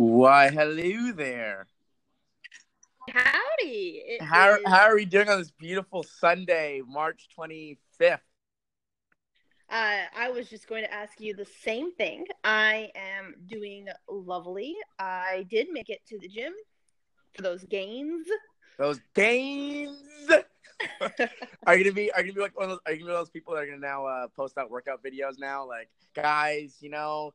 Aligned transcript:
Why, 0.00 0.48
hello 0.48 1.12
there. 1.12 1.66
Howdy. 3.10 4.02
It 4.06 4.22
How, 4.22 4.54
is- 4.54 4.62
how 4.66 4.84
are 4.84 4.94
we 4.94 5.04
doing 5.04 5.28
on 5.28 5.40
this 5.40 5.50
beautiful 5.50 6.04
Sunday, 6.04 6.80
March 6.86 7.28
25th? 7.38 8.20
uh, 9.68 10.04
I 10.16 10.30
was 10.30 10.48
just 10.48 10.66
going 10.66 10.84
to 10.84 10.90
ask 10.90 11.20
you 11.20 11.34
the 11.34 11.44
same 11.44 11.92
thing. 11.92 12.24
I 12.42 12.88
am 12.94 13.34
doing 13.46 13.88
lovely. 14.08 14.74
I 14.98 15.46
did 15.50 15.68
make 15.70 15.90
it 15.90 16.00
to 16.08 16.18
the 16.18 16.28
gym 16.28 16.54
for 17.34 17.42
those 17.42 17.62
gains. 17.64 18.26
Those 18.78 19.00
gains. 19.14 19.98
are 21.66 21.76
you 21.76 21.84
gonna 21.84 21.94
be? 21.94 22.10
Are 22.12 22.22
you 22.22 22.32
gonna 22.32 22.36
be 22.36 22.40
like 22.40 22.58
one 22.58 22.64
of 22.64 22.70
those? 22.70 22.78
Are 22.86 22.92
you 22.92 23.00
gonna 23.00 23.12
be 23.12 23.16
those 23.16 23.28
people 23.28 23.52
that 23.52 23.64
are 23.64 23.66
gonna 23.66 23.78
now 23.78 24.06
uh, 24.06 24.28
post 24.28 24.56
out 24.56 24.70
workout 24.70 25.04
videos 25.04 25.38
now? 25.38 25.68
Like, 25.68 25.90
guys, 26.14 26.78
you 26.80 26.88
know, 26.88 27.34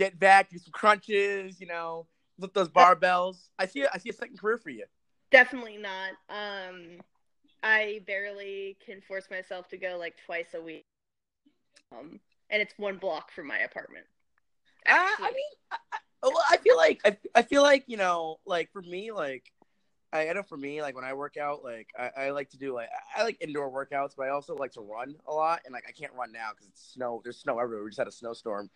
get 0.00 0.18
back, 0.18 0.48
do 0.48 0.56
some 0.56 0.72
crunches, 0.72 1.60
you 1.60 1.66
know, 1.66 2.06
lift 2.38 2.54
those 2.54 2.70
barbells. 2.70 3.48
I 3.58 3.66
see. 3.66 3.84
I 3.92 3.98
see 3.98 4.08
a 4.08 4.14
second 4.14 4.38
career 4.38 4.56
for 4.56 4.70
you. 4.70 4.86
Definitely 5.30 5.76
not. 5.76 6.12
Um, 6.30 7.00
I 7.62 8.00
barely 8.06 8.78
can 8.84 9.02
force 9.02 9.28
myself 9.30 9.68
to 9.68 9.76
go 9.76 9.96
like 9.98 10.16
twice 10.24 10.54
a 10.54 10.62
week. 10.62 10.86
Um, 11.92 12.18
and 12.48 12.62
it's 12.62 12.72
one 12.78 12.96
block 12.96 13.30
from 13.30 13.46
my 13.46 13.58
apartment. 13.58 14.06
Uh, 14.86 14.92
I 14.94 15.30
mean, 15.34 15.44
I, 15.70 15.76
I, 15.92 15.98
well, 16.22 16.42
I 16.50 16.56
feel 16.56 16.76
like 16.76 17.00
I, 17.04 17.16
I 17.34 17.42
feel 17.42 17.62
like 17.62 17.84
you 17.86 17.98
know, 17.98 18.38
like 18.46 18.72
for 18.72 18.80
me, 18.80 19.12
like 19.12 19.52
I, 20.12 20.32
know 20.32 20.42
for 20.42 20.56
me, 20.56 20.82
like 20.82 20.96
when 20.96 21.04
I 21.04 21.12
work 21.12 21.36
out, 21.36 21.62
like 21.62 21.88
I, 21.98 22.24
I 22.24 22.30
like 22.30 22.50
to 22.50 22.58
do 22.58 22.74
like 22.74 22.88
I, 23.16 23.22
like 23.22 23.36
indoor 23.40 23.70
workouts, 23.70 24.12
but 24.16 24.26
I 24.26 24.30
also 24.30 24.56
like 24.56 24.72
to 24.72 24.80
run 24.80 25.14
a 25.26 25.32
lot, 25.32 25.60
and 25.64 25.72
like 25.72 25.84
I 25.88 25.92
can't 25.92 26.12
run 26.14 26.32
now 26.32 26.50
because 26.50 26.66
it's 26.66 26.92
snow. 26.92 27.20
There's 27.22 27.38
snow 27.38 27.58
everywhere. 27.58 27.84
We 27.84 27.90
just 27.90 27.98
had 27.98 28.08
a 28.08 28.12
snowstorm, 28.12 28.70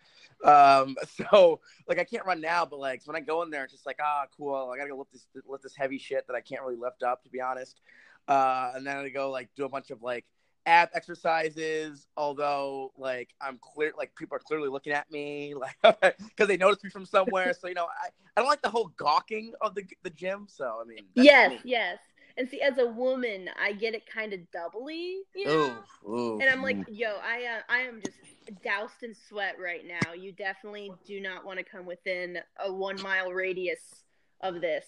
um, 0.45 0.95
so 1.07 1.59
like 1.87 1.99
I 1.99 2.05
can't 2.05 2.25
run 2.25 2.39
now. 2.39 2.65
But 2.65 2.79
like 2.79 3.01
when 3.05 3.17
I 3.17 3.19
go 3.19 3.41
in 3.41 3.49
there, 3.49 3.65
it's 3.65 3.73
just 3.73 3.85
like 3.85 3.99
ah, 4.01 4.25
cool. 4.37 4.71
I 4.73 4.77
gotta 4.77 4.89
go 4.89 4.97
lift 4.97 5.11
this 5.11 5.27
lift 5.47 5.63
this 5.63 5.75
heavy 5.75 5.97
shit 5.97 6.25
that 6.27 6.35
I 6.35 6.41
can't 6.41 6.61
really 6.61 6.77
lift 6.77 7.03
up, 7.03 7.23
to 7.23 7.29
be 7.29 7.41
honest. 7.41 7.81
Uh, 8.27 8.71
and 8.73 8.87
then 8.87 8.97
I 8.97 9.09
go 9.09 9.29
like 9.29 9.49
do 9.55 9.65
a 9.65 9.69
bunch 9.69 9.91
of 9.91 10.01
like 10.01 10.25
ab 10.65 10.89
exercises 10.93 12.07
although 12.17 12.91
like 12.97 13.33
i'm 13.41 13.57
clear 13.61 13.91
like 13.97 14.13
people 14.15 14.35
are 14.35 14.39
clearly 14.39 14.69
looking 14.69 14.93
at 14.93 15.09
me 15.11 15.53
like 15.83 16.17
because 16.19 16.47
they 16.47 16.57
noticed 16.57 16.83
me 16.83 16.89
from 16.89 17.05
somewhere 17.05 17.53
so 17.53 17.67
you 17.67 17.73
know 17.73 17.85
i, 18.03 18.07
I 18.35 18.41
don't 18.41 18.47
like 18.49 18.61
the 18.61 18.69
whole 18.69 18.91
gawking 18.97 19.53
of 19.61 19.75
the 19.75 19.83
the 20.03 20.09
gym 20.09 20.45
so 20.49 20.79
i 20.81 20.85
mean 20.85 21.05
Yes, 21.15 21.51
me. 21.51 21.59
yes. 21.63 21.99
And 22.37 22.49
see, 22.49 22.61
as 22.61 22.77
a 22.77 22.85
woman, 22.85 23.49
I 23.61 23.73
get 23.73 23.95
it 23.95 24.05
kind 24.07 24.33
of 24.33 24.39
doubly, 24.51 25.19
you 25.35 25.47
know. 25.47 25.83
Ooh, 26.05 26.09
ooh, 26.09 26.41
And 26.41 26.49
I'm 26.49 26.61
like, 26.61 26.77
ooh. 26.79 26.85
yo, 26.87 27.17
I 27.23 27.45
uh, 27.57 27.61
I 27.69 27.79
am 27.81 28.01
just 28.01 28.17
doused 28.63 29.03
in 29.03 29.13
sweat 29.13 29.55
right 29.61 29.85
now. 29.87 30.13
You 30.13 30.31
definitely 30.33 30.95
do 31.05 31.21
not 31.21 31.45
want 31.45 31.59
to 31.59 31.65
come 31.65 31.85
within 31.85 32.39
a 32.63 32.71
one 32.71 32.99
mile 32.99 33.31
radius 33.31 34.03
of 34.41 34.61
this. 34.61 34.85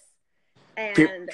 And 0.76 1.30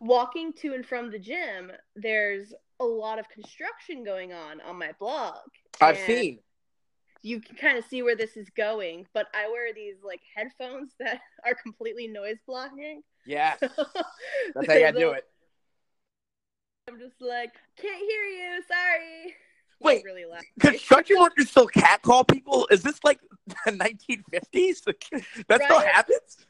walking 0.00 0.52
to 0.54 0.74
and 0.74 0.84
from 0.84 1.10
the 1.10 1.18
gym, 1.18 1.72
there's 1.94 2.52
a 2.80 2.84
lot 2.84 3.18
of 3.18 3.28
construction 3.28 4.04
going 4.04 4.32
on 4.32 4.60
on 4.60 4.78
my 4.78 4.90
blog. 4.98 5.34
i've 5.80 5.96
And 5.96 6.06
seen 6.06 6.38
You 7.22 7.40
can 7.40 7.56
kind 7.56 7.78
of 7.78 7.84
see 7.84 8.02
where 8.02 8.14
this 8.16 8.36
is 8.36 8.48
going, 8.56 9.06
but 9.14 9.26
I 9.34 9.48
wear 9.48 9.72
these 9.74 9.96
like 10.04 10.20
headphones 10.34 10.92
that 11.00 11.20
are 11.44 11.54
completely 11.54 12.06
noise 12.08 12.38
blocking. 12.46 13.02
yes 13.24 13.58
that's 14.54 14.66
how 14.66 14.74
you 14.74 14.92
do 14.92 15.10
it 15.12 15.24
I'm 16.88 17.00
just 17.00 17.20
like, 17.20 17.52
can't 17.76 17.98
hear 17.98 18.22
you. 18.22 18.62
Sorry. 18.68 19.34
Wait, 19.80 20.04
really 20.04 20.24
loud. 20.24 20.42
construction 20.60 21.18
workers 21.18 21.50
still 21.50 21.66
catcall 21.66 22.22
people 22.24 22.68
is 22.70 22.82
this 22.84 23.00
like 23.02 23.18
the 23.66 23.72
1950s 23.72 24.84
that 25.48 25.62
still 25.64 25.80
happens 25.80 26.46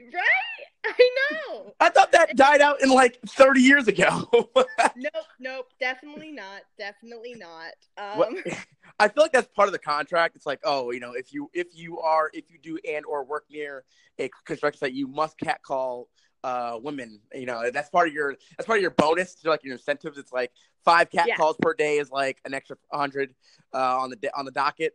Right? 0.00 0.66
I 0.86 1.10
know. 1.30 1.74
i 1.78 1.90
thought 1.90 2.10
that 2.12 2.34
died 2.36 2.62
out 2.62 2.80
in 2.82 2.88
like 2.88 3.18
30 3.26 3.60
years 3.60 3.86
ago 3.86 4.28
Nope, 4.96 5.24
nope. 5.38 5.66
Definitely 5.78 6.32
not. 6.32 6.62
Definitely 6.78 7.34
not. 7.34 7.72
Um, 7.98 8.36
I 8.98 9.08
feel 9.08 9.24
like 9.24 9.32
that's 9.32 9.48
part 9.54 9.68
of 9.68 9.72
the 9.72 9.78
contract. 9.78 10.36
It's 10.36 10.46
like, 10.46 10.60
oh, 10.64 10.90
you 10.90 11.00
know, 11.00 11.12
if 11.12 11.32
you 11.32 11.50
if 11.54 11.68
you 11.74 12.00
are 12.00 12.30
if 12.34 12.50
you 12.50 12.58
do 12.62 12.78
and 12.88 13.04
or 13.06 13.24
work 13.24 13.44
near 13.50 13.84
a 14.18 14.30
construction 14.46 14.78
site, 14.78 14.92
you 14.92 15.06
must 15.06 15.38
catcall 15.38 16.08
uh 16.44 16.78
women. 16.82 17.20
You 17.34 17.46
know, 17.46 17.70
that's 17.70 17.88
part 17.90 18.08
of 18.08 18.14
your 18.14 18.36
that's 18.56 18.66
part 18.66 18.78
of 18.78 18.82
your 18.82 18.90
bonus. 18.92 19.34
To 19.36 19.50
like 19.50 19.64
your 19.64 19.74
incentives. 19.74 20.18
It's 20.18 20.32
like 20.32 20.50
five 20.84 21.10
cat 21.10 21.28
Yeah. 21.28 21.36
calls 21.36 21.56
per 21.60 21.74
day 21.74 21.98
is 21.98 22.10
like 22.10 22.38
an 22.44 22.52
extra 22.54 22.76
hundred 22.92 23.34
uh, 23.74 23.98
on 24.00 24.10
the 24.10 24.30
on 24.36 24.44
the 24.44 24.50
docket. 24.52 24.94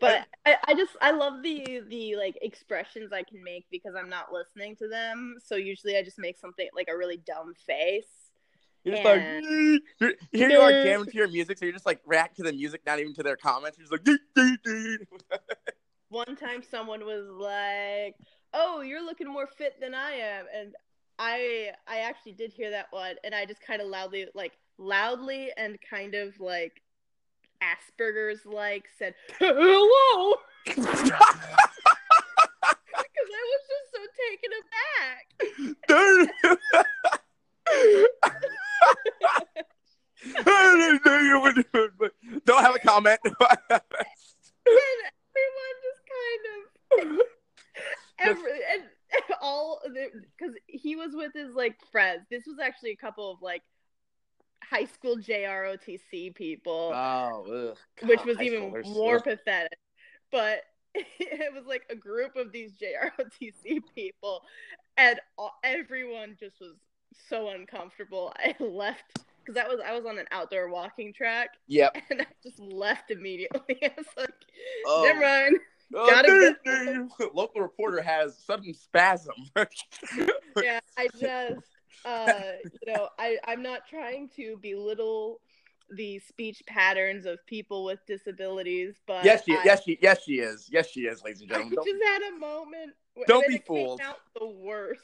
But 0.00 0.26
I, 0.46 0.56
I 0.68 0.74
just 0.74 0.96
I 1.00 1.10
love 1.10 1.42
the 1.42 1.82
the 1.88 2.16
like 2.16 2.38
expressions 2.42 3.12
I 3.12 3.22
can 3.22 3.42
make 3.42 3.66
because 3.70 3.94
I'm 3.94 4.08
not 4.08 4.32
listening 4.32 4.76
to 4.76 4.88
them. 4.88 5.36
So 5.44 5.56
usually 5.56 5.96
I 5.96 6.02
just 6.02 6.18
make 6.18 6.38
something 6.38 6.68
like 6.74 6.88
a 6.90 6.96
really 6.96 7.18
dumb 7.18 7.54
face. 7.66 8.30
You're 8.84 8.94
just 8.94 9.04
like, 9.04 9.22
you're, 10.00 10.12
here 10.32 10.48
you 10.48 10.58
are 10.58 10.72
jamming 10.72 11.06
to 11.06 11.16
your 11.16 11.28
music, 11.28 11.58
so 11.58 11.66
you're 11.66 11.74
just 11.74 11.84
like 11.84 12.00
react 12.06 12.36
to 12.38 12.42
the 12.42 12.52
music, 12.52 12.80
not 12.86 12.98
even 12.98 13.12
to 13.14 13.22
their 13.22 13.36
comments. 13.36 13.76
You're 13.76 13.86
just 13.86 13.92
like, 13.92 14.04
"Dee, 14.04 14.18
dee, 14.34 14.56
dee." 14.64 14.96
One 16.08 16.34
time 16.34 16.62
someone 16.62 17.04
was 17.04 17.26
like, 17.28 18.16
"Oh, 18.54 18.80
you're 18.80 19.04
looking 19.04 19.28
more 19.28 19.46
fit 19.46 19.78
than 19.80 19.94
I 19.94 20.12
am," 20.12 20.46
and 20.54 20.74
I 21.18 21.72
I 21.86 21.98
actually 21.98 22.32
did 22.32 22.52
hear 22.52 22.70
that 22.70 22.86
one, 22.90 23.16
and 23.22 23.34
I 23.34 23.44
just 23.44 23.60
kind 23.60 23.82
of 23.82 23.88
loudly 23.88 24.26
like 24.34 24.52
loudly 24.78 25.52
and 25.58 25.78
kind 25.88 26.14
of 26.14 26.40
like 26.40 26.80
Asperger's 27.62 28.46
like 28.46 28.86
said 28.98 29.14
hello 29.38 30.36
because 30.64 31.12
I 33.32 33.44
was 33.50 33.62
just 33.68 33.92
so 33.92 34.00
taken 34.28 34.50
aback. 34.60 35.24
Don't 42.44 42.62
have 42.62 42.74
a 42.74 42.78
comment. 42.80 43.18
and 43.24 43.34
everyone 45.30 45.74
just 45.82 46.02
kind 46.10 46.42
of 46.92 46.98
every 48.18 48.50
and 48.72 48.82
all 49.40 49.80
because 49.84 50.54
he 50.66 50.96
was 50.96 51.14
with 51.14 51.32
his 51.34 51.54
like 51.54 51.76
friends. 51.90 52.26
This 52.30 52.44
was 52.46 52.58
actually 52.62 52.90
a 52.90 52.96
couple 52.96 53.30
of 53.30 53.40
like 53.42 53.62
high 54.62 54.84
school 54.84 55.16
JROTC 55.16 56.34
people, 56.34 56.92
oh, 56.94 57.70
ugh. 57.70 57.78
which 58.08 58.24
was 58.24 58.40
even 58.40 58.72
more 58.84 59.16
ugh. 59.16 59.24
pathetic. 59.24 59.78
But 60.30 60.62
it 60.94 61.52
was 61.54 61.64
like 61.66 61.86
a 61.90 61.96
group 61.96 62.36
of 62.36 62.52
these 62.52 62.72
JROTC 62.72 63.80
people, 63.94 64.42
and 64.96 65.20
all, 65.38 65.52
everyone 65.64 66.36
just 66.38 66.60
was 66.60 66.76
so 67.28 67.50
uncomfortable. 67.50 68.32
I 68.36 68.54
left 68.62 69.18
because 69.40 69.54
that 69.54 69.68
was 69.68 69.80
I 69.84 69.92
was 69.96 70.04
on 70.06 70.18
an 70.18 70.26
outdoor 70.30 70.68
walking 70.68 71.12
track, 71.12 71.50
Yep. 71.68 71.96
and 72.10 72.22
I 72.22 72.26
just 72.42 72.58
left 72.60 73.10
immediately. 73.10 73.78
I 73.82 73.92
was 73.96 74.06
like, 74.16 74.34
Oh. 74.86 75.02
never 75.04 75.20
mind. 75.20 75.56
Oh, 75.92 76.08
Gotta. 76.08 77.08
Local 77.34 77.62
reporter 77.62 78.00
has 78.00 78.38
sudden 78.38 78.72
spasm. 78.72 79.34
yeah, 80.62 80.78
I 80.96 81.08
just, 81.18 81.62
uh, 82.04 82.32
you 82.64 82.92
know, 82.92 83.08
I, 83.18 83.38
I'm 83.46 83.62
not 83.62 83.82
trying 83.88 84.28
to 84.36 84.58
belittle 84.60 85.40
the 85.90 86.18
speech 86.20 86.62
patterns 86.66 87.26
of 87.26 87.44
people 87.46 87.84
with 87.84 87.98
disabilities, 88.06 88.94
but 89.06 89.24
yes, 89.24 89.44
she, 89.44 89.56
I, 89.56 89.62
yes, 89.64 89.82
she, 89.84 89.98
yes, 90.00 90.22
she 90.24 90.34
is. 90.34 90.68
Yes, 90.70 90.88
she 90.88 91.00
is, 91.00 91.22
ladies 91.24 91.40
and 91.42 91.50
I 91.50 91.56
gentlemen. 91.56 91.76
Don't, 91.76 91.86
just 91.86 92.04
had 92.04 92.22
a 92.22 92.38
moment. 92.38 92.92
Don't 93.26 93.46
be 93.48 93.58
fooled. 93.58 94.00
out 94.00 94.18
the 94.38 94.46
worst. 94.46 95.02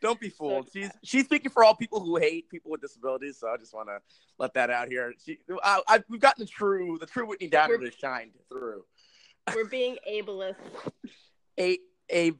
don't 0.00 0.18
be 0.18 0.30
fooled. 0.30 0.66
So 0.66 0.80
She's 0.80 0.90
she's 1.02 1.24
speaking 1.24 1.50
for 1.50 1.62
all 1.62 1.74
people 1.74 2.00
who 2.00 2.16
hate 2.16 2.48
people 2.48 2.70
with 2.70 2.80
disabilities. 2.80 3.38
So 3.38 3.48
I 3.48 3.56
just 3.58 3.74
want 3.74 3.88
to 3.88 3.98
let 4.38 4.54
that 4.54 4.70
out 4.70 4.88
here. 4.88 5.12
She, 5.24 5.38
I, 5.62 5.80
I, 5.86 6.02
we've 6.08 6.20
gotten 6.20 6.42
the 6.42 6.50
true, 6.50 6.96
the 6.98 7.06
true 7.06 7.26
Whitney 7.26 7.48
Downer 7.48 7.78
to 7.78 7.90
shine 7.90 8.30
through. 8.48 8.84
We're 9.54 9.66
being 9.66 9.98
ableist. 10.10 10.56
A, 11.60 11.78
a, 12.10 12.32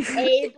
Ableist? 0.00 0.52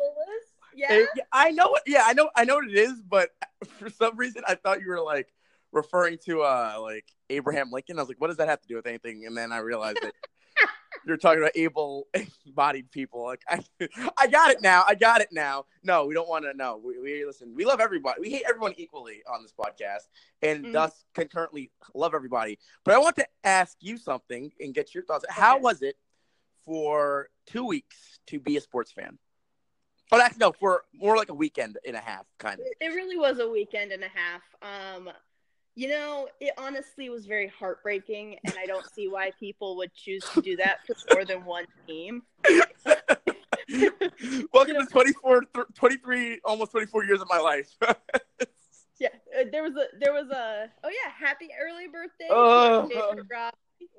Yeah. 0.76 0.92
Yeah, 1.16 1.22
I 1.32 1.50
know 1.50 1.68
what. 1.70 1.82
Yeah, 1.86 2.02
I 2.04 2.12
know. 2.12 2.30
I 2.36 2.44
know 2.44 2.56
what 2.56 2.68
it 2.68 2.76
is, 2.76 3.00
but 3.02 3.30
for 3.78 3.88
some 3.90 4.16
reason, 4.16 4.42
I 4.46 4.54
thought 4.54 4.80
you 4.80 4.88
were 4.88 5.00
like 5.02 5.32
referring 5.72 6.18
to 6.26 6.42
uh 6.42 6.76
like 6.80 7.04
Abraham 7.30 7.70
Lincoln. 7.72 7.98
I 7.98 8.02
was 8.02 8.08
like, 8.08 8.20
what 8.20 8.28
does 8.28 8.36
that 8.36 8.48
have 8.48 8.60
to 8.60 8.68
do 8.68 8.76
with 8.76 8.86
anything? 8.86 9.24
And 9.26 9.36
then 9.36 9.52
I 9.52 9.58
realized 9.58 9.98
that 10.02 10.12
you're 11.06 11.16
talking 11.16 11.40
about 11.40 11.52
able-bodied 11.54 12.90
people. 12.90 13.24
Like, 13.24 13.42
I, 13.48 13.60
I 14.18 14.26
got 14.26 14.50
it 14.50 14.62
now. 14.62 14.84
I 14.88 14.94
got 14.94 15.20
it 15.20 15.28
now. 15.32 15.66
No, 15.82 16.06
we 16.06 16.14
don't 16.14 16.28
want 16.28 16.44
to. 16.44 16.54
know. 16.54 16.80
we, 16.84 16.98
we 17.00 17.24
listen. 17.24 17.54
We 17.54 17.64
love 17.64 17.80
everybody. 17.80 18.20
We 18.20 18.30
hate 18.30 18.44
everyone 18.48 18.74
equally 18.76 19.22
on 19.32 19.42
this 19.42 19.52
podcast, 19.58 20.08
and 20.42 20.64
Mhm. 20.66 20.72
thus 20.72 21.04
concurrently 21.14 21.70
love 21.94 22.14
everybody. 22.14 22.58
But 22.84 22.94
I 22.94 22.98
want 22.98 23.16
to 23.16 23.26
ask 23.44 23.76
you 23.80 23.98
something 23.98 24.52
and 24.60 24.74
get 24.74 24.94
your 24.94 25.04
thoughts. 25.04 25.24
How 25.28 25.58
was 25.58 25.82
it 25.82 25.96
for 26.64 27.28
two 27.46 27.64
weeks 27.64 28.18
to 28.28 28.40
be 28.40 28.56
a 28.56 28.60
sports 28.60 28.92
fan? 28.92 29.18
Oh, 30.12 30.20
actually, 30.20 30.38
no, 30.38 30.52
for 30.52 30.84
more 30.94 31.16
like 31.16 31.30
a 31.30 31.34
weekend 31.34 31.78
and 31.86 31.96
a 31.96 32.00
half, 32.00 32.26
kind 32.38 32.60
of. 32.60 32.66
It 32.80 32.88
really 32.88 33.16
was 33.18 33.38
a 33.40 33.48
weekend 33.48 33.90
and 33.92 34.04
a 34.04 34.08
half. 34.08 34.42
Um, 34.96 35.10
You 35.78 35.88
know, 35.88 36.28
it 36.40 36.54
honestly 36.56 37.10
was 37.10 37.26
very 37.26 37.48
heartbreaking, 37.48 38.38
and 38.46 38.54
I 38.58 38.64
don't 38.64 38.86
see 38.94 39.08
why 39.08 39.30
people 39.38 39.76
would 39.76 39.92
choose 39.92 40.24
to 40.34 40.40
do 40.40 40.56
that 40.56 40.78
for 40.86 40.96
more 41.12 41.24
than 41.26 41.44
one 41.44 41.66
team. 41.86 42.22
Welcome 44.54 44.76
to 44.76 44.86
24, 44.90 45.40
th- 45.54 45.66
23, 45.74 46.40
almost 46.44 46.70
24 46.70 47.04
years 47.04 47.20
of 47.20 47.28
my 47.28 47.38
life. 47.38 47.76
yeah, 48.98 49.08
uh, 49.38 49.44
there 49.52 49.62
was 49.62 49.74
a, 49.76 49.86
there 50.00 50.14
was 50.14 50.30
a, 50.30 50.70
oh 50.82 50.88
yeah, 50.88 51.10
happy 51.14 51.50
early 51.60 51.88
birthday. 51.88 52.28
Oh. 52.30 52.88
to 52.88 52.94
David 52.94 53.26
Robb. 53.30 53.54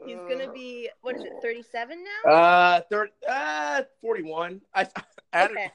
He's 0.05 0.17
gonna 0.29 0.51
be, 0.51 0.89
what 1.01 1.15
is 1.15 1.23
it, 1.25 1.33
37 1.43 2.03
now? 2.25 2.31
uh, 2.31 2.81
third, 2.89 3.09
uh, 3.29 3.83
41. 4.01 4.61
I, 4.73 4.81
I 4.81 5.37
had 5.37 5.51
Okay. 5.51 5.69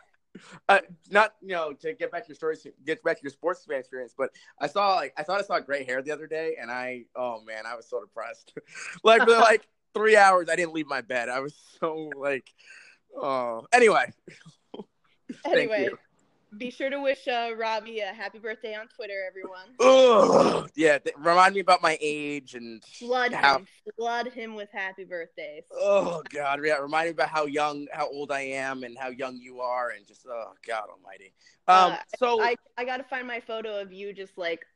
Uh, 0.69 0.79
not 1.11 1.34
you 1.40 1.55
know 1.55 1.73
to 1.73 1.93
get 1.94 2.11
back 2.11 2.25
to 2.25 2.29
your 2.29 2.37
story, 2.37 2.56
get 2.84 3.02
back 3.02 3.17
to 3.19 3.23
your 3.23 3.31
sports 3.31 3.64
fan 3.64 3.79
experience, 3.79 4.14
but 4.17 4.31
I 4.61 4.67
saw 4.67 4.94
like 4.94 5.12
I 5.17 5.23
thought 5.23 5.40
I 5.40 5.43
saw 5.43 5.61
gray 5.61 5.84
hair 5.84 6.02
the 6.02 6.11
other 6.11 6.26
day, 6.26 6.56
and 6.61 6.70
I 6.70 7.05
oh 7.17 7.43
man, 7.44 7.64
I 7.67 7.75
was 7.75 7.88
so 7.88 8.00
depressed. 8.00 8.55
like 9.05 9.23
for 9.23 9.31
like 9.31 9.67
three 9.94 10.17
hours, 10.17 10.49
I 10.50 10.56
didn't 10.56 10.73
leave 10.73 10.87
my 10.87 11.00
bed. 11.00 11.29
I 11.29 11.40
was 11.40 11.55
so 11.81 12.11
like, 12.17 12.52
oh. 13.17 13.67
Anyway, 13.73 14.12
Anyway. 15.44 15.88
Be 16.58 16.70
sure 16.70 16.90
to 16.90 17.00
wish 17.00 17.26
uh, 17.28 17.50
Robbie 17.56 18.00
a 18.00 18.06
happy 18.06 18.38
birthday 18.38 18.75
on 18.75 18.88
Twitter, 18.88 19.25
everyone. 19.26 19.69
Ugh. 19.81 20.70
yeah, 20.75 20.99
th- 20.99 21.16
remind 21.19 21.54
me 21.54 21.60
about 21.60 21.82
my 21.82 21.99
age 22.00 22.54
and 22.54 22.84
Flood 22.84 23.32
how. 23.32 23.58
him, 23.58 23.66
flood 23.99 24.28
him 24.28 24.54
with 24.54 24.69
happy 24.72 25.04
birthdays. 25.04 25.64
Oh 25.72 26.22
God, 26.31 26.60
yeah, 26.64 26.76
remind 26.76 27.06
me 27.06 27.10
about 27.12 27.28
how 27.28 27.46
young, 27.46 27.87
how 27.93 28.08
old 28.08 28.31
I 28.31 28.40
am, 28.40 28.84
and 28.84 28.96
how 28.99 29.08
young 29.08 29.37
you 29.37 29.60
are, 29.60 29.90
and 29.90 30.06
just 30.06 30.26
oh 30.28 30.52
God 30.66 30.84
Almighty. 30.90 31.32
Um, 31.69 31.93
Uh, 31.93 31.96
so 32.19 32.43
I, 32.43 32.56
I 32.76 32.84
gotta 32.84 33.04
find 33.04 33.26
my 33.26 33.40
photo 33.40 33.81
of 33.81 33.93
you 33.93 34.12
just 34.12 34.37
like 34.37 34.66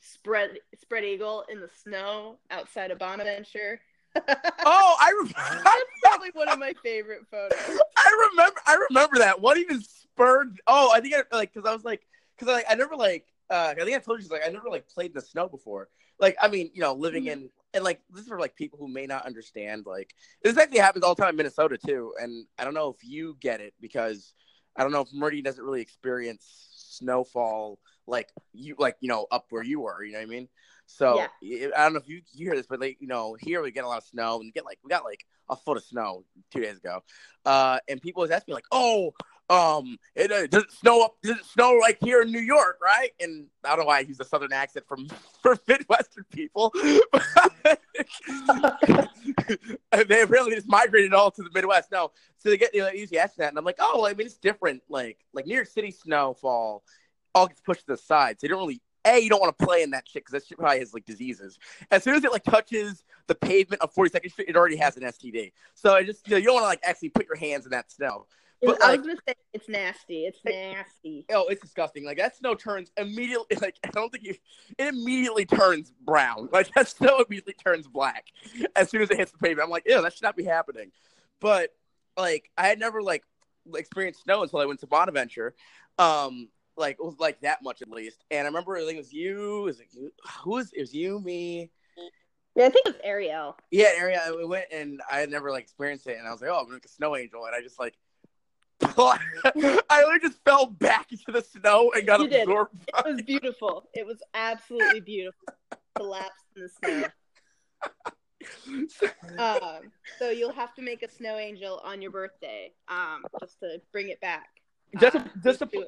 spread 0.00 0.58
spread 0.80 1.04
eagle 1.04 1.44
in 1.50 1.60
the 1.60 1.70
snow 1.82 2.38
outside 2.50 2.90
of 2.90 2.98
Bonaventure. 2.98 3.80
oh, 4.16 4.96
I 5.00 5.10
remember. 5.10 5.62
That's 5.62 5.84
probably 6.02 6.30
one 6.32 6.48
of 6.48 6.58
my 6.58 6.72
favorite 6.82 7.20
photos. 7.30 7.58
I 7.96 8.28
remember. 8.32 8.60
I 8.66 8.86
remember 8.90 9.18
that. 9.18 9.40
What 9.40 9.56
even 9.58 9.80
spurred? 10.20 10.60
Oh, 10.66 10.92
I 10.94 11.00
think 11.00 11.14
I 11.14 11.36
like 11.36 11.52
because 11.52 11.68
I 11.68 11.74
was 11.74 11.84
like 11.84 12.06
because 12.36 12.52
I 12.52 12.56
like 12.58 12.66
I 12.70 12.74
never 12.74 12.96
like 12.96 13.26
uh 13.50 13.74
I 13.78 13.84
think 13.84 13.96
I 13.96 14.00
told 14.00 14.22
you 14.22 14.28
like 14.28 14.46
I 14.46 14.50
never 14.50 14.68
like 14.70 14.88
played 14.88 15.10
in 15.10 15.14
the 15.14 15.20
snow 15.22 15.48
before. 15.48 15.88
Like 16.18 16.36
I 16.40 16.48
mean 16.48 16.70
you 16.74 16.80
know 16.80 16.94
living 16.94 17.24
Mhm. 17.24 17.32
in 17.32 17.50
and 17.74 17.84
like 17.84 18.00
this 18.10 18.22
is 18.22 18.28
for 18.28 18.38
like 18.40 18.56
people 18.56 18.78
who 18.78 18.88
may 18.88 19.06
not 19.06 19.26
understand 19.26 19.86
like 19.86 20.14
this 20.42 20.56
actually 20.56 20.78
happens 20.78 21.04
all 21.04 21.14
the 21.14 21.22
time 21.22 21.30
in 21.30 21.36
Minnesota 21.36 21.78
too. 21.78 22.14
And 22.20 22.46
I 22.58 22.64
don't 22.64 22.74
know 22.74 22.88
if 22.88 23.04
you 23.04 23.36
get 23.40 23.60
it 23.60 23.74
because 23.80 24.34
I 24.76 24.82
don't 24.82 24.92
know 24.92 25.02
if 25.02 25.12
Murdy 25.12 25.42
doesn't 25.42 25.64
really 25.64 25.80
experience 25.80 26.68
snowfall 26.74 27.78
like 28.06 28.28
you 28.52 28.74
like 28.78 28.96
you 29.00 29.08
know 29.08 29.26
up 29.30 29.46
where 29.50 29.62
you 29.62 29.80
were. 29.80 30.02
You 30.02 30.12
know 30.12 30.18
what 30.18 30.24
I 30.24 30.30
mean? 30.30 30.48
So 30.86 31.18
I 31.42 31.84
don't 31.84 31.92
know 31.92 32.00
if 32.00 32.08
you, 32.08 32.22
you 32.32 32.46
hear 32.46 32.56
this, 32.56 32.66
but 32.66 32.80
like 32.80 32.96
you 33.00 33.06
know, 33.06 33.36
here 33.40 33.62
we 33.62 33.70
get 33.70 33.84
a 33.84 33.88
lot 33.88 33.98
of 33.98 34.04
snow 34.04 34.36
and 34.36 34.46
we 34.46 34.50
get 34.50 34.64
like 34.64 34.78
we 34.82 34.88
got 34.88 35.04
like 35.04 35.24
a 35.48 35.56
foot 35.56 35.76
of 35.76 35.84
snow 35.84 36.24
two 36.50 36.60
days 36.60 36.78
ago, 36.78 37.02
uh, 37.44 37.78
and 37.88 38.02
people 38.02 38.20
always 38.20 38.32
ask 38.32 38.46
me 38.48 38.54
like, 38.54 38.64
"Oh, 38.72 39.12
um, 39.50 39.98
it 40.14 40.30
uh, 40.30 40.46
does 40.46 40.62
it 40.62 40.70
snow 40.70 41.02
up? 41.02 41.16
Does 41.22 41.36
it 41.38 41.44
snow 41.44 41.76
like 41.80 41.98
here 42.00 42.22
in 42.22 42.30
New 42.30 42.40
York, 42.40 42.78
right?" 42.80 43.10
And 43.20 43.46
I 43.64 43.70
don't 43.70 43.80
know 43.80 43.84
why 43.86 43.98
I 43.98 44.00
use 44.00 44.20
a 44.20 44.24
southern 44.24 44.52
accent 44.52 44.86
from 44.86 45.08
for 45.42 45.58
Midwestern 45.66 46.24
people. 46.30 46.72
They 50.06 50.24
really 50.24 50.54
just 50.54 50.68
migrated 50.68 51.12
all 51.12 51.30
to 51.32 51.42
the 51.42 51.50
Midwest. 51.52 51.90
No, 51.90 52.12
so 52.38 52.48
they 52.48 52.56
get 52.56 52.74
you 52.74 52.80
know, 52.80 52.90
ask 53.20 53.36
that, 53.36 53.48
and 53.48 53.58
I'm 53.58 53.64
like, 53.64 53.78
"Oh, 53.80 54.06
I 54.06 54.14
mean, 54.14 54.26
it's 54.26 54.38
different. 54.38 54.82
Like 54.88 55.18
like 55.32 55.46
New 55.46 55.54
York 55.54 55.66
City 55.66 55.90
snowfall." 55.90 56.84
All 57.32 57.46
gets 57.46 57.60
pushed 57.60 57.82
to 57.82 57.86
the 57.86 57.96
side, 57.96 58.40
so 58.40 58.46
you 58.46 58.48
don't 58.48 58.58
really 58.58 58.80
a, 59.04 59.18
you 59.18 59.30
don't 59.30 59.40
want 59.40 59.56
to 59.56 59.64
play 59.64 59.82
in 59.82 59.90
that 59.90 60.06
shit 60.08 60.24
because 60.24 60.32
that 60.32 60.46
shit 60.46 60.58
probably 60.58 60.78
has 60.80 60.92
like 60.92 61.04
diseases. 61.04 61.58
As 61.90 62.02
soon 62.02 62.14
as 62.14 62.24
it 62.24 62.32
like 62.32 62.44
touches 62.44 63.04
the 63.26 63.34
pavement 63.34 63.82
of 63.82 63.94
42nd 63.94 64.30
Street, 64.30 64.48
it 64.48 64.56
already 64.56 64.76
has 64.76 64.96
an 64.96 65.04
STD. 65.04 65.52
So 65.74 65.94
I 65.94 66.02
just 66.02 66.26
you 66.28 66.32
know 66.32 66.38
you 66.38 66.44
don't 66.46 66.54
want 66.54 66.64
to 66.64 66.68
like 66.68 66.80
actually 66.84 67.10
put 67.10 67.26
your 67.26 67.36
hands 67.36 67.64
in 67.64 67.70
that 67.70 67.90
snow. 67.90 68.26
But, 68.62 68.82
I 68.82 68.88
like- 68.88 68.98
was 69.00 69.06
gonna 69.06 69.20
say 69.26 69.34
it's 69.54 69.68
nasty. 69.68 70.26
It's 70.26 70.38
nasty. 70.44 71.24
Oh, 71.32 71.46
it's 71.48 71.62
disgusting. 71.62 72.04
Like 72.04 72.18
that 72.18 72.36
snow 72.36 72.54
turns 72.54 72.90
immediately. 72.96 73.56
Like 73.60 73.76
I 73.84 73.88
don't 73.88 74.10
think 74.10 74.24
you. 74.24 74.34
It 74.78 74.88
immediately 74.88 75.46
turns 75.46 75.92
brown. 76.02 76.48
Like 76.52 76.72
that 76.74 76.88
snow 76.88 77.24
immediately 77.26 77.54
turns 77.54 77.86
black 77.86 78.26
as 78.76 78.90
soon 78.90 79.02
as 79.02 79.10
it 79.10 79.16
hits 79.16 79.32
the 79.32 79.38
pavement. 79.38 79.64
I'm 79.64 79.70
like, 79.70 79.84
ew, 79.86 80.00
that 80.02 80.12
should 80.12 80.22
not 80.22 80.36
be 80.36 80.44
happening. 80.44 80.92
But 81.40 81.70
like 82.16 82.50
I 82.56 82.66
had 82.66 82.78
never 82.78 83.02
like 83.02 83.24
experienced 83.74 84.24
snow 84.24 84.42
until 84.42 84.58
I 84.58 84.66
went 84.66 84.80
to 84.80 84.86
Bonaventure. 84.86 85.54
Um, 85.98 86.48
like 86.76 86.96
it 87.00 87.04
was 87.04 87.18
like 87.18 87.40
that 87.40 87.62
much 87.62 87.80
at 87.82 87.90
least. 87.90 88.24
And 88.30 88.42
I 88.42 88.46
remember 88.46 88.76
I 88.76 88.80
think 88.80 88.94
it 88.94 88.98
was 88.98 89.12
you. 89.12 89.68
Is 89.68 89.80
it 89.80 89.88
you? 89.92 90.12
Who 90.44 90.50
was 90.50 90.70
it? 90.72 90.80
Was 90.80 90.94
you 90.94 91.20
me? 91.20 91.70
Yeah, 92.56 92.66
I 92.66 92.70
think 92.70 92.84
it 92.86 92.94
was 92.94 93.00
Ariel. 93.04 93.56
Yeah, 93.70 93.92
Ariel. 93.96 94.36
We 94.36 94.44
went 94.44 94.66
and 94.72 95.00
I 95.10 95.20
had 95.20 95.30
never 95.30 95.50
like 95.50 95.62
experienced 95.62 96.06
it, 96.08 96.18
and 96.18 96.26
I 96.26 96.32
was 96.32 96.40
like, 96.42 96.50
oh, 96.50 96.58
I'm 96.66 96.72
like 96.72 96.84
a 96.84 96.88
snow 96.88 97.16
angel, 97.16 97.46
and 97.46 97.54
I 97.54 97.62
just 97.62 97.78
like. 97.78 97.94
I 98.82 99.18
literally 99.56 100.20
just 100.20 100.38
fell 100.44 100.66
back 100.66 101.12
into 101.12 101.32
the 101.32 101.42
snow 101.42 101.92
and 101.94 102.06
got 102.06 102.20
You 102.20 102.40
absorbed. 102.40 102.74
It 102.88 103.04
was 103.04 103.22
beautiful. 103.22 103.88
It 103.94 104.06
was 104.06 104.22
absolutely 104.34 105.00
beautiful. 105.00 105.48
Collapsed 105.96 106.44
in 106.56 106.62
the 106.62 106.68
snow. 106.68 107.06
Um, 109.38 109.92
so 110.18 110.30
you'll 110.30 110.52
have 110.52 110.74
to 110.74 110.82
make 110.82 111.02
a 111.02 111.10
snow 111.10 111.36
angel 111.36 111.78
on 111.84 112.00
your 112.00 112.10
birthday, 112.10 112.72
um, 112.88 113.22
just 113.38 113.60
to 113.60 113.80
bring 113.92 114.08
it 114.08 114.18
back. 114.22 114.48
Just, 114.98 115.16
Uh, 115.16 115.24
just 115.44 115.58
to. 115.58 115.86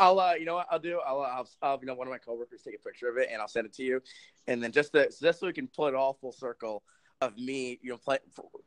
I'll, 0.00 0.18
uh, 0.18 0.34
you 0.34 0.44
know 0.44 0.54
what 0.54 0.66
I'll 0.68 0.80
do? 0.80 1.00
I'll, 1.06 1.20
uh, 1.20 1.26
I'll, 1.26 1.48
I'll, 1.62 1.78
you 1.80 1.86
know, 1.86 1.94
one 1.94 2.08
of 2.08 2.10
my 2.10 2.18
coworkers 2.18 2.62
take 2.62 2.74
a 2.74 2.78
picture 2.78 3.08
of 3.08 3.18
it 3.18 3.28
and 3.30 3.40
I'll 3.40 3.48
send 3.48 3.66
it 3.66 3.72
to 3.74 3.84
you, 3.84 4.02
and 4.48 4.60
then 4.62 4.72
just 4.72 4.92
to, 4.92 5.10
just 5.22 5.38
so 5.38 5.46
we 5.46 5.52
can 5.52 5.68
pull 5.68 5.86
it 5.86 5.94
all 5.94 6.14
full 6.20 6.32
circle 6.32 6.82
of 7.22 7.38
me, 7.38 7.78
you 7.82 7.90
know, 7.90 7.96
play. 7.96 8.18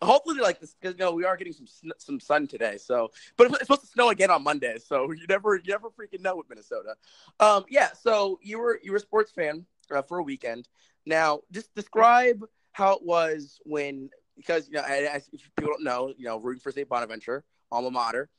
Hopefully, 0.02 0.40
like 0.40 0.60
this, 0.60 0.76
because 0.80 0.98
you 0.98 1.06
know, 1.06 1.12
we 1.12 1.26
are 1.26 1.36
getting 1.36 1.54
some 1.54 1.92
some 1.98 2.20
sun 2.20 2.48
today. 2.48 2.78
So, 2.78 3.12
but 3.36 3.48
it's 3.48 3.60
supposed 3.60 3.82
to 3.82 3.88
snow 3.88 4.10
again 4.10 4.32
on 4.32 4.44
Monday, 4.44 4.78
so 4.78 5.12
you 5.12 5.26
never, 5.28 5.56
you 5.56 5.64
never 5.68 5.90
freaking 5.90 6.22
know 6.22 6.38
with 6.38 6.50
Minnesota. 6.50 6.96
Um, 7.40 7.66
yeah. 7.70 7.90
So 7.94 8.40
you 8.42 8.60
were 8.60 8.80
you 8.82 8.92
were 8.92 8.98
a 8.98 9.02
sports 9.02 9.32
fan 9.32 9.66
uh, 9.92 10.02
for 10.02 10.20
a 10.20 10.24
weekend. 10.24 10.70
Now, 11.06 11.42
just 11.52 11.74
describe 11.76 12.44
how 12.72 12.94
it 12.94 13.04
was 13.04 13.60
when, 13.64 14.10
because 14.38 14.68
you 14.68 14.76
know, 14.76 14.84
if 14.88 15.30
people 15.56 15.74
don't 15.74 15.84
know, 15.84 16.14
you 16.18 16.26
know, 16.26 16.38
rooting 16.38 16.62
for 16.62 16.72
St. 16.72 16.88
Bonaventure, 16.88 17.44
alma 17.72 17.92
mater. 17.92 18.30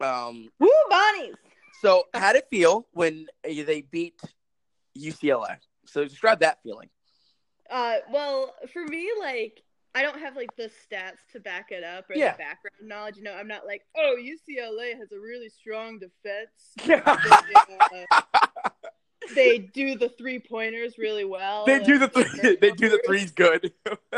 Um, 0.00 0.48
Woo, 0.60 0.70
Bonnies! 0.90 1.34
so, 1.82 2.04
how 2.14 2.32
did 2.32 2.44
it 2.44 2.48
feel 2.50 2.86
when 2.92 3.26
they 3.44 3.84
beat 3.90 4.20
UCLA? 4.96 5.56
So, 5.86 6.04
describe 6.04 6.40
that 6.40 6.62
feeling. 6.62 6.88
Uh, 7.70 7.96
well, 8.10 8.54
for 8.72 8.84
me, 8.84 9.08
like, 9.20 9.62
I 9.94 10.02
don't 10.02 10.18
have 10.20 10.36
like 10.36 10.54
the 10.56 10.70
stats 10.70 11.18
to 11.32 11.40
back 11.40 11.70
it 11.70 11.82
up 11.84 12.08
or 12.10 12.14
Yeah. 12.14 12.32
the 12.32 12.38
background 12.38 12.76
knowledge. 12.82 13.16
You 13.16 13.24
know, 13.24 13.34
I'm 13.34 13.48
not 13.48 13.66
like, 13.66 13.82
oh, 13.96 14.16
UCLA 14.18 14.96
has 14.96 15.12
a 15.12 15.18
really 15.18 15.48
strong 15.48 15.98
defense. 15.98 16.74
They, 16.86 16.94
uh, 16.94 17.16
they 19.34 19.58
do 19.58 19.96
the 19.96 20.08
three 20.08 20.38
pointers 20.38 20.96
really 20.98 21.24
well. 21.24 21.66
they 21.66 21.80
do 21.80 21.98
the 21.98 22.08
three, 22.08 22.56
they 22.60 22.70
do 22.70 22.88
the 22.88 23.00
threes 23.04 23.30
good. 23.30 23.72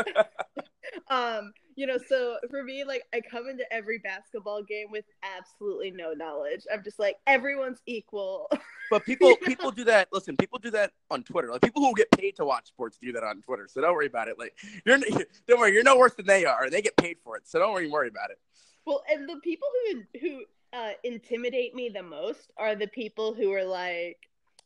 um 1.09 1.53
you 1.75 1.87
know 1.87 1.97
so 2.07 2.37
for 2.49 2.63
me 2.63 2.83
like 2.83 3.03
i 3.13 3.21
come 3.21 3.47
into 3.47 3.63
every 3.71 3.97
basketball 3.99 4.61
game 4.61 4.87
with 4.91 5.05
absolutely 5.37 5.91
no 5.91 6.13
knowledge 6.13 6.61
i'm 6.73 6.83
just 6.83 6.99
like 6.99 7.15
everyone's 7.27 7.81
equal 7.85 8.49
but 8.91 9.05
people 9.05 9.35
people 9.37 9.71
do 9.71 9.85
that. 9.85 10.09
Listen, 10.11 10.35
people 10.35 10.59
do 10.59 10.69
that 10.71 10.91
on 11.09 11.23
Twitter. 11.23 11.49
Like 11.49 11.61
people 11.61 11.81
who 11.81 11.93
get 11.95 12.11
paid 12.11 12.35
to 12.35 12.45
watch 12.45 12.67
sports 12.67 12.99
do 13.01 13.11
that 13.13 13.23
on 13.23 13.41
Twitter. 13.41 13.67
So 13.67 13.81
don't 13.81 13.93
worry 13.93 14.05
about 14.05 14.27
it. 14.27 14.37
Like 14.37 14.53
you're 14.85 14.97
don't 15.47 15.59
worry, 15.59 15.73
you're 15.73 15.83
no 15.83 15.97
worse 15.97 16.13
than 16.13 16.25
they 16.27 16.45
are. 16.45 16.69
They 16.69 16.81
get 16.81 16.97
paid 16.97 17.17
for 17.23 17.37
it. 17.37 17.47
So 17.47 17.57
don't 17.57 17.73
worry, 17.73 17.89
worry 17.89 18.09
about 18.09 18.29
it. 18.29 18.39
well 18.85 19.01
and 19.09 19.27
the 19.27 19.39
people 19.43 19.67
who 19.85 20.19
who 20.19 20.43
uh, 20.73 20.91
intimidate 21.03 21.73
me 21.73 21.89
the 21.89 22.03
most 22.03 22.51
are 22.57 22.75
the 22.75 22.87
people 22.87 23.33
who 23.33 23.51
are 23.53 23.63
like 23.65 24.17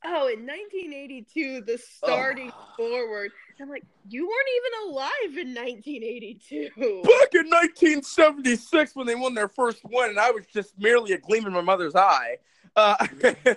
oh 0.05 0.27
in 0.27 0.45
1982 0.45 1.61
the 1.61 1.77
starting 1.77 2.51
forward. 2.77 3.31
I'm 3.61 3.69
like 3.69 3.85
you 4.07 4.27
weren't 4.27 4.49
even 4.57 4.91
alive 4.91 5.37
in 5.37 5.53
1982 5.53 6.69
Back 7.03 7.33
in 7.33 7.49
1976, 7.49 8.95
when 8.95 9.07
they 9.07 9.15
won 9.15 9.33
their 9.33 9.47
first 9.47 9.79
win, 9.85 10.09
and 10.09 10.19
I 10.19 10.31
was 10.31 10.45
just 10.45 10.77
merely 10.77 11.13
a 11.13 11.17
gleam 11.17 11.45
in 11.45 11.53
my 11.53 11.61
mother's 11.61 11.95
eye. 11.95 12.37
Uh, 12.75 13.07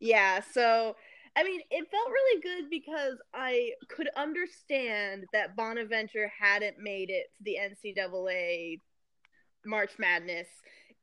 Yeah, 0.00 0.40
so 0.52 0.96
I 1.36 1.44
mean, 1.44 1.60
it 1.70 1.88
felt 1.90 2.08
really 2.08 2.40
good 2.40 2.70
because 2.70 3.18
I 3.32 3.72
could 3.88 4.08
understand 4.16 5.24
that 5.32 5.54
Bonaventure 5.54 6.32
hadn't 6.36 6.78
made 6.78 7.10
it 7.10 7.26
to 7.38 7.44
the 7.44 7.58
NCAA 7.60 8.80
March 9.64 9.92
Madness 9.98 10.48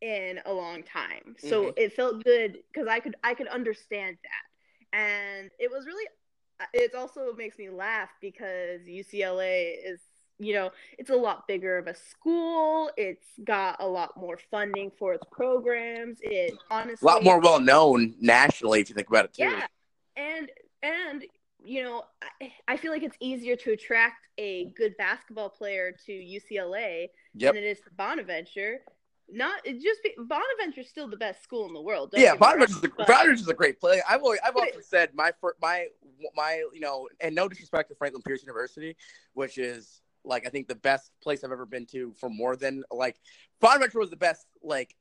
in 0.02 0.40
a 0.46 0.54
long 0.54 0.84
time. 0.84 1.36
So 1.40 1.68
Mhm. 1.68 1.74
it 1.78 1.94
felt 1.94 2.24
good 2.24 2.60
because 2.72 2.88
I 2.88 3.00
could 3.00 3.16
I 3.24 3.34
could 3.34 3.48
understand 3.48 4.18
that. 4.24 4.98
And 4.98 5.52
it 5.60 5.70
was 5.72 5.86
really 5.86 6.06
it 6.74 6.96
also 6.96 7.34
makes 7.34 7.58
me 7.58 7.70
laugh 7.70 8.10
because 8.22 8.82
UCLA 8.88 9.76
is 9.86 10.02
you 10.40 10.54
know, 10.54 10.72
it's 11.00 11.10
a 11.10 11.16
lot 11.16 11.48
bigger 11.48 11.80
of 11.80 11.88
a 11.88 11.96
school. 11.96 12.92
It's 12.96 13.26
got 13.44 13.78
a 13.80 13.88
lot 13.88 14.16
more 14.18 14.38
funding 14.52 14.92
for 15.00 15.14
its 15.14 15.26
programs. 15.32 16.20
It 16.22 16.54
honestly 16.70 17.08
a 17.10 17.14
lot 17.14 17.24
more 17.24 17.40
well 17.40 17.60
known 17.60 18.14
nationally, 18.20 18.82
if 18.82 18.90
you 18.90 18.96
think 18.96 19.10
about 19.10 19.26
it 19.26 19.34
too. 19.34 19.44
yeah, 19.44 19.66
and 20.16 20.52
and 20.84 21.26
you 21.64 21.84
know, 21.84 22.04
I, 22.42 22.54
I 22.68 22.78
feel 22.78 22.92
like 22.92 23.04
it's 23.04 23.18
easier 23.20 23.56
to 23.58 23.72
attract 23.72 24.28
a 24.38 24.66
good 24.78 24.96
basketball 24.98 25.50
player 25.50 25.92
to 26.06 26.12
UCLA 26.12 27.08
Yep. 27.34 27.54
than 27.54 27.64
it 27.64 27.68
is 27.68 27.80
to 27.82 27.90
Bonaventure. 27.98 28.82
Not 29.30 29.64
just 29.66 30.02
be, 30.04 30.14
Bonaventure's 30.18 30.88
still 30.90 31.08
the 31.10 31.18
best 31.18 31.44
school 31.44 31.68
in 31.68 31.74
the 31.74 31.82
world. 31.82 32.14
Yeah, 32.14 32.20
get 32.20 32.24
me 32.24 32.30
wrong, 32.30 32.40
Bonaventure's 32.40 32.84
a, 32.84 32.90
but- 32.96 33.08
Bonaventure's 33.08 33.48
a 33.50 33.54
great 33.54 33.80
place. 33.80 34.02
I've 34.10 34.22
always, 34.22 34.40
I've 34.46 34.56
often 34.56 34.82
said 34.84 35.10
my 35.14 35.32
my 35.62 35.88
my 36.36 36.64
you 36.74 36.80
know, 36.80 37.08
and 37.20 37.36
no 37.36 37.48
disrespect 37.50 37.90
to 37.90 37.96
Franklin 37.96 38.22
Pierce 38.26 38.42
University, 38.42 38.96
which 39.34 39.58
is 39.58 40.02
like 40.24 40.48
I 40.48 40.50
think 40.50 40.68
the 40.68 40.76
best 40.76 41.12
place 41.22 41.44
I've 41.44 41.52
ever 41.52 41.66
been 41.66 41.86
to 41.88 42.14
for 42.20 42.30
more 42.30 42.56
than 42.56 42.84
like 42.92 43.18
Bonaventure 43.60 44.00
was 44.00 44.10
the 44.10 44.16
best 44.16 44.46
like 44.64 44.96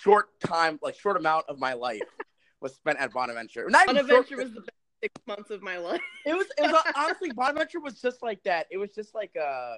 short 0.00 0.28
time 0.40 0.78
like 0.82 0.98
short 0.98 1.16
amount 1.16 1.44
of 1.48 1.58
my 1.58 1.74
life 1.74 2.00
was 2.60 2.74
spent 2.74 2.98
at 2.98 3.12
Bonaventure. 3.12 3.68
Not 3.68 3.84
short- 3.86 3.96
Bonaventure 3.96 4.36
was 4.38 4.52
the 4.54 4.60
best 4.60 4.70
six 5.02 5.14
months 5.26 5.50
of 5.50 5.62
my 5.62 5.76
life. 5.78 6.00
it 6.26 6.34
was 6.34 6.46
it 6.56 6.62
was 6.62 6.82
honestly 6.96 7.30
Bonaventure 7.32 7.80
was 7.80 8.00
just 8.00 8.22
like 8.22 8.42
that. 8.44 8.66
It 8.70 8.78
was 8.78 8.94
just 8.94 9.14
like 9.14 9.36
uh 9.36 9.74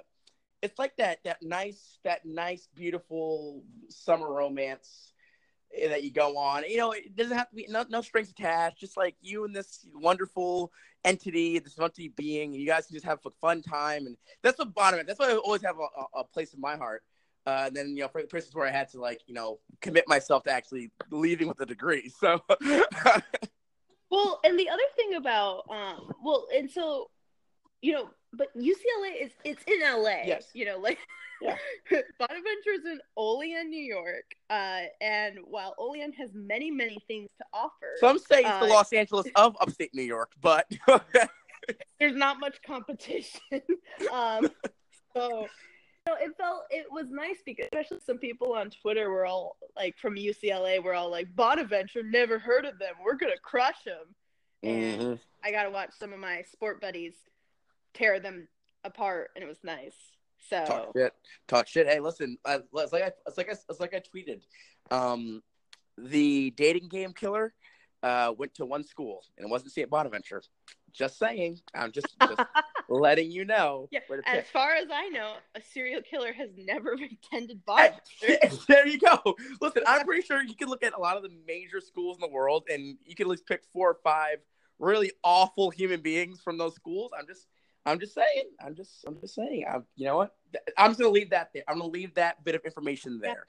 it's 0.61 0.77
like 0.79 0.95
that 0.97 1.19
that 1.23 1.41
nice 1.41 1.99
that 2.03 2.25
nice 2.25 2.67
beautiful 2.75 3.63
summer 3.89 4.31
romance 4.31 5.13
eh, 5.75 5.87
that 5.89 6.03
you 6.03 6.11
go 6.11 6.37
on. 6.37 6.63
You 6.67 6.77
know, 6.77 6.91
it 6.91 7.15
doesn't 7.15 7.37
have 7.37 7.49
to 7.49 7.55
be 7.55 7.67
no, 7.69 7.85
no 7.89 8.01
strings 8.01 8.29
attached. 8.29 8.79
Just 8.79 8.97
like 8.97 9.15
you 9.21 9.45
and 9.45 9.55
this 9.55 9.85
wonderful 9.93 10.71
entity, 11.03 11.59
this 11.59 11.79
entity 11.79 12.09
being, 12.09 12.53
you 12.53 12.65
guys 12.65 12.87
can 12.87 12.95
just 12.95 13.05
have 13.05 13.19
a 13.25 13.31
fun 13.41 13.61
time, 13.61 14.05
and 14.05 14.17
that's 14.43 14.59
what 14.59 14.73
Bonaventure. 14.73 15.07
That's 15.07 15.19
why 15.19 15.31
I 15.31 15.35
always 15.35 15.63
have 15.63 15.77
a, 15.77 16.19
a, 16.19 16.23
place 16.23 16.53
in 16.53 16.61
my 16.61 16.75
heart. 16.75 17.03
Uh, 17.47 17.63
and 17.67 17.75
then 17.75 17.89
you 17.95 18.03
know, 18.03 18.07
for 18.07 18.21
places 18.23 18.53
where 18.53 18.67
I 18.67 18.71
had 18.71 18.89
to 18.89 19.01
like 19.01 19.21
you 19.27 19.33
know 19.33 19.59
commit 19.81 20.07
myself 20.07 20.43
to 20.43 20.51
actually 20.51 20.91
leaving 21.09 21.47
with 21.47 21.59
a 21.61 21.65
degree. 21.65 22.11
So 22.19 22.41
Well, 24.11 24.41
and 24.43 24.59
the 24.59 24.69
other 24.69 24.83
thing 24.97 25.15
about 25.15 25.63
um, 25.69 26.11
well, 26.21 26.45
and 26.53 26.69
so 26.69 27.09
you 27.81 27.93
know, 27.93 28.09
but 28.33 28.55
UCLA 28.55 29.21
is 29.21 29.31
it's 29.43 29.63
in 29.67 29.79
LA. 29.81 30.23
Yes. 30.25 30.49
You 30.53 30.65
know, 30.65 30.77
like 30.77 30.99
Yeah. 31.41 31.55
Bonaventure's 32.19 32.85
in 32.85 32.99
Olean, 33.17 33.69
New 33.69 33.83
York, 33.83 34.35
uh, 34.49 34.81
and 35.01 35.39
while 35.43 35.73
Olean 35.79 36.13
has 36.13 36.29
many, 36.33 36.69
many 36.69 36.99
things 37.07 37.29
to 37.39 37.45
offer, 37.53 37.95
some 37.99 38.19
say 38.19 38.41
it's 38.41 38.59
the 38.59 38.65
Uh, 38.65 38.67
Los 38.67 38.93
Angeles 38.93 39.27
of 39.35 39.57
upstate 39.59 39.93
New 39.93 40.03
York, 40.03 40.31
but 40.41 40.71
there's 41.99 42.15
not 42.15 42.39
much 42.39 42.61
competition. 42.65 43.41
um, 44.13 44.47
so, 45.15 45.47
so 46.07 46.13
it 46.19 46.31
felt 46.37 46.63
it 46.69 46.85
was 46.91 47.07
nice 47.09 47.37
because 47.45 47.65
especially 47.65 47.99
some 48.05 48.17
people 48.19 48.53
on 48.53 48.69
Twitter 48.69 49.09
were 49.09 49.25
all 49.25 49.57
like 49.75 49.97
from 49.97 50.15
UCLA 50.15 50.81
were 50.83 50.93
all 50.93 51.09
like 51.09 51.35
Bonaventure 51.35 52.03
never 52.03 52.37
heard 52.39 52.65
of 52.65 52.77
them. 52.79 52.93
We're 53.03 53.15
gonna 53.15 53.37
crush 53.41 53.83
them. 53.83 54.15
And 54.63 55.01
Mhm. 55.01 55.19
I 55.43 55.51
got 55.51 55.63
to 55.63 55.71
watch 55.71 55.89
some 55.97 56.13
of 56.13 56.19
my 56.19 56.43
sport 56.43 56.79
buddies 56.79 57.15
tear 57.93 58.19
them 58.19 58.47
apart, 58.83 59.29
and 59.35 59.43
it 59.43 59.47
was 59.47 59.63
nice. 59.63 59.95
So 60.49 60.65
talk 60.65 60.91
shit, 60.95 61.13
talk 61.47 61.67
shit. 61.67 61.87
Hey, 61.87 61.99
listen, 61.99 62.37
uh, 62.45 62.59
it's 62.75 62.93
like 62.93 63.03
I, 63.03 63.11
it's 63.27 63.37
like 63.37 63.49
I, 63.49 63.55
it's 63.69 63.79
like 63.79 63.93
I 63.93 64.01
tweeted. 64.01 64.41
Um, 64.89 65.41
the 65.97 66.51
dating 66.51 66.89
game 66.89 67.13
killer 67.13 67.53
uh, 68.03 68.33
went 68.37 68.53
to 68.55 68.65
one 68.65 68.83
school, 68.83 69.23
and 69.37 69.47
it 69.47 69.51
wasn't 69.51 69.71
St. 69.71 69.89
Bonaventure. 69.89 70.41
Just 70.91 71.17
saying. 71.17 71.59
I'm 71.73 71.91
just, 71.91 72.07
just 72.19 72.41
letting 72.89 73.31
you 73.31 73.45
know. 73.45 73.87
Yeah, 73.91 73.99
as 74.09 74.21
pick. 74.25 74.47
far 74.47 74.73
as 74.73 74.87
I 74.91 75.07
know, 75.09 75.35
a 75.55 75.61
serial 75.61 76.01
killer 76.01 76.33
has 76.33 76.49
never 76.57 76.93
attended 77.33 77.63
Bonaventure. 77.65 78.57
there 78.67 78.87
you 78.87 78.99
go. 78.99 79.35
Listen, 79.61 79.83
I'm 79.87 80.05
pretty 80.05 80.23
sure 80.23 80.41
you 80.41 80.55
can 80.55 80.67
look 80.67 80.83
at 80.83 80.93
a 80.93 80.99
lot 80.99 81.17
of 81.17 81.23
the 81.23 81.31
major 81.47 81.79
schools 81.79 82.17
in 82.17 82.21
the 82.21 82.33
world, 82.33 82.63
and 82.69 82.97
you 83.05 83.15
can 83.15 83.27
at 83.27 83.29
least 83.29 83.47
pick 83.47 83.63
four 83.71 83.89
or 83.91 83.97
five 84.03 84.37
really 84.79 85.11
awful 85.23 85.69
human 85.69 86.01
beings 86.01 86.41
from 86.41 86.57
those 86.57 86.73
schools. 86.73 87.11
I'm 87.17 87.27
just, 87.27 87.47
I'm 87.85 87.99
just 87.99 88.13
saying. 88.13 88.45
I'm 88.63 88.75
just, 88.75 89.03
I'm 89.07 89.19
just 89.19 89.35
saying. 89.35 89.65
I'm, 89.71 89.85
you 89.95 90.05
know 90.05 90.17
what? 90.17 90.35
I'm 90.77 90.91
just 90.91 90.99
gonna 90.99 91.11
leave 91.11 91.31
that 91.31 91.49
there. 91.53 91.63
I'm 91.67 91.79
gonna 91.79 91.89
leave 91.89 92.13
that 92.15 92.43
bit 92.43 92.55
of 92.55 92.61
information 92.63 93.19
there. 93.19 93.47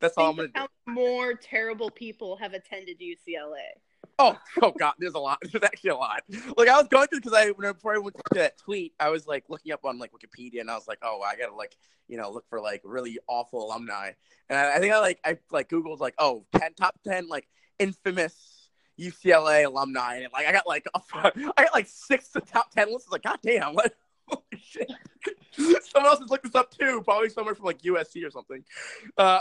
That's 0.00 0.16
all 0.16 0.30
I'm 0.30 0.36
gonna 0.36 0.48
do. 0.48 0.66
more 0.86 1.34
terrible 1.34 1.90
people 1.90 2.36
have 2.36 2.52
attended 2.52 3.00
UCLA. 3.00 3.78
Oh, 4.18 4.36
oh 4.62 4.72
God, 4.78 4.94
there's 4.98 5.14
a 5.14 5.18
lot. 5.18 5.38
There's 5.42 5.62
actually 5.64 5.90
a 5.90 5.96
lot. 5.96 6.22
Like 6.56 6.68
I 6.68 6.76
was 6.76 6.88
going 6.88 7.08
through 7.08 7.20
because 7.20 7.34
I 7.34 7.50
when 7.50 7.72
before 7.72 7.94
I 7.94 7.98
went 7.98 8.16
to 8.16 8.38
that 8.38 8.58
tweet, 8.58 8.92
I 9.00 9.10
was 9.10 9.26
like 9.26 9.44
looking 9.48 9.72
up 9.72 9.84
on 9.84 9.98
like 9.98 10.12
Wikipedia, 10.12 10.60
and 10.60 10.70
I 10.70 10.74
was 10.74 10.88
like, 10.88 10.98
oh, 11.02 11.22
I 11.22 11.36
gotta 11.36 11.54
like 11.54 11.76
you 12.08 12.16
know 12.16 12.30
look 12.30 12.44
for 12.48 12.60
like 12.60 12.82
really 12.84 13.18
awful 13.28 13.66
alumni, 13.66 14.12
and 14.48 14.58
I, 14.58 14.76
I 14.76 14.78
think 14.78 14.92
I 14.92 15.00
like 15.00 15.20
I 15.24 15.38
like 15.50 15.68
googled 15.68 16.00
like 16.00 16.14
oh 16.18 16.44
10 16.58 16.74
top 16.74 16.98
ten 17.06 17.28
like 17.28 17.46
infamous 17.78 18.59
UCLA 19.00 19.64
alumni, 19.66 20.16
and 20.16 20.28
like 20.32 20.46
I 20.46 20.52
got 20.52 20.66
like 20.66 20.86
a, 20.94 21.00
I 21.56 21.64
got 21.64 21.74
like 21.74 21.86
six 21.88 22.28
to 22.30 22.40
top 22.40 22.70
ten 22.72 22.92
lists. 22.92 23.10
Like, 23.10 23.22
God 23.22 23.38
damn, 23.42 23.74
what? 23.74 23.94
Holy 24.26 24.42
shit. 24.62 24.90
Someone 25.90 26.10
else 26.10 26.20
has 26.20 26.30
looked 26.30 26.44
this 26.44 26.54
up 26.54 26.70
too, 26.70 27.02
probably 27.04 27.28
somewhere 27.30 27.54
from 27.54 27.64
like 27.66 27.82
USC 27.82 28.24
or 28.24 28.30
something. 28.30 28.62
Uh, 29.18 29.40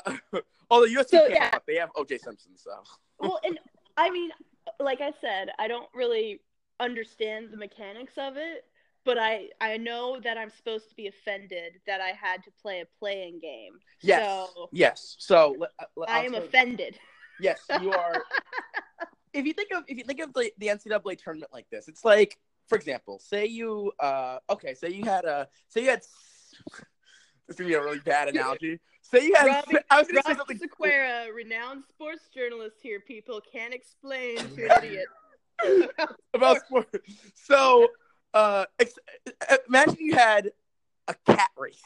although 0.71 0.87
USC 0.87 1.09
So, 1.09 1.27
yeah. 1.27 1.51
up, 1.53 1.63
they 1.67 1.75
have 1.75 1.91
OJ 1.93 2.19
Simpson, 2.19 2.51
so 2.55 2.71
well, 3.19 3.39
and 3.43 3.59
I 3.97 4.09
mean, 4.09 4.31
like 4.79 5.01
I 5.01 5.11
said, 5.21 5.49
I 5.59 5.67
don't 5.67 5.89
really 5.93 6.41
understand 6.79 7.49
the 7.51 7.57
mechanics 7.57 8.13
of 8.17 8.37
it, 8.37 8.65
but 9.05 9.17
I 9.19 9.49
I 9.61 9.77
know 9.77 10.19
that 10.23 10.37
I'm 10.37 10.49
supposed 10.49 10.89
to 10.89 10.95
be 10.95 11.07
offended 11.07 11.73
that 11.85 12.01
I 12.01 12.09
had 12.19 12.43
to 12.45 12.51
play 12.61 12.79
a 12.81 12.85
play-in 12.99 13.39
game. 13.39 13.73
yes, 14.01 14.23
So- 14.25 14.69
yes. 14.71 15.15
So 15.19 15.55
I 16.07 16.25
am 16.25 16.33
offended. 16.33 16.97
Yes, 17.39 17.61
you 17.81 17.91
are. 17.93 18.23
If 19.33 19.45
you 19.45 19.53
think 19.53 19.71
of 19.71 19.83
if 19.87 19.97
you 19.97 20.03
think 20.03 20.19
of 20.19 20.33
the, 20.33 20.51
the 20.57 20.67
NCAA 20.67 21.17
tournament 21.21 21.51
like 21.53 21.69
this, 21.69 21.87
it's 21.87 22.03
like, 22.03 22.37
for 22.67 22.77
example, 22.77 23.19
say 23.19 23.45
you 23.45 23.91
uh 23.99 24.39
okay, 24.49 24.73
say 24.73 24.89
you 24.89 25.05
had 25.05 25.25
a 25.25 25.47
say 25.67 25.81
you 25.83 25.89
had 25.89 26.01
this 26.01 26.09
is 27.49 27.55
gonna 27.55 27.69
be 27.69 27.73
a 27.75 27.81
really 27.83 27.99
bad 27.99 28.29
analogy. 28.29 28.79
Say 29.01 29.25
you 29.25 29.33
had 29.35 29.47
Robbie- 29.47 29.77
I 29.89 29.99
was 29.99 30.07
gonna 30.07 30.21
say 30.23 30.33
Robbie 30.33 30.57
something 30.57 30.69
Sequeira, 30.69 31.33
renowned 31.33 31.83
sports 31.89 32.29
journalist 32.33 32.77
here, 32.81 32.99
people, 32.99 33.41
can't 33.51 33.73
explain 33.73 34.37
to 34.37 34.65
an 34.65 34.83
idiot. 34.83 35.07
about 36.33 36.61
sports. 36.65 36.95
So 37.35 37.87
uh 38.33 38.65
ex- 38.77 38.99
imagine 39.67 39.97
you 39.99 40.15
had 40.15 40.51
a 41.07 41.15
cat 41.25 41.49
race 41.57 41.81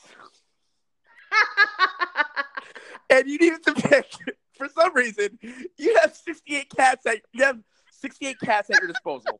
and 3.10 3.28
you 3.28 3.38
needed 3.38 3.64
to 3.64 3.74
pick 3.74 4.12
for 4.58 4.68
some 4.70 4.94
reason 4.94 5.38
you 5.78 5.98
have 6.02 6.16
68 6.16 6.70
cats 6.76 7.06
at 7.06 7.22
you 7.34 7.44
have 7.44 7.60
68 7.92 8.40
cats 8.40 8.70
at 8.70 8.80
your 8.80 8.88
disposal. 8.88 9.40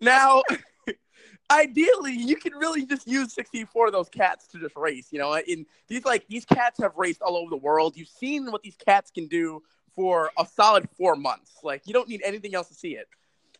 Now 0.00 0.42
ideally 1.50 2.12
you 2.12 2.36
can 2.36 2.52
really 2.54 2.84
just 2.84 3.06
use 3.06 3.32
64 3.34 3.86
of 3.86 3.92
those 3.92 4.08
cats 4.08 4.46
to 4.48 4.58
just 4.58 4.76
race 4.76 5.08
you 5.10 5.18
know? 5.18 5.36
In 5.36 5.66
these 5.88 6.04
like 6.04 6.26
these 6.28 6.44
cats 6.44 6.80
have 6.80 6.92
raced 6.96 7.22
all 7.22 7.36
over 7.36 7.50
the 7.50 7.56
world. 7.56 7.96
You've 7.96 8.08
seen 8.08 8.50
what 8.50 8.62
these 8.62 8.76
cats 8.76 9.10
can 9.10 9.26
do 9.26 9.62
for 9.94 10.30
a 10.38 10.46
solid 10.46 10.88
four 10.96 11.16
months. 11.16 11.58
Like 11.62 11.86
you 11.86 11.92
don't 11.92 12.08
need 12.08 12.22
anything 12.24 12.54
else 12.54 12.68
to 12.68 12.74
see 12.74 12.96
it. 12.96 13.08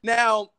Now 0.02 0.50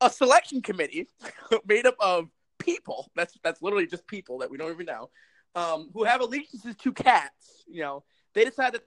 a 0.00 0.10
selection 0.10 0.62
committee 0.62 1.08
made 1.66 1.86
up 1.86 1.96
of 2.00 2.28
people 2.58 3.10
that's 3.14 3.38
that's 3.42 3.62
literally 3.62 3.86
just 3.86 4.06
people 4.06 4.38
that 4.38 4.50
we 4.50 4.58
don't 4.58 4.72
even 4.72 4.86
know 4.86 5.08
um, 5.54 5.88
who 5.94 6.04
have 6.04 6.20
allegiances 6.20 6.76
to 6.76 6.92
cats 6.92 7.64
you 7.68 7.82
know? 7.82 8.04
They 8.34 8.44
decide 8.44 8.74
that 8.74 8.84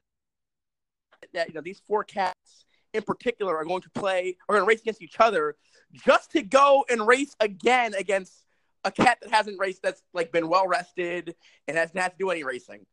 you 1.33 1.53
know 1.53 1.61
these 1.61 1.81
four 1.87 2.03
cats 2.03 2.65
in 2.93 3.01
particular 3.03 3.55
are 3.55 3.65
going 3.65 3.81
to 3.81 3.89
play 3.91 4.37
are 4.49 4.55
going 4.55 4.65
to 4.65 4.67
race 4.67 4.81
against 4.81 5.01
each 5.01 5.19
other 5.19 5.55
just 5.93 6.31
to 6.31 6.41
go 6.41 6.85
and 6.89 7.05
race 7.05 7.35
again 7.39 7.93
against 7.93 8.45
a 8.83 8.91
cat 8.91 9.19
that 9.21 9.31
hasn't 9.31 9.59
raced 9.59 9.81
that's 9.83 10.01
like 10.13 10.31
been 10.31 10.49
well 10.49 10.67
rested 10.67 11.35
and 11.67 11.77
hasn't 11.77 11.99
had 11.99 12.09
to 12.09 12.17
do 12.17 12.29
any 12.29 12.43
racing. 12.43 12.85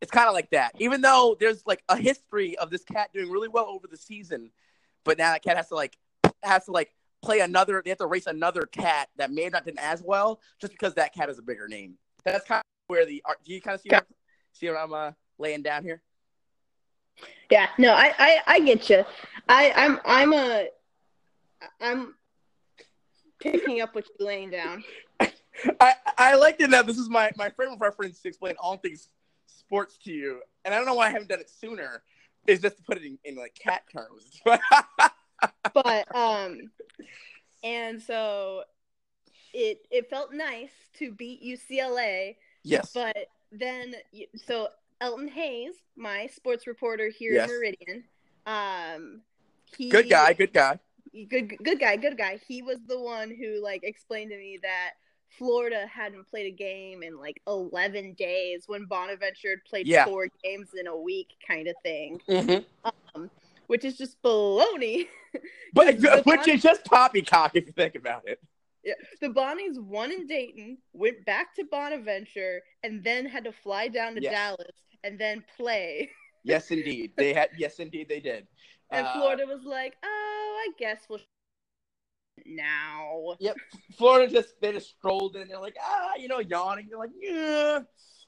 It's 0.00 0.10
kind 0.10 0.26
of 0.26 0.34
like 0.34 0.50
that. 0.50 0.72
Even 0.78 1.00
though 1.00 1.36
there's 1.38 1.64
like 1.66 1.82
a 1.88 1.96
history 1.96 2.56
of 2.58 2.70
this 2.70 2.82
cat 2.82 3.10
doing 3.12 3.30
really 3.30 3.48
well 3.48 3.66
over 3.68 3.86
the 3.86 3.96
season 3.96 4.50
but 5.04 5.18
now 5.18 5.32
that 5.32 5.42
cat 5.42 5.56
has 5.56 5.68
to 5.68 5.74
like 5.74 5.96
has 6.42 6.64
to 6.66 6.72
like 6.72 6.94
play 7.22 7.40
another 7.40 7.82
they 7.84 7.90
have 7.90 7.98
to 7.98 8.06
race 8.06 8.26
another 8.26 8.62
cat 8.62 9.08
that 9.16 9.30
may 9.30 9.44
have 9.44 9.52
not 9.52 9.64
done 9.64 9.78
as 9.78 10.02
well 10.02 10.40
just 10.60 10.72
because 10.72 10.94
that 10.94 11.14
cat 11.14 11.28
is 11.28 11.38
a 11.38 11.42
bigger 11.42 11.68
name. 11.68 11.94
That's 12.24 12.44
kind 12.44 12.60
of 12.60 12.64
where 12.88 13.06
the 13.06 13.22
do 13.44 13.52
you 13.52 13.60
kind 13.60 13.74
of 13.74 13.80
see 13.80 13.88
what, 13.90 14.06
see 14.52 14.68
what 14.68 14.76
i'm 14.76 14.92
uh, 14.92 15.12
laying 15.38 15.62
down 15.62 15.82
here 15.82 16.02
yeah, 17.50 17.68
no, 17.78 17.92
I, 17.92 18.12
I, 18.18 18.38
I 18.46 18.60
get 18.60 18.88
you. 18.90 19.04
I, 19.48 19.72
I'm, 19.74 20.00
I'm 20.04 20.32
a, 20.32 20.68
I'm 21.80 22.14
picking 23.40 23.80
up 23.80 23.94
what 23.94 24.04
you're 24.18 24.26
laying 24.26 24.50
down. 24.50 24.84
I, 25.80 25.94
I 26.18 26.34
like 26.36 26.58
to 26.58 26.68
know 26.68 26.82
this 26.82 26.98
is 26.98 27.08
my, 27.08 27.30
my 27.36 27.50
frame 27.50 27.72
of 27.72 27.80
reference 27.80 28.20
to 28.20 28.28
explain 28.28 28.54
all 28.58 28.76
things 28.76 29.08
sports 29.46 29.98
to 30.04 30.12
you, 30.12 30.40
and 30.64 30.74
I 30.74 30.76
don't 30.76 30.86
know 30.86 30.94
why 30.94 31.08
I 31.08 31.10
haven't 31.10 31.28
done 31.28 31.40
it 31.40 31.50
sooner. 31.50 32.02
Is 32.46 32.60
just 32.60 32.76
to 32.78 32.82
put 32.82 32.96
it 32.96 33.04
in, 33.04 33.18
in 33.24 33.36
like 33.36 33.54
cat 33.54 33.82
terms. 33.92 34.40
But 35.74 36.14
um, 36.14 36.70
and 37.64 38.02
so 38.02 38.62
it 39.52 39.86
it 39.90 40.08
felt 40.10 40.32
nice 40.32 40.70
to 40.98 41.12
beat 41.12 41.42
UCLA, 41.42 42.36
yes, 42.62 42.92
but 42.94 43.16
then 43.50 43.94
so 44.46 44.68
Elton 45.02 45.28
Hayes, 45.28 45.74
my 45.96 46.26
sports 46.28 46.66
reporter 46.66 47.08
here 47.10 47.32
Yes. 47.34 47.50
in 47.50 47.54
Meridian, 47.56 48.04
um, 48.46 49.20
he 49.76 49.88
good 49.90 50.08
guy, 50.08 50.32
good 50.32 50.52
guy. 50.52 50.78
good 51.28 51.58
good 51.62 51.80
guy, 51.80 51.96
good 51.96 52.16
guy. 52.16 52.38
He 52.46 52.62
was 52.62 52.78
the 52.86 53.00
one 53.00 53.30
who 53.30 53.60
like 53.62 53.82
explained 53.82 54.30
to 54.30 54.36
me 54.38 54.58
that 54.62 54.92
Florida 55.38 55.86
hadn't 55.92 56.28
played 56.28 56.46
a 56.46 56.56
game 56.56 57.02
in 57.02 57.18
like 57.18 57.40
11 57.46 58.14
days 58.14 58.64
when 58.68 58.84
Bonaventure 58.84 59.50
had 59.50 59.64
played 59.68 59.86
Yeah. 59.88 60.04
four 60.04 60.28
games 60.44 60.68
in 60.78 60.86
a 60.86 60.96
week, 60.96 61.28
kind 61.46 61.66
of 61.68 61.74
thing, 61.82 62.20
Mm-hmm. 62.28 62.90
um, 63.16 63.30
which 63.66 63.84
is 63.84 63.98
just 63.98 64.20
baloney. 64.22 65.08
But 65.74 65.96
which 66.26 66.46
is 66.46 66.62
just 66.68 66.84
poppycock 66.84 67.52
if 67.56 67.64
you 67.66 67.72
think 67.72 67.94
about 67.94 68.28
it. 68.28 68.38
Yeah. 68.84 68.92
The 69.22 69.28
Bonnies 69.28 69.78
won 69.80 70.12
in 70.12 70.26
Dayton, 70.26 70.76
went 70.92 71.24
back 71.24 71.54
to 71.54 71.64
Bonaventure, 71.64 72.60
and 72.82 73.02
then 73.02 73.24
had 73.24 73.44
to 73.44 73.52
fly 73.52 73.88
down 73.88 74.14
to 74.16 74.20
Yes. 74.20 74.32
Dallas 74.32 74.76
and 75.04 75.18
then 75.18 75.44
play. 75.56 76.10
Yes, 76.44 76.70
indeed. 76.76 77.12
They 77.16 77.32
had. 77.32 77.50
Yes, 77.56 77.78
indeed, 77.78 78.08
they 78.08 78.20
did. 78.20 78.46
And 78.90 79.06
Uh, 79.06 79.12
Florida 79.14 79.44
was 79.46 79.64
like, 79.64 79.94
"Oh, 80.02 80.64
I 80.66 80.72
guess 80.78 81.06
we'll 81.08 81.20
now." 82.46 83.36
Yep. 83.40 83.56
Florida 83.96 84.32
just 84.32 84.60
they 84.60 84.72
just 84.72 84.90
strolled 84.90 85.36
in. 85.36 85.48
They're 85.48 85.60
like, 85.60 85.76
ah, 85.82 86.12
you 86.18 86.28
know, 86.28 86.40
yawning. 86.40 86.88
They're 86.88 86.98
like, 86.98 87.10
yeah. 87.20 87.80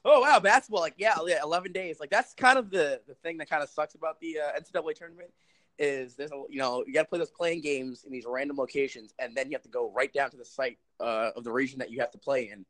Oh 0.07 0.21
wow, 0.21 0.39
basketball. 0.39 0.81
Like, 0.81 0.95
yeah, 0.97 1.15
yeah, 1.25 1.39
eleven 1.43 1.71
days. 1.71 1.99
Like 1.99 2.09
that's 2.11 2.33
kind 2.33 2.57
of 2.59 2.69
the 2.69 3.01
the 3.07 3.15
thing 3.15 3.37
that 3.37 3.49
kind 3.49 3.63
of 3.63 3.69
sucks 3.69 3.95
about 3.95 4.19
the 4.19 4.39
uh, 4.39 4.59
NCAA 4.59 4.95
tournament 4.95 5.31
is 5.77 6.15
there's 6.15 6.31
a 6.31 6.43
you 6.49 6.59
know 6.59 6.83
you 6.85 6.93
got 6.93 7.01
to 7.03 7.07
play 7.09 7.19
those 7.19 7.31
play-in 7.31 7.59
games 7.61 8.03
in 8.05 8.11
these 8.11 8.25
random 8.27 8.57
locations, 8.57 9.13
and 9.19 9.35
then 9.35 9.49
you 9.49 9.55
have 9.55 9.63
to 9.63 9.69
go 9.69 9.91
right 9.95 10.13
down 10.13 10.29
to 10.31 10.37
the 10.37 10.45
site 10.45 10.77
uh, 10.99 11.31
of 11.35 11.43
the 11.43 11.51
region 11.51 11.79
that 11.79 11.91
you 11.91 11.99
have 11.99 12.11
to 12.11 12.17
play 12.19 12.49
in. 12.49 12.65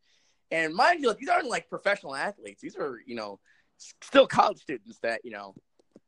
And 0.51 0.73
mind 0.73 1.01
you, 1.01 1.09
like, 1.09 1.17
these 1.17 1.29
aren't 1.29 1.47
like 1.47 1.69
professional 1.69 2.15
athletes. 2.15 2.61
These 2.61 2.77
are 2.77 2.99
you 3.05 3.15
know 3.15 3.39
still 3.77 4.27
college 4.27 4.59
students 4.59 4.99
that 4.99 5.21
you 5.23 5.31
know 5.31 5.53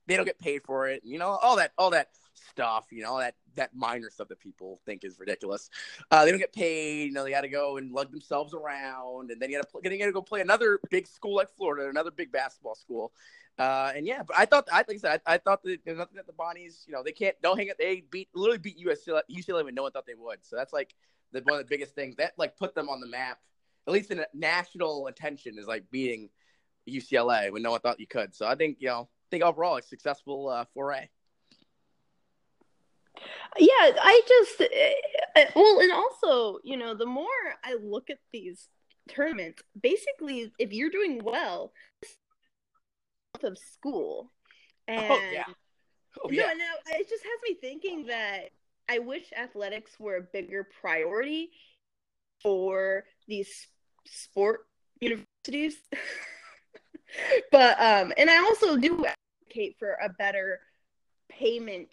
they 0.07 0.15
don't 0.15 0.25
get 0.25 0.39
paid 0.39 0.63
for 0.63 0.87
it. 0.87 1.01
You 1.03 1.19
know 1.19 1.29
all 1.29 1.57
that 1.57 1.73
all 1.77 1.91
that 1.91 2.09
stuff. 2.33 2.85
You 2.91 3.03
know 3.03 3.11
all 3.11 3.19
that 3.19 3.35
that 3.55 3.75
minor 3.75 4.09
stuff 4.09 4.29
that 4.29 4.39
people 4.39 4.79
think 4.85 5.03
is 5.03 5.19
ridiculous. 5.19 5.69
Uh, 6.09 6.23
they 6.23 6.31
don't 6.31 6.39
get 6.39 6.53
paid. 6.53 7.07
You 7.07 7.11
know, 7.11 7.23
they 7.23 7.31
got 7.31 7.41
to 7.41 7.49
go 7.49 7.77
and 7.77 7.91
lug 7.91 8.11
themselves 8.11 8.53
around, 8.53 9.31
and 9.31 9.41
then 9.41 9.49
you 9.51 9.57
got 9.57 9.67
to 9.73 10.11
go 10.11 10.21
play 10.21 10.41
another 10.41 10.79
big 10.89 11.07
school 11.07 11.35
like 11.35 11.49
Florida, 11.57 11.89
another 11.89 12.11
big 12.11 12.31
basketball 12.31 12.75
school. 12.75 13.11
Uh, 13.59 13.91
and 13.95 14.05
yeah, 14.05 14.21
but 14.21 14.37
I 14.37 14.45
thought, 14.45 14.67
I 14.71 14.77
like 14.77 14.91
I 14.91 14.97
said, 14.97 15.21
I, 15.25 15.33
I 15.33 15.37
thought 15.39 15.63
that 15.63 15.79
there's 15.83 15.97
nothing 15.97 16.17
that 16.17 16.27
the 16.27 16.33
Bonnies, 16.33 16.85
you 16.85 16.93
know, 16.93 17.01
they 17.03 17.11
can't, 17.11 17.35
don't 17.41 17.57
hang 17.57 17.67
it. 17.67 17.77
They 17.79 18.03
beat, 18.11 18.29
literally 18.35 18.59
beat 18.59 18.77
UCLA, 18.77 19.21
UCLA 19.31 19.65
when 19.65 19.73
no 19.73 19.81
one 19.81 19.91
thought 19.91 20.05
they 20.05 20.13
would. 20.13 20.45
So 20.45 20.55
that's 20.55 20.73
like 20.73 20.93
the 21.31 21.41
one 21.41 21.59
of 21.59 21.65
the 21.65 21.69
biggest 21.69 21.95
things 21.95 22.15
that 22.17 22.33
like 22.37 22.55
put 22.55 22.75
them 22.75 22.87
on 22.87 22.99
the 22.99 23.07
map, 23.07 23.39
at 23.87 23.93
least 23.93 24.11
in 24.11 24.23
national 24.33 25.07
attention, 25.07 25.57
is 25.57 25.65
like 25.65 25.89
beating 25.89 26.29
UCLA 26.87 27.51
when 27.51 27.61
no 27.61 27.71
one 27.71 27.79
thought 27.79 27.99
you 27.99 28.07
could. 28.07 28.35
So 28.35 28.47
I 28.47 28.55
think 28.55 28.77
you 28.79 28.87
know, 28.87 29.01
I 29.01 29.27
think 29.31 29.43
overall 29.43 29.77
a 29.77 29.81
successful 29.81 30.49
uh, 30.49 30.65
foray. 30.73 31.09
Yeah, 33.57 33.91
I 34.01 34.21
just 34.27 34.61
uh, 34.61 35.45
well, 35.55 35.79
and 35.79 35.91
also, 35.91 36.59
you 36.63 36.77
know, 36.77 36.93
the 36.93 37.05
more 37.05 37.27
I 37.63 37.75
look 37.81 38.09
at 38.09 38.19
these 38.31 38.69
tournaments, 39.09 39.61
basically, 39.81 40.51
if 40.59 40.73
you're 40.73 40.91
doing 40.91 41.23
well 41.23 41.71
of 43.43 43.57
school, 43.57 44.31
and 44.87 45.11
Oh 45.11 45.29
yeah, 45.31 45.43
oh 46.23 46.27
no, 46.27 46.31
yeah, 46.31 46.53
no, 46.53 46.97
it 46.97 47.09
just 47.09 47.23
has 47.23 47.39
me 47.43 47.57
thinking 47.59 48.05
that 48.07 48.49
I 48.89 48.99
wish 48.99 49.31
athletics 49.35 49.91
were 49.99 50.17
a 50.17 50.21
bigger 50.21 50.67
priority 50.81 51.49
for 52.41 53.05
these 53.27 53.67
sport 54.05 54.61
universities. 54.99 55.75
but 57.51 57.79
um, 57.81 58.13
and 58.17 58.29
I 58.29 58.37
also 58.39 58.77
do 58.77 59.05
advocate 59.05 59.75
for 59.79 59.97
a 60.03 60.09
better 60.09 60.59
payment 61.29 61.89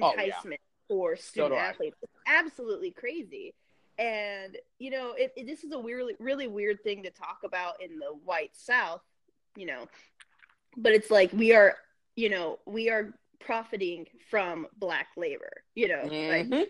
Oh, 0.00 0.12
yeah. 0.16 0.22
enticement 0.24 0.60
for 0.88 1.16
student 1.16 1.54
I. 1.54 1.66
athletes. 1.68 1.96
It's 2.02 2.12
absolutely 2.26 2.90
crazy. 2.90 3.54
And 3.98 4.56
you 4.78 4.90
know, 4.90 5.12
it, 5.16 5.32
it- 5.36 5.46
this 5.46 5.64
is 5.64 5.72
a 5.72 5.78
weirdly, 5.78 6.14
really 6.18 6.48
weird 6.48 6.82
thing 6.82 7.02
to 7.04 7.10
talk 7.10 7.38
about 7.44 7.80
in 7.82 7.98
the 7.98 8.12
white 8.24 8.50
South, 8.54 9.00
you 9.56 9.66
know. 9.66 9.86
But 10.76 10.92
it's 10.92 11.10
like 11.10 11.32
we 11.32 11.54
are, 11.54 11.76
you 12.16 12.28
know, 12.28 12.58
we 12.66 12.90
are 12.90 13.14
profiting 13.40 14.06
from 14.30 14.66
black 14.78 15.08
labor, 15.16 15.50
you 15.74 15.88
know, 15.88 16.02
like, 16.02 16.10
Mhm. 16.48 16.66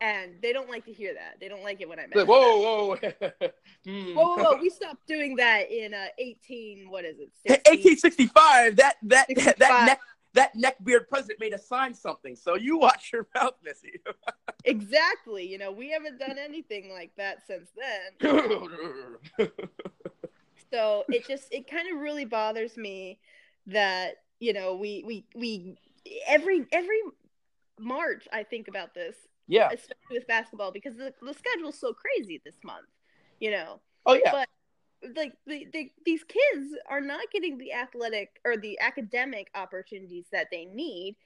And 0.00 0.32
they 0.42 0.52
don't 0.52 0.68
like 0.68 0.84
to 0.86 0.92
hear 0.92 1.14
that. 1.14 1.40
They 1.40 1.48
don't 1.48 1.62
like 1.62 1.80
it 1.80 1.88
when 1.88 1.98
I 1.98 2.02
Like, 2.02 2.14
mention 2.14 2.28
whoa, 2.28 2.58
whoa, 2.60 2.96
Hmm. 3.86 4.14
Whoa, 4.14 4.36
whoa, 4.36 4.42
whoa! 4.42 4.60
We 4.60 4.70
stopped 4.70 5.06
doing 5.06 5.36
that 5.36 5.70
in 5.70 5.94
uh, 5.94 6.06
eighteen. 6.18 6.90
What 6.90 7.04
is 7.04 7.16
it? 7.18 7.30
1865. 7.48 8.76
That 8.76 8.96
that 9.02 9.26
that, 9.28 9.28
65. 9.28 9.58
that 9.58 9.86
neck 9.86 10.00
that 10.34 10.54
neckbeard 10.56 11.08
president 11.08 11.40
made 11.40 11.54
us 11.54 11.66
sign 11.66 11.94
something. 11.94 12.36
So 12.36 12.56
you 12.56 12.78
watch 12.78 13.10
your 13.12 13.26
mouth, 13.34 13.54
Missy. 13.64 14.00
Exactly. 14.64 15.46
You 15.46 15.58
know, 15.58 15.70
we 15.70 15.90
haven't 15.90 16.18
done 16.18 16.38
anything 16.38 16.90
like 16.90 17.12
that 17.16 17.46
since 17.46 17.68
then. 19.38 19.48
So 20.72 21.04
it 21.08 21.26
just 21.26 21.52
it 21.52 21.70
kind 21.70 21.86
of 21.92 22.00
really 22.00 22.24
bothers 22.24 22.76
me 22.76 23.18
that 23.68 24.16
you 24.40 24.52
know 24.52 24.74
we 24.76 25.04
we 25.06 25.24
we 25.34 25.78
every 26.26 26.66
every 26.72 27.00
March 27.78 28.26
I 28.32 28.42
think 28.42 28.68
about 28.68 28.94
this, 28.94 29.16
yeah. 29.48 29.68
especially 29.72 29.96
with 30.10 30.26
basketball 30.26 30.72
because 30.72 30.96
the 30.96 31.12
the 31.22 31.34
schedule's 31.34 31.78
so 31.78 31.92
crazy 31.92 32.40
this 32.44 32.56
month. 32.64 32.86
You 33.40 33.50
know, 33.52 33.80
Oh 34.04 34.14
yeah. 34.14 34.32
But- 34.32 34.48
like 35.14 35.34
the, 35.46 35.66
the, 35.72 35.90
these 36.04 36.24
kids 36.24 36.74
are 36.88 37.02
not 37.02 37.20
getting 37.30 37.58
the 37.58 37.72
athletic 37.72 38.40
or 38.44 38.56
the 38.56 38.80
academic 38.80 39.50
opportunities 39.54 40.24
that 40.32 40.48
they 40.50 40.64
need 40.64 41.16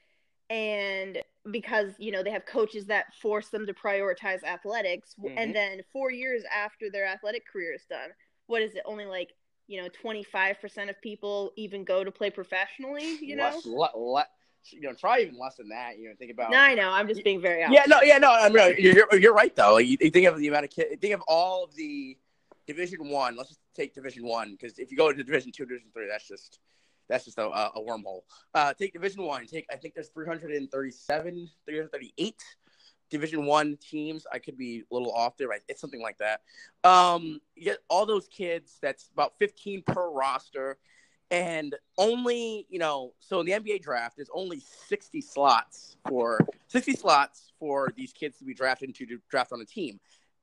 and 0.51 1.23
because 1.53 1.93
you 1.99 2.11
know 2.11 2.23
they 2.23 2.33
have 2.33 2.45
coaches 2.45 2.87
that 2.87 3.15
force 3.15 3.49
them 3.49 3.67
to 3.67 3.73
prioritize 3.73 4.43
athletics 4.43 5.15
Mhm. 5.19 5.35
and 5.37 5.55
then 5.55 5.83
4 5.93 6.11
years 6.11 6.43
after 6.53 6.91
their 6.91 7.07
athletic 7.07 7.47
career 7.47 7.73
is 7.73 7.85
done 7.89 8.11
what 8.47 8.61
is 8.61 8.75
it 8.75 8.83
only 8.85 9.07
like 9.07 9.33
you 9.69 9.81
know 9.81 9.89
25% 9.89 10.91
of 10.91 11.01
people 11.01 11.53
even 11.57 11.85
go 11.85 12.03
to 12.03 12.11
play 12.11 12.29
professionally 12.31 13.19
you 13.23 13.37
know 13.37 13.45
Less, 13.45 13.65
le, 13.65 13.89
le, 13.95 14.27
you 14.71 14.81
know, 14.83 14.93
try 14.93 15.21
even 15.21 15.39
less 15.39 15.57
than 15.57 15.69
that. 15.71 15.99
You 15.99 16.09
know, 16.09 16.15
think 16.19 16.31
about. 16.31 16.51
no 16.51 16.59
i 16.59 16.75
know 16.75 16.91
i'm 16.91 17.09
just 17.09 17.25
being 17.25 17.41
very 17.41 17.61
yeah, 17.61 17.85
no, 17.87 18.01
yeah, 18.03 18.19
no. 18.19 18.33
I'm 18.33 18.53
right. 18.53 18.79
You're, 18.79 19.07
you're, 19.17 19.35
right 19.35 19.55
though. 19.55 19.75
Like, 19.75 19.87
you, 19.87 19.97
you 20.01 20.11
think 20.11 20.27
of 20.27 20.39
the 20.39 20.49
amount 20.49 20.65
of 20.65 20.71
kids. 20.71 20.97
Think 21.01 21.15
of 21.15 21.23
all 21.27 21.65
of 21.65 21.75
the 21.75 22.17
Division 22.67 23.09
One. 23.09 23.37
Let's 23.37 23.51
just 23.51 23.61
take 23.75 23.95
Division 23.95 24.25
One 24.27 24.53
because 24.53 24.79
if 24.79 24.91
you 24.91 24.97
go 24.97 25.13
to 25.13 25.23
Division 25.23 25.53
Two, 25.53 25.67
Division 25.67 25.89
Three, 25.93 26.09
that's 26.09 26.27
just 26.27 26.59
that's 27.09 27.25
just 27.25 27.39
a, 27.39 27.45
a 27.45 27.73
a 27.77 27.81
wormhole. 27.81 28.23
Uh, 28.55 28.73
take 28.75 28.93
Division 28.93 29.25
One. 29.25 29.47
Take 29.47 29.67
I 29.71 29.77
think 29.77 29.95
there's 29.95 30.09
337, 30.09 31.51
338 31.67 32.35
Division 33.11 33.47
One 33.47 33.77
teams. 33.77 34.27
I 34.33 34.39
could 34.39 34.57
be 34.57 34.85
a 34.91 34.95
little 34.95 35.13
off 35.13 35.37
there. 35.37 35.49
Right? 35.49 35.63
It's 35.69 35.81
something 35.81 36.03
like 36.03 36.19
that. 36.19 36.43
Um, 36.89 37.41
you 37.57 37.65
get 37.65 37.79
all 37.89 38.07
those 38.07 38.29
kids. 38.29 38.79
That's 38.81 39.11
about 39.13 39.35
15 39.39 39.83
per 39.87 40.11
roster. 40.11 40.79
And 41.31 41.77
only, 41.97 42.67
you 42.69 42.79
know, 42.79 43.13
so 43.21 43.41
in 43.41 43.47
the 43.47 43.53
NBA 43.53 43.83
draft, 43.83 44.17
there's 44.17 44.31
only 44.35 44.61
60 44.89 45.21
slots 45.21 45.97
for 46.09 46.41
60 46.69 46.95
slots 46.95 47.53
for 47.59 47.93
these 47.97 48.13
kids 48.13 48.39
to 48.39 48.45
be 48.45 48.55
drafted 48.55 48.89
into 48.89 49.07
to 49.07 49.21
draft 49.31 49.53
on 49.53 49.61
a 49.61 49.65
team. 49.65 50.01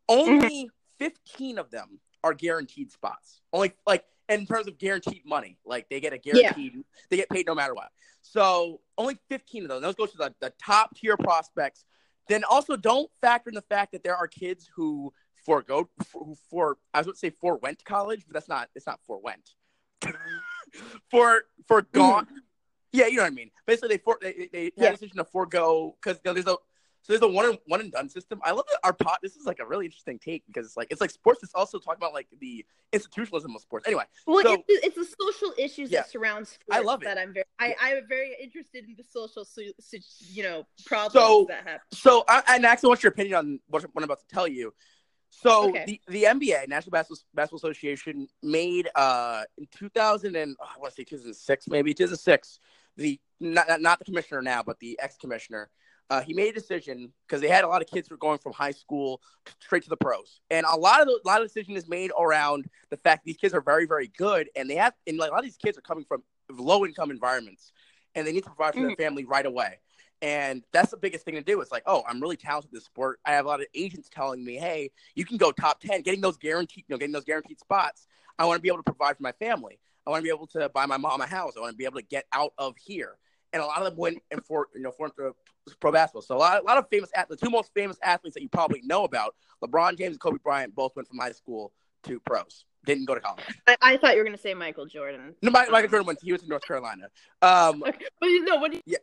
Only 0.08 0.66
mm-hmm. 0.66 1.06
15 1.06 1.58
of 1.58 1.70
them 1.72 2.00
are 2.24 2.34
guaranteed 2.34 2.92
spots. 2.92 3.42
Only 3.52 3.74
like 3.86 4.06
in 4.30 4.46
terms 4.46 4.68
of 4.68 4.78
guaranteed 4.78 5.26
money, 5.26 5.58
like 5.66 5.90
they 5.90 6.00
get 6.00 6.14
a 6.14 6.18
guaranteed, 6.18 6.84
they 7.10 7.18
get 7.18 7.30
paid 7.30 7.48
no 7.48 7.56
matter 7.56 7.74
what. 7.74 7.90
So 8.22 8.82
only 8.98 9.18
15 9.30 9.64
of 9.64 9.70
those. 9.70 9.82
Those 9.82 9.96
go 9.96 10.06
to 10.06 10.18
the, 10.18 10.36
the 10.40 10.54
top 10.64 10.96
tier 10.96 11.18
prospects. 11.18 11.86
Then 12.30 12.44
also 12.44 12.76
don't 12.76 13.10
factor 13.22 13.50
in 13.50 13.56
the 13.56 13.62
fact 13.62 13.94
that 13.94 14.04
there 14.04 14.16
are 14.16 14.28
kids 14.28 14.70
who 14.76 15.14
forego 15.46 15.90
who 16.14 16.36
for 16.50 16.78
I 16.94 17.00
was 17.00 17.08
going 17.08 17.14
to 17.14 17.20
say 17.20 17.30
forewent 17.30 17.84
college, 17.86 18.26
but 18.28 18.34
that's 18.34 18.50
not 18.50 18.70
it's 18.76 18.88
not 18.88 19.00
forewent. 19.06 19.56
for 21.12 21.44
for 21.68 21.82
gone. 21.94 22.28
Yeah, 22.94 23.08
you 23.08 23.18
know 23.18 23.24
what 23.24 23.32
I 23.32 23.36
mean. 23.36 23.52
Basically, 23.66 23.90
they 23.90 23.98
for 23.98 24.18
they, 24.22 24.50
they, 24.52 24.72
they 24.76 24.86
had 24.86 24.94
a 24.94 24.98
decision 24.98 25.18
to 25.18 25.26
forego 25.26 25.96
because 26.02 26.20
you 26.24 26.30
know, 26.30 26.34
there's 26.34 26.48
a 26.48 26.58
so 27.04 27.14
there's 27.14 27.22
a 27.22 27.28
one 27.28 27.46
and 27.46 27.58
one 27.68 27.80
and 27.80 27.92
done 27.92 28.10
system. 28.10 28.42
I 28.44 28.52
love 28.52 28.66
that 28.70 28.80
our 28.84 28.92
pot. 28.94 29.20
This 29.22 29.36
is 29.36 29.46
like 29.46 29.60
a 29.60 29.66
really 29.66 29.86
interesting 29.86 30.20
take 30.20 30.44
because 30.48 30.66
it's 30.66 30.76
like 30.76 30.88
it's 30.90 31.00
like 31.00 31.12
sports. 31.12 31.42
It's 31.44 31.54
also 31.54 31.80
talking 31.80 31.98
about 32.00 32.14
like 32.14 32.28
the 32.40 32.66
institutionalism 32.92 33.56
of 33.56 33.62
sports. 33.62 33.86
Anyway, 33.88 34.04
Well, 34.26 34.44
So- 34.44 34.64
it's, 34.68 34.88
it's 34.88 34.96
the 34.96 35.16
social 35.26 35.54
issues 35.58 35.92
Yeah. 35.92 36.02
that 36.02 36.10
surround 36.10 36.48
sports 36.48 36.66
I 36.72 36.82
love 36.82 37.02
it. 37.04 37.06
that 37.06 37.18
I'm 37.18 37.34
very, 37.34 37.46
I, 37.60 37.76
I'm 37.82 38.08
very 38.08 38.36
interested 38.42 38.86
in 38.86 38.96
the 38.98 39.04
social, 39.04 39.46
you 40.32 40.44
know, 40.44 40.66
problems 40.86 41.14
So- 41.14 41.46
that 41.50 41.64
happen. 41.64 41.80
So, 41.94 42.24
I, 42.28 42.44
and 42.50 42.66
actually, 42.66 42.90
what's 42.90 43.04
your 43.04 43.12
opinion 43.12 43.36
on 43.36 43.60
what, 43.68 43.84
what 43.84 43.92
I'm 43.98 44.04
about 44.04 44.20
to 44.20 44.28
tell 44.34 44.48
you? 44.48 44.74
So, 45.30 45.70
Okay. 45.70 45.84
the, 45.86 46.02
the 46.08 46.24
NBA, 46.24 46.68
National 46.68 46.92
Basketball, 46.92 47.24
Basketball 47.34 47.58
Association, 47.58 48.28
made 48.42 48.90
uh, 48.96 49.44
in 49.58 49.68
2000 49.72 50.36
and 50.36 50.56
oh, 50.60 50.66
I 50.66 50.80
want 50.80 50.94
to 50.94 50.96
say 50.96 51.04
2006, 51.04 51.68
maybe 51.68 51.94
2006. 51.94 52.60
The 52.96 53.20
not 53.40 53.68
not- 53.68 53.82
not 53.82 54.00
the 54.00 54.06
commissioner 54.06 54.42
now, 54.42 54.64
but 54.64 54.80
the 54.80 54.98
ex 55.00 55.18
commissioner. 55.18 55.70
Uh, 56.10 56.22
he 56.22 56.34
made 56.34 56.50
a 56.50 56.54
decision 56.54 57.12
because 57.28 57.42
they 57.42 57.50
had 57.50 57.66
a 57.66 57.68
lot 57.68 57.82
of 57.82 57.88
kids 57.88 58.08
who 58.08 58.14
were 58.14 58.20
going 58.20 58.38
from 58.40 58.54
high 58.54 58.72
school 58.72 59.22
straight 59.60 59.84
to 59.84 59.90
the 59.90 59.98
pros, 59.98 60.40
and 60.50 60.66
a 60.66 60.76
lot 60.76 61.02
of 61.02 61.08
the, 61.08 61.20
a 61.24 61.28
lot 61.28 61.42
of 61.42 61.48
decision 61.48 61.76
is 61.76 61.88
made 61.88 62.12
around 62.18 62.66
the 62.90 62.98
fact 62.98 63.26
these 63.26 63.36
kids 63.38 63.54
are 63.54 63.62
very 63.62 63.86
very 63.86 64.08
good, 64.18 64.50
and 64.56 64.70
they 64.70 64.76
have 64.76 64.94
and 65.06 65.18
like 65.18 65.30
a 65.30 65.34
lot 65.34 65.40
of 65.40 65.46
these 65.46 65.58
kids 65.58 65.78
are 65.78 65.82
coming 65.82 66.06
from 66.06 66.24
low 66.50 66.86
income 66.86 67.12
environments, 67.12 67.74
and 68.16 68.26
they 68.26 68.32
need 68.32 68.44
to 68.44 68.50
provide 68.50 68.74
for 68.74 68.82
their 68.88 68.96
family 68.96 69.26
right 69.26 69.46
away. 69.46 69.80
And 70.22 70.64
that's 70.72 70.92
the 70.92 70.98
biggest 70.98 71.26
thing 71.26 71.36
to 71.36 71.42
do. 71.42 71.62
It's 71.62 71.72
like, 71.72 71.84
oh, 71.86 72.04
I'm 72.08 72.20
really 72.20 72.38
talented 72.38 72.72
in 72.72 72.76
this 72.78 72.86
sport. 72.86 73.20
I 73.26 73.34
have 73.34 73.46
a 73.46 73.48
lot 73.48 73.62
of 73.62 73.68
agents 73.76 74.10
telling 74.12 74.44
me, 74.44 74.56
hey, 74.56 74.92
you 75.16 75.26
can 75.26 75.38
go 75.38 75.52
top 75.52 75.80
ten, 75.80 76.02
getting 76.02 76.22
those 76.22 76.38
guaranteed, 76.38 76.86
you 76.88 76.94
know, 76.94 76.98
getting 76.98 77.14
those 77.14 77.24
guaranteed 77.24 77.60
spots. 77.60 78.08
I 78.40 78.46
want 78.46 78.58
to 78.58 78.62
be 78.62 78.70
able 78.70 78.78
to 78.78 78.84
provide 78.84 79.18
for 79.18 79.24
my 79.24 79.32
family. 79.34 79.80
I 80.06 80.10
want 80.10 80.22
to 80.22 80.24
be 80.24 80.34
able 80.34 80.48
to 80.48 80.70
buy 80.70 80.86
my 80.86 80.98
mom 80.98 81.22
a 81.22 81.28
house. 81.28 81.54
I 81.58 81.60
want 81.60 81.74
to 81.74 81.78
be 81.78 81.86
able 81.86 82.00
to 82.00 82.06
get 82.06 82.26
out 82.34 82.54
of 82.58 82.76
here. 82.78 83.18
And 83.54 83.62
a 83.62 83.66
lot 83.66 83.80
of 83.80 83.86
them 83.86 83.98
went 83.98 84.20
and 84.32 84.44
for 84.46 84.68
you 84.74 84.82
know 84.82 84.92
for 84.92 85.12
pro 85.80 85.92
basketball. 85.92 86.22
So 86.22 86.36
a 86.36 86.40
lot, 86.40 86.62
a 86.62 86.66
lot 86.66 86.78
of 86.78 86.88
famous 86.90 87.12
the 87.30 87.36
two 87.36 87.50
most 87.50 87.74
famous 87.74 87.98
athletes 88.02 88.34
that 88.36 88.42
you 88.42 88.50
probably 88.50 88.82
know 88.84 89.04
about, 89.04 89.36
LeBron 89.64 89.98
James 89.98 90.14
and 90.14 90.20
Kobe 90.20 90.38
Bryant, 90.44 90.76
both 90.76 90.96
went 90.96 91.08
from 91.08 91.20
high 91.20 91.32
school 91.32 91.74
to 92.04 92.20
pros. 92.22 92.66
Didn't 92.86 93.06
go 93.06 93.16
to 93.16 93.22
college. 93.22 93.44
I, 93.68 93.78
I 93.82 93.98
thought 93.98 94.14
you 94.14 94.20
were 94.20 94.24
going 94.24 94.36
to 94.36 94.42
say 94.42 94.54
Michael 94.54 94.86
Jordan. 94.86 95.36
No, 95.42 95.52
Michael 95.52 95.90
Jordan 95.90 96.06
went. 96.06 96.20
He 96.22 96.32
was 96.32 96.42
in 96.44 96.48
North 96.48 96.66
Carolina. 96.66 97.10
Um, 97.42 97.84
okay. 97.84 98.06
But 98.20 98.28
you 98.28 98.46
know, 98.46 98.60
when 98.60 98.74
you, 98.74 98.82
yeah 98.86 98.98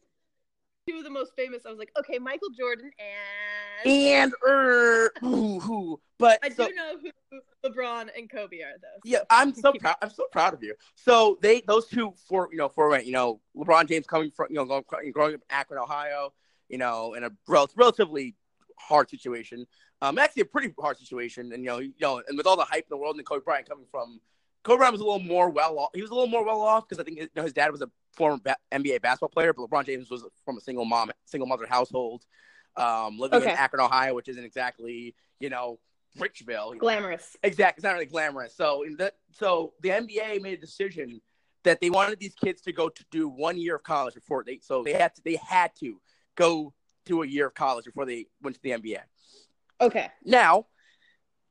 two 0.87 0.99
of 0.99 1.05
the 1.05 1.11
most 1.11 1.33
famous. 1.37 1.65
I 1.67 1.71
was 1.71 1.79
like, 1.79 1.93
okay, 1.99 2.19
Michael 2.19 2.51
Jordan 2.57 2.91
and 2.99 3.87
and 3.87 4.33
er, 4.47 5.13
who, 5.21 5.61
who, 5.61 6.01
but 6.19 6.39
I 6.43 6.49
so, 6.51 6.69
do 6.69 6.75
know 6.75 6.95
who 7.03 7.41
LeBron 7.69 8.09
and 8.17 8.31
Kobe 8.31 8.61
are 8.61 8.79
though. 8.81 8.89
So 9.05 9.13
yeah, 9.13 9.19
I'm 9.31 9.55
so 9.55 9.73
proud. 9.73 9.97
I'm 10.03 10.11
so 10.11 10.27
proud 10.33 10.55
of 10.55 10.63
you. 10.63 10.75
So 10.95 11.39
they, 11.43 11.63
those 11.67 11.87
two, 11.89 12.15
for 12.29 12.49
you 12.51 12.59
know, 12.59 12.69
for 12.69 12.89
went, 12.89 13.07
you 13.07 13.13
know, 13.13 13.41
LeBron 13.57 13.89
James 13.89 14.07
coming 14.07 14.31
from 14.31 14.49
you 14.51 14.57
know, 14.57 14.83
growing, 15.13 15.35
up 15.35 15.41
in 15.41 15.41
Akron, 15.51 15.81
Ohio, 15.81 16.33
you 16.69 16.79
know, 16.79 17.15
in 17.15 17.25
a 17.25 17.31
rel- 17.49 17.71
relatively 17.77 18.35
hard 18.79 19.11
situation. 19.11 19.67
Um, 20.03 20.19
actually 20.19 20.43
a 20.43 20.47
pretty 20.47 20.75
hard 20.79 20.99
situation, 20.99 21.53
and 21.53 21.63
you 21.63 21.71
know, 21.71 21.79
you 21.79 21.93
know, 22.01 22.23
and 22.27 22.37
with 22.37 22.47
all 22.47 22.57
the 22.57 22.65
hype 22.65 22.85
in 22.85 22.91
the 22.91 22.97
world, 22.97 23.17
and 23.17 23.27
Kobe 23.27 23.45
Bryant 23.45 23.69
coming 23.69 23.87
from 23.91 24.21
Kobe 24.63 24.79
Bryant 24.79 24.93
was 24.93 25.01
a 25.01 25.05
little 25.05 25.21
more 25.21 25.51
well 25.51 25.79
off. 25.79 25.91
He 25.95 26.03
was 26.03 26.11
a 26.11 26.15
little 26.15 26.29
more 26.29 26.45
well 26.45 26.61
off 26.63 26.89
because 26.89 27.01
I 27.01 27.05
think 27.05 27.19
you 27.19 27.29
know, 27.37 27.43
his 27.43 27.53
dad 27.53 27.71
was 27.71 27.83
a 27.83 27.91
former 28.17 28.39
ba- 28.43 28.57
NBA 28.73 29.03
basketball 29.03 29.29
player, 29.29 29.53
but 29.53 29.69
LeBron 29.69 29.87
James 29.87 30.11
was 30.11 30.25
from 30.45 30.59
a 30.59 30.61
single 30.61 30.85
mom, 30.85 31.11
single 31.25 31.47
mother 31.47 31.67
household, 31.67 32.25
um, 32.77 33.19
living 33.19 33.41
okay. 33.41 33.53
in 33.53 33.57
Akron, 33.57 33.85
Ohio, 33.85 34.15
which 34.15 34.29
isn't 34.29 34.45
exactly 34.45 35.15
you 35.41 35.51
know 35.51 35.79
Richville. 36.19 36.79
Glamorous. 36.79 37.37
Exactly, 37.43 37.79
it's 37.79 37.85
not 37.85 37.93
really 37.93 38.07
glamorous. 38.07 38.55
So 38.55 38.85
the 38.97 39.13
so 39.31 39.75
the 39.83 39.91
NBA 39.91 40.41
made 40.43 40.59
a 40.59 40.61
decision 40.61 41.21
that 41.65 41.81
they 41.81 41.91
wanted 41.91 42.21
these 42.21 42.35
kids 42.35 42.63
to 42.63 42.73
go 42.73 42.89
to 42.89 43.05
do 43.11 43.29
one 43.29 43.59
year 43.59 43.77
of 43.77 43.83
college 43.83 44.15
before 44.15 44.45
they 44.45 44.61
so 44.63 44.83
they 44.83 44.93
had 44.93 45.15
to 45.15 45.23
they 45.25 45.37
had 45.37 45.73
to 45.81 46.01
go 46.37 46.73
to 47.07 47.23
a 47.23 47.27
year 47.27 47.47
of 47.49 47.55
college 47.55 47.85
before 47.85 48.07
they 48.07 48.27
went 48.43 48.57
to 48.57 48.63
the 48.63 48.71
NBA. 48.71 49.01
Okay. 49.81 50.09
Now 50.25 50.67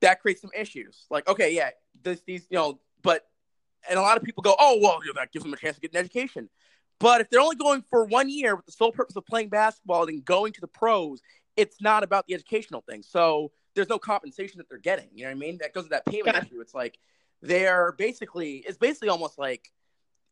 that 0.02 0.22
creates 0.22 0.42
some 0.42 0.52
issues. 0.58 1.06
Like, 1.10 1.28
okay, 1.28 1.54
yeah, 1.54 1.72
this 2.02 2.22
these 2.26 2.48
you 2.50 2.58
know 2.58 2.80
but 3.02 3.28
and 3.90 4.00
a 4.00 4.02
lot 4.02 4.18
of 4.18 4.24
people 4.24 4.42
go, 4.42 4.56
oh 4.60 4.80
well, 4.82 5.00
you 5.04 5.14
know, 5.14 5.20
that 5.20 5.32
gives 5.32 5.44
them 5.44 5.54
a 5.54 5.58
chance 5.58 5.76
to 5.76 5.82
get 5.82 5.92
an 5.92 5.98
education. 5.98 6.50
But 7.00 7.22
if 7.22 7.30
they're 7.30 7.42
only 7.42 7.56
going 7.56 7.84
for 7.90 8.06
one 8.06 8.30
year 8.30 8.56
with 8.56 8.66
the 8.66 8.72
sole 8.72 8.92
purpose 8.92 9.16
of 9.16 9.26
playing 9.26 9.50
basketball 9.50 10.08
and 10.08 10.24
going 10.24 10.54
to 10.54 10.62
the 10.62 10.68
pros, 10.68 11.22
it's 11.58 11.82
not 11.82 12.04
about 12.04 12.28
the 12.28 12.34
educational 12.34 12.82
thing. 12.82 13.04
So 13.04 13.52
there's 13.76 13.90
no 13.90 14.00
compensation 14.00 14.60
that 14.60 14.70
they're 14.70 14.78
getting. 14.78 15.10
You 15.14 15.24
know 15.24 15.30
what 15.30 15.38
I 15.38 15.40
mean? 15.40 15.58
That 15.62 15.74
goes 15.74 15.86
to 15.86 15.90
that 15.90 16.06
payment 16.06 16.38
issue. 16.38 16.62
It's 16.62 16.74
like 16.74 16.98
they're 17.42 17.94
basically 17.98 18.64
it's 18.68 18.78
basically 18.78 19.10
almost 19.10 19.38
like 19.38 19.72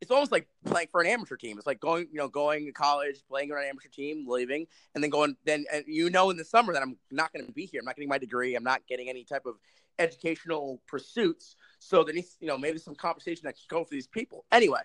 it's 0.01 0.09
almost 0.09 0.31
like 0.31 0.47
playing 0.65 0.87
for 0.91 1.01
an 1.01 1.07
amateur 1.07 1.35
team. 1.35 1.57
It's 1.57 1.67
like 1.67 1.79
going, 1.79 2.07
you 2.11 2.17
know, 2.17 2.27
going 2.27 2.65
to 2.65 2.71
college, 2.71 3.17
playing 3.29 3.51
on 3.51 3.59
an 3.59 3.65
amateur 3.65 3.89
team, 3.89 4.25
leaving, 4.27 4.65
and 4.95 5.03
then 5.03 5.11
going. 5.11 5.35
Then 5.45 5.65
and 5.71 5.83
you 5.87 6.09
know, 6.09 6.31
in 6.31 6.37
the 6.37 6.45
summer 6.45 6.73
that 6.73 6.81
I'm 6.81 6.97
not 7.11 7.31
going 7.31 7.45
to 7.45 7.51
be 7.51 7.67
here. 7.67 7.79
I'm 7.79 7.85
not 7.85 7.95
getting 7.95 8.09
my 8.09 8.17
degree. 8.17 8.55
I'm 8.55 8.63
not 8.63 8.81
getting 8.87 9.09
any 9.09 9.23
type 9.23 9.45
of 9.45 9.55
educational 9.99 10.81
pursuits. 10.87 11.55
So 11.81 12.03
there 12.03 12.13
needs, 12.13 12.37
you 12.39 12.47
know, 12.47 12.57
maybe 12.57 12.77
some 12.77 12.95
conversation 12.95 13.41
that 13.45 13.55
can 13.55 13.63
go 13.67 13.83
for 13.83 13.89
these 13.89 14.07
people. 14.07 14.45
Anyway, 14.51 14.81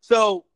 so 0.00 0.46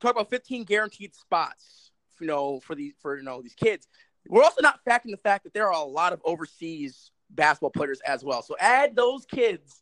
talk 0.00 0.12
about 0.12 0.28
15 0.28 0.64
guaranteed 0.64 1.14
spots, 1.14 1.90
you 2.20 2.26
know, 2.26 2.60
for 2.60 2.74
these 2.74 2.92
for 3.00 3.16
you 3.16 3.24
know 3.24 3.40
these 3.40 3.54
kids. 3.54 3.88
We're 4.28 4.44
also 4.44 4.60
not 4.60 4.80
factoring 4.86 5.12
the 5.12 5.16
fact 5.16 5.44
that 5.44 5.54
there 5.54 5.66
are 5.66 5.72
a 5.72 5.84
lot 5.84 6.12
of 6.12 6.20
overseas 6.24 7.10
basketball 7.30 7.70
players 7.70 8.00
as 8.06 8.22
well. 8.22 8.42
So 8.42 8.54
add 8.60 8.94
those 8.94 9.24
kids 9.24 9.80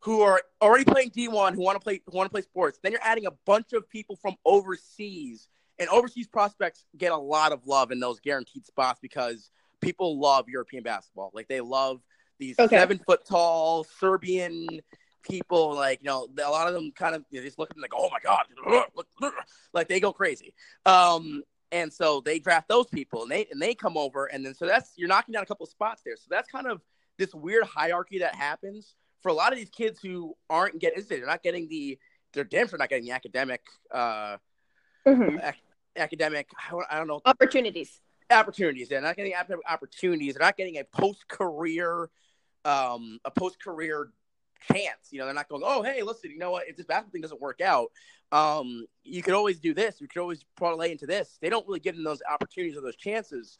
who 0.00 0.20
are 0.20 0.42
already 0.60 0.84
playing 0.84 1.10
D1 1.10 1.54
who 1.54 1.62
want 1.62 1.76
to 1.76 1.80
play 1.80 2.02
who 2.06 2.16
want 2.16 2.26
to 2.26 2.32
play 2.32 2.42
sports. 2.42 2.78
Then 2.82 2.92
you're 2.92 3.00
adding 3.02 3.26
a 3.26 3.32
bunch 3.46 3.72
of 3.72 3.88
people 3.88 4.16
from 4.16 4.36
overseas. 4.44 5.48
And 5.80 5.88
overseas 5.88 6.26
prospects 6.26 6.84
get 6.96 7.12
a 7.12 7.16
lot 7.16 7.52
of 7.52 7.66
love 7.66 7.92
in 7.92 8.00
those 8.00 8.20
guaranteed 8.20 8.66
spots 8.66 8.98
because 9.00 9.50
people 9.80 10.18
love 10.18 10.48
European 10.48 10.82
basketball. 10.82 11.30
Like 11.32 11.48
they 11.48 11.60
love 11.60 12.00
these 12.38 12.58
okay. 12.58 12.76
seven 12.76 12.98
foot 12.98 13.24
tall 13.24 13.84
Serbian 13.84 14.66
people. 15.22 15.74
Like 15.74 16.00
you 16.02 16.06
know, 16.06 16.28
a 16.44 16.50
lot 16.50 16.68
of 16.68 16.74
them 16.74 16.92
kind 16.92 17.14
of 17.14 17.24
you 17.30 17.40
know, 17.40 17.44
just 17.44 17.58
look 17.58 17.70
at 17.70 17.76
them 17.76 17.82
like, 17.82 17.92
oh 17.94 18.10
my 18.10 18.18
god, 18.22 19.32
like 19.72 19.88
they 19.88 20.00
go 20.00 20.12
crazy. 20.12 20.54
Um, 20.86 21.42
and 21.70 21.92
so 21.92 22.22
they 22.24 22.38
draft 22.38 22.68
those 22.68 22.86
people, 22.86 23.22
and 23.22 23.30
they 23.30 23.46
and 23.50 23.60
they 23.60 23.74
come 23.74 23.96
over, 23.96 24.26
and 24.26 24.44
then 24.44 24.54
so 24.54 24.66
that's 24.66 24.92
you're 24.96 25.08
knocking 25.08 25.32
down 25.32 25.42
a 25.42 25.46
couple 25.46 25.64
of 25.64 25.70
spots 25.70 26.02
there. 26.04 26.16
So 26.16 26.26
that's 26.30 26.50
kind 26.50 26.66
of 26.66 26.80
this 27.18 27.34
weird 27.34 27.64
hierarchy 27.64 28.20
that 28.20 28.34
happens 28.34 28.94
for 29.22 29.28
a 29.28 29.34
lot 29.34 29.52
of 29.52 29.58
these 29.58 29.70
kids 29.70 30.00
who 30.00 30.36
aren't 30.48 30.78
getting. 30.78 31.04
They're 31.08 31.26
not 31.26 31.42
getting 31.42 31.68
the. 31.68 31.98
They're 32.34 32.44
damn 32.44 32.68
sure 32.68 32.78
not 32.78 32.90
getting 32.90 33.06
the 33.06 33.12
academic. 33.12 33.62
Uh, 33.90 34.36
mm-hmm. 35.06 35.38
ac- 35.42 35.58
academic. 35.96 36.48
I 36.90 36.98
don't 36.98 37.08
know 37.08 37.20
opportunities. 37.24 38.00
Opportunities. 38.30 38.88
They're 38.88 39.00
not 39.00 39.16
getting 39.16 39.32
opportunities. 39.66 40.34
They're 40.34 40.46
not 40.46 40.56
getting 40.56 40.76
a 40.76 40.84
post 40.84 41.26
career 41.28 42.10
um, 42.64 43.18
a 43.24 43.30
post 43.30 43.62
career 43.62 44.10
chance. 44.72 45.08
You 45.10 45.18
know, 45.18 45.26
they're 45.26 45.34
not 45.34 45.48
going, 45.48 45.62
oh, 45.64 45.82
hey, 45.82 46.02
listen, 46.02 46.30
you 46.30 46.38
know 46.38 46.50
what? 46.50 46.68
If 46.68 46.76
this 46.76 46.86
basketball 46.86 47.12
thing 47.12 47.22
doesn't 47.22 47.40
work 47.40 47.60
out, 47.60 47.90
um, 48.32 48.86
you 49.04 49.22
could 49.22 49.34
always 49.34 49.58
do 49.58 49.74
this. 49.74 50.00
You 50.00 50.08
could 50.08 50.20
always 50.20 50.44
parlay 50.56 50.92
into 50.92 51.06
this. 51.06 51.38
They 51.40 51.48
don't 51.48 51.66
really 51.66 51.80
give 51.80 51.94
them 51.94 52.04
those 52.04 52.20
opportunities 52.28 52.76
or 52.76 52.80
those 52.80 52.96
chances. 52.96 53.58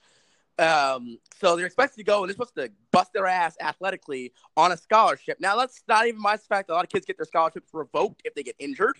Um, 0.58 1.18
so 1.40 1.54
they're 1.54 1.66
expected 1.66 1.98
to 1.98 2.04
go 2.04 2.22
and 2.22 2.28
they're 2.28 2.34
supposed 2.34 2.56
to 2.56 2.70
bust 2.90 3.12
their 3.12 3.26
ass 3.26 3.56
athletically 3.60 4.32
on 4.56 4.72
a 4.72 4.76
scholarship. 4.76 5.38
Now, 5.40 5.56
that's 5.56 5.82
not 5.88 6.06
even 6.06 6.20
my 6.20 6.36
fact. 6.36 6.68
A 6.70 6.74
lot 6.74 6.84
of 6.84 6.90
kids 6.90 7.06
get 7.06 7.16
their 7.16 7.26
scholarships 7.26 7.68
revoked 7.72 8.22
if 8.24 8.34
they 8.34 8.42
get 8.42 8.56
injured, 8.58 8.98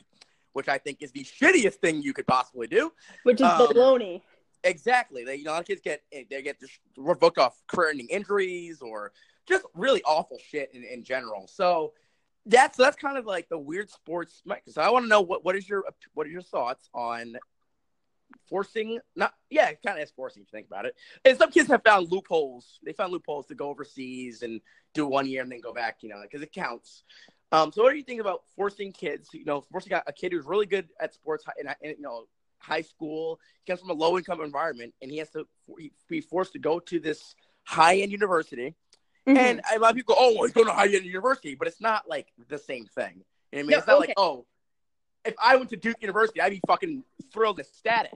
which 0.53 0.69
I 0.69 0.79
think 0.79 1.03
is 1.03 1.11
the 1.11 1.25
shittiest 1.25 1.75
thing 1.75 2.01
you 2.01 2.15
could 2.15 2.29
possibly 2.29 2.69
do. 2.69 2.93
Which 3.25 3.41
is 3.41 3.47
um, 3.47 3.67
baloney. 3.67 4.23
Exactly. 4.63 5.25
They, 5.25 5.37
you 5.37 5.45
know, 5.45 5.51
a 5.51 5.55
lot 5.55 5.61
of 5.63 5.67
kids 5.67 5.81
get 5.83 6.03
they 6.13 6.43
get 6.43 6.63
revoked 6.97 7.39
off 7.39 7.61
career-ending 7.67 8.09
injuries 8.09 8.81
or 8.81 9.13
just 9.49 9.65
really 9.75 10.03
awful 10.05 10.39
shit 10.51 10.71
in, 10.75 10.85
in 10.85 11.03
general. 11.03 11.49
So 11.49 11.93
that's 12.47 12.77
that's 12.77 12.97
kind 12.97 13.19
of 13.19 13.27
like 13.27 13.49
the 13.49 13.59
weird 13.59 13.91
sports. 13.91 14.43
So 14.69 14.83
I 14.83 14.91
want 14.91 15.05
to 15.05 15.09
know 15.09 15.21
what 15.21 15.45
what 15.45 15.57
is 15.57 15.69
your 15.69 15.85
what 16.15 16.27
are 16.27 16.31
your 16.31 16.43
thoughts 16.43 16.89
on 16.95 17.37
forcing 18.49 18.99
not 19.17 19.33
yeah 19.51 19.73
kind 19.85 19.99
of 19.99 20.03
is 20.03 20.11
forcing 20.11 20.45
to 20.45 20.51
think 20.51 20.67
about 20.67 20.87
it 20.87 20.95
and 21.25 21.39
some 21.39 21.51
kids 21.51 21.69
have 21.69 21.83
found 21.83 22.11
loopholes 22.11 22.79
they 22.85 22.93
found 22.93 23.13
loopholes 23.13 23.47
to 23.47 23.55
go 23.55 23.69
overseas 23.69 24.43
and 24.43 24.61
do 24.95 25.07
one 25.07 25.27
year 25.27 25.43
and 25.43 25.51
then 25.51 25.61
go 25.61 25.73
back 25.73 25.99
you 26.01 26.09
know 26.09 26.21
because 26.23 26.43
it 26.43 26.53
counts 26.53 27.05
um 27.53 27.73
so 27.73 27.83
what 27.83 27.91
do 27.91 27.97
you 27.97 28.03
think 28.03 28.21
about 28.21 28.43
forcing 28.57 28.93
kids 28.93 29.31
you 29.33 29.45
know 29.45 29.65
forcing 29.71 29.93
a 29.93 30.13
kid 30.13 30.33
who's 30.33 30.47
really 30.47 30.67
good 30.67 30.89
at 31.01 31.15
sports 31.15 31.45
in, 31.59 31.67
in 31.83 31.97
you 31.97 32.03
know 32.03 32.25
high 32.59 32.83
school 32.83 33.39
he 33.65 33.71
comes 33.71 33.81
from 33.81 33.91
a 33.91 33.95
low 33.95 34.17
income 34.19 34.41
environment 34.41 34.93
and 35.01 35.11
he 35.11 35.19
has 35.19 35.31
to 35.31 35.47
be 36.09 36.21
forced 36.21 36.53
to 36.53 36.59
go 36.59 36.79
to 36.79 36.99
this 36.99 37.35
high 37.65 37.99
end 37.99 38.13
university 38.13 38.75
Mm-hmm. 39.29 39.37
And 39.37 39.61
a 39.75 39.79
lot 39.79 39.91
of 39.91 39.97
people 39.97 40.15
go, 40.15 40.21
oh, 40.21 40.43
he's 40.45 40.53
going 40.53 40.67
to 40.67 40.73
high 40.73 40.87
end 40.87 41.05
university, 41.05 41.55
but 41.55 41.69
it's 41.69 41.81
not 41.81 42.09
like 42.09 42.29
the 42.49 42.59
same 42.59 42.87
thing. 42.87 43.23
You 43.53 43.59
know 43.59 43.61
I 43.61 43.63
mean? 43.63 43.71
No, 43.71 43.79
it's 43.79 43.87
not 43.87 43.99
okay. 43.99 44.07
like, 44.09 44.15
oh, 44.17 44.47
if 45.25 45.35
I 45.43 45.57
went 45.57 45.69
to 45.71 45.77
Duke 45.77 45.97
University, 46.01 46.41
I'd 46.41 46.51
be 46.51 46.61
fucking 46.67 47.05
thrilled 47.33 47.59
and 47.59 47.67
ecstatic. 47.67 48.13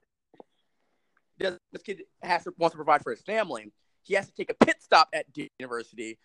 This 1.39 1.83
kid 1.85 2.03
has 2.23 2.45
to, 2.45 2.55
wants 2.57 2.73
to 2.73 2.77
provide 2.77 3.03
for 3.03 3.11
his 3.11 3.21
family. 3.21 3.73
He 4.05 4.15
has 4.15 4.27
to 4.27 4.33
take 4.35 4.51
a 4.51 4.65
pit 4.65 4.77
stop 4.81 5.09
at 5.13 5.31
Duke 5.33 5.51
University 5.59 6.19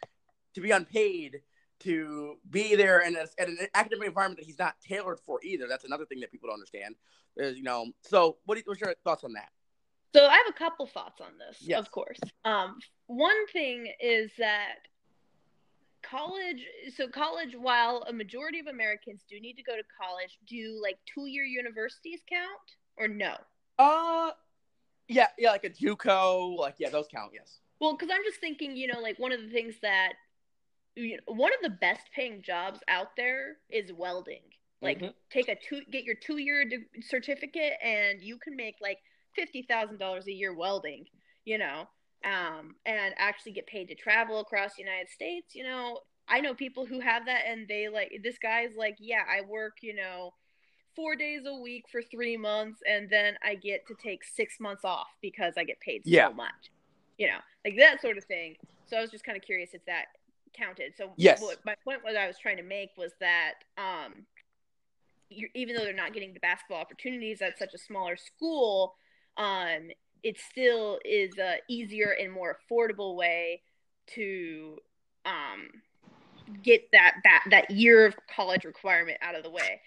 to 0.54 0.62
be 0.62 0.72
unpaid 0.72 1.42
to 1.80 2.36
be 2.50 2.76
there 2.76 3.02
in, 3.02 3.16
a, 3.16 3.26
in 3.42 3.58
an 3.60 3.68
academic 3.76 4.08
environment 4.08 4.40
that 4.40 4.46
he's 4.46 4.60
not 4.60 4.76
tailored 4.82 5.20
for 5.26 5.40
either. 5.44 5.68
That's 5.68 5.86
another 5.86 6.06
thing 6.06 6.20
that 6.22 6.32
people 6.32 6.48
don't 6.48 6.56
understand. 6.56 6.96
You 7.36 7.64
know, 7.64 7.92
so 8.02 8.38
what 8.46 8.58
you, 8.58 8.64
what's 8.66 8.82
your 8.82 8.96
thoughts 9.04 9.24
on 9.24 9.34
that? 9.34 9.50
So 10.16 10.26
I 10.26 10.36
have 10.38 10.48
a 10.50 10.58
couple 10.58 10.88
thoughts 10.88 11.22
on 11.22 11.32
this, 11.38 11.58
yes. 11.62 11.80
of 11.80 11.92
course. 11.92 12.20
Um, 12.46 12.80
one 13.08 13.48
thing 13.48 13.92
is 14.02 14.32
that 14.38 14.76
college 16.04 16.66
so 16.96 17.08
college 17.08 17.56
while 17.60 18.06
a 18.08 18.14
majority 18.14 18.60
of 18.60 18.68
americans 18.68 19.24
do 19.30 19.40
need 19.42 19.56
to 19.56 19.64
go 19.64 19.76
to 19.76 19.84
college 20.00 20.38
do 20.48 20.80
like 20.82 20.96
two 21.06 21.26
year 21.26 21.44
universities 21.44 22.22
count 22.30 22.78
or 22.98 23.08
no 23.08 23.34
uh 23.80 24.32
yeah 25.08 25.28
yeah 25.38 25.52
like 25.52 25.66
a 25.66 25.70
juco 25.70 26.56
like 26.58 26.76
yeah 26.78 26.90
those 26.90 27.08
count 27.12 27.32
yes 27.34 27.60
well 27.82 27.94
because 27.94 28.10
i'm 28.14 28.24
just 28.24 28.40
thinking 28.40 28.78
you 28.78 28.88
know 28.88 29.00
like 29.00 29.18
one 29.20 29.32
of 29.32 29.42
the 29.42 29.50
things 29.50 29.76
that 29.82 30.14
you 30.96 31.18
know, 31.18 31.34
one 31.34 31.52
of 31.54 31.60
the 31.62 31.78
best 31.78 32.10
paying 32.16 32.42
jobs 32.42 32.80
out 32.88 33.16
there 33.18 33.58
is 33.70 33.92
welding 33.92 34.44
like 34.82 35.00
mm-hmm. 35.00 35.12
take 35.30 35.50
a 35.50 35.56
two 35.56 35.82
get 35.92 36.04
your 36.04 36.16
two 36.16 36.38
year 36.38 36.64
certificate 37.02 37.74
and 37.84 38.22
you 38.22 38.38
can 38.38 38.56
make 38.56 38.76
like 38.82 39.00
$50000 39.38 40.26
a 40.26 40.32
year 40.32 40.54
welding 40.54 41.06
you 41.46 41.58
know 41.58 41.88
um, 42.26 42.76
and 42.86 43.14
actually 43.18 43.52
get 43.52 43.68
paid 43.68 43.88
to 43.90 43.96
travel 43.96 44.40
across 44.40 44.76
the 44.76 44.84
United 44.84 45.10
States. 45.10 45.56
You 45.56 45.64
know, 45.64 46.00
I 46.28 46.42
know 46.42 46.54
people 46.54 46.86
who 46.86 47.00
have 47.00 47.26
that 47.26 47.44
and 47.48 47.68
they 47.68 47.90
like 47.90 48.12
this 48.24 48.38
guy's 48.38 48.76
like, 48.76 48.98
yeah, 49.00 49.24
I 49.30 49.42
work, 49.42 49.78
you 49.82 49.96
know, 49.96 50.34
four 50.96 51.16
days 51.16 51.42
a 51.46 51.56
week 51.56 51.86
for 51.92 52.02
three 52.02 52.38
months, 52.38 52.82
and 52.90 53.10
then 53.10 53.36
I 53.44 53.56
get 53.56 53.88
to 53.88 53.96
take 53.96 54.24
six 54.24 54.60
months 54.60 54.84
off 54.84 55.08
because 55.22 55.54
I 55.58 55.64
get 55.64 55.80
paid 55.80 56.02
Yeah. 56.06 56.30
so 56.30 56.34
much. 56.34 56.72
You 57.18 57.28
know, 57.28 57.40
like 57.66 57.78
that 57.78 58.02
sort 58.02 58.18
of 58.18 58.26
thing. 58.26 58.56
So 58.86 58.98
I 58.98 59.02
was 59.02 59.12
just 59.12 59.24
kind 59.24 59.38
of 59.38 59.44
curious 59.44 59.74
if 59.74 59.86
that 59.86 60.06
counted. 60.54 60.94
So 60.98 61.12
Yes. 61.18 61.42
what 61.42 61.60
my 61.66 61.76
point 61.84 62.04
what 62.04 62.18
I 62.18 62.28
was 62.28 62.38
trying 62.38 62.58
to 62.58 62.64
make 62.64 62.90
was 62.98 63.12
that 63.20 63.54
um, 63.78 64.26
even 65.30 65.76
though 65.76 65.84
they're 65.84 65.94
not 65.94 66.14
getting 66.14 66.34
the 66.34 66.40
basketball 66.40 66.80
opportunities 66.80 67.42
at 67.42 67.60
such 67.60 67.74
a 67.74 67.78
smaller 67.78 68.18
school, 68.18 68.96
um, 69.38 69.90
it 70.24 70.38
still 70.40 71.00
is 71.06 71.38
a 71.38 71.58
easier 71.70 72.16
and 72.20 72.32
more 72.32 72.58
affordable 72.58 73.16
way 73.16 73.62
to 74.08 74.78
um, 75.26 75.70
get 76.64 76.90
that, 76.92 77.16
that 77.24 77.44
that 77.52 77.72
year 77.72 78.06
of 78.06 78.16
college 78.34 78.66
requirement 78.66 79.18
out 79.22 79.36
of 79.36 79.44
the 79.44 79.50
way. 79.50 79.82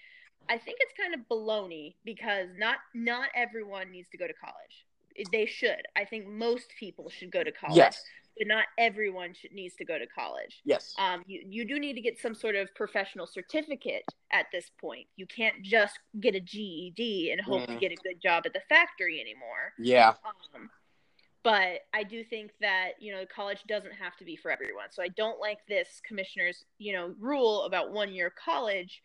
I 0.49 0.57
think 0.57 0.77
it's 0.81 0.93
kind 0.99 1.13
of 1.13 1.21
baloney 1.29 1.95
because 2.03 2.47
not 2.57 2.77
not 2.93 3.29
everyone 3.35 3.91
needs 3.91 4.09
to 4.11 4.17
go 4.17 4.27
to 4.27 4.33
college. 4.33 5.29
They 5.31 5.45
should. 5.45 5.81
I 5.95 6.05
think 6.05 6.27
most 6.27 6.67
people 6.79 7.09
should 7.09 7.31
go 7.31 7.43
to 7.43 7.51
college, 7.51 7.77
Yes. 7.77 8.01
But 8.41 8.47
not 8.47 8.65
everyone 8.79 9.35
should, 9.35 9.51
needs 9.51 9.75
to 9.75 9.85
go 9.85 9.99
to 9.99 10.07
college. 10.07 10.61
Yes. 10.65 10.95
Um, 10.97 11.21
you, 11.27 11.43
you 11.47 11.63
do 11.63 11.77
need 11.79 11.93
to 11.93 12.01
get 12.01 12.19
some 12.19 12.33
sort 12.33 12.55
of 12.55 12.73
professional 12.73 13.27
certificate 13.27 14.03
at 14.31 14.47
this 14.51 14.71
point. 14.81 15.05
You 15.15 15.27
can't 15.27 15.61
just 15.61 15.99
get 16.19 16.33
a 16.33 16.39
GED 16.39 17.31
and 17.31 17.39
hope 17.39 17.67
to 17.67 17.73
Mhm. 17.73 17.79
get 17.79 17.91
a 17.91 17.95
good 17.97 18.19
job 18.19 18.47
at 18.47 18.53
the 18.53 18.61
factory 18.67 19.21
anymore. 19.21 19.73
Yeah. 19.77 20.15
Um, 20.55 20.71
but 21.43 21.81
I 21.93 22.01
do 22.01 22.23
think 22.23 22.51
that 22.61 22.93
you 22.99 23.13
know 23.13 23.27
college 23.27 23.63
doesn't 23.67 23.93
have 23.93 24.17
to 24.17 24.25
be 24.25 24.35
for 24.35 24.49
everyone. 24.49 24.89
So 24.89 25.03
I 25.03 25.09
don't 25.09 25.39
like 25.39 25.59
this 25.67 26.01
commissioner's 26.03 26.65
you 26.79 26.93
know 26.93 27.13
rule 27.19 27.65
about 27.65 27.91
one 27.91 28.11
year 28.11 28.31
college. 28.31 29.03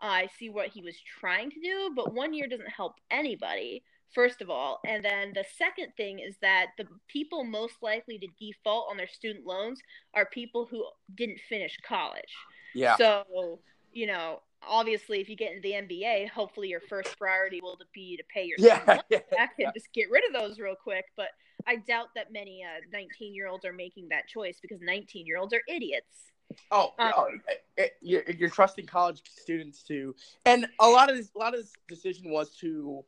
I 0.00 0.28
see 0.38 0.48
what 0.48 0.68
he 0.68 0.80
was 0.80 0.96
trying 1.00 1.50
to 1.50 1.60
do, 1.60 1.90
but 1.96 2.14
one 2.14 2.32
year 2.34 2.46
doesn't 2.46 2.70
help 2.70 2.94
anybody. 3.10 3.82
First 4.14 4.40
of 4.40 4.48
all, 4.50 4.80
and 4.86 5.04
then 5.04 5.32
the 5.34 5.44
second 5.58 5.92
thing 5.96 6.20
is 6.20 6.36
that 6.40 6.68
the 6.78 6.86
people 7.08 7.44
most 7.44 7.74
likely 7.82 8.18
to 8.18 8.26
default 8.38 8.88
on 8.90 8.96
their 8.96 9.08
student 9.08 9.44
loans 9.46 9.80
are 10.14 10.26
people 10.26 10.66
who 10.70 10.84
didn't 11.14 11.38
finish 11.48 11.76
college. 11.86 12.32
Yeah. 12.74 12.96
So, 12.96 13.58
you 13.92 14.06
know, 14.06 14.40
obviously, 14.66 15.20
if 15.20 15.28
you 15.28 15.36
get 15.36 15.52
into 15.52 15.62
the 15.62 15.72
NBA, 15.72 16.30
hopefully 16.30 16.68
your 16.68 16.80
first 16.80 17.18
priority 17.18 17.60
will 17.60 17.78
be 17.92 18.16
to 18.16 18.22
pay 18.32 18.44
your 18.44 18.56
Yeah. 18.58 18.80
student 18.82 19.02
yeah. 19.10 19.18
loans 19.18 19.30
back 19.36 19.54
and 19.58 19.70
just 19.74 19.92
get 19.92 20.10
rid 20.10 20.24
of 20.24 20.32
those 20.40 20.58
real 20.58 20.76
quick. 20.76 21.04
But 21.16 21.28
I 21.66 21.76
doubt 21.76 22.08
that 22.14 22.32
many 22.32 22.64
19 22.92 23.34
year 23.34 23.48
olds 23.48 23.64
are 23.64 23.72
making 23.72 24.08
that 24.10 24.28
choice 24.28 24.58
because 24.62 24.80
19 24.80 25.26
year 25.26 25.38
olds 25.38 25.52
are 25.52 25.62
idiots. 25.68 26.30
Oh, 26.70 26.94
Um, 26.98 27.12
oh, 27.16 27.84
you're, 28.00 28.22
you're 28.30 28.50
trusting 28.50 28.86
college 28.86 29.20
students 29.28 29.82
to, 29.84 30.14
and 30.44 30.66
a 30.80 30.88
lot 30.88 31.10
of 31.10 31.16
this, 31.16 31.30
a 31.34 31.38
lot 31.38 31.54
of 31.54 31.60
this 31.60 31.72
decision 31.88 32.30
was 32.30 32.56
to, 32.58 33.04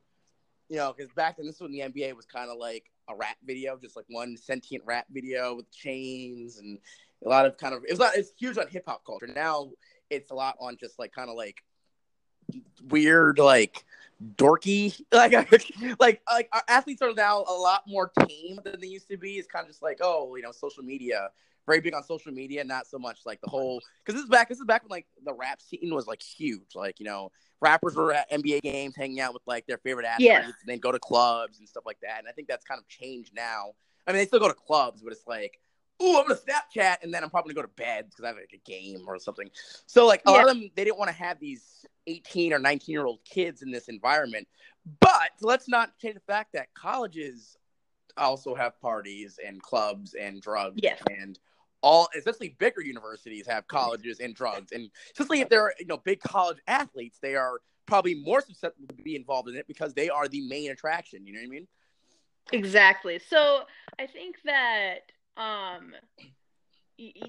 you 0.68 0.76
know, 0.76 0.92
because 0.96 1.12
back 1.12 1.36
then 1.36 1.46
this 1.46 1.56
is 1.56 1.60
when 1.60 1.72
the 1.72 1.80
NBA 1.80 2.14
was 2.14 2.26
kind 2.26 2.50
of 2.50 2.58
like 2.58 2.90
a 3.08 3.16
rap 3.16 3.36
video, 3.44 3.76
just 3.76 3.96
like 3.96 4.04
one 4.08 4.36
sentient 4.36 4.84
rap 4.86 5.06
video 5.10 5.54
with 5.54 5.70
chains 5.70 6.58
and 6.58 6.78
a 7.24 7.28
lot 7.28 7.46
of 7.46 7.56
kind 7.56 7.74
of 7.74 7.82
it 7.84 7.90
was 7.90 7.98
not 7.98 8.14
it's 8.14 8.32
huge 8.38 8.58
on 8.58 8.68
hip 8.68 8.84
hop 8.86 9.04
culture. 9.04 9.26
Now 9.26 9.70
it's 10.10 10.30
a 10.30 10.34
lot 10.34 10.56
on 10.60 10.76
just 10.78 10.98
like 10.98 11.12
kind 11.12 11.30
of 11.30 11.36
like 11.36 11.62
weird 12.88 13.38
like 13.38 13.84
dorky 14.36 14.98
like 15.12 15.32
like 16.00 16.22
like 16.30 16.48
our 16.52 16.62
athletes 16.68 17.02
are 17.02 17.12
now 17.12 17.44
a 17.46 17.52
lot 17.52 17.82
more 17.86 18.10
tame 18.26 18.58
than 18.64 18.80
they 18.80 18.86
used 18.88 19.08
to 19.08 19.16
be. 19.16 19.34
It's 19.34 19.48
kind 19.48 19.64
of 19.64 19.70
just 19.70 19.82
like 19.82 19.98
oh 20.00 20.36
you 20.36 20.42
know 20.42 20.52
social 20.52 20.82
media 20.82 21.30
very 21.68 21.80
big 21.80 21.94
on 21.94 22.02
social 22.02 22.32
media, 22.32 22.64
not 22.64 22.86
so 22.86 22.98
much 22.98 23.20
like 23.26 23.40
the 23.42 23.48
whole 23.48 23.80
because 24.02 24.14
this 24.14 24.24
is 24.24 24.30
back 24.30 24.48
this 24.48 24.58
is 24.58 24.64
back 24.64 24.82
when 24.82 24.90
like 24.90 25.06
the 25.24 25.34
rap 25.34 25.60
scene 25.60 25.94
was 25.94 26.06
like 26.06 26.22
huge. 26.22 26.74
Like, 26.74 26.98
you 26.98 27.06
know, 27.06 27.30
rappers 27.60 27.96
were 27.96 28.12
at 28.12 28.30
NBA 28.30 28.62
games 28.62 28.94
hanging 28.96 29.20
out 29.20 29.32
with 29.34 29.42
like 29.46 29.66
their 29.66 29.78
favorite 29.78 30.06
athletes 30.06 30.26
Yeah. 30.28 30.44
and 30.46 30.54
then 30.66 30.78
go 30.78 30.92
to 30.92 30.98
clubs 30.98 31.58
and 31.58 31.68
stuff 31.68 31.84
like 31.86 31.98
that. 32.02 32.18
And 32.18 32.28
I 32.28 32.32
think 32.32 32.48
that's 32.48 32.64
kind 32.64 32.78
of 32.80 32.86
changed 32.88 33.32
now. 33.34 33.72
I 34.06 34.12
mean 34.12 34.18
they 34.18 34.26
still 34.26 34.40
go 34.40 34.48
to 34.48 34.54
clubs, 34.54 35.02
but 35.02 35.12
it's 35.12 35.26
like, 35.26 35.58
oh, 36.00 36.20
I'm 36.20 36.28
gonna 36.28 36.38
Snapchat 36.40 36.96
and 37.02 37.12
then 37.12 37.22
I'm 37.24 37.30
probably 37.30 37.54
gonna 37.54 37.66
go 37.66 37.68
to 37.70 37.74
bed 37.82 38.06
because 38.08 38.24
I 38.24 38.28
have 38.28 38.36
like 38.36 38.52
a 38.54 38.70
game 38.70 39.04
or 39.06 39.18
something. 39.18 39.50
So 39.86 40.06
like 40.06 40.22
a 40.26 40.30
lot 40.30 40.42
of 40.48 40.54
them 40.54 40.70
they 40.76 40.84
didn't 40.84 40.98
want 40.98 41.10
to 41.10 41.16
have 41.16 41.38
these 41.40 41.84
18 42.06 42.52
or 42.52 42.58
19 42.58 42.92
year 42.92 43.04
old 43.04 43.20
kids 43.24 43.62
in 43.62 43.70
this 43.70 43.88
environment. 43.88 44.46
But 45.00 45.32
let's 45.42 45.68
not 45.68 45.98
change 45.98 46.14
the 46.14 46.20
fact 46.20 46.52
that 46.54 46.72
colleges 46.74 47.56
also 48.16 48.54
have 48.54 48.80
parties 48.80 49.38
and 49.44 49.60
clubs 49.62 50.14
and 50.14 50.40
drugs 50.40 50.80
Yes. 50.82 51.00
and 51.10 51.38
all 51.82 52.08
especially 52.16 52.56
bigger 52.58 52.82
universities 52.82 53.46
have 53.46 53.66
colleges 53.68 54.20
and 54.20 54.34
drugs. 54.34 54.72
And 54.72 54.90
especially 55.12 55.40
if 55.40 55.48
they're 55.48 55.72
you 55.78 55.86
know 55.86 55.98
big 55.98 56.20
college 56.20 56.58
athletes 56.66 57.18
they 57.20 57.34
are 57.34 57.60
probably 57.86 58.14
more 58.14 58.40
susceptible 58.40 58.94
to 58.94 59.02
be 59.02 59.16
involved 59.16 59.48
in 59.48 59.56
it 59.56 59.66
because 59.66 59.94
they 59.94 60.08
are 60.08 60.28
the 60.28 60.46
main 60.46 60.70
attraction. 60.70 61.26
You 61.26 61.32
know 61.34 61.40
what 61.40 61.46
i 61.46 61.50
mean? 61.50 61.66
Exactly. 62.52 63.18
So 63.18 63.62
I 63.98 64.06
think 64.06 64.36
that 64.44 64.98
um, 65.36 65.94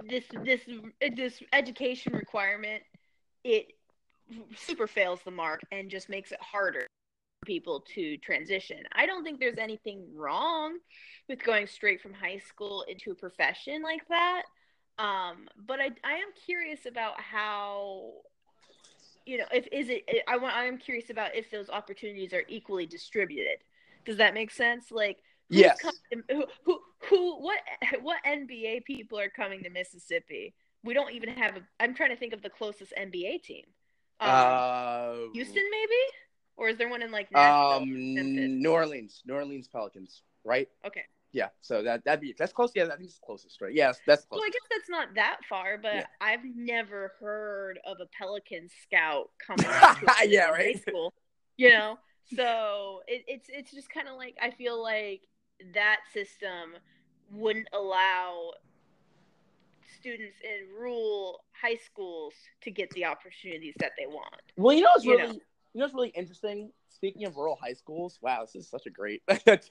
this 0.09 0.25
this 0.43 0.61
this 1.15 1.41
education 1.53 2.13
requirement 2.13 2.83
it 3.43 3.73
super 4.55 4.87
fails 4.87 5.19
the 5.25 5.31
mark 5.31 5.61
and 5.71 5.89
just 5.89 6.09
makes 6.09 6.31
it 6.31 6.39
harder 6.41 6.87
people 7.45 7.83
to 7.95 8.17
transition. 8.17 8.77
I 8.93 9.05
don't 9.05 9.23
think 9.23 9.39
there's 9.39 9.57
anything 9.57 10.05
wrong 10.15 10.77
with 11.27 11.43
going 11.43 11.67
straight 11.67 12.01
from 12.01 12.13
high 12.13 12.39
school 12.39 12.85
into 12.87 13.11
a 13.11 13.15
profession 13.15 13.81
like 13.81 14.07
that. 14.09 14.43
Um, 14.97 15.47
but 15.65 15.79
I 15.79 15.91
I 16.03 16.13
am 16.13 16.29
curious 16.45 16.85
about 16.85 17.19
how 17.19 18.11
you 19.25 19.37
know 19.37 19.45
if 19.51 19.67
is 19.71 19.89
it 19.89 20.03
I 20.27 20.37
want 20.37 20.55
I 20.55 20.65
am 20.65 20.77
curious 20.77 21.09
about 21.09 21.35
if 21.35 21.49
those 21.51 21.69
opportunities 21.69 22.33
are 22.33 22.43
equally 22.49 22.85
distributed. 22.85 23.59
Does 24.05 24.17
that 24.17 24.33
make 24.33 24.51
sense? 24.51 24.91
Like 24.91 25.17
Yes. 25.51 25.79
coming 25.79 26.23
who, 26.29 26.45
who 26.65 26.79
who 27.09 27.41
what 27.41 27.59
what 28.01 28.17
NBA 28.27 28.83
people 28.85 29.17
are 29.19 29.29
coming 29.29 29.63
to 29.63 29.69
Mississippi? 29.69 30.53
We 30.83 30.93
don't 30.93 31.11
even 31.13 31.29
have 31.29 31.57
a 31.57 31.61
I'm 31.79 31.95
trying 31.95 32.09
to 32.09 32.17
think 32.17 32.33
of 32.33 32.41
the 32.41 32.49
closest 32.49 32.93
NBA 32.97 33.41
team. 33.43 33.65
Um, 34.19 34.29
uh 34.29 35.15
Houston 35.33 35.63
maybe? 35.71 36.28
Or 36.59 36.67
is 36.69 36.77
there 36.77 36.89
one 36.89 37.01
in 37.01 37.09
like 37.11 37.31
Nashville? 37.31 37.71
um 37.83 38.13
Memphis? 38.13 38.49
new 38.49 38.71
orleans 38.71 39.21
new 39.25 39.33
orleans 39.33 39.67
pelicans 39.69 40.23
right 40.43 40.67
Okay. 40.85 41.05
yeah 41.31 41.47
so 41.61 41.81
that 41.83 42.03
that'd 42.03 42.19
be 42.19 42.35
that's 42.37 42.51
close 42.51 42.71
yeah 42.75 42.83
i 42.83 42.97
think 42.97 43.03
it's 43.09 43.19
closest 43.23 43.61
right 43.61 43.73
yes 43.73 43.99
that's 44.05 44.25
Well, 44.29 44.41
close 44.41 44.47
I 44.47 44.51
guess 44.51 44.67
that's 44.69 44.89
not 44.89 45.15
that 45.15 45.39
far, 45.47 45.77
but 45.77 45.93
Yeah. 45.95 46.05
I've 46.19 46.43
never 46.55 47.13
heard 47.19 47.79
of 47.85 47.97
a 48.01 48.07
Pelican 48.17 48.67
scout 48.83 49.29
coming 49.45 49.65
to 49.69 49.71
a 49.71 50.15
kid 50.19 50.31
Yeah, 50.31 50.49
right. 50.49 50.75
high 50.75 50.81
school. 50.81 51.13
You 51.57 51.71
know, 51.71 51.97
so 52.35 53.01
it, 53.07 53.23
it's 53.27 53.47
it's 53.49 53.71
just 53.71 53.89
kind 53.89 54.07
of 54.07 54.15
like 54.17 54.35
I 54.41 54.51
feel 54.51 54.81
like 54.81 55.21
that 55.73 55.99
system 56.13 56.75
wouldn't 57.31 57.67
allow 57.73 58.51
students 59.99 60.35
in 60.43 60.73
rural 60.73 61.41
high 61.61 61.75
schools 61.85 62.33
to 62.61 62.71
get 62.71 62.89
the 62.91 63.05
opportunities 63.05 63.73
that 63.79 63.91
they 63.97 64.07
want. 64.07 64.41
Well, 64.55 64.75
you 64.75 64.81
know 64.81 64.89
what's 64.93 65.05
you 65.05 65.17
really 65.17 65.33
know. 65.37 65.39
You 65.73 65.79
know 65.79 65.85
what's 65.85 65.93
really 65.93 66.09
interesting. 66.09 66.71
Speaking 66.89 67.25
of 67.25 67.37
rural 67.37 67.57
high 67.61 67.73
schools, 67.73 68.17
wow, 68.21 68.41
this 68.41 68.55
is 68.55 68.69
such 68.69 68.85
a 68.85 68.89
great 68.89 69.21
because 69.27 69.69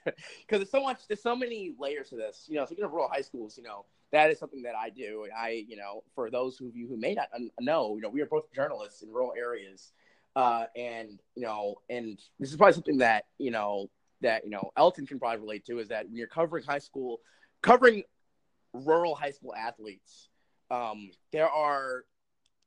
there's 0.51 0.71
so 0.71 0.83
much, 0.83 1.07
there's 1.09 1.23
so 1.23 1.37
many 1.37 1.75
layers 1.79 2.11
to 2.11 2.17
this. 2.17 2.47
You 2.49 2.57
know, 2.57 2.67
speaking 2.67 2.85
of 2.85 2.93
rural 2.93 3.09
high 3.09 3.21
schools, 3.21 3.57
you 3.57 3.65
know 3.65 3.85
that 4.13 4.31
is 4.31 4.39
something 4.39 4.63
that 4.63 4.75
I 4.75 4.91
do. 4.91 5.27
I, 5.37 5.65
you 5.69 5.77
know, 5.77 6.03
for 6.15 6.31
those 6.31 6.61
of 6.61 6.75
you 6.75 6.89
who 6.89 6.97
may 6.97 7.15
not 7.15 7.29
know, 7.61 7.97
you 7.97 8.03
know, 8.03 8.09
we 8.09 8.23
are 8.23 8.27
both 8.27 8.53
journalists 8.55 9.03
in 9.03 9.11
rural 9.11 9.35
areas, 9.37 9.93
uh, 10.37 10.65
and 10.77 11.21
you 11.35 11.43
know, 11.43 11.77
and 11.91 12.19
this 12.39 12.51
is 12.51 12.57
probably 12.57 12.75
something 12.75 12.99
that 12.99 13.25
you 13.39 13.51
know 13.51 13.91
that 14.21 14.45
you 14.45 14.51
know 14.51 14.71
Elton 14.77 15.07
can 15.07 15.19
probably 15.19 15.41
relate 15.41 15.65
to 15.67 15.79
is 15.79 15.89
that 15.89 16.07
when 16.07 16.17
you're 16.17 16.27
covering 16.29 16.65
high 16.65 16.79
school, 16.79 17.21
covering 17.63 18.05
rural 18.73 19.15
high 19.15 19.33
school 19.33 19.55
athletes, 19.55 20.29
um, 20.71 21.11
there 21.33 21.49
are 21.49 22.05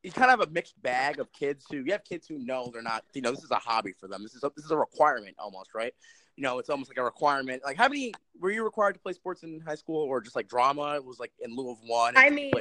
it's 0.04 0.16
kind 0.16 0.32
of 0.32 0.40
a 0.48 0.52
mixed 0.52 0.82
bag 0.82 1.20
of 1.20 1.32
kids 1.32 1.66
who 1.70 1.78
you 1.78 1.92
have 1.92 2.04
kids 2.04 2.28
who 2.28 2.40
know 2.40 2.70
they're 2.74 2.82
not 2.82 3.04
you 3.14 3.22
know 3.22 3.32
this 3.32 3.44
is 3.44 3.52
a 3.52 3.56
hobby 3.56 3.92
for 4.00 4.08
them 4.08 4.24
this 4.24 4.34
is 4.34 4.44
a, 4.44 4.52
this 4.56 4.66
is 4.66 4.72
a 4.72 4.78
requirement 4.78 5.36
almost 5.38 5.74
right 5.76 5.94
you 6.36 6.44
know 6.44 6.60
it's 6.60 6.70
almost 6.70 6.90
like 6.90 6.98
a 6.98 7.04
requirement 7.04 7.62
like 7.64 7.78
how 7.78 7.88
many 7.88 8.14
were 8.40 8.52
you 8.52 8.64
required 8.64 8.94
to 8.94 9.00
play 9.00 9.14
sports 9.14 9.44
in 9.44 9.60
high 9.62 9.76
school 9.76 10.02
or 10.04 10.20
just 10.22 10.36
like 10.36 10.48
drama 10.48 10.96
it 10.96 11.06
was 11.06 11.20
like 11.20 11.32
in 11.40 11.56
lieu 11.56 11.70
of 11.72 11.78
one 11.86 12.14
I 12.18 12.30
mean- 12.30 12.52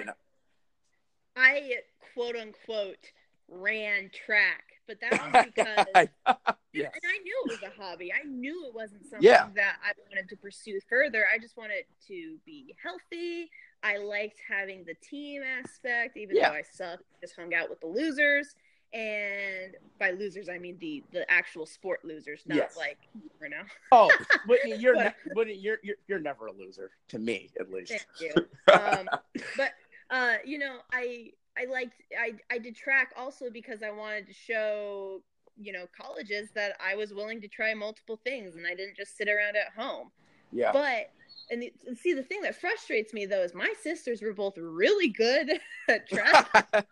I 1.36 1.76
quote 2.14 2.36
unquote 2.36 3.12
ran 3.48 4.10
track, 4.12 4.64
but 4.86 4.98
that 5.00 5.12
was 5.32 5.44
because 5.46 5.86
yes. 6.72 6.92
And 6.92 7.12
I 7.12 7.18
knew 7.22 7.42
it 7.46 7.48
was 7.50 7.62
a 7.62 7.82
hobby. 7.82 8.12
I 8.12 8.24
knew 8.26 8.66
it 8.66 8.74
wasn't 8.74 9.02
something 9.08 9.22
Yeah. 9.28 9.48
that 9.54 9.76
I 9.84 9.92
wanted 10.08 10.28
to 10.28 10.36
pursue 10.36 10.80
further. 10.88 11.24
I 11.32 11.38
just 11.38 11.56
wanted 11.56 11.84
to 12.08 12.36
be 12.44 12.74
healthy. 12.82 13.50
I 13.82 13.96
liked 13.98 14.40
having 14.48 14.84
the 14.84 14.94
team 14.94 15.42
aspect, 15.42 16.16
even 16.16 16.36
Yeah. 16.36 16.50
though 16.50 16.56
I 16.56 16.62
sucked. 16.62 17.04
Just 17.20 17.34
hung 17.36 17.54
out 17.54 17.70
with 17.70 17.80
the 17.80 17.86
losers, 17.86 18.54
and 18.92 19.76
by 19.98 20.10
losers 20.10 20.48
I 20.48 20.58
mean 20.58 20.76
the 20.80 21.02
the 21.12 21.30
actual 21.30 21.64
sport 21.66 22.04
losers, 22.04 22.42
not 22.46 22.56
Yes. 22.56 22.76
like 22.76 22.98
you 23.40 23.48
know. 23.48 23.62
oh 23.92 24.10
but 24.46 24.58
you're 24.80 24.94
But- 24.94 25.14
ne- 25.26 25.32
but 25.34 25.56
you're, 25.58 25.78
you're 25.82 25.96
you're 26.08 26.18
never 26.20 26.46
a 26.46 26.52
loser 26.52 26.90
to 27.08 27.18
me 27.18 27.50
at 27.58 27.70
least 27.70 27.92
Thank 27.92 28.34
you. 28.36 28.46
Um, 28.72 29.08
but 29.56 29.72
uh, 30.10 30.36
you 30.44 30.58
know, 30.58 30.78
I 30.92 31.30
I 31.58 31.66
liked 31.66 31.94
I 32.18 32.34
I 32.50 32.58
did 32.58 32.74
track 32.76 33.12
also 33.16 33.48
because 33.50 33.82
I 33.82 33.90
wanted 33.90 34.26
to 34.26 34.32
show 34.34 35.22
you 35.62 35.72
know, 35.72 35.84
colleges 35.94 36.48
that 36.54 36.74
I 36.80 36.94
was 36.96 37.12
willing 37.12 37.38
to 37.42 37.48
try 37.48 37.74
multiple 37.74 38.18
things 38.24 38.56
and 38.56 38.66
I 38.66 38.74
didn't 38.74 38.96
just 38.96 39.14
sit 39.18 39.28
around 39.28 39.56
at 39.56 39.68
home. 39.76 40.10
Yeah. 40.52 40.72
But 40.72 41.10
and, 41.50 41.62
the, 41.62 41.72
and 41.86 41.96
see 41.98 42.12
the 42.12 42.22
thing 42.22 42.40
that 42.42 42.60
frustrates 42.60 43.12
me 43.12 43.26
though 43.26 43.42
is 43.42 43.54
my 43.54 43.72
sisters 43.82 44.22
were 44.22 44.32
both 44.34 44.54
really 44.56 45.08
good 45.08 45.50
at 45.88 46.08
track. 46.12 46.86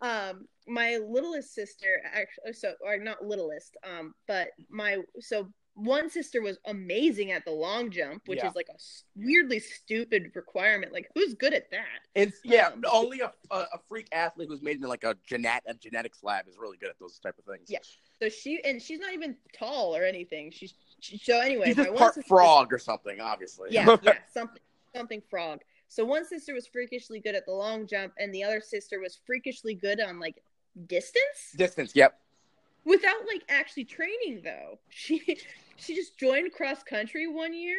um 0.00 0.46
my 0.66 0.98
littlest 1.08 1.54
sister 1.54 2.00
actually 2.12 2.52
so 2.52 2.74
or 2.84 2.98
not 2.98 3.24
littlest 3.24 3.76
um 3.88 4.14
but 4.26 4.48
my 4.70 4.98
so 5.20 5.48
one 5.74 6.10
sister 6.10 6.42
was 6.42 6.58
amazing 6.66 7.30
at 7.30 7.44
the 7.44 7.50
long 7.50 7.88
jump 7.90 8.20
which 8.26 8.40
Yeah. 8.40 8.48
is 8.48 8.54
like 8.56 8.68
a 8.68 8.78
weirdly 9.16 9.60
stupid 9.60 10.30
requirement 10.34 10.92
like 10.92 11.08
who's 11.14 11.34
good 11.34 11.54
at 11.54 11.70
that 11.70 12.00
It's 12.16 12.38
yeah, 12.44 12.68
Um, 12.68 12.82
only 12.92 13.20
a, 13.20 13.32
a 13.50 13.56
a 13.74 13.78
freak 13.88 14.08
athlete 14.12 14.48
who's 14.50 14.62
made 14.62 14.76
in 14.76 14.82
like 14.82 15.04
a 15.04 15.16
genet 15.26 15.62
a 15.66 15.74
genetics 15.74 16.18
lab 16.22 16.48
is 16.48 16.56
really 16.58 16.76
good 16.78 16.90
at 16.90 16.98
those 17.00 17.18
type 17.20 17.36
of 17.38 17.44
things. 17.44 17.68
Yeah. 17.68 17.78
so 18.20 18.28
she 18.28 18.60
and 18.64 18.82
she's 18.82 18.98
not 19.00 19.12
even 19.14 19.36
tall 19.56 19.94
or 19.96 20.02
anything 20.04 20.50
she's 20.50 20.70
she, 20.70 20.87
so 21.00 21.38
anyway 21.40 21.66
He's 21.66 21.76
my 21.76 21.84
just 21.84 21.92
one 21.94 21.98
part 21.98 22.14
sister- 22.14 22.28
frog 22.28 22.72
or 22.72 22.78
something, 22.78 23.20
obviously. 23.20 23.68
yeah 23.72 23.96
yeah 24.02 24.18
something 24.32 24.60
something 24.94 25.22
frog 25.30 25.60
so 25.88 26.04
one 26.04 26.24
sister 26.24 26.52
was 26.54 26.66
freakishly 26.66 27.20
good 27.20 27.34
at 27.34 27.46
the 27.46 27.52
long 27.52 27.86
jump 27.86 28.12
and 28.18 28.34
the 28.34 28.42
other 28.44 28.60
sister 28.60 29.00
was 29.00 29.18
freakishly 29.26 29.74
good 29.74 30.00
on 30.00 30.18
like 30.18 30.42
distance 30.86 31.52
Distance. 31.56 31.92
Yep. 31.94 32.18
without 32.84 33.26
like 33.26 33.42
actually 33.48 33.84
training 33.84 34.40
though 34.44 34.78
she 34.88 35.38
she 35.76 35.94
just 35.94 36.18
joined 36.18 36.52
cross 36.52 36.82
country 36.82 37.26
one 37.26 37.54
year 37.54 37.78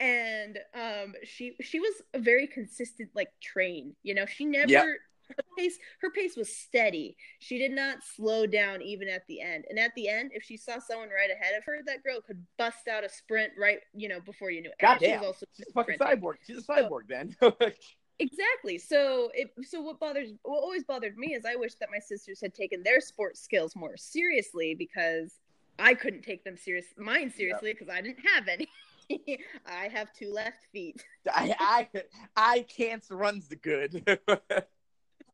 and 0.00 0.58
um 0.74 1.14
she 1.22 1.54
she 1.60 1.78
was 1.80 2.02
a 2.14 2.18
very 2.18 2.46
consistent 2.46 3.08
like 3.14 3.30
train 3.40 3.94
you 4.02 4.14
know 4.14 4.26
she 4.26 4.44
never 4.44 4.70
Yep. 4.70 4.86
Her 5.28 5.44
pace 5.56 5.78
her 6.00 6.10
pace 6.10 6.36
was 6.36 6.54
steady 6.54 7.16
she 7.38 7.58
did 7.58 7.72
not 7.72 7.98
slow 8.16 8.46
down 8.46 8.82
even 8.82 9.08
at 9.08 9.26
the 9.28 9.40
end 9.40 9.64
and 9.68 9.78
at 9.78 9.94
the 9.94 10.08
end 10.08 10.30
if 10.34 10.42
she 10.42 10.56
saw 10.56 10.78
someone 10.78 11.08
right 11.08 11.30
ahead 11.30 11.56
of 11.56 11.64
her 11.64 11.78
that 11.86 12.02
girl 12.02 12.20
could 12.20 12.44
bust 12.58 12.88
out 12.88 13.04
a 13.04 13.08
sprint 13.08 13.52
right 13.58 13.80
you 13.94 14.08
know 14.08 14.20
before 14.20 14.50
you 14.50 14.60
knew 14.62 14.70
it 14.70 14.76
And 14.80 15.00
she 15.00 15.06
Goddamn. 15.06 15.24
also 15.24 15.46
She's 15.56 15.66
a 15.68 15.72
fucking 15.72 15.98
cyborg. 15.98 16.34
She's 16.46 16.58
a 16.58 16.62
cyborg, 16.62 17.08
man. 17.08 17.36
Exactly. 18.20 18.78
So 18.78 19.30
it 19.34 19.50
so 19.64 19.80
what 19.80 19.98
bothers 19.98 20.30
what 20.44 20.58
always 20.58 20.84
bothered 20.84 21.16
me 21.18 21.34
is 21.34 21.44
I 21.44 21.56
wish 21.56 21.74
that 21.76 21.88
my 21.90 21.98
sisters 21.98 22.40
had 22.40 22.54
taken 22.54 22.82
their 22.82 23.00
sports 23.00 23.40
skills 23.40 23.74
more 23.74 23.96
seriously 23.96 24.74
because 24.76 25.40
I 25.80 25.94
couldn't 25.94 26.22
take 26.22 26.44
them 26.44 26.56
serious 26.56 26.86
mine 26.96 27.30
seriously 27.30 27.72
because 27.72 27.88
I 27.88 28.00
didn't 28.00 28.24
have 28.24 28.46
any. 28.46 28.68
I 29.66 29.88
have 29.88 30.12
two 30.12 30.32
left 30.32 30.64
feet. 30.72 31.04
I 31.28 31.56
I 31.58 32.02
I 32.36 32.60
can't 32.62 33.04
runs 33.10 33.48
the 33.48 33.56
good. 33.56 34.20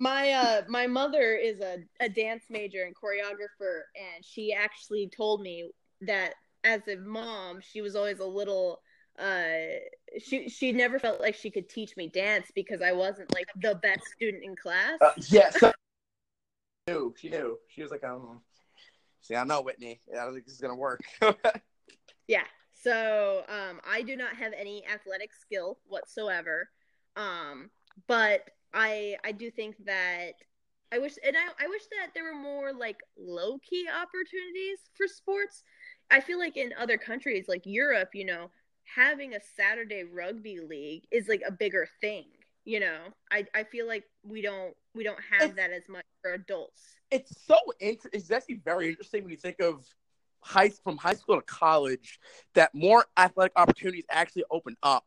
My 0.00 0.32
uh 0.32 0.62
my 0.68 0.86
mother 0.86 1.34
is 1.34 1.60
a, 1.60 1.78
a 2.00 2.08
dance 2.08 2.44
major 2.48 2.84
and 2.84 2.94
choreographer 2.94 3.82
and 3.94 4.24
she 4.24 4.52
actually 4.52 5.10
told 5.14 5.42
me 5.42 5.70
that 6.00 6.34
as 6.64 6.80
a 6.88 6.96
mom 6.96 7.60
she 7.60 7.82
was 7.82 7.94
always 7.94 8.20
a 8.20 8.24
little 8.24 8.80
uh 9.18 9.42
she 10.18 10.48
she 10.48 10.72
never 10.72 10.98
felt 10.98 11.20
like 11.20 11.34
she 11.34 11.50
could 11.50 11.68
teach 11.68 11.96
me 11.96 12.08
dance 12.08 12.50
because 12.54 12.80
I 12.80 12.92
wasn't 12.92 13.32
like 13.34 13.46
the 13.60 13.74
best 13.74 14.02
student 14.16 14.42
in 14.42 14.56
class. 14.56 14.98
uh, 15.02 15.12
yes. 15.28 15.58
she 16.88 16.94
knew. 16.94 17.14
She 17.18 17.28
knew. 17.28 17.58
She 17.68 17.82
was 17.82 17.90
like, 17.90 18.02
um, 18.02 18.40
see, 19.20 19.36
I 19.36 19.44
know 19.44 19.60
Whitney. 19.60 20.00
I 20.12 20.24
don't 20.24 20.32
think 20.32 20.46
this 20.46 20.54
is 20.54 20.60
gonna 20.60 20.74
work. 20.74 21.02
Yeah. 22.30 22.44
So 22.72 23.42
um, 23.48 23.80
I 23.86 24.02
do 24.02 24.16
not 24.16 24.36
have 24.36 24.52
any 24.56 24.84
athletic 24.86 25.34
skill 25.34 25.78
whatsoever. 25.88 26.70
Um, 27.16 27.70
but 28.06 28.48
I 28.72 29.16
I 29.24 29.32
do 29.32 29.50
think 29.50 29.76
that 29.86 30.32
I 30.92 30.98
wish 30.98 31.14
and 31.26 31.36
I, 31.36 31.64
I 31.64 31.68
wish 31.68 31.82
that 31.90 32.12
there 32.14 32.24
were 32.24 32.34
more 32.38 32.72
like 32.72 32.98
low 33.18 33.58
key 33.58 33.86
opportunities 33.88 34.78
for 34.94 35.06
sports. 35.06 35.62
I 36.10 36.20
feel 36.20 36.38
like 36.38 36.56
in 36.56 36.72
other 36.78 36.98
countries 36.98 37.46
like 37.48 37.62
Europe, 37.64 38.10
you 38.14 38.24
know, 38.24 38.50
having 38.94 39.34
a 39.34 39.40
Saturday 39.40 40.04
rugby 40.04 40.60
league 40.60 41.04
is 41.10 41.28
like 41.28 41.42
a 41.46 41.52
bigger 41.52 41.86
thing. 42.00 42.26
You 42.64 42.80
know, 42.80 42.98
I 43.30 43.46
I 43.54 43.64
feel 43.64 43.86
like 43.86 44.04
we 44.24 44.42
don't 44.42 44.74
we 44.94 45.04
don't 45.04 45.20
have 45.30 45.42
It's- 45.50 45.56
that 45.56 45.70
as 45.72 45.88
much 45.88 46.04
for 46.22 46.32
adults. 46.32 46.96
it's 47.10 47.44
so 47.46 47.56
inter- 47.80 48.10
it's 48.12 48.30
actually 48.30 48.60
very 48.64 48.88
interesting 48.88 49.22
when 49.24 49.30
you 49.30 49.36
think 49.36 49.60
of 49.60 49.84
high 50.42 50.70
from 50.70 50.96
high 50.96 51.14
school 51.14 51.36
to 51.36 51.42
college 51.42 52.18
that 52.54 52.74
more 52.74 53.04
athletic 53.16 53.52
opportunities 53.56 54.04
actually 54.10 54.44
open 54.50 54.76
up. 54.82 55.04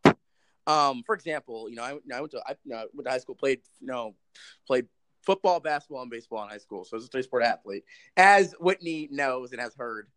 Um, 0.65 1.04
for 1.06 1.15
example, 1.15 1.69
you 1.69 1.76
know, 1.76 1.84
I, 1.84 1.89
I 2.13 2.19
went 2.21 2.32
to 2.32 2.41
I 2.47 2.56
you 2.63 2.71
know, 2.71 2.86
went 2.93 3.06
to 3.06 3.12
high 3.12 3.17
school, 3.19 3.36
played 3.36 3.62
you 3.80 3.88
know, 3.88 4.15
played 4.65 4.88
football, 5.21 5.60
basketball, 5.60 6.02
and 6.02 6.12
baseball 6.12 6.43
in 6.43 6.49
high 6.49 6.58
school. 6.58 6.86
So 6.86 6.95
I 6.95 6.97
was 6.97 7.06
a 7.06 7.10
three 7.10 7.23
sport 7.23 7.43
athlete, 7.43 7.84
as 8.17 8.54
Whitney 8.60 9.10
knows 9.12 9.52
and 9.52 9.62
has 9.62 9.76
heard 9.76 10.08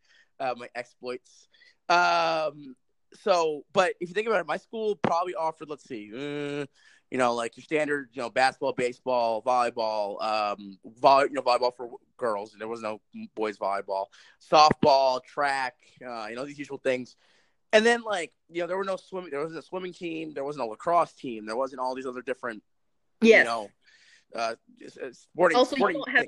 uh, 0.40 0.54
my 0.56 0.68
exploits. 0.74 1.48
Um, 1.88 2.76
so, 3.14 3.64
but 3.72 3.94
if 4.00 4.08
you 4.08 4.14
think 4.14 4.26
about 4.26 4.40
it, 4.40 4.46
my 4.46 4.56
school 4.56 4.96
probably 4.96 5.34
offered, 5.34 5.70
let's 5.70 5.84
see, 5.84 6.10
uh, 6.12 6.66
you 7.10 7.18
know, 7.18 7.34
like 7.34 7.56
your 7.56 7.62
standard, 7.64 8.08
you 8.12 8.20
know, 8.20 8.30
basketball, 8.30 8.72
baseball, 8.72 9.42
volleyball, 9.42 10.22
um, 10.22 10.78
you 10.84 11.32
know, 11.32 11.42
volleyball 11.42 11.74
for 11.74 11.90
girls. 12.16 12.52
And 12.52 12.60
there 12.60 12.68
was 12.68 12.82
no 12.82 13.00
boys 13.34 13.58
volleyball, 13.58 14.06
softball, 14.52 15.22
track, 15.22 15.74
uh, 16.06 16.26
you 16.28 16.36
know, 16.36 16.44
these 16.44 16.58
usual 16.58 16.78
things. 16.78 17.16
And 17.76 17.86
then, 17.86 18.02
like, 18.02 18.32
you 18.48 18.60
know, 18.62 18.66
there 18.66 18.76
were 18.76 18.84
no 18.84 18.96
swimming. 18.96 19.30
There 19.30 19.40
wasn't 19.40 19.58
a 19.58 19.62
swimming 19.62 19.92
team. 19.92 20.32
There 20.34 20.44
wasn't 20.44 20.64
a 20.64 20.68
lacrosse 20.68 21.12
team. 21.12 21.46
There 21.46 21.56
wasn't 21.56 21.80
all 21.80 21.94
these 21.94 22.06
other 22.06 22.22
different, 22.22 22.62
Yes. 23.20 23.40
you 23.40 23.44
know, 23.44 23.70
uh, 24.34 24.54
uh, 25.02 25.08
sporting 25.12 25.56
Also, 25.58 25.76
you 25.76 25.92
don't 25.92 26.08
have- 26.10 26.26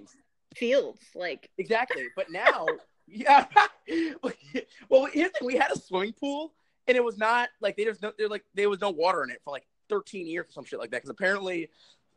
Fields 0.54 1.00
like 1.14 1.50
Exactly. 1.58 2.06
But 2.16 2.30
now, 2.30 2.66
yeah. 3.06 3.44
well, 4.88 5.04
here's 5.06 5.30
the 5.32 5.38
thing: 5.38 5.46
we 5.46 5.56
had 5.56 5.70
a 5.70 5.78
swimming 5.78 6.14
pool, 6.14 6.54
and 6.86 6.96
it 6.96 7.04
was 7.04 7.18
not 7.18 7.50
like 7.60 7.76
they 7.76 7.84
just 7.84 8.00
no, 8.02 8.12
there 8.18 8.28
like 8.28 8.44
there 8.54 8.70
was 8.70 8.80
no 8.80 8.88
water 8.90 9.22
in 9.24 9.30
it 9.30 9.40
for 9.44 9.50
like 9.50 9.66
13 9.90 10.26
years 10.26 10.46
or 10.48 10.52
some 10.52 10.64
shit 10.64 10.78
like 10.78 10.90
that. 10.90 10.98
Because 10.98 11.10
apparently, 11.10 11.68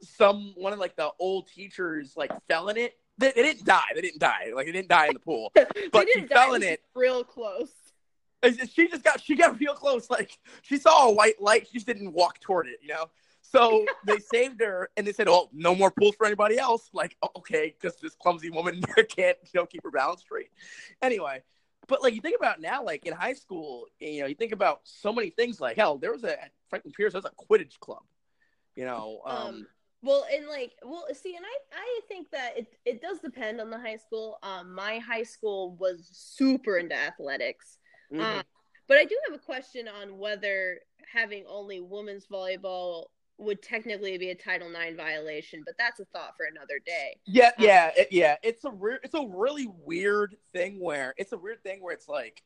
some 0.02 0.54
one 0.56 0.72
of 0.72 0.80
like 0.80 0.96
the 0.96 1.10
old 1.20 1.48
teachers 1.50 2.14
like 2.16 2.32
fell 2.48 2.70
in 2.70 2.78
it. 2.78 2.94
They, 3.18 3.34
they 3.36 3.44
didn't 3.44 3.66
die. 3.66 3.84
They 3.94 4.02
didn't 4.02 4.20
die. 4.20 4.52
Like 4.56 4.66
they 4.66 4.72
didn't 4.72 4.88
die 4.90 5.08
in 5.08 5.14
the 5.14 5.20
pool. 5.20 5.52
But 5.92 6.08
she 6.14 6.22
fell 6.28 6.54
in 6.54 6.64
it. 6.64 6.82
real 6.96 7.24
close. 7.26 7.70
She 8.44 8.88
just 8.88 9.04
got 9.04 9.22
she 9.22 9.36
got 9.36 9.60
real 9.60 9.74
close. 9.74 10.10
Like 10.10 10.38
she 10.62 10.78
saw 10.78 11.08
a 11.08 11.14
white 11.14 11.42
light. 11.42 11.68
She 11.68 11.74
just 11.74 11.88
didn't 11.88 12.14
walk 12.14 12.40
toward 12.40 12.68
it. 12.68 12.80
You 12.82 12.90
know. 12.90 13.06
So 13.42 13.86
they 14.06 14.18
saved 14.18 14.62
her, 14.62 14.90
and 14.96 15.06
they 15.06 15.14
said, 15.14 15.28
"Oh, 15.28 15.50
no 15.52 15.76
more 15.76 15.92
pools 15.92 16.16
for 16.16 16.26
anybody 16.26 16.58
else." 16.58 16.90
Like, 16.94 17.18
oh, 17.22 17.30
okay, 17.38 17.76
because 17.80 17.98
this 18.00 18.16
clumsy 18.16 18.50
woman 18.50 18.82
can't, 19.10 19.38
you 19.44 19.60
know, 19.60 19.66
keep 19.66 19.84
her 19.84 19.92
balance 19.92 20.22
straight. 20.22 20.50
Anyway, 21.02 21.44
but 21.88 22.02
like 22.02 22.14
you 22.14 22.22
think 22.22 22.38
about 22.40 22.62
now, 22.62 22.84
like 22.84 23.06
in 23.06 23.14
high 23.14 23.34
school, 23.34 23.86
you 24.00 24.22
know, 24.22 24.28
you 24.28 24.36
think 24.36 24.54
about 24.54 24.82
so 24.84 25.12
many 25.12 25.30
things. 25.30 25.60
Like 25.60 25.76
hell, 25.76 25.98
there 25.98 26.12
was 26.12 26.24
a 26.24 26.42
at 26.42 26.52
Franklin 26.70 26.94
Pierce. 26.94 27.14
There 27.14 27.22
was 27.22 27.32
a 27.32 27.46
Quidditch 27.46 27.80
club. 27.80 28.04
You 28.76 28.86
know, 28.86 29.22
um, 29.26 29.38
Um, 29.38 29.68
Well, 30.02 30.26
and 30.34 30.48
like, 30.48 30.72
well, 30.84 31.06
see, 31.14 31.36
and 31.36 31.46
I, 31.46 31.76
I 31.78 32.00
think 32.08 32.32
that 32.32 32.58
it, 32.58 32.68
it 32.86 33.02
does 33.02 33.20
depend 33.20 33.60
on 33.60 33.70
the 33.70 33.78
high 33.78 33.98
school. 33.98 34.40
Um, 34.42 34.74
my 34.74 35.00
high 35.00 35.24
school 35.24 35.76
was 35.76 36.10
super 36.12 36.78
into 36.78 36.96
athletics, 36.96 37.80
mhm. 38.12 38.22
um, 38.22 38.44
but 38.88 38.98
I 38.98 39.06
do 39.06 39.18
have 39.30 39.40
a 39.40 39.44
question 39.44 39.88
on 39.88 40.18
whether 40.18 40.80
having 41.12 41.46
only 41.48 41.80
women's 41.80 42.26
volleyball 42.28 43.06
would 43.38 43.62
technically 43.62 44.18
be 44.18 44.30
a 44.30 44.36
Title 44.36 44.70
IX 44.70 44.96
violation. 44.96 45.64
But 45.66 45.76
that's 45.78 46.00
a 46.00 46.06
thought 46.06 46.36
for 46.38 46.46
another 46.46 46.80
day. 46.86 47.18
Yeah, 47.26 47.52
yeah, 47.58 47.92
it, 47.98 48.10
yeah. 48.12 48.36
It's 48.44 48.64
a 48.66 48.72
re- 48.72 49.00
it's 49.04 49.14
a 49.16 49.26
really 49.28 49.68
weird 49.84 50.36
thing 50.54 50.80
where 50.80 51.14
it's 51.18 51.32
a 51.32 51.38
weird 51.38 51.64
thing 51.64 51.82
where 51.82 51.94
it's 51.94 52.08
like, 52.08 52.44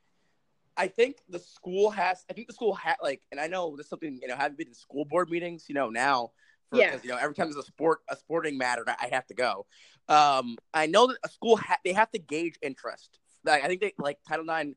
I 0.77 0.87
think 0.87 1.17
the 1.29 1.39
school 1.39 1.89
has. 1.91 2.23
I 2.29 2.33
think 2.33 2.47
the 2.47 2.53
school 2.53 2.73
had 2.73 2.95
like, 3.01 3.21
and 3.31 3.39
I 3.39 3.47
know 3.47 3.75
this 3.75 3.85
is 3.85 3.89
something 3.89 4.19
you 4.21 4.27
know 4.27 4.35
having 4.35 4.55
been 4.57 4.67
in 4.67 4.73
school 4.73 5.05
board 5.05 5.29
meetings, 5.29 5.65
you 5.67 5.75
know 5.75 5.89
now, 5.89 6.31
for, 6.69 6.77
Yeah. 6.77 6.97
you 7.03 7.09
know 7.09 7.17
every 7.17 7.35
time 7.35 7.47
there's 7.47 7.63
a 7.63 7.67
sport 7.67 7.99
a 8.09 8.15
sporting 8.15 8.57
matter, 8.57 8.83
I 8.87 8.95
I 9.05 9.07
have 9.11 9.25
to 9.27 9.33
go. 9.33 9.65
Um, 10.07 10.57
I 10.73 10.85
know 10.87 11.07
that 11.07 11.17
a 11.25 11.29
school 11.29 11.57
ha- 11.57 11.79
they 11.83 11.93
have 11.93 12.11
to 12.11 12.19
gauge 12.19 12.55
interest. 12.61 13.19
Like, 13.43 13.63
I 13.63 13.67
think 13.67 13.81
they 13.81 13.93
like 13.97 14.17
Title 14.27 14.49
IX, 14.49 14.71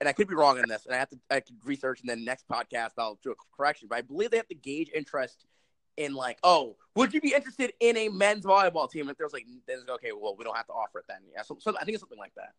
and 0.00 0.08
I 0.08 0.12
could 0.12 0.28
be 0.28 0.34
wrong 0.34 0.58
on 0.58 0.68
this, 0.68 0.86
and 0.86 0.94
I 0.94 0.98
have 0.98 1.08
to 1.10 1.18
I 1.30 1.40
could 1.40 1.56
research, 1.64 2.00
and 2.00 2.08
then 2.08 2.24
next 2.24 2.48
podcast 2.48 2.92
I'll 2.98 3.18
do 3.22 3.32
a 3.32 3.34
correction. 3.56 3.88
But 3.88 3.98
I 3.98 4.02
believe 4.02 4.30
they 4.30 4.36
have 4.36 4.48
to 4.48 4.54
gauge 4.54 4.90
interest 4.94 5.46
in 5.96 6.14
like, 6.14 6.38
oh, 6.44 6.76
would 6.94 7.12
you 7.12 7.20
be 7.20 7.34
interested 7.34 7.72
in 7.80 7.96
a 7.96 8.08
men's 8.08 8.44
volleyball 8.44 8.90
team? 8.90 9.08
If 9.08 9.16
there's 9.18 9.32
like, 9.32 9.46
then 9.66 9.78
it's 9.80 9.90
okay, 9.90 10.12
well, 10.12 10.36
we 10.36 10.44
don't 10.44 10.56
have 10.56 10.66
to 10.66 10.72
offer 10.72 11.00
it 11.00 11.06
then. 11.08 11.18
Yeah, 11.34 11.42
so, 11.42 11.56
so 11.60 11.74
I 11.76 11.84
think 11.84 11.94
it's 11.94 12.02
something 12.02 12.18
like 12.18 12.34
that. 12.36 12.52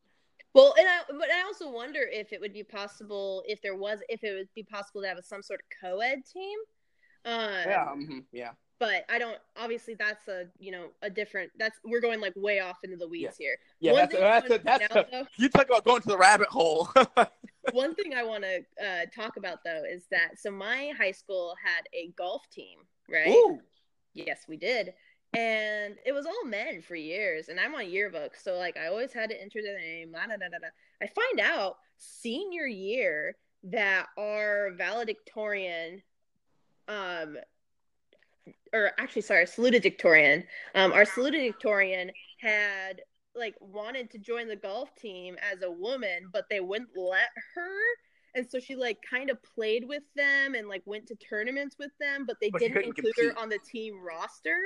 Well, 0.53 0.73
and 0.77 0.87
I, 0.87 0.99
but 1.07 1.29
I 1.31 1.43
also 1.43 1.71
wonder 1.71 2.01
if 2.01 2.33
it 2.33 2.41
would 2.41 2.53
be 2.53 2.63
possible 2.63 3.43
if 3.47 3.61
there 3.61 3.75
was 3.75 3.99
if 4.09 4.23
it 4.23 4.33
would 4.33 4.49
be 4.55 4.63
possible 4.63 5.01
to 5.01 5.07
have 5.07 5.17
a, 5.17 5.23
some 5.23 5.41
sort 5.41 5.61
of 5.61 5.65
co-ed 5.81 6.23
team. 6.25 6.57
Um, 7.23 7.51
Yeah, 7.65 7.85
mhm, 7.95 8.23
yeah. 8.31 8.51
But 8.79 9.03
I 9.09 9.19
don't. 9.19 9.37
Obviously, 9.57 9.93
that's 9.93 10.27
a 10.27 10.45
you 10.59 10.71
know 10.71 10.87
a 11.01 11.09
different. 11.09 11.51
That's 11.59 11.77
we're 11.83 12.01
going 12.01 12.19
like 12.21 12.33
way 12.35 12.59
off 12.59 12.77
into 12.83 12.97
the 12.97 13.07
weeds 13.07 13.37
here. 13.37 13.57
Yeah, 13.79 13.91
One 13.93 14.01
that's 14.01 14.15
I 14.15 14.19
that's 14.19 14.49
wanna 14.49 14.61
that's, 14.63 14.87
point 14.93 15.07
out, 15.13 15.27
you 15.37 15.49
talk 15.49 15.65
about 15.67 15.85
going 15.85 16.01
to 16.01 16.07
the 16.07 16.17
rabbit 16.17 16.47
hole. 16.47 16.89
one 17.73 17.93
thing 17.95 18.13
I 18.13 18.23
want 18.23 18.43
to 18.43 18.63
uh, 18.83 19.05
talk 19.15 19.37
about 19.37 19.59
though 19.63 19.83
is 19.89 20.05
that 20.11 20.39
so 20.39 20.49
my 20.51 20.91
high 20.97 21.11
school 21.11 21.55
had 21.63 21.81
a 21.93 22.11
golf 22.17 22.49
team, 22.49 22.79
right? 23.09 23.29
Ooh, 23.29 23.59
Yes, 24.13 24.45
we 24.47 24.57
did. 24.57 24.93
and 25.33 25.95
it 26.05 26.11
was 26.13 26.25
all 26.25 26.45
men 26.45 26.81
for 26.81 26.95
years. 26.95 27.49
And 27.49 27.59
I'm 27.59 27.75
on 27.75 27.89
yearbook, 27.89 28.35
so 28.35 28.57
like 28.57 28.77
I 28.77 28.87
always 28.87 29.13
had 29.13 29.29
to 29.29 29.39
enter 29.41 29.61
their 29.61 29.77
name. 29.79 30.11
Da, 30.13 30.25
da, 30.25 30.37
da, 30.37 30.47
da. 30.47 30.67
I 31.01 31.07
find 31.07 31.39
out 31.39 31.77
senior 31.97 32.65
year 32.65 33.35
that 33.65 34.07
our 34.17 34.71
valedictorian, 34.71 36.01
um, 36.87 37.37
or 38.73 38.91
actually, 38.97 39.21
sorry, 39.23 39.45
salutatorian, 39.45 40.43
um, 40.75 40.91
our 40.93 41.05
salutatorian 41.05 42.11
had 42.41 43.01
like 43.35 43.55
wanted 43.59 44.09
to 44.11 44.17
join 44.19 44.47
the 44.47 44.55
golf 44.55 44.93
team 44.95 45.35
as 45.51 45.61
a 45.61 45.71
woman, 45.71 46.29
but 46.31 46.45
they 46.49 46.59
wouldn't 46.59 46.89
let 46.95 47.29
her. 47.55 47.77
And 48.35 48.49
so 48.49 48.59
she 48.59 48.75
like 48.75 48.99
kind 49.09 49.29
of 49.29 49.41
played 49.43 49.87
with 49.87 50.03
them 50.15 50.53
and 50.55 50.67
like 50.67 50.83
went 50.85 51.07
to 51.07 51.15
tournaments 51.15 51.75
with 51.79 51.91
them, 51.99 52.25
but 52.27 52.37
they 52.39 52.51
But 52.51 52.59
didn't 52.59 52.81
include 52.83 53.15
compete. 53.15 53.33
her 53.35 53.37
on 53.39 53.49
the 53.49 53.59
team 53.59 53.99
roster. 54.01 54.57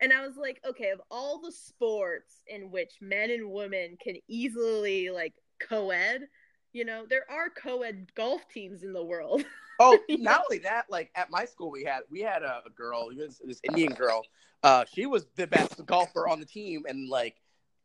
And 0.00 0.12
I 0.12 0.26
was 0.26 0.36
like, 0.36 0.60
okay, 0.68 0.90
of 0.90 1.00
all 1.10 1.40
the 1.40 1.52
sports 1.52 2.42
in 2.46 2.70
which 2.70 2.92
men 3.00 3.30
and 3.30 3.50
women 3.50 3.96
can 4.02 4.16
easily 4.28 5.08
like 5.10 5.34
co-ed, 5.60 6.28
you 6.76 6.84
know, 6.84 7.06
there 7.08 7.24
are 7.30 7.48
co-ed 7.48 8.06
golf 8.14 8.42
teams 8.52 8.82
in 8.82 8.92
the 8.92 9.04
world. 9.04 9.44
Oh, 9.78 9.98
not 10.08 10.40
only 10.48 10.58
that, 10.60 10.86
like 10.88 11.10
at 11.14 11.30
my 11.30 11.44
school, 11.44 11.70
we 11.70 11.84
had 11.84 12.00
we 12.08 12.22
had 12.22 12.42
a, 12.42 12.62
a 12.64 12.70
girl, 12.70 13.10
this, 13.14 13.42
this 13.44 13.60
Indian 13.62 13.92
girl. 13.92 14.22
Uh, 14.62 14.86
she 14.90 15.04
was 15.04 15.26
the 15.36 15.46
best 15.46 15.84
golfer 15.84 16.26
on 16.26 16.40
the 16.40 16.46
team, 16.46 16.84
and 16.88 17.10
like, 17.10 17.36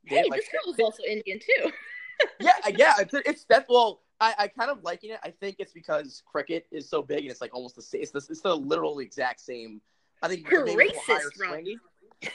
they 0.09 0.15
hey, 0.15 0.23
like, 0.29 0.39
this 0.39 0.47
girl 0.53 0.61
was 0.71 0.79
also 0.79 1.03
Indian 1.03 1.37
too. 1.37 1.69
yeah, 2.39 2.53
yeah, 2.77 2.93
it's 2.99 3.13
it's 3.25 3.43
that. 3.49 3.65
Well, 3.67 4.03
I, 4.21 4.33
I 4.39 4.47
kind 4.47 4.71
of 4.71 4.81
liking 4.85 5.09
it. 5.09 5.19
I 5.21 5.31
think 5.31 5.57
it's 5.59 5.73
because 5.73 6.23
cricket 6.25 6.65
is 6.71 6.87
so 6.87 7.01
big, 7.01 7.23
and 7.23 7.29
it's 7.29 7.41
like 7.41 7.53
almost 7.53 7.75
the 7.75 7.81
same. 7.81 8.03
It's 8.03 8.11
the, 8.11 8.25
it's 8.29 8.39
the 8.39 8.55
literal 8.55 8.99
exact 8.99 9.41
same. 9.41 9.81
I 10.23 10.29
think 10.29 10.47
higher 10.47 10.63
racist. 10.63 11.77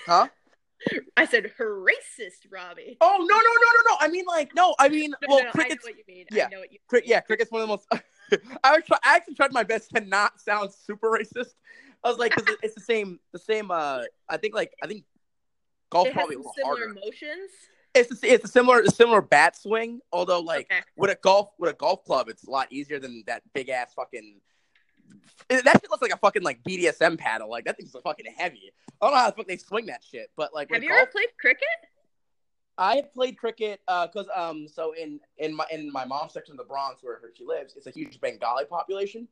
Huh? 0.04 0.28
I 1.16 1.24
said 1.26 1.52
her 1.58 1.80
racist, 1.80 2.50
Robbie. 2.50 2.96
Oh 3.00 3.16
no 3.18 3.24
no 3.24 3.26
no 3.26 3.36
no 3.36 3.90
no! 3.90 3.96
I 4.00 4.08
mean 4.08 4.24
like 4.26 4.54
no, 4.54 4.74
I 4.78 4.88
mean 4.88 5.10
No, 5.10 5.16
well 5.28 5.38
no, 5.38 5.42
no, 5.42 5.42
I 5.42 5.44
know 5.46 5.52
cricket's 5.52 5.84
what 5.84 5.96
you 5.96 6.04
mean. 6.06 6.26
yeah. 6.30 6.46
I 6.46 6.48
know 6.50 6.58
what 6.60 6.72
you 6.72 6.78
Cri- 6.88 7.02
yeah, 7.06 7.20
cricket's 7.20 7.50
one 7.50 7.62
of 7.62 7.68
the 7.68 7.72
most. 7.72 7.86
I 8.64 8.72
was 8.76 8.84
try- 8.86 8.98
I 9.04 9.16
actually 9.16 9.34
tried 9.34 9.52
my 9.52 9.62
best 9.62 9.90
to 9.94 10.00
not 10.00 10.40
sound 10.40 10.72
super 10.72 11.10
racist. 11.10 11.54
I 12.04 12.08
was 12.08 12.18
like, 12.18 12.32
'cause 12.32 12.44
it- 12.46 12.58
it's 12.62 12.74
the 12.74 12.80
same, 12.80 13.18
the 13.32 13.38
same. 13.38 13.70
Uh, 13.70 14.02
I 14.28 14.36
think 14.36 14.54
like 14.54 14.72
I 14.82 14.86
think 14.86 15.04
golf 15.90 16.08
It 16.08 16.14
probably 16.14 16.36
similar 16.36 16.52
harder. 16.64 16.84
emotions. 16.84 17.50
It's 17.94 18.22
a, 18.22 18.32
it's 18.34 18.44
a 18.44 18.48
similar, 18.48 18.80
a 18.80 18.90
similar 18.90 19.22
bat 19.22 19.56
swing. 19.56 20.00
Although 20.12 20.40
like 20.40 20.66
Okay. 20.70 20.82
with 20.96 21.10
a 21.10 21.14
golf 21.16 21.50
with 21.58 21.70
a 21.70 21.74
golf 21.74 22.04
club, 22.04 22.28
it's 22.28 22.44
a 22.44 22.50
lot 22.50 22.70
easier 22.70 22.98
than 22.98 23.24
that 23.26 23.42
big 23.54 23.70
ass 23.70 23.94
fucking. 23.94 24.40
That 25.48 25.78
shit 25.80 25.90
looks 25.90 26.02
like 26.02 26.12
a 26.12 26.16
fucking 26.16 26.42
like 26.42 26.62
BDSM 26.64 27.18
paddle. 27.18 27.48
Like 27.48 27.64
that 27.66 27.76
thing's 27.76 27.94
fucking 28.02 28.26
heavy. 28.36 28.72
I 29.00 29.06
don't 29.06 29.14
know 29.14 29.20
how 29.20 29.30
the 29.30 29.36
fuck 29.36 29.46
they 29.46 29.56
swing 29.56 29.86
that 29.86 30.02
shit, 30.02 30.30
but 30.36 30.52
like 30.54 30.70
Have 30.72 30.82
you 30.82 30.88
golf, 30.90 31.02
ever 31.02 31.10
played 31.10 31.28
cricket? 31.40 31.68
I 32.78 32.96
have 32.96 33.12
played 33.14 33.38
cricket 33.38 33.80
because 33.86 34.26
um 34.34 34.68
so 34.68 34.92
in 34.92 35.20
in 35.38 35.54
my 35.54 35.64
in 35.70 35.90
my 35.92 36.04
mom's 36.04 36.32
section 36.32 36.52
of 36.52 36.58
the 36.58 36.64
Bronx 36.64 37.02
where 37.02 37.14
her 37.20 37.30
she 37.34 37.44
lives, 37.44 37.74
it's 37.76 37.86
a 37.86 37.90
huge 37.90 38.20
Bengali 38.20 38.64
population, 38.66 39.28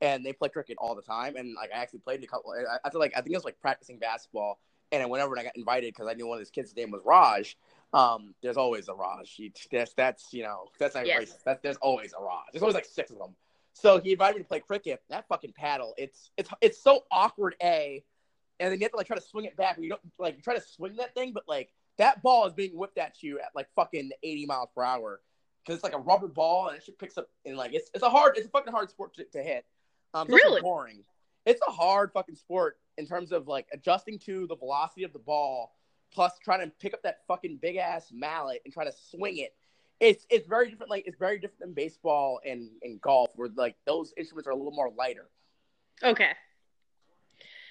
and 0.00 0.26
they 0.26 0.32
play 0.32 0.48
cricket 0.48 0.76
all 0.78 0.94
the 0.94 1.02
time. 1.02 1.36
And 1.36 1.54
like 1.54 1.70
I 1.74 1.78
actually 1.78 2.00
played 2.00 2.22
a 2.22 2.26
couple. 2.26 2.52
I- 2.52 2.78
After 2.84 2.98
like 2.98 3.12
I 3.16 3.20
think 3.20 3.32
it 3.32 3.36
was 3.36 3.44
like 3.44 3.58
practicing 3.60 3.98
basketball, 3.98 4.58
and 4.90 5.00
then 5.00 5.08
whenever 5.08 5.38
I 5.38 5.44
got 5.44 5.56
invited 5.56 5.94
because 5.94 6.08
I 6.08 6.14
knew 6.14 6.26
one 6.26 6.36
of 6.36 6.40
his 6.40 6.50
kids' 6.50 6.74
name 6.76 6.90
was 6.90 7.00
Raj. 7.04 7.56
Um, 7.94 8.34
there's 8.42 8.56
always 8.56 8.88
a 8.88 8.94
Raj. 8.94 9.30
He, 9.32 9.52
that's 9.70 9.94
that's 9.94 10.32
you 10.32 10.42
know 10.42 10.68
that's 10.78 10.94
not 10.94 11.06
Yes. 11.06 11.20
racist. 11.22 11.44
That, 11.44 11.62
there's 11.62 11.76
always 11.78 12.12
a 12.18 12.22
Raj. 12.22 12.44
There's 12.52 12.62
always 12.62 12.74
like 12.74 12.84
six 12.86 13.10
of 13.10 13.18
them. 13.18 13.34
So 13.74 14.00
he 14.00 14.12
invited 14.12 14.36
me 14.36 14.42
to 14.42 14.48
play 14.48 14.60
cricket. 14.60 15.02
That 15.08 15.26
fucking 15.28 15.52
paddle, 15.52 15.94
it's 15.96 16.30
it's 16.36 16.50
it's 16.60 16.82
so 16.82 17.04
awkward. 17.10 17.56
A, 17.62 18.04
and 18.60 18.70
then 18.72 18.78
you 18.78 18.84
have 18.84 18.92
to 18.92 18.96
like 18.96 19.06
try 19.06 19.16
to 19.16 19.22
swing 19.22 19.46
it 19.46 19.56
back. 19.56 19.78
You 19.78 19.90
don't 19.90 20.00
like 20.18 20.36
you 20.36 20.42
try 20.42 20.54
to 20.54 20.60
swing 20.60 20.96
that 20.96 21.14
thing, 21.14 21.32
but 21.32 21.44
like 21.48 21.70
that 21.98 22.22
ball 22.22 22.46
is 22.46 22.52
being 22.52 22.76
whipped 22.76 22.98
at 22.98 23.22
you 23.22 23.38
at 23.38 23.50
like 23.54 23.68
fucking 23.74 24.10
80 24.22 24.46
miles 24.46 24.68
per 24.74 24.82
hour 24.82 25.20
because 25.64 25.76
it's 25.76 25.84
like 25.84 25.94
a 25.94 25.98
rubber 25.98 26.28
ball 26.28 26.68
and 26.68 26.76
it 26.76 26.84
just 26.84 26.98
picks 26.98 27.16
up 27.18 27.28
and 27.44 27.56
like 27.56 27.72
it's 27.74 27.90
it's 27.94 28.02
a 28.02 28.10
hard 28.10 28.36
it's 28.36 28.46
a 28.46 28.50
fucking 28.50 28.72
hard 28.72 28.90
sport 28.90 29.14
to, 29.14 29.24
to 29.24 29.42
hit. 29.42 29.64
Um, 30.14 30.28
Really? 30.28 30.60
boring. 30.60 31.04
It's 31.46 31.60
a 31.66 31.70
hard 31.70 32.12
fucking 32.12 32.36
sport 32.36 32.78
in 32.98 33.06
terms 33.06 33.32
of 33.32 33.48
like 33.48 33.66
adjusting 33.72 34.18
to 34.20 34.46
the 34.46 34.56
velocity 34.56 35.04
of 35.04 35.12
the 35.12 35.18
ball, 35.18 35.74
plus 36.12 36.32
trying 36.42 36.60
to 36.60 36.72
pick 36.80 36.94
up 36.94 37.02
that 37.02 37.20
fucking 37.26 37.58
big 37.60 37.76
ass 37.76 38.10
mallet 38.12 38.60
and 38.64 38.72
try 38.72 38.84
to 38.84 38.92
swing 39.10 39.38
it. 39.38 39.54
It's 40.02 40.26
it's 40.30 40.48
very 40.48 40.68
different. 40.68 40.90
Like 40.90 41.06
it's 41.06 41.16
very 41.16 41.38
different 41.38 41.60
than 41.60 41.74
baseball 41.74 42.40
and 42.44 42.68
and 42.82 43.00
golf, 43.00 43.30
where 43.36 43.48
like 43.54 43.76
those 43.86 44.12
instruments 44.16 44.48
are 44.48 44.50
a 44.50 44.56
little 44.56 44.72
more 44.72 44.90
lighter. 44.98 45.28
Okay. 46.02 46.32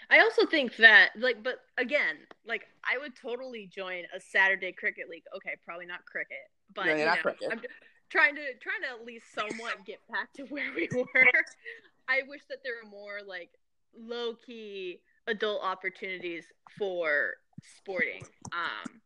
I 0.09 0.19
also 0.19 0.45
think 0.45 0.75
that, 0.77 1.11
like, 1.17 1.41
but 1.41 1.59
again, 1.77 2.17
like, 2.45 2.67
I 2.83 2.97
would 2.97 3.15
totally 3.15 3.69
join 3.73 4.03
a 4.13 4.19
Saturday 4.19 4.73
cricket 4.73 5.09
league. 5.09 5.23
Okay, 5.37 5.51
probably 5.63 5.85
not 5.85 6.05
cricket, 6.05 6.51
but 6.75 6.87
No, 6.87 6.95
you 6.95 7.05
not 7.05 7.15
know, 7.17 7.21
cricket. 7.21 7.47
I'm 7.49 7.61
trying 8.09 8.35
to 8.35 8.41
trying 8.61 8.81
to 8.83 8.89
at 8.99 9.05
least 9.05 9.25
somewhat 9.33 9.85
get 9.85 9.99
back 10.11 10.31
to 10.33 10.43
where 10.43 10.71
we 10.75 10.89
were. 10.95 11.05
I 12.07 12.21
wish 12.27 12.41
that 12.49 12.57
there 12.63 12.73
were 12.83 12.89
more 12.89 13.19
like 13.25 13.49
low 13.97 14.35
key 14.35 14.99
adult 15.27 15.63
opportunities 15.63 16.45
for 16.77 17.35
sporting. 17.79 18.23
Um, 18.53 19.01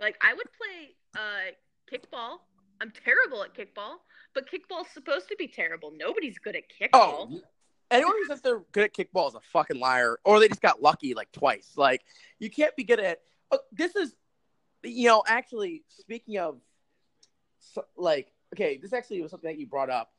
like 0.00 0.16
I 0.22 0.34
would 0.34 0.48
play 0.58 0.96
uh 1.16 1.52
kickball. 1.90 2.38
I'm 2.80 2.92
terrible 3.04 3.42
at 3.42 3.54
kickball, 3.54 3.96
but 4.34 4.44
kickball's 4.50 4.88
supposed 4.92 5.28
to 5.28 5.36
be 5.36 5.48
terrible. 5.48 5.92
Nobody's 5.96 6.38
good 6.38 6.56
at 6.56 6.64
kickball. 6.68 6.90
Oh, 6.92 7.40
anyone 7.90 8.14
who 8.18 8.26
says 8.26 8.40
they're 8.40 8.62
good 8.72 8.84
at 8.84 8.94
kickball 8.94 9.28
is 9.28 9.34
a 9.34 9.40
fucking 9.52 9.80
liar, 9.80 10.18
or 10.24 10.40
they 10.40 10.48
just 10.48 10.62
got 10.62 10.82
lucky 10.82 11.14
like 11.14 11.32
twice. 11.32 11.72
Like 11.76 12.02
you 12.38 12.50
can't 12.50 12.74
be 12.76 12.84
good 12.84 13.00
at. 13.00 13.20
Oh, 13.50 13.58
this 13.72 13.96
is, 13.96 14.14
you 14.82 15.08
know, 15.08 15.22
actually 15.26 15.82
speaking 15.88 16.38
of, 16.38 16.60
so- 17.58 17.86
like, 17.96 18.32
okay, 18.54 18.78
this 18.80 18.92
actually 18.92 19.22
was 19.22 19.30
something 19.30 19.50
that 19.50 19.58
you 19.58 19.66
brought 19.66 19.90
up. 19.90 20.10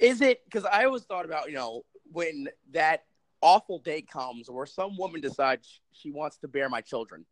Is 0.00 0.20
it 0.20 0.40
because 0.44 0.64
I 0.64 0.84
always 0.84 1.02
thought 1.02 1.24
about 1.24 1.48
you 1.48 1.54
know 1.54 1.82
when 2.10 2.48
that 2.72 3.04
awful 3.42 3.80
day 3.80 4.00
comes 4.00 4.48
where 4.48 4.66
some 4.66 4.96
woman 4.96 5.20
decides 5.20 5.80
she 5.92 6.10
wants 6.10 6.38
to 6.38 6.48
bear 6.48 6.68
my 6.68 6.80
children. 6.80 7.26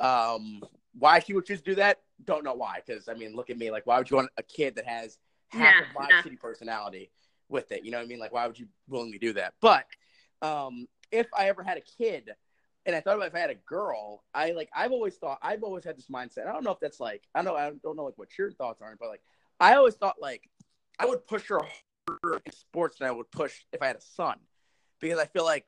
Um, 0.00 0.62
why 0.98 1.20
she 1.20 1.34
would 1.34 1.46
choose 1.46 1.60
to 1.60 1.64
do 1.64 1.74
that? 1.76 2.00
Don't 2.24 2.44
know 2.44 2.54
why. 2.54 2.80
Because 2.84 3.08
I 3.08 3.14
mean, 3.14 3.34
look 3.34 3.50
at 3.50 3.58
me. 3.58 3.70
Like, 3.70 3.86
why 3.86 3.98
would 3.98 4.10
you 4.10 4.16
want 4.16 4.30
a 4.36 4.42
kid 4.42 4.76
that 4.76 4.86
has 4.86 5.18
half 5.50 5.74
Nah, 5.74 5.82
of 5.82 5.86
my 5.94 6.08
nah. 6.08 6.22
shitty 6.22 6.38
personality 6.40 7.10
with 7.48 7.72
it? 7.72 7.84
You 7.84 7.90
know 7.90 7.98
what 7.98 8.04
I 8.04 8.08
mean? 8.08 8.18
Like, 8.18 8.32
why 8.32 8.46
would 8.46 8.58
you 8.58 8.66
willingly 8.88 9.18
do 9.18 9.32
that? 9.34 9.54
But 9.60 9.86
um, 10.40 10.86
if 11.10 11.26
I 11.36 11.48
ever 11.48 11.62
had 11.62 11.78
a 11.78 11.82
kid, 11.82 12.30
and 12.84 12.96
I 12.96 13.00
thought 13.00 13.16
about 13.16 13.28
if 13.28 13.34
I 13.34 13.38
had 13.38 13.50
a 13.50 13.54
girl, 13.54 14.24
I 14.34 14.52
like 14.52 14.68
I've 14.74 14.92
always 14.92 15.16
thought 15.16 15.38
I've 15.42 15.62
always 15.62 15.84
had 15.84 15.96
this 15.96 16.08
mindset. 16.08 16.46
I 16.48 16.52
don't 16.52 16.64
know 16.64 16.72
if 16.72 16.80
that's 16.80 16.98
like 17.00 17.22
I 17.34 17.42
don't 17.42 17.52
know 17.52 17.56
I 17.56 17.70
don't 17.82 17.96
know 17.96 18.04
like 18.04 18.18
what 18.18 18.36
your 18.38 18.50
thoughts 18.50 18.82
are, 18.82 18.96
but 18.98 19.08
like 19.08 19.22
I 19.60 19.74
always 19.74 19.94
thought 19.94 20.16
like 20.20 20.48
I 20.98 21.06
would 21.06 21.26
push 21.26 21.46
her 21.48 21.60
harder 22.08 22.42
in 22.44 22.52
sports 22.52 22.98
than 22.98 23.08
I 23.08 23.12
would 23.12 23.30
push 23.30 23.64
if 23.72 23.80
I 23.80 23.86
had 23.86 23.96
a 23.96 24.00
son, 24.00 24.36
because 25.00 25.18
I 25.18 25.26
feel 25.26 25.44
like 25.44 25.66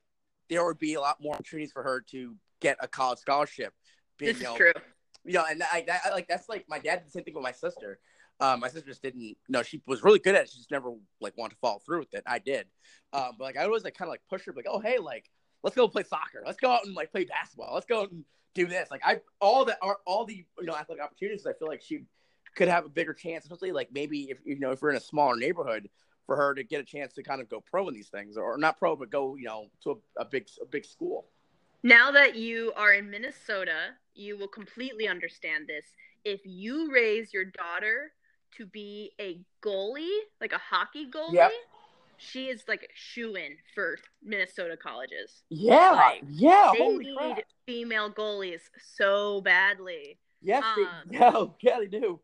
there 0.51 0.65
would 0.65 0.79
be 0.79 0.95
a 0.95 1.01
lot 1.01 1.19
more 1.21 1.35
opportunities 1.35 1.73
for 1.73 1.83
her 1.85 2.01
to 2.11 2.35
get 2.61 2.77
a 2.81 2.89
college 2.89 3.21
scholarship. 3.21 3.73
being, 4.19 4.33
This 4.33 4.43
you 4.43 4.49
is 4.49 4.53
know, 4.53 4.57
true. 4.57 4.73
You 5.25 5.35
know, 5.35 5.45
and 5.49 5.63
I, 5.63 5.85
I 6.05 6.11
like 6.11 6.29
that's 6.29 6.49
like 6.49 6.67
my 6.69 6.79
dad 6.79 6.97
did 6.97 7.07
the 7.07 7.11
same 7.11 7.25
thing 7.25 7.35
with 7.35 7.43
my 7.43 7.53
sister. 7.53 7.99
Um, 8.41 8.61
my 8.61 8.69
sister 8.69 8.89
just 8.89 9.03
didn't. 9.03 9.37
know 9.49 9.63
she 9.63 9.81
was 9.87 10.03
really 10.03 10.19
good 10.19 10.35
at 10.35 10.45
it. 10.45 10.51
She 10.51 10.59
just 10.59 10.71
never 10.71 10.93
like 11.21 11.37
wanted 11.37 11.55
to 11.55 11.61
follow 11.61 11.79
through 11.79 12.01
with 12.01 12.15
it. 12.15 12.25
I 12.27 12.39
did, 12.39 12.67
um, 13.13 13.33
but 13.39 13.45
like 13.45 13.57
I 13.57 13.65
always 13.65 13.85
like 13.85 13.95
kind 13.95 14.09
of 14.09 14.13
like 14.13 14.23
push 14.29 14.45
her, 14.47 14.53
like, 14.55 14.67
oh 14.69 14.81
hey, 14.81 14.99
like 14.99 15.31
let's 15.63 15.77
go 15.77 15.89
play 15.89 16.05
soccer. 16.05 16.43
Let's 16.45 16.59
go 16.59 16.71
out 16.71 16.85
and 16.85 16.95
like 16.95 17.13
play 17.13 17.25
basketball. 17.25 17.75
Let's 17.75 17.87
go 17.87 18.03
out 18.03 18.11
and 18.11 18.25
do 18.55 18.67
this. 18.67 18.91
Like 18.91 19.03
I 19.05 19.21
all 19.41 19.65
the 19.65 19.77
all 20.07 20.25
the 20.25 20.45
you 20.59 20.67
know 20.67 20.75
athletic 20.75 21.03
opportunities. 21.03 21.47
I 21.47 21.53
feel 21.53 21.69
like 21.69 21.83
she 21.83 22.05
could 22.57 22.69
have 22.69 22.85
a 22.85 22.89
bigger 22.89 23.15
chance, 23.15 23.45
especially 23.45 23.73
like 23.73 23.89
maybe 23.93 24.31
if 24.31 24.39
you 24.45 24.59
know 24.59 24.73
if 24.73 24.83
we're 24.83 24.91
in 24.91 24.97
a 24.97 25.01
smaller 25.01 25.37
neighborhood, 25.37 25.89
for 26.27 26.37
her 26.37 26.55
to 26.55 26.65
get 26.65 26.81
a 26.81 26.85
chance 26.85 27.13
to 27.15 27.23
kind 27.23 27.41
of 27.41 27.49
go 27.49 27.61
pro 27.61 27.89
in 27.89 27.95
these 27.95 28.09
things, 28.09 28.37
or 28.37 28.57
not 28.59 28.79
pro, 28.79 28.97
but 28.97 29.11
go 29.11 29.37
you 29.37 29.45
know 29.45 29.67
to 29.83 29.91
a, 29.91 30.23
a 30.23 30.25
big 30.25 30.47
a 30.63 30.67
big 30.67 30.85
school. 30.85 31.27
Now 31.85 32.11
that 32.13 32.35
you 32.35 32.73
are 32.77 32.95
in 32.95 33.11
Minnesota, 33.11 33.91
you 34.15 34.39
will 34.39 34.49
completely 34.49 35.07
understand 35.07 35.67
this. 35.69 35.85
If 36.25 36.41
you 36.45 36.91
raise 36.91 37.35
your 37.35 37.45
daughter 37.45 38.13
to 38.57 38.65
be 38.65 39.13
a 39.21 39.41
goalie, 39.63 40.19
like 40.41 40.53
a 40.53 40.59
hockey 40.59 41.07
goalie, 41.11 41.35
Yep. 41.35 41.53
she 42.17 42.49
is 42.49 42.65
like 42.69 42.85
a 42.85 42.87
shoe 42.95 43.35
in 43.37 43.59
for 43.75 43.99
Minnesota 44.23 44.79
colleges. 44.79 45.43
Yeah, 45.51 45.91
Like, 45.91 46.23
yeah. 46.27 46.71
they 46.73 46.79
holy 46.79 47.05
need 47.05 47.17
crap. 47.19 47.39
female 47.67 48.11
goalies 48.11 48.63
so 48.97 49.43
badly. 49.43 50.19
Yes, 50.41 50.65
um, 50.65 50.87
they, 51.11 51.19
yeah, 51.19 51.45
yeah, 51.61 51.79
they 51.81 51.87
do. 51.87 52.19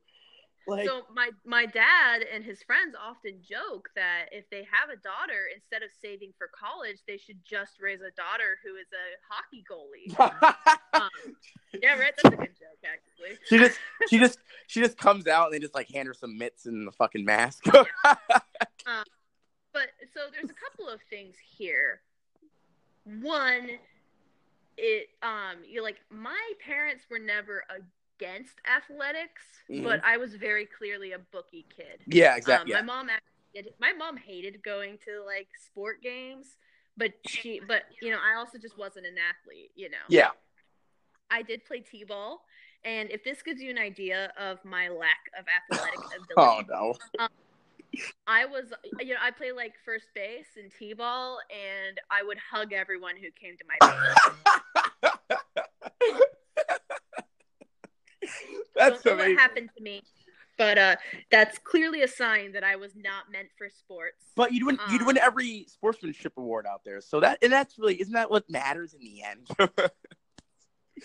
Like, 0.66 0.86
so 0.86 1.02
my 1.14 1.30
my 1.44 1.66
dad 1.66 2.22
and 2.32 2.44
his 2.44 2.62
friends 2.62 2.94
often 2.94 3.40
joke 3.42 3.88
that 3.96 4.26
if 4.30 4.48
they 4.50 4.66
have 4.70 4.90
a 4.90 4.96
daughter, 4.96 5.48
instead 5.54 5.82
of 5.82 5.90
saving 6.00 6.32
for 6.38 6.48
college, 6.48 6.98
they 7.08 7.16
should 7.16 7.38
just 7.44 7.80
raise 7.80 8.00
a 8.00 8.12
daughter 8.12 8.58
who 8.64 8.76
is 8.76 8.86
a 8.92 9.06
hockey 9.28 9.64
goalie. 9.70 10.56
Um, 10.92 11.08
yeah, 11.80 11.96
right. 11.96 12.12
That's 12.20 12.34
a 12.34 12.36
good 12.36 12.48
joke, 12.58 12.82
actually. 12.84 13.38
she 13.48 13.58
just, 13.58 13.78
she 14.10 14.18
just, 14.18 14.38
she 14.66 14.80
just 14.80 14.98
comes 14.98 15.28
out 15.28 15.46
and 15.46 15.54
they 15.54 15.60
just 15.60 15.74
like 15.74 15.88
hand 15.88 16.08
her 16.08 16.12
some 16.12 16.36
mitts 16.36 16.66
and 16.66 16.86
the 16.86 16.92
fucking 16.92 17.24
mask. 17.24 17.64
But 19.72 19.90
so 20.12 20.20
there's 20.32 20.50
a 20.50 20.54
couple 20.54 20.88
of 20.92 21.00
things 21.10 21.36
here. 21.56 22.00
One, 23.04 23.70
it 24.76 25.08
um 25.22 25.58
you're 25.68 25.82
like 25.82 26.00
my 26.10 26.52
parents 26.64 27.04
were 27.10 27.18
never 27.18 27.64
against 28.20 28.54
athletics, 28.66 29.42
Mhm. 29.68 29.84
but 29.84 30.04
I 30.04 30.16
was 30.16 30.34
very 30.34 30.66
clearly 30.66 31.12
a 31.12 31.18
bookie 31.18 31.66
kid. 31.74 32.02
Yeah, 32.06 32.32
Um, 32.32 32.38
exactly. 32.38 32.72
My 32.74 32.82
mom 32.82 33.08
actually, 33.08 33.74
my 33.78 33.92
mom 33.92 34.16
hated 34.16 34.62
going 34.62 34.98
to 34.98 35.22
like 35.24 35.48
sport 35.56 36.02
games, 36.02 36.56
but 36.96 37.12
she 37.26 37.60
but 37.60 37.84
you 38.00 38.10
know 38.10 38.18
I 38.20 38.34
also 38.34 38.58
just 38.58 38.76
wasn't 38.76 39.06
an 39.06 39.16
athlete. 39.18 39.72
You 39.74 39.90
know. 39.90 40.04
yeah. 40.08 40.30
I 41.32 41.42
did 41.42 41.64
play 41.64 41.78
t-ball, 41.78 42.44
and 42.82 43.08
if 43.10 43.22
this 43.22 43.40
gives 43.42 43.62
you 43.62 43.70
an 43.70 43.78
idea 43.78 44.32
of 44.36 44.64
my 44.64 44.88
lack 44.88 45.30
of 45.38 45.46
athletic 45.46 46.00
ability, 46.16 46.34
Oh 46.36 46.96
no. 47.18 47.28
I 48.26 48.46
was, 48.46 48.72
you 48.98 49.14
know, 49.14 49.20
I 49.20 49.30
played 49.30 49.52
like 49.52 49.74
first 49.84 50.06
base 50.14 50.56
in 50.56 50.70
t-ball, 50.70 51.38
and 51.50 52.00
I 52.10 52.22
would 52.24 52.38
hug 52.38 52.72
everyone 52.72 53.16
who 53.16 53.30
came 53.30 53.56
to 53.56 53.64
my 53.66 53.76
base. 54.44 54.60
That's 58.80 59.02
Don't 59.02 59.18
know 59.18 59.24
what 59.24 59.38
happened 59.38 59.70
to 59.76 59.82
me, 59.82 60.02
but 60.56 60.78
uh, 60.78 60.96
that's 61.30 61.58
clearly 61.58 62.02
a 62.02 62.08
sign 62.08 62.52
that 62.52 62.64
I 62.64 62.76
was 62.76 62.92
not 62.96 63.30
meant 63.30 63.48
for 63.58 63.68
sports. 63.68 64.24
But 64.36 64.52
you'd 64.52 64.64
win, 64.64 64.78
you'd 64.90 65.02
Um, 65.02 65.06
win 65.08 65.18
every 65.18 65.66
sportsmanship 65.68 66.32
award 66.36 66.66
out 66.66 66.82
there. 66.84 67.00
So 67.00 67.20
that 67.20 67.38
and 67.42 67.52
that's 67.52 67.78
really 67.78 68.00
isn't 68.00 68.14
that 68.14 68.30
what 68.30 68.48
matters 68.48 68.94
in 68.94 69.00
the 69.00 69.22
end? 69.22 69.48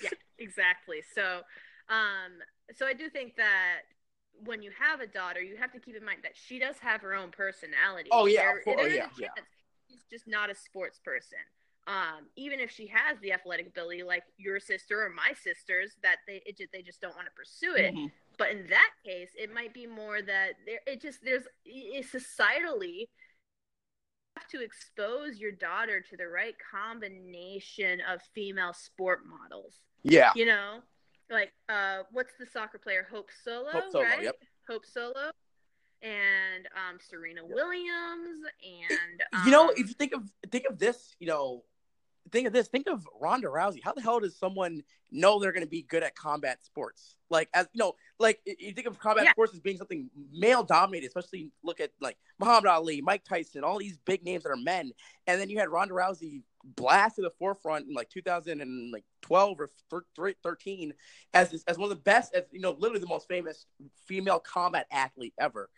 Yeah, 0.02 0.10
exactly. 0.40 1.04
So, 1.14 1.42
um, 1.88 2.42
so 2.76 2.86
I 2.86 2.94
do 2.94 3.10
think 3.10 3.38
that 3.38 3.82
when 4.44 4.62
you 4.62 4.72
have 4.78 5.00
a 5.00 5.08
daughter, 5.08 5.42
you 5.42 5.56
have 5.56 5.72
to 5.72 5.80
keep 5.80 5.96
in 5.96 6.04
mind 6.04 6.20
that 6.24 6.34
she 6.36 6.60
does 6.60 6.76
have 6.80 7.02
her 7.02 7.14
own 7.14 7.32
personality. 7.32 8.10
Oh, 8.12 8.26
yeah, 8.26 8.42
There- 8.42 8.58
of 8.58 8.64
course. 8.66 8.78
there 8.78 8.92
Oh, 8.92 8.94
yeah, 8.94 9.08
yeah. 9.18 9.44
She's 9.90 10.04
just 10.12 10.28
not 10.28 10.50
a 10.50 10.56
sports 10.56 11.00
person. 11.00 11.38
Um, 11.88 12.26
even 12.36 12.60
if 12.60 12.72
she 12.72 12.88
has 12.88 13.20
the 13.22 13.32
athletic 13.32 13.68
ability, 13.68 14.02
like 14.02 14.24
your 14.38 14.60
sister 14.60 15.04
or 15.04 15.10
my 15.10 15.34
sisters, 15.40 15.92
that 16.02 16.18
they 16.28 16.42
it, 16.46 16.60
they 16.74 16.82
just 16.82 17.00
don't 17.00 17.16
want 17.16 17.28
to 17.28 17.34
pursue 17.34 17.76
it. 17.76 17.94
Mhm. 17.94 18.12
But 18.38 18.52
in 18.52 18.68
that 18.68 18.92
case, 19.06 19.30
it 19.38 19.54
might 19.54 19.74
be 19.74 19.86
more 19.86 20.22
that 20.22 20.54
there 20.66 20.80
it 20.88 21.02
just 21.02 21.24
there's 21.24 21.44
it, 21.64 22.06
societally 22.06 23.02
you 23.02 23.08
have 24.38 24.48
to 24.50 24.64
expose 24.64 25.38
your 25.38 25.52
daughter 25.52 26.02
to 26.02 26.18
the 26.18 26.28
right 26.28 26.56
combination 26.72 28.02
of 28.12 28.22
female 28.34 28.74
sport 28.74 29.22
models. 29.26 29.80
Yeah. 30.04 30.32
You 30.36 30.48
know, 30.48 30.80
like 31.30 31.54
uh, 31.70 32.00
what's 32.12 32.34
the 32.40 32.46
soccer 32.46 32.80
player 32.80 33.08
Hope 33.10 33.30
Solo, 33.44 33.70
Hope 33.72 33.92
Solo, 33.92 34.04
right? 34.04 34.24
yep. 34.24 34.36
Hope 34.68 34.86
Solo, 34.86 35.32
and 36.02 36.68
um, 36.76 36.98
Serena 37.00 37.46
Williams, 37.46 38.40
and 38.64 39.24
um, 39.34 39.42
You 39.46 39.52
know, 39.52 39.70
if 39.70 39.88
you 39.88 39.94
think 39.94 40.14
of 40.14 40.30
think 40.52 40.66
of 40.70 40.80
this, 40.80 41.16
you 41.20 41.28
know, 41.28 41.64
think 42.32 42.48
of 42.48 42.54
this. 42.54 42.68
Think 42.68 42.88
of 42.88 43.08
Ronda 43.20 43.48
Rousey. 43.48 43.82
How 43.84 43.94
the 43.94 44.02
hell 44.02 44.20
does 44.20 44.38
someone 44.38 44.82
know 45.12 45.40
they're 45.40 45.52
going 45.52 45.64
to 45.64 45.70
be 45.70 45.84
good 45.84 46.04
at 46.04 46.16
combat 46.16 46.64
sports? 46.66 47.16
Like, 47.30 47.50
as 47.54 47.68
you 47.74 47.80
know, 47.80 47.94
like 48.20 48.40
you 48.46 48.72
think 48.74 48.88
of 48.88 49.00
combat 49.00 49.26
Yeah. 49.26 49.32
sports 49.32 49.54
as 49.54 49.60
being 49.60 49.78
something 49.78 50.10
male 50.32 50.64
dominated. 50.64 51.08
Especially 51.08 51.52
look 51.64 51.80
at 51.80 51.92
like 52.02 52.18
Muhammad 52.40 52.68
Ali, 52.68 53.02
Mike 53.02 53.24
Tyson, 53.24 53.64
all 53.64 53.78
these 53.78 53.98
big 54.06 54.24
names 54.24 54.44
that 54.44 54.50
are 54.50 54.58
men. 54.58 54.92
And 55.28 55.40
then 55.40 55.50
you 55.50 55.58
had 55.60 55.70
Ronda 55.70 55.94
Rousey 55.94 56.42
blast 56.64 57.18
to 57.18 57.22
the 57.22 57.32
forefront 57.38 57.88
in 57.88 57.94
like 57.94 58.10
2012 58.10 59.60
or 59.60 59.70
thir- 59.90 60.06
thir- 60.16 60.34
13 60.44 60.94
as 61.34 61.64
as 61.68 61.78
one 61.78 61.92
of 61.92 61.98
the 61.98 62.04
best, 62.04 62.34
as 62.34 62.44
you 62.52 62.60
know, 62.60 62.72
literally 62.72 63.00
the 63.02 63.08
most 63.08 63.28
famous 63.28 63.66
female 64.08 64.40
combat 64.40 64.88
athlete 64.92 65.34
ever. 65.40 65.70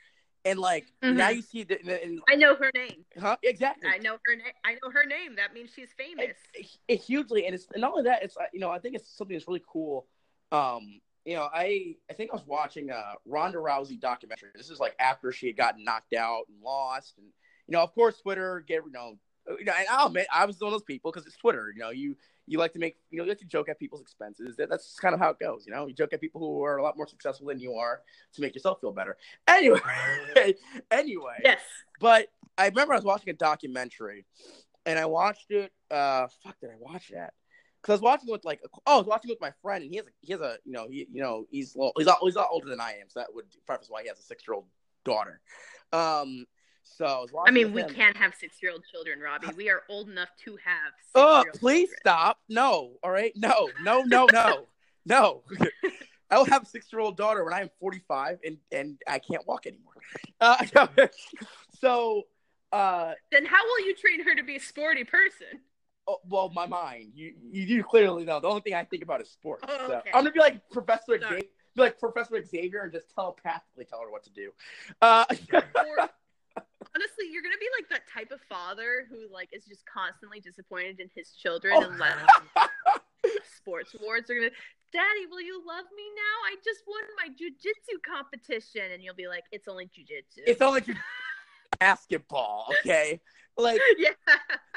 And 0.45 0.59
like 0.59 0.85
now 1.01 1.29
Mhm. 1.29 1.35
you 1.35 1.41
see 1.41 1.63
the 1.63 1.79
and, 2.03 2.21
I 2.29 2.35
know 2.35 2.55
her 2.55 2.71
name. 2.73 3.05
huh? 3.19 3.37
Exactly. 3.43 3.89
I 3.89 3.97
know 3.97 4.17
her 4.25 4.35
name. 4.35 4.53
I 4.63 4.73
know 4.73 4.91
her 4.91 5.05
name. 5.05 5.35
That 5.35 5.53
means 5.53 5.71
she's 5.73 5.91
famous. 5.93 6.35
it, 6.53 6.67
it 6.87 7.01
hugely 7.01 7.45
and 7.45 7.53
it's 7.55 7.67
and 7.73 7.81
not 7.81 7.91
only 7.91 8.03
that 8.03 8.23
it's 8.23 8.37
you 8.53 8.59
know 8.59 8.69
i 8.69 8.79
think 8.79 8.95
it's 8.95 9.09
something 9.17 9.35
that's 9.35 9.47
really 9.47 9.63
cool 9.67 10.07
um 10.51 10.99
you 11.25 11.35
know 11.35 11.49
i 11.53 11.95
i 12.09 12.13
think 12.13 12.31
i 12.31 12.35
was 12.35 12.45
watching 12.47 12.89
a 12.89 13.13
ronda 13.25 13.57
rousey 13.57 13.99
documentary 13.99 14.49
this 14.55 14.69
is 14.69 14.79
like 14.79 14.95
after 14.99 15.31
she 15.31 15.47
had 15.47 15.57
gotten 15.57 15.83
knocked 15.83 16.13
out 16.13 16.43
and 16.47 16.61
lost 16.63 17.17
and 17.17 17.27
you 17.67 17.73
know 17.73 17.81
of 17.81 17.93
course 17.93 18.19
twitter 18.21 18.63
get 18.65 18.81
you 18.85 18.91
know 18.91 19.17
you 19.59 19.65
know 19.65 19.73
and 19.77 19.87
i'll 19.91 20.07
admit 20.07 20.25
i 20.33 20.45
was 20.45 20.59
one 20.59 20.69
of 20.69 20.73
those 20.73 20.83
people 20.83 21.11
because 21.11 21.27
it's 21.27 21.35
twitter 21.37 21.71
you 21.75 21.81
know 21.81 21.89
you 21.89 22.15
you 22.47 22.57
like 22.57 22.73
to 22.73 22.79
make 22.79 22.95
you 23.09 23.17
know 23.17 23.23
you 23.25 23.29
like 23.29 23.39
to 23.39 23.45
joke 23.45 23.69
at 23.69 23.77
people's 23.77 24.01
expenses 24.01 24.55
that, 24.55 24.69
that's 24.69 24.97
kind 24.99 25.13
of 25.13 25.19
how 25.19 25.29
it 25.29 25.37
goes 25.39 25.65
you 25.67 25.73
know 25.73 25.85
you 25.85 25.93
joke 25.93 26.13
at 26.13 26.21
people 26.21 26.39
who 26.39 26.63
are 26.63 26.77
a 26.77 26.83
lot 26.83 26.95
more 26.97 27.07
successful 27.07 27.47
than 27.47 27.59
you 27.59 27.73
are 27.75 28.01
to 28.33 28.41
make 28.41 28.55
yourself 28.55 28.79
feel 28.79 28.91
better 28.91 29.17
anyway 29.47 29.79
anyway 30.91 31.37
yes. 31.43 31.59
but 31.99 32.27
I 32.57 32.67
remember 32.67 32.93
I 32.93 32.97
was 32.97 33.05
watching 33.05 33.29
a 33.29 33.33
documentary, 33.33 34.25
and 34.85 34.97
I 34.97 35.05
watched 35.05 35.51
it. 35.51 35.71
Uh, 35.91 36.27
fuck, 36.43 36.59
did 36.59 36.71
I 36.71 36.75
watch 36.79 37.09
that? 37.13 37.33
Because 37.81 37.91
I 37.91 37.93
was 37.93 38.01
watching 38.01 38.29
it 38.29 38.31
with 38.31 38.45
like, 38.45 38.61
oh, 38.87 38.95
I 38.95 38.97
was 38.97 39.05
watching 39.05 39.29
it 39.29 39.33
with 39.33 39.41
my 39.41 39.53
friend, 39.61 39.83
and 39.83 39.91
he 39.91 39.97
has 39.97 40.07
a, 40.07 40.09
he 40.21 40.31
has 40.33 40.41
a, 40.41 40.57
you 40.65 40.73
know, 40.73 40.87
he, 40.89 41.07
you 41.11 41.21
know, 41.21 41.45
he's 41.51 41.75
a 41.75 41.77
little- 41.77 41.93
he's 41.97 42.07
a, 42.07 42.15
he's 42.21 42.35
a 42.35 42.39
lot 42.39 42.49
older 42.51 42.69
than 42.69 42.81
I 42.81 42.93
am, 42.93 43.09
so 43.09 43.19
that 43.19 43.33
would 43.33 43.45
preface 43.65 43.89
why 43.89 44.01
he 44.01 44.07
has 44.07 44.19
a 44.19 44.23
six 44.23 44.43
year 44.47 44.55
old 44.55 44.65
daughter. 45.05 45.39
Um, 45.93 46.45
so 46.95 47.25
I 47.45 47.49
I 47.49 47.51
mean, 47.51 47.73
we 47.73 47.83
can't 47.83 48.15
have 48.17 48.33
six-year-old 48.35 48.83
children, 48.91 49.19
Robbie. 49.19 49.49
We 49.55 49.69
are 49.69 49.83
old 49.89 50.09
enough 50.09 50.29
to 50.45 50.57
have. 50.63 50.93
Oh, 51.15 51.43
please 51.55 51.89
children. 51.89 51.99
stop! 51.99 52.39
No, 52.49 52.93
all 53.03 53.11
right, 53.11 53.33
no, 53.35 53.69
no, 53.83 54.03
no, 54.03 54.27
no, 54.31 54.67
no. 55.05 55.43
I 56.29 56.37
will 56.37 56.45
have 56.45 56.63
a 56.63 56.65
six 56.65 56.91
year 56.91 56.99
old 56.99 57.15
daughter 57.17 57.43
when 57.43 57.53
I 57.53 57.61
am 57.61 57.69
forty 57.79 58.01
five, 58.07 58.39
and 58.45 58.57
and 58.71 58.97
I 59.07 59.19
can't 59.19 59.45
walk 59.47 59.65
anymore. 59.67 59.93
Uh, 60.39 60.63
so. 61.79 62.23
Uh, 62.71 63.13
Then 63.31 63.45
how 63.45 63.63
will 63.63 63.85
you 63.87 63.95
train 63.95 64.23
her 64.23 64.35
to 64.35 64.43
be 64.43 64.57
a 64.57 64.59
sporty 64.59 65.03
person? 65.03 65.47
Oh, 66.07 66.19
well, 66.29 66.49
my 66.53 66.65
mind. 66.65 67.11
You 67.15 67.33
you 67.51 67.83
clearly 67.83 68.23
know. 68.23 68.39
The 68.39 68.47
only 68.47 68.61
thing 68.61 68.73
I 68.73 68.83
think 68.83 69.03
about 69.03 69.21
is 69.21 69.29
sports. 69.29 69.65
Oh, 69.67 69.87
So 69.87 69.93
okay. 69.95 70.09
I'm 70.13 70.21
gonna 70.21 70.31
be 70.31 70.39
like 70.39 70.69
Professor 70.69 71.19
Sorry. 71.19 71.41
Xavier, 71.41 71.49
be 71.75 71.81
like 71.81 71.99
Professor 71.99 72.41
Xavier, 72.43 72.81
and 72.83 72.91
just 72.91 73.13
telepathically 73.13 73.85
tell 73.85 74.01
her 74.01 74.11
what 74.11 74.23
to 74.23 74.29
do. 74.31 74.51
Uh, 75.01 75.25
Or 75.53 76.09
honestly, 76.97 77.25
you're 77.31 77.43
gonna 77.43 77.61
be 77.61 77.69
like 77.77 77.89
that 77.89 78.09
type 78.11 78.31
of 78.31 78.41
father 78.49 79.05
who 79.09 79.31
like 79.31 79.49
is 79.53 79.65
just 79.65 79.85
constantly 79.85 80.39
disappointed 80.39 80.99
in 80.99 81.09
his 81.15 81.31
children 81.31 81.73
Oh. 81.77 81.83
and 81.83 81.99
let 81.99 82.17
sports 83.57 83.95
awards. 83.99 84.27
They're 84.27 84.37
gonna, 84.39 84.51
Daddy, 84.91 85.25
will 85.29 85.41
you 85.41 85.61
love 85.67 85.85
me 85.95 86.03
now? 86.15 86.35
I 86.49 86.55
just 86.63 86.81
won 86.87 87.03
my 87.21 87.29
jujitsu 87.29 88.01
competition, 88.01 88.91
and 88.93 89.03
you'll 89.03 89.15
be 89.15 89.27
like, 89.27 89.43
it's 89.51 89.67
only 89.67 89.85
jujitsu. 89.85 90.43
it's 90.47 90.61
only 90.61 90.81
like 90.87 90.97
basketball, 91.79 92.67
okay? 92.79 93.21
Like, 93.57 93.81
yeah. 93.97 94.11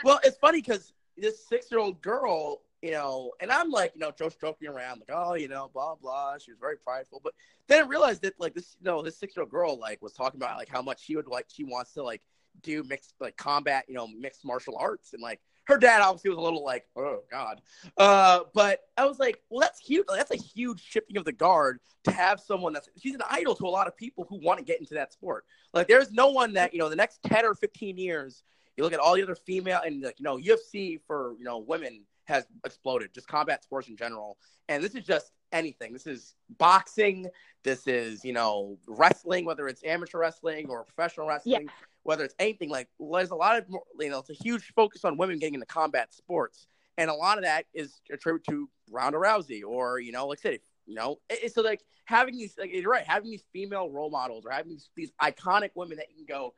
well, 0.05 0.21
it's 0.25 0.37
funny 0.39 0.61
because 0.61 0.93
this 1.17 1.47
six 1.47 1.71
year 1.71 1.81
old 1.81 2.03
girl, 2.03 2.61
you 2.83 2.93
know, 2.93 3.33
and 3.41 3.51
I'm 3.51 3.71
like, 3.71 3.93
you 3.95 4.01
know, 4.01 4.11
just 4.17 4.41
joking 4.41 4.69
around, 4.69 5.01
like, 5.01 5.11
oh, 5.13 5.35
you 5.35 5.49
know, 5.49 5.71
blah 5.73 5.95
blah. 5.95 6.39
She 6.39 6.51
was 6.51 6.59
very 6.59 6.77
prideful, 6.77 7.21
but 7.23 7.35
then 7.69 7.85
I 7.85 7.87
realized 7.87 8.23
that 8.23 8.35
like 8.39 8.55
this, 8.55 8.77
you 8.81 8.87
know, 8.87 9.03
this 9.03 9.19
six 9.19 9.37
year 9.37 9.43
old 9.43 9.51
girl 9.51 9.79
like 9.79 10.01
was 10.01 10.13
talking 10.13 10.41
about 10.41 10.57
like 10.57 10.69
how 10.69 10.83
much 10.83 11.05
she 11.05 11.17
would 11.17 11.27
like 11.27 11.47
she 11.53 11.65
wants 11.65 11.93
to 11.95 12.03
like 12.03 12.23
do 12.63 12.83
mixed 12.83 13.15
like 13.21 13.37
combat, 13.37 13.85
you 13.89 13.95
know, 13.95 14.07
mixed 14.07 14.45
martial 14.45 14.77
arts, 14.79 15.13
and 15.13 15.23
like 15.23 15.41
her 15.65 15.79
dad 15.79 16.01
obviously 16.01 16.31
was 16.31 16.39
a 16.39 16.43
little 16.43 16.65
like, 16.65 16.87
oh 16.97 17.21
god, 17.31 17.61
uh, 17.99 18.41
but 18.55 18.81
I 18.97 19.05
was 19.05 19.19
like, 19.19 19.41
well, 19.51 19.61
that's 19.61 19.79
huge. 19.79 20.07
That's 20.09 20.31
a 20.31 20.37
huge 20.37 20.83
shifting 20.83 21.17
of 21.19 21.25
the 21.25 21.33
guard 21.33 21.81
to 22.05 22.13
have 22.13 22.41
someone 22.41 22.73
that's 22.73 22.89
she's 22.99 23.15
an 23.15 23.23
idol 23.31 23.55
to 23.57 23.67
a 23.67 23.69
lot 23.69 23.89
of 23.89 23.97
people 23.97 24.27
who 24.29 24.41
want 24.41 24.59
to 24.59 24.65
get 24.65 24.81
into 24.81 24.95
that 24.95 25.13
sport. 25.13 25.45
Like, 25.75 25.87
there's 25.87 26.13
no 26.13 26.31
one 26.31 26.55
that 26.55 26.73
you 26.73 26.79
know 26.79 26.89
the 26.89 26.97
next 26.97 27.23
ten 27.23 27.45
or 27.45 27.55
fifteen 27.55 27.99
years. 27.99 28.43
You 28.77 28.85
look 28.85 28.95
at 28.95 29.01
all 29.01 29.15
the 29.15 29.23
other 29.23 29.35
female 29.35 29.81
and 29.85 30.03
like 30.03 30.19
you 30.19 30.25
know 30.25 30.39
UFC 30.39 30.99
for 31.07 31.35
you 31.39 31.45
know 31.45 31.59
women 31.59 32.05
has 32.31 32.47
exploded, 32.65 33.13
just 33.13 33.29
combat 33.29 33.63
sports 33.63 33.89
in 33.89 33.97
general. 33.97 34.39
And 34.69 34.83
this 34.83 34.95
is 34.95 35.05
just 35.05 35.33
anything. 35.53 35.93
This 35.93 36.07
is 36.07 36.35
boxing. 36.59 37.29
This 37.65 37.87
is 37.87 38.25
you 38.25 38.33
know 38.33 38.79
wrestling, 38.87 39.45
whether 39.45 39.69
it's 39.69 39.83
amateur 39.85 40.19
wrestling 40.19 40.69
or 40.71 40.85
professional 40.85 41.27
wrestling, 41.27 41.69
whether 42.05 42.25
it's 42.25 42.35
anything. 42.39 42.71
Like 42.71 42.89
there's 42.99 43.31
a 43.31 43.35
lot 43.37 43.59
of 43.59 43.69
more- 43.69 43.85
you 43.99 44.09
know 44.11 44.21
it's 44.21 44.31
a 44.31 44.35
huge 44.43 44.73
focus 44.75 45.05
on 45.05 45.17
women 45.19 45.39
getting 45.39 45.55
into 45.55 45.67
combat 45.67 46.15
sports, 46.15 46.67
and 46.97 47.11
a 47.11 47.15
lot 47.15 47.37
of 47.37 47.45
that 47.45 47.67
is 47.75 48.01
attributed 48.11 48.47
to 48.51 48.71
Ronda 48.91 49.19
Rousey 49.19 49.63
or 49.67 50.01
you 50.01 50.13
know 50.13 50.27
like 50.29 50.39
I 50.45 50.51
said. 50.51 50.61
You 50.87 50.97
know, 50.97 51.21
it- 51.29 51.41
it's 51.45 51.55
so 51.55 51.63
like 51.63 51.85
having 52.05 52.37
these, 52.37 52.57
like 52.59 52.73
you're 52.73 52.91
right, 52.91 53.07
having 53.07 53.31
these 53.31 53.45
female 53.53 53.91
role 53.91 54.11
models 54.11 54.45
or 54.45 54.51
having 54.51 54.73
these, 54.73 54.89
these 54.97 55.13
iconic 55.23 55.71
women 55.77 55.99
that 55.99 56.11
you 56.11 56.17
can 56.17 56.25
go, 56.27 56.55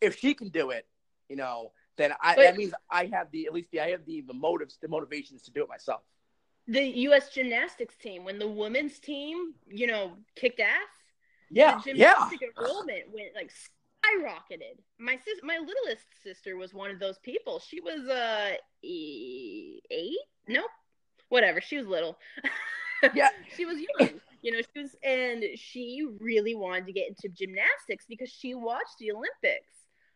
if 0.00 0.16
she 0.20 0.34
can 0.34 0.50
do 0.50 0.70
it, 0.70 0.86
you 1.28 1.34
know, 1.34 1.72
then 1.96 2.12
I 2.20 2.34
But- 2.34 2.42
that 2.42 2.56
means 2.56 2.74
I 2.90 3.06
have 3.06 3.30
the 3.30 3.46
at 3.46 3.52
least 3.52 3.70
the 3.70 3.80
I 3.80 3.90
have 3.90 4.04
the 4.04 4.20
the 4.22 4.34
motives, 4.34 4.78
the 4.80 4.88
motivations 4.88 5.42
to 5.42 5.50
do 5.50 5.62
it 5.62 5.68
myself. 5.68 6.02
The 6.68 6.82
U.S. 7.08 7.30
gymnastics 7.30 7.96
team, 7.96 8.24
when 8.24 8.38
the 8.40 8.48
women's 8.48 8.98
team, 8.98 9.54
you 9.68 9.86
know, 9.86 10.16
kicked 10.34 10.58
ass, 10.58 10.70
Yeah, 11.50 11.80
the 11.84 11.94
yeah. 11.96 12.14
gymnastic 12.14 12.40
enrollment 12.42 13.04
went 13.12 13.34
like 13.36 13.52
skyrocketed. 13.52 14.78
My 14.98 15.16
sis, 15.24 15.38
my 15.44 15.58
littlest 15.58 16.06
sister 16.24 16.56
was 16.56 16.74
one 16.74 16.90
of 16.90 16.98
those 16.98 17.18
people. 17.18 17.60
She 17.60 17.80
was 17.80 18.08
uh 18.08 18.54
eight, 18.82 20.18
nope, 20.48 20.70
whatever. 21.28 21.60
She 21.60 21.76
was 21.78 21.86
little. 21.86 22.18
Yeah. 23.14 23.28
she 23.54 23.66
was 23.66 23.76
young. 23.78 24.20
You 24.40 24.52
know, 24.52 24.60
she 24.74 24.80
was, 24.82 24.96
and 25.04 25.44
she 25.56 26.04
really 26.18 26.54
wanted 26.54 26.86
to 26.86 26.92
get 26.92 27.08
into 27.08 27.28
gymnastics 27.28 28.06
because 28.08 28.30
she 28.30 28.54
watched 28.54 28.96
the 28.98 29.12
Olympics. 29.12 29.70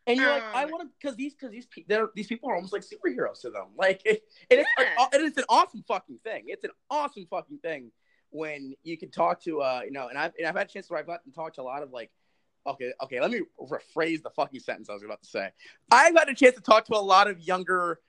And 0.07 0.19
you're 0.19 0.31
like, 0.31 0.43
I 0.55 0.65
Um, 0.65 0.71
want 0.71 0.83
to, 0.83 0.89
because 1.01 1.17
these, 1.17 1.35
because 1.35 1.51
these, 1.51 1.67
these 2.15 2.27
people 2.27 2.51
are 2.51 2.55
almost 2.57 2.73
like 2.73 2.83
superheroes 2.83 3.41
to 3.43 3.51
them. 3.51 3.67
Like, 3.77 4.01
it, 4.05 4.23
and 4.51 4.61
it's, 4.61 4.69
Yeah. 4.79 5.07
it's 5.13 5.39
an 5.39 5.45
awesome 5.49 5.85
fucking 5.87 6.19
thing. 6.25 6.45
It's 6.47 6.65
an 6.65 6.71
awesome 6.91 7.27
fucking 7.31 7.59
thing 7.59 7.93
when 8.31 8.75
you 8.83 8.97
can 8.97 9.11
talk 9.11 9.43
to, 9.43 9.61
uh, 9.61 9.83
you 9.85 9.91
know, 9.93 10.09
and 10.09 10.19
I've, 10.19 10.33
and 10.39 10.47
I've 10.47 10.57
had 10.57 10.69
a 10.69 10.71
chance 10.73 10.89
where 10.91 10.99
I've 10.99 11.07
gotten 11.07 11.31
to 11.31 11.35
talk 11.35 11.55
to 11.55 11.63
a 11.63 11.65
lot 11.65 11.83
of 11.83 11.91
like, 11.91 12.11
okay, 12.67 12.93
okay, 13.03 13.21
let 13.21 13.31
me 13.31 13.43
rephrase 13.61 14.23
the 14.23 14.31
fucking 14.31 14.61
sentence 14.61 14.89
I 14.89 14.95
was 14.95 15.03
about 15.03 15.23
to 15.23 15.29
say. 15.29 15.51
I've 15.91 16.15
had 16.15 16.29
a 16.29 16.35
chance 16.35 16.55
to 16.57 16.61
talk 16.63 16.87
to 16.87 16.97
a 16.97 16.99
lot 16.99 17.29
of 17.29 17.41
younger 17.41 18.01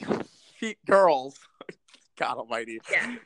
girls. 0.86 1.38
God 2.18 2.36
Almighty. 2.38 2.80
Yeah. 2.90 3.16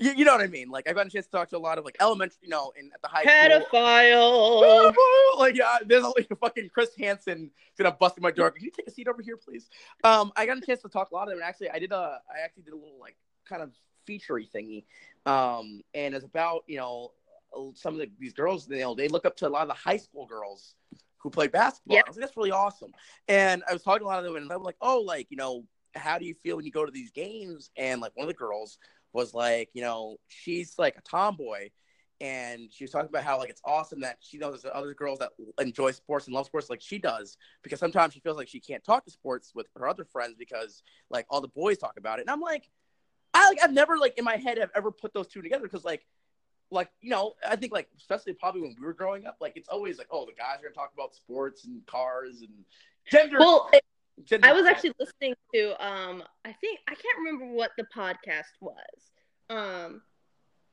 You, 0.00 0.12
you 0.12 0.24
know 0.24 0.32
what 0.32 0.40
I 0.40 0.48
mean? 0.48 0.70
Like 0.70 0.88
I've 0.88 0.96
had 0.96 1.06
a 1.06 1.10
chance 1.10 1.26
to 1.26 1.32
talk 1.32 1.48
to 1.50 1.56
a 1.56 1.58
lot 1.58 1.78
of 1.78 1.84
like 1.84 1.96
elementary, 2.00 2.38
you 2.42 2.48
know, 2.48 2.72
in 2.78 2.90
at 2.92 3.00
the 3.00 3.08
high 3.08 3.22
school. 3.22 3.66
Pedophile. 3.72 4.94
like 5.38 5.56
yeah, 5.56 5.78
there's 5.86 6.02
a 6.02 6.08
like, 6.08 6.28
fucking 6.40 6.70
Chris 6.70 6.90
Hansen 6.98 7.50
gonna 7.78 7.92
bust 7.92 8.16
in 8.16 8.22
my 8.22 8.32
door. 8.32 8.50
Can 8.50 8.64
you 8.64 8.70
take 8.70 8.88
a 8.88 8.90
seat 8.90 9.06
over 9.06 9.22
here, 9.22 9.36
please? 9.36 9.68
Um, 10.02 10.32
I 10.36 10.46
got 10.46 10.58
a 10.58 10.60
chance 10.60 10.82
to 10.82 10.88
talk 10.88 11.10
a 11.10 11.14
lot 11.14 11.24
of 11.24 11.28
them, 11.30 11.38
and 11.38 11.44
actually, 11.44 11.70
I 11.70 11.78
did 11.78 11.92
a, 11.92 12.18
I 12.28 12.44
actually 12.44 12.64
did 12.64 12.72
a 12.72 12.76
little 12.76 12.98
like 13.00 13.16
kind 13.48 13.62
of 13.62 13.70
featurey 14.08 14.48
thingy, 14.50 14.84
um, 15.30 15.80
and 15.94 16.14
it's 16.14 16.24
about 16.24 16.64
you 16.66 16.78
know 16.78 17.12
some 17.74 17.94
of 17.94 18.00
the, 18.00 18.10
these 18.18 18.32
girls. 18.32 18.68
You 18.68 18.80
know, 18.80 18.94
they 18.94 19.06
look 19.06 19.24
up 19.24 19.36
to 19.36 19.46
a 19.46 19.50
lot 19.50 19.62
of 19.62 19.68
the 19.68 19.74
high 19.74 19.98
school 19.98 20.26
girls 20.26 20.74
who 21.18 21.30
play 21.30 21.46
basketball. 21.46 21.96
Yep. 21.96 22.04
I 22.06 22.10
was 22.10 22.16
like, 22.16 22.26
that's 22.26 22.36
really 22.36 22.50
awesome. 22.50 22.92
And 23.28 23.62
I 23.68 23.72
was 23.72 23.82
talking 23.82 24.00
to 24.00 24.04
a 24.04 24.08
lot 24.08 24.18
of 24.18 24.24
them, 24.24 24.36
and 24.36 24.52
I'm 24.52 24.62
like, 24.62 24.76
oh, 24.80 25.00
like 25.00 25.28
you 25.30 25.36
know, 25.36 25.64
how 25.94 26.18
do 26.18 26.24
you 26.24 26.34
feel 26.34 26.56
when 26.56 26.64
you 26.64 26.72
go 26.72 26.84
to 26.84 26.92
these 26.92 27.10
games? 27.12 27.70
And 27.76 28.00
like 28.00 28.12
one 28.16 28.24
of 28.24 28.28
the 28.28 28.34
girls 28.34 28.78
was 29.14 29.32
like, 29.32 29.70
you 29.72 29.80
know, 29.80 30.16
she's 30.28 30.74
like 30.78 30.96
a 30.98 31.02
tomboy. 31.02 31.70
And 32.20 32.72
she 32.72 32.84
was 32.84 32.90
talking 32.90 33.08
about 33.08 33.24
how 33.24 33.38
like 33.38 33.50
it's 33.50 33.60
awesome 33.64 34.00
that 34.00 34.18
she 34.20 34.38
knows 34.38 34.62
there's 34.62 34.74
other 34.74 34.94
girls 34.94 35.18
that 35.18 35.30
enjoy 35.60 35.90
sports 35.90 36.26
and 36.26 36.34
love 36.34 36.46
sports 36.46 36.70
like 36.70 36.80
she 36.80 36.98
does 36.98 37.36
because 37.62 37.80
sometimes 37.80 38.14
she 38.14 38.20
feels 38.20 38.36
like 38.36 38.48
she 38.48 38.60
can't 38.60 38.84
talk 38.84 39.04
to 39.04 39.10
sports 39.10 39.52
with 39.54 39.66
her 39.76 39.88
other 39.88 40.04
friends 40.04 40.36
because 40.38 40.82
like 41.10 41.26
all 41.28 41.40
the 41.40 41.48
boys 41.48 41.76
talk 41.76 41.94
about 41.98 42.20
it. 42.20 42.22
And 42.22 42.30
i'm 42.30 42.40
like 42.40 42.70
i 43.34 43.48
like 43.48 43.58
i've 43.62 43.72
never 43.72 43.98
like 43.98 44.16
in 44.16 44.24
my 44.24 44.36
head 44.36 44.58
have 44.58 44.70
ever 44.76 44.92
put 44.92 45.12
those 45.12 45.26
two 45.26 45.42
together 45.42 45.64
because 45.64 45.84
like 45.84 46.06
like 46.70 46.88
you 47.00 47.10
know 47.10 47.34
i 47.46 47.56
think 47.56 47.72
like 47.72 47.88
especially 47.98 48.32
probably 48.32 48.62
when 48.62 48.76
we 48.80 48.86
were 48.86 48.94
growing 48.94 49.26
up 49.26 49.36
like 49.40 49.56
it's 49.56 49.68
always 49.68 49.98
like 49.98 50.06
oh 50.10 50.24
the 50.24 50.32
guys 50.32 50.60
are 50.60 50.62
gonna 50.62 50.74
talk 50.74 50.92
about 50.94 51.14
sports 51.14 51.64
and 51.64 51.84
cars 51.84 52.42
and 52.42 52.64
gender, 53.10 53.38
Well, 53.38 53.68
gender 53.72 53.84
I 54.42 54.52
was 54.52 54.66
actually 54.66 54.92
listening 54.98 55.34
to 55.54 55.70
um 55.86 56.22
I 56.44 56.52
think 56.52 56.80
I 56.88 56.94
can't 56.94 57.18
remember 57.18 57.46
what 57.54 57.72
the 57.76 57.84
podcast 57.94 58.52
was. 58.60 58.76
Um 59.50 60.02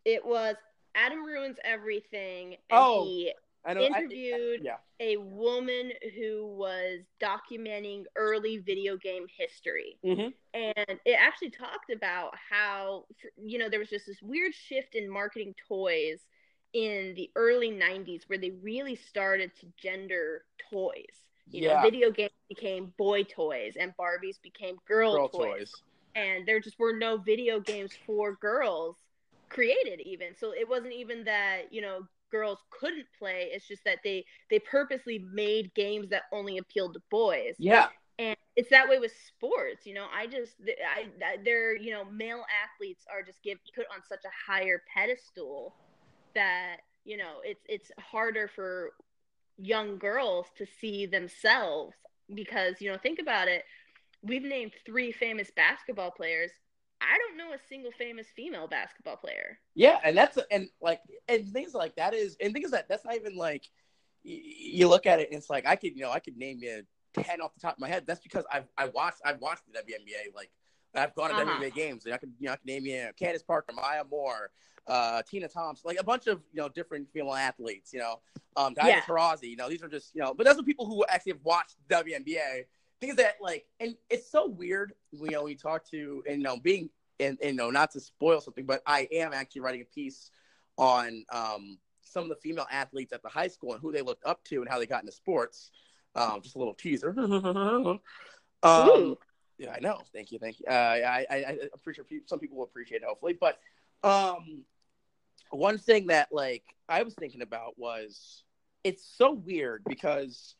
it 0.05 0.25
was 0.25 0.55
Adam 0.95 1.23
ruins 1.23 1.57
everything 1.63 2.53
and 2.69 2.79
Oh, 2.79 3.05
he 3.05 3.33
I 3.65 3.73
know 3.73 3.81
I- 3.81 3.85
interviewed 4.01 4.61
yeah 4.63 4.77
a 4.99 5.17
woman 5.17 5.91
who 6.15 6.45
was 6.45 6.99
documenting 7.19 8.03
early 8.15 8.57
video 8.59 8.97
game 8.97 9.25
history. 9.35 9.97
mm-hmm. 10.05 10.27
And 10.53 10.99
it 11.05 11.17
actually 11.19 11.49
talked 11.49 11.89
about 11.91 12.33
how, 12.51 13.05
you 13.35 13.57
know, 13.57 13.67
there 13.67 13.79
was 13.79 13.89
just 13.89 14.05
this 14.05 14.21
weird 14.21 14.53
shift 14.53 14.93
in 14.93 15.09
marketing 15.09 15.55
toys 15.67 16.19
in 16.73 17.15
the 17.15 17.31
early 17.35 17.71
90s 17.71 18.21
where 18.27 18.37
they 18.37 18.51
really 18.61 18.95
started 18.95 19.51
to 19.61 19.65
gender 19.75 20.43
toys. 20.69 21.25
You 21.51 21.61
Yeah. 21.61 21.73
know, 21.73 21.75
video 21.75 22.11
games 22.11 22.31
became 22.49 22.93
boy 22.97 23.23
toys 23.23 23.75
and 23.79 23.93
Barbies 23.99 24.41
became 24.41 24.77
girl, 24.87 25.19
girl 25.19 25.29
toys. 25.31 25.69
toys 25.69 25.83
And 26.15 26.47
there 26.47 26.59
just 26.59 26.79
were 26.79 26.97
no 26.97 27.17
video 27.17 27.59
games 27.59 27.93
for 28.05 28.35
girls 28.41 28.97
created 29.49 30.01
even. 30.01 30.35
So 30.35 30.53
it 30.53 30.67
wasn't 30.67 30.93
even 30.93 31.23
that, 31.25 31.71
you 31.71 31.81
know, 31.81 32.01
girls 32.31 32.59
couldn't 32.71 33.07
play. 33.17 33.49
It's 33.51 33.67
just 33.67 33.83
that 33.85 33.99
they 34.03 34.25
they 34.49 34.59
purposely 34.59 35.25
made 35.33 35.73
games 35.75 36.09
that 36.09 36.23
only 36.33 36.57
appealed 36.57 36.93
to 36.95 37.01
boys 37.09 37.57
yeah 37.57 37.89
and 38.19 38.35
it's 38.55 38.69
that 38.69 38.87
way 38.89 38.99
with 38.99 39.11
sports 39.27 39.85
you 39.85 39.93
know 39.93 40.07
i 40.13 40.27
just 40.27 40.55
i, 40.95 41.05
they're 41.43 41.75
you 41.75 41.91
know 41.91 42.03
male 42.05 42.43
athletes 42.63 43.05
are 43.11 43.23
just 43.23 43.41
give 43.43 43.57
put 43.75 43.85
on 43.93 44.01
such 44.07 44.21
a 44.25 44.51
higher 44.51 44.81
pedestal 44.93 45.75
that 46.35 46.77
you 47.03 47.17
know 47.17 47.35
it's 47.43 47.63
it's 47.67 47.91
harder 47.99 48.47
for 48.55 48.91
young 49.61 49.97
girls 49.97 50.47
to 50.57 50.65
see 50.79 51.05
themselves 51.05 51.93
because 52.33 52.81
you 52.81 52.91
know 52.91 52.97
think 52.97 53.19
about 53.19 53.47
it 53.47 53.63
we've 54.23 54.43
named 54.43 54.71
three 54.85 55.11
famous 55.11 55.51
basketball 55.55 56.11
players 56.11 56.51
i 57.01 57.17
don't 57.17 57.37
know 57.37 57.53
a 57.53 57.57
single 57.69 57.91
famous 57.91 58.27
female 58.35 58.67
basketball 58.67 59.17
player 59.17 59.59
Yeah, 59.75 59.99
and 60.03 60.15
that's 60.17 60.37
and 60.49 60.67
like 60.81 61.01
and 61.27 61.47
things 61.49 61.73
like 61.73 61.95
that 61.95 62.13
is 62.13 62.37
and 62.41 62.53
things 62.53 62.71
that 62.71 62.87
that's 62.89 63.05
not 63.05 63.15
even 63.15 63.35
like 63.35 63.65
y- 64.23 64.41
you 64.43 64.87
look 64.87 65.05
at 65.05 65.19
it 65.19 65.29
and 65.29 65.37
it's 65.37 65.49
like 65.49 65.65
I 65.65 65.75
could 65.75 65.95
you 65.95 66.01
know 66.03 66.11
I 66.11 66.19
could 66.19 66.37
name 66.37 66.59
you 66.61 66.83
ten 67.13 67.41
off 67.41 67.53
the 67.53 67.59
top 67.59 67.73
of 67.73 67.79
my 67.79 67.87
head. 67.87 68.05
That's 68.07 68.19
because 68.21 68.45
I've 68.51 68.67
I 68.77 68.85
watched 68.87 69.21
I've 69.25 69.39
watched 69.41 69.63
the 69.67 69.79
WNBA 69.79 70.35
like 70.35 70.51
I've 70.95 71.15
gone 71.15 71.29
to 71.29 71.35
Uh-huh. 71.35 71.59
WNBA 71.59 71.73
games 71.73 72.05
and 72.05 72.13
I 72.13 72.17
could 72.17 72.33
you 72.39 72.47
know 72.47 72.53
I 72.53 72.57
could 72.57 72.67
name 72.67 72.85
you 72.85 73.09
Candace 73.17 73.43
Parker, 73.43 73.73
Maya 73.73 74.03
Moore, 74.09 74.51
uh, 74.87 75.21
Tina 75.23 75.47
Thompson, 75.47 75.83
like 75.87 75.99
a 75.99 76.03
bunch 76.03 76.27
of 76.27 76.41
you 76.53 76.61
know 76.61 76.69
different 76.69 77.07
female 77.11 77.33
athletes. 77.33 77.93
You 77.93 77.99
know, 77.99 78.19
um, 78.55 78.73
Diana 78.73 78.89
Yeah. 78.89 79.01
Taurasi. 79.01 79.49
You 79.49 79.57
know, 79.57 79.69
these 79.69 79.83
are 79.83 79.89
just 79.89 80.13
you 80.15 80.21
know, 80.21 80.33
but 80.33 80.45
those 80.45 80.57
are 80.59 80.63
people 80.63 80.85
who 80.85 81.05
actually 81.09 81.33
have 81.33 81.43
watched 81.43 81.75
WNBA. 81.89 82.65
Things 82.99 83.15
that 83.15 83.35
like, 83.41 83.65
and 83.79 83.95
it's 84.09 84.29
so 84.29 84.47
weird. 84.47 84.93
You 85.11 85.31
know, 85.31 85.43
we 85.43 85.55
talk 85.55 85.89
to 85.89 86.23
and 86.27 86.37
you 86.37 86.43
know 86.43 86.57
being 86.57 86.89
and, 87.19 87.37
and 87.41 87.51
you 87.51 87.57
know 87.57 87.69
not 87.69 87.91
to 87.91 87.99
spoil 87.99 88.41
something, 88.41 88.65
but 88.65 88.81
I 88.85 89.07
am 89.11 89.33
actually 89.33 89.61
writing 89.61 89.81
a 89.81 89.93
piece 89.93 90.29
on 90.77 91.25
um, 91.31 91.77
some 92.01 92.23
of 92.23 92.29
the 92.29 92.35
female 92.35 92.67
athletes 92.71 93.13
at 93.13 93.21
the 93.21 93.29
high 93.29 93.47
school 93.47 93.73
and 93.73 93.81
who 93.81 93.91
they 93.91 94.01
looked 94.01 94.25
up 94.25 94.43
to 94.45 94.61
and 94.61 94.69
how 94.69 94.79
they 94.79 94.85
got 94.85 95.01
into 95.01 95.11
sports. 95.11 95.71
Um, 96.15 96.41
just 96.41 96.55
a 96.55 96.59
little 96.59 96.73
teaser. 96.73 97.15
um, 98.63 99.15
yeah, 99.57 99.73
I 99.73 99.79
know. 99.79 100.01
Thank 100.13 100.31
you, 100.31 100.39
thank 100.39 100.59
you. 100.59 100.65
Uh, 100.67 100.73
I, 100.73 101.25
I, 101.29 101.35
I, 101.35 101.57
sure 101.93 102.05
some 102.25 102.39
people 102.39 102.57
will 102.57 102.65
appreciate 102.65 103.01
it, 103.01 103.07
hopefully. 103.07 103.37
But 103.39 103.59
um, 104.03 104.65
one 105.51 105.77
thing 105.77 106.07
that 106.07 106.29
like 106.31 106.63
I 106.89 107.03
was 107.03 107.13
thinking 107.13 107.41
about 107.41 107.77
was 107.77 108.43
it's 108.83 109.05
so 109.17 109.31
weird 109.33 109.83
because 109.87 110.55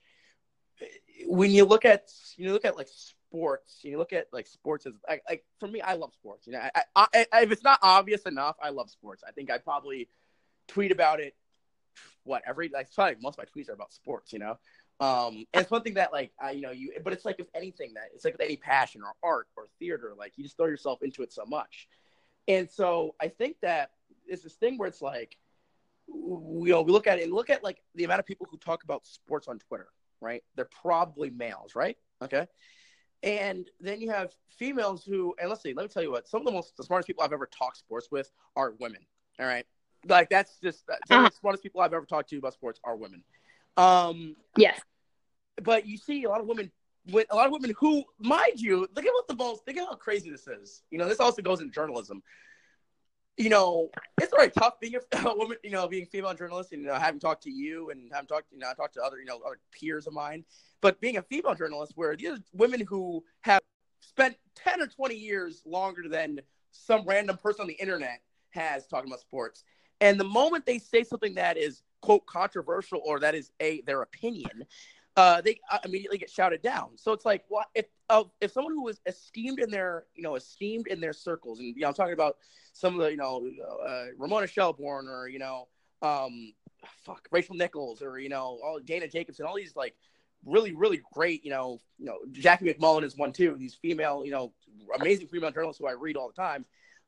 when 1.26 1.52
you 1.52 1.66
look 1.66 1.86
at 1.86 2.10
you 2.38 2.52
look 2.54 2.66
at 2.66 2.78
like 2.78 2.88
sports, 2.88 3.80
you 3.84 3.98
look 3.98 4.14
at 4.14 4.28
like 4.32 4.48
sports 4.48 4.86
as 4.86 4.94
like, 5.08 5.24
like 5.30 5.46
for 5.60 5.68
me, 5.68 5.82
I 5.82 5.94
love 5.94 6.14
sports. 6.14 6.48
You 6.48 6.54
know, 6.54 6.60
I, 6.60 6.84
I, 6.96 7.26
I, 7.32 7.42
if 7.44 7.52
it's 7.52 7.64
not 7.64 7.80
obvious 7.82 8.24
enough, 8.24 8.56
I 8.62 8.70
love 8.70 8.90
sports. 8.90 9.24
I 9.28 9.32
think 9.32 9.52
I 9.52 9.58
probably 9.58 10.10
tweet 10.68 10.92
about 10.92 11.20
it. 11.20 11.36
What 12.24 12.44
every 12.48 12.70
like 12.70 12.94
probably 12.94 13.16
most 13.22 13.40
of 13.40 13.46
my 13.46 13.62
tweets 13.62 13.70
are 13.70 13.74
about 13.74 13.94
sports. 13.94 14.32
You 14.32 14.40
know, 14.40 14.58
um, 15.00 15.46
and 15.54 15.64
it's 15.64 15.72
one 15.72 15.82
thing 15.82 15.96
that 15.96 16.14
like 16.14 16.32
I, 16.40 16.52
you 16.52 16.62
know 16.62 16.72
you, 16.72 16.94
but 17.04 17.14
it's 17.14 17.26
like 17.26 17.38
with 17.38 17.50
anything 17.56 17.94
that 17.96 18.10
it's 18.14 18.24
like 18.24 18.36
with 18.36 18.42
any 18.42 18.58
passion 18.58 19.02
or 19.02 19.14
art 19.28 19.48
or 19.58 19.68
theater, 19.80 20.14
like 20.18 20.34
you 20.38 20.44
just 20.44 20.58
throw 20.58 20.68
yourself 20.68 21.02
into 21.02 21.24
it 21.24 21.34
so 21.34 21.46
much. 21.46 21.88
And 22.48 22.70
so 22.70 23.16
I 23.20 23.28
think 23.28 23.58
that 23.62 23.92
it's 24.32 24.44
this 24.44 24.56
thing 24.56 24.78
where 24.78 24.88
it's 24.88 25.02
like, 25.02 25.38
you 26.08 26.66
know, 26.68 26.82
we 26.82 26.92
look 26.92 27.08
at 27.08 27.20
it 27.20 27.24
and 27.24 27.34
look 27.34 27.50
at 27.50 27.64
like 27.64 27.82
the 27.96 28.04
amount 28.04 28.20
of 28.20 28.26
people 28.26 28.48
who 28.50 28.58
talk 28.58 28.84
about 28.84 29.06
sports 29.06 29.48
on 29.48 29.60
Twitter, 29.60 29.88
right? 30.20 30.44
They're 30.56 30.70
probably 30.82 31.30
males, 31.30 31.76
right? 31.76 31.98
Okay. 32.22 32.48
And 33.24 33.70
then 33.80 34.02
you 34.02 34.10
have 34.10 34.32
females 34.58 35.04
who, 35.04 35.36
and 35.40 35.50
let's 35.50 35.62
see, 35.62 35.74
let 35.74 35.84
me 35.84 35.90
tell 35.90 36.04
you 36.04 36.12
what, 36.12 36.28
some 36.28 36.42
of 36.42 36.46
the 36.46 36.52
most, 36.52 36.76
the 36.76 36.84
smartest 36.84 37.08
people 37.08 37.24
I've 37.24 37.34
ever 37.34 37.48
talked 37.48 37.78
sports 37.78 38.08
with 38.12 38.32
are 38.56 38.74
women. 38.80 39.02
All 39.40 39.46
right. 39.46 39.66
Like 40.08 40.30
that's 40.30 40.58
just, 40.60 40.84
some 41.08 41.26
of 41.26 41.32
the 41.32 41.38
smartest 41.38 41.64
people 41.64 41.82
I've 41.82 41.94
ever 41.94 42.06
talked 42.06 42.30
to 42.30 42.38
about 42.38 42.54
sports 42.54 42.80
are 42.84 42.96
women. 42.96 43.24
Um, 43.78 44.36
yes 44.58 44.82
but 45.64 45.86
you 45.86 45.98
see 45.98 46.24
a 46.24 46.30
lot 46.30 46.42
of 46.42 46.48
women 46.48 46.72
with 47.12 47.28
a 47.32 47.36
lot 47.36 47.48
of 47.48 47.52
women 47.52 47.74
who, 47.80 48.04
mind 48.20 48.60
you, 48.60 48.82
look 48.96 49.06
at 49.06 49.14
what 49.14 49.28
the 49.28 49.36
most 49.36 49.66
think 49.66 49.78
at 49.78 49.88
how 49.88 49.96
crazy 49.96 50.30
this 50.30 50.48
is. 50.48 50.84
You 50.92 51.00
know, 51.00 51.08
this 51.08 51.20
also 51.20 51.42
goes 51.42 51.62
in 51.62 51.72
journalism. 51.72 52.22
You 53.42 53.50
know, 53.50 53.90
it's 54.22 54.32
very 54.36 54.52
tough 54.52 54.80
being 54.80 54.94
a, 54.96 55.24
woman, 55.36 55.58
you 55.64 55.72
know, 55.72 55.88
being 55.88 56.06
female 56.06 56.36
journalist 56.36 56.74
and 56.74 56.84
you 56.84 56.88
know, 56.88 56.94
having 56.94 57.20
talked 57.20 57.42
to 57.44 57.50
you 57.50 57.90
and 57.90 58.08
having 58.14 58.28
talked, 58.28 58.52
you 58.52 58.60
know, 58.60 58.70
I 58.70 58.76
talked 58.76 58.94
to 58.94 59.02
other, 59.02 59.18
you 59.18 59.26
know, 59.26 59.40
other 59.46 59.58
peers 59.72 60.06
of 60.06 60.14
mine. 60.14 60.46
But 60.80 61.02
being 61.02 61.18
a 61.18 61.24
female 61.24 61.56
journalist 61.56 61.94
where 61.96 62.16
these 62.16 62.38
women 62.54 62.86
who 62.88 63.24
have 63.42 63.62
spent 64.00 64.36
10 64.56 64.82
or 64.82 64.88
20 64.88 65.16
years 65.16 65.64
longer 65.66 66.04
than 66.08 66.40
some 66.72 67.04
random 67.08 67.38
person 67.38 67.62
on 67.62 67.68
the 67.68 67.74
internet 67.74 68.22
has 68.52 68.86
talking 68.86 69.10
about 69.10 69.22
sports. 69.22 69.64
And 70.02 70.20
the 70.20 70.26
moment 70.26 70.68
they 70.68 70.78
say 70.78 71.04
something 71.04 71.36
that 71.36 71.58
is 71.58 71.82
quote 72.02 72.26
controversial 72.28 73.02
or 73.04 73.20
that 73.22 73.34
is 73.34 73.52
a 73.60 73.82
their 73.82 74.04
opinion, 74.04 74.66
uh, 75.18 75.42
they 75.42 75.60
uh, 75.70 75.80
immediately 75.84 76.18
get 76.18 76.30
shouted 76.30 76.62
down. 76.62 76.90
So 76.96 77.12
it's 77.12 77.26
like, 77.26 77.44
what 77.50 77.68
if 77.76 77.86
uh, 78.10 78.24
if 78.40 78.52
someone 78.52 78.74
who 78.74 78.88
is 78.88 79.00
esteemed 79.06 79.60
in 79.60 79.70
their 79.70 80.06
you 80.16 80.24
know 80.24 80.36
esteemed 80.36 80.88
in 80.88 81.02
their 81.02 81.14
circles, 81.14 81.60
and 81.60 81.76
you 81.76 81.82
know 81.82 81.90
I'm 81.90 81.94
talking 81.94 82.14
about 82.14 82.38
some 82.74 82.96
of 82.96 83.02
the 83.02 83.12
you 83.12 83.18
know 83.18 83.46
uh, 83.88 84.06
Ramona 84.18 84.48
Shelburne 84.48 85.08
or 85.08 85.28
you 85.28 85.40
know 85.40 85.68
um, 86.02 86.54
fuck 87.06 87.28
Rachel 87.32 87.56
Nichols 87.56 88.02
or 88.02 88.20
you 88.20 88.30
know 88.30 88.60
all 88.64 88.80
Dana 88.84 89.08
Jacobson, 89.08 89.46
all 89.46 89.56
these 89.56 89.76
like 89.76 89.96
really 90.46 90.74
really 90.74 91.02
great 91.14 91.44
you 91.44 91.52
know 91.52 91.80
you 92.00 92.06
know 92.06 92.18
Jackie 92.32 92.66
MacMullan 92.66 93.04
is 93.04 93.18
one 93.18 93.34
too. 93.34 93.56
These 93.58 93.76
female 93.76 94.24
you 94.26 94.32
know 94.32 94.54
amazing 95.00 95.28
female 95.28 95.52
journalists 95.52 95.80
who 95.80 95.88
I 95.88 95.94
read 95.94 96.16
all 96.16 96.30
the 96.30 96.42
time. 96.42 96.66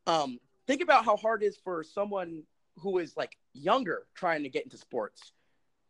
Um, 0.07 0.39
think 0.67 0.81
about 0.81 1.05
how 1.05 1.15
hard 1.15 1.41
it 1.41 1.47
is 1.47 1.57
for 1.63 1.83
someone 1.83 2.43
who 2.79 2.97
is 2.97 3.15
like 3.15 3.37
younger 3.53 4.03
trying 4.13 4.43
to 4.43 4.49
get 4.49 4.65
into 4.65 4.77
sports 4.77 5.31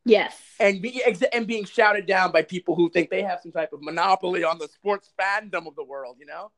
Yes. 0.06 0.39
and 0.60 0.82
be 0.82 1.01
ex- 1.04 1.22
and 1.22 1.47
being 1.47 1.66
shouted 1.66 2.06
down 2.06 2.32
by 2.32 2.41
people 2.41 2.76
who 2.76 2.89
think 2.89 3.10
they 3.10 3.22
have 3.22 3.39
some 3.41 3.51
type 3.51 3.72
of 3.74 3.82
monopoly 3.82 4.43
on 4.43 4.58
the 4.60 4.68
sports 4.68 5.10
fandom 5.20 5.66
of 5.68 5.76
the 5.76 5.84
world. 5.84 6.18
You 6.20 6.26
know, 6.26 6.51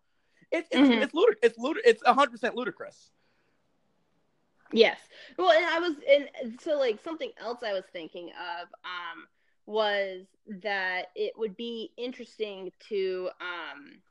it, 0.52 0.66
it's 0.72 0.89
Mhm. 0.89 1.02
it's 1.04 1.14
ludic- 1.14 1.39
it's 1.43 1.58
ludic- 1.60 1.82
it's 1.86 2.04
hundred 2.06 2.32
percent 2.32 2.56
ludicrous. 2.56 3.12
Yes. 4.72 5.00
Well, 5.38 5.52
and 5.52 5.66
I 5.66 5.80
was, 5.80 5.96
and 6.43 6.60
so 6.60 6.78
like 6.78 7.02
something 7.04 7.32
else 7.39 7.62
I 7.64 7.72
was 7.74 7.84
thinking 7.93 8.30
of 8.30 8.68
um, 8.84 9.28
was 9.68 10.26
that 10.64 11.08
it 11.16 11.34
would 11.38 11.56
be 11.56 11.91
interesting 11.98 12.72
to, 12.89 13.30
um, 13.39 14.02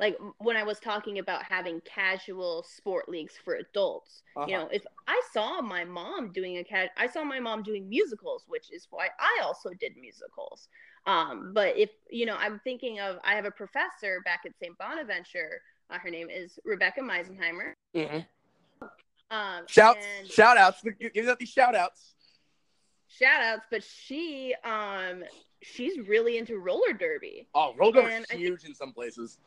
like 0.00 0.16
when 0.38 0.56
I 0.56 0.62
was 0.64 0.80
talking 0.80 1.18
about 1.18 1.42
having 1.44 1.80
casual 1.82 2.64
sport 2.64 3.08
leagues 3.08 3.34
for 3.44 3.54
adults. 3.56 4.22
You 4.34 4.42
Uh-huh. 4.42 4.50
know, 4.52 4.68
if 4.72 4.82
I 5.06 5.20
saw 5.32 5.60
my 5.60 5.84
mom 5.84 6.32
doing 6.32 6.56
a 6.58 6.64
cat, 6.64 6.90
I 6.96 7.06
saw 7.06 7.22
my 7.22 7.38
mom 7.38 7.62
doing 7.62 7.86
musicals, 7.88 8.44
which 8.48 8.72
is 8.72 8.86
why 8.90 9.10
I 9.20 9.40
also 9.44 9.70
did 9.78 9.96
musicals. 9.98 10.68
Um, 11.06 11.52
but 11.52 11.76
if 11.76 11.90
you 12.08 12.24
know, 12.26 12.36
I'm 12.38 12.58
thinking 12.64 12.98
of, 13.00 13.18
I 13.24 13.34
have 13.34 13.44
a 13.44 13.50
professor 13.50 14.20
back 14.24 14.40
at 14.46 14.52
St. 14.58 14.76
Bonaventure. 14.78 15.60
Uh, 15.90 15.98
her 15.98 16.10
name 16.10 16.30
is 16.30 16.58
Rebecca 16.64 17.02
Meisenheimer. 17.02 17.74
Um, 19.30 19.62
Shouts, 19.68 20.04
and 20.18 20.28
shout 20.28 20.56
outs, 20.56 20.82
give 21.14 21.28
out 21.28 21.38
these 21.38 21.50
shout 21.50 21.74
outs. 21.76 22.14
shout 23.06 23.42
outs, 23.42 23.66
but 23.70 23.84
she 23.84 24.54
um 24.64 25.22
she's 25.62 25.98
really 26.08 26.38
into 26.38 26.58
roller 26.58 26.92
derby. 26.94 27.46
Oh, 27.54 27.74
roller 27.76 27.92
derby's 28.02 28.14
I 28.14 28.24
think- 28.24 28.40
huge 28.40 28.64
in 28.64 28.74
some 28.74 28.92
places. 28.92 29.38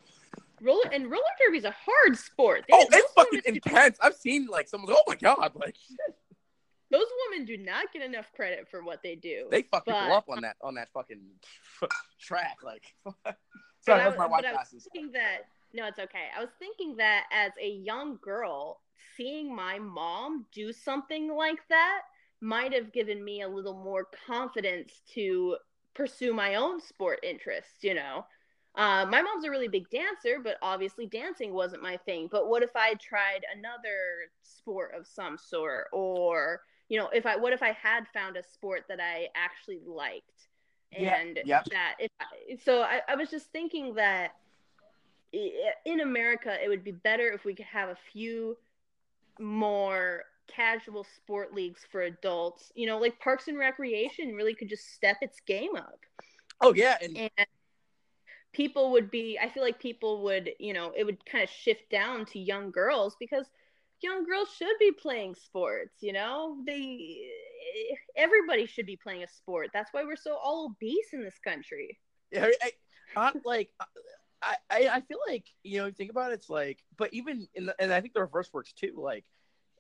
Roller 0.62 0.90
and 0.92 1.10
roller 1.10 1.24
derby's 1.44 1.64
a 1.66 1.76
hard 1.86 2.18
sport. 2.18 2.66
They- 2.68 2.74
Oh, 2.76 2.86
it's 2.92 3.12
fucking 3.14 3.42
women 3.46 3.60
do- 3.62 3.70
intense. 3.70 3.98
I've 4.02 4.16
seen 4.16 4.48
like 4.48 4.68
someone. 4.68 4.94
Oh 4.96 5.04
my 5.08 5.16
god, 5.16 5.52
like 5.56 5.76
those 6.92 7.06
women 7.30 7.46
do 7.46 7.58
not 7.58 7.92
get 7.92 8.02
enough 8.04 8.32
credit 8.36 8.68
for 8.70 8.84
what 8.84 9.02
they 9.04 9.16
do. 9.16 9.48
they 9.50 9.64
fuck 9.64 9.86
people 9.86 10.00
up 10.00 10.26
on 10.30 10.42
that 10.42 10.56
on 10.62 10.76
that 10.76 10.90
fucking 10.94 11.22
track. 12.20 12.58
Like, 12.64 12.84
But 13.24 13.38
sorry, 13.82 14.04
that's 14.04 14.18
my 14.18 14.26
was- 14.26 14.32
white 14.32 14.44
but 14.44 14.46
I 14.46 14.52
was 14.52 14.56
glasses. 14.70 14.88
thinking 14.94 15.12
that 15.14 15.40
no, 15.74 15.88
it's 15.88 16.00
okay. 16.00 16.28
I 16.38 16.40
was 16.40 16.52
thinking 16.60 16.96
that 16.98 17.26
as 17.32 17.52
a 17.60 17.68
young 17.70 18.20
girl, 18.22 18.80
seeing 19.18 19.54
my 19.56 19.80
mom 19.80 20.46
do 20.54 20.72
something 20.72 21.34
like 21.34 21.68
that 21.70 22.02
might 22.42 22.74
have 22.74 22.94
given 22.94 23.24
me 23.24 23.42
a 23.42 23.48
little 23.48 23.74
more 23.74 24.08
confidence 24.28 25.02
to 25.16 25.58
pursue 25.96 26.32
my 26.34 26.56
own 26.56 26.80
sport 26.80 27.20
interests. 27.24 27.84
You 27.84 27.96
know, 27.96 28.26
uh, 28.76 29.06
my 29.10 29.22
mom's 29.22 29.46
a 29.46 29.50
really 29.50 29.68
big 29.68 29.90
dancer, 29.90 30.40
but 30.44 30.58
obviously 30.62 31.06
dancing 31.06 31.54
wasn't 31.54 31.82
my 31.82 31.98
thing. 31.98 32.28
But 32.32 32.50
what 32.50 32.64
if 32.64 32.76
I 32.76 32.96
tried 32.96 33.46
another 33.56 34.32
sport 34.42 34.94
of 34.98 35.06
some 35.06 35.38
sort, 35.38 35.88
or 35.92 36.62
you 36.90 36.98
know, 36.98 37.10
if 37.10 37.26
I 37.26 37.36
what 37.36 37.54
if 37.54 37.62
I 37.62 37.72
had 37.72 38.08
found 38.14 38.38
a 38.38 38.44
sport 38.44 38.86
that 38.90 39.00
I 39.00 39.28
actually 39.36 39.80
liked? 39.86 40.48
Yeah, 40.92 41.16
and 41.16 41.40
yep. 41.44 41.66
that 41.72 41.96
if 42.00 42.12
I, 42.20 42.58
so 42.64 42.82
I, 42.82 43.02
I 43.08 43.16
was 43.16 43.30
just 43.30 43.52
thinking 43.52 43.96
that 43.96 44.36
in 45.34 46.02
america 46.02 46.56
it 46.64 46.70
would 46.70 46.84
be 46.84 46.92
better 46.92 47.32
if 47.32 47.44
we 47.44 47.56
could 47.56 47.66
have 47.66 47.90
a 47.90 47.98
few 48.12 48.56
more 49.40 50.26
casual 50.46 51.04
sport 51.04 51.56
leagues 51.56 51.82
for 51.92 52.04
adults 52.04 52.72
you 52.76 52.86
know 52.86 53.00
like 53.00 53.20
parks 53.20 53.48
and 53.48 53.58
recreation 53.58 54.36
really 54.36 54.54
could 54.54 54.70
just 54.70 54.94
step 54.94 55.18
its 55.24 55.40
game 55.48 55.76
up 55.76 56.02
Oh 56.64 56.74
yeah, 56.74 56.98
and 57.02 57.18
and 57.18 57.48
people 58.54 58.92
would 58.92 59.12
be 59.12 59.38
i 59.42 59.50
feel 59.50 59.64
like 59.64 59.80
people 59.80 60.24
would 60.24 60.52
you 60.60 60.74
know 60.74 60.92
it 60.96 61.04
would 61.04 61.24
kind 61.26 61.44
of 61.44 61.50
shift 61.50 61.90
down 61.90 62.26
to 62.26 62.40
young 62.40 62.72
girls 62.72 63.16
because 63.20 63.48
young 64.02 64.26
girls 64.26 64.50
should 64.58 64.76
be 64.80 64.92
playing 64.92 65.34
sports 65.36 65.96
you 66.02 66.14
know 66.14 66.58
they 66.66 67.22
everybody 68.16 68.66
should 68.66 68.86
be 68.86 68.98
playing 68.98 69.24
a 69.24 69.28
sport 69.28 69.70
that's 69.74 69.94
why 69.94 70.04
we're 70.04 70.16
so 70.16 70.36
all 70.36 70.66
obese 70.66 71.14
in 71.14 71.24
this 71.24 71.40
country 71.44 71.98
Yeah, 72.32 72.48
I, 72.62 72.72
I, 73.16 73.32
like 73.46 73.70
I, 74.70 74.90
I, 74.90 75.02
feel 75.02 75.20
like 75.28 75.46
you 75.64 75.82
know, 75.82 75.92
think 75.92 76.12
about 76.12 76.32
it, 76.32 76.36
it's 76.36 76.50
like, 76.50 76.84
but 76.98 77.14
even 77.14 77.48
in 77.54 77.68
the, 77.68 77.76
and 77.80 77.94
I 77.94 78.02
think 78.02 78.14
the 78.14 78.22
reverse 78.22 78.50
works 78.54 78.74
too. 78.74 78.94
Like, 78.98 79.26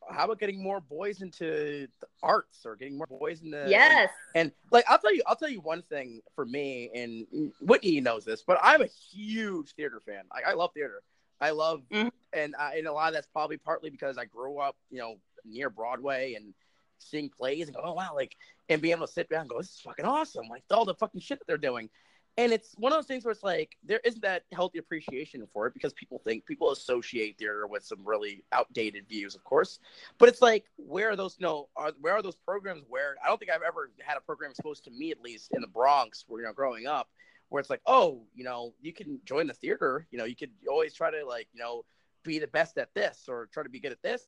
how 0.10 0.26
about 0.26 0.40
getting 0.40 0.62
more 0.62 0.80
boys 0.80 1.22
into 1.22 1.88
the 2.00 2.08
arts 2.22 2.66
or 2.66 2.76
getting 2.76 2.98
more 2.98 3.08
boys 3.08 3.42
into 3.42 3.70
yes 3.70 4.10
And 4.36 4.52
like, 4.72 4.86
I'll 4.90 4.98
tell 4.98 5.14
you, 5.14 5.22
I'll 5.28 5.36
tell 5.36 5.50
you 5.50 5.62
one 5.62 5.84
thing 5.84 6.22
for 6.36 6.46
me, 6.46 6.90
and 6.96 7.52
Whitney 7.62 8.02
knows 8.02 8.26
this, 8.26 8.44
but 8.46 8.60
I'm 8.64 8.82
a 8.82 8.88
huge 8.88 9.74
theater 9.76 10.02
fan. 10.06 10.24
Like, 10.34 10.46
I 10.48 10.54
love 10.54 10.72
theater. 10.74 11.02
I 11.40 11.52
love, 11.52 11.84
Mhm. 11.92 12.12
and 12.32 12.56
I, 12.56 12.78
and 12.78 12.88
a 12.88 12.94
lot 12.94 13.10
of 13.10 13.14
that's 13.14 13.28
probably 13.28 13.58
partly 13.58 13.90
because 13.90 14.18
I 14.18 14.26
grew 14.26 14.58
up, 14.60 14.76
you 14.90 15.00
know, 15.00 15.20
near 15.46 15.70
Broadway 15.70 16.34
and 16.36 16.54
seeing 16.98 17.30
plays 17.30 17.68
and 17.68 17.76
go, 17.76 17.84
oh 17.84 17.94
wow, 17.94 18.16
like, 18.16 18.36
and 18.70 18.82
being 18.82 18.94
able 18.96 19.06
to 19.06 19.12
sit 19.14 19.30
down 19.30 19.42
and 19.42 19.50
go, 19.50 19.58
this 19.60 19.72
is 19.72 19.80
fucking 19.82 20.06
awesome, 20.06 20.48
like 20.48 20.64
all 20.72 20.86
the 20.86 20.96
fucking 20.96 21.22
shit 21.22 21.40
that 21.40 21.48
they're 21.48 21.58
doing. 21.58 21.90
And 22.38 22.52
it's 22.52 22.74
one 22.78 22.92
of 22.92 22.98
those 22.98 23.06
things 23.06 23.24
where 23.24 23.32
it's 23.32 23.44
like 23.44 23.78
there 23.84 24.02
isn't 24.04 24.22
that 24.24 24.44
healthy 24.52 24.80
appreciation 24.80 25.48
for 25.54 25.68
it 25.68 25.74
because 25.74 25.94
people 25.94 26.20
think 26.24 26.46
people 26.46 26.72
associate 26.72 27.38
theater 27.38 27.68
with 27.68 27.86
some 27.86 28.00
really 28.04 28.44
outdated 28.52 29.08
views, 29.08 29.36
of 29.36 29.44
course. 29.44 29.80
But 30.18 30.30
it's 30.30 30.42
like 30.42 30.66
where 30.78 31.12
are 31.12 31.16
those 31.16 31.38
no 31.40 31.70
are 31.76 31.92
where 32.02 32.14
are 32.14 32.24
those 32.24 32.36
programs 32.36 32.84
where 32.90 33.16
I 33.24 33.28
don't 33.28 33.38
think 33.38 33.52
I've 33.52 33.62
ever 33.62 33.92
had 34.02 34.18
a 34.18 34.22
program 34.22 34.52
exposed 34.52 34.84
to 34.86 34.92
me 34.92 35.12
at 35.12 35.22
least 35.22 35.52
in 35.54 35.62
the 35.62 35.68
Bronx 35.68 36.26
where 36.28 36.42
you 36.42 36.48
know 36.48 36.54
growing 36.54 36.88
up 36.88 37.10
where 37.50 37.60
it's 37.60 37.70
like 37.70 37.82
oh 37.86 38.24
you 38.34 38.44
know 38.44 38.74
you 38.82 38.94
can 38.94 39.20
join 39.26 39.46
the 39.46 39.54
theater 39.54 40.08
you 40.10 40.18
know 40.18 40.26
you 40.26 40.36
could 40.36 40.52
always 40.68 40.94
try 40.94 41.12
to 41.12 41.24
like 41.26 41.48
you 41.54 41.62
know 41.62 41.84
be 42.24 42.40
the 42.40 42.48
best 42.48 42.78
at 42.80 42.94
this 42.96 43.26
or 43.28 43.48
try 43.54 43.62
to 43.62 43.70
be 43.70 43.80
good 43.80 43.92
at 43.92 44.02
this. 44.02 44.28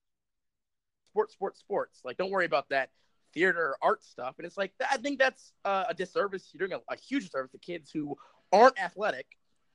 Sports 1.10 1.34
sports 1.34 1.60
sports. 1.60 2.02
Like 2.04 2.18
don't 2.18 2.30
worry 2.30 2.46
about 2.46 2.70
that 2.70 2.90
theater 3.36 3.76
art 3.82 4.04
stuff. 4.04 4.36
And 4.40 4.48
it's 4.48 4.58
like 4.58 4.74
I 4.90 4.98
think 4.98 5.20
that's 5.20 5.54
uh, 5.64 5.86
a 5.90 5.94
disservice. 5.94 6.50
You're 6.54 6.68
doing 6.68 6.82
a, 6.90 6.94
a 6.94 6.98
huge 6.98 7.26
disservice 7.26 7.52
to 7.52 7.60
kids 7.60 7.92
who 7.92 8.16
aren't 8.52 8.80
athletic 8.82 9.28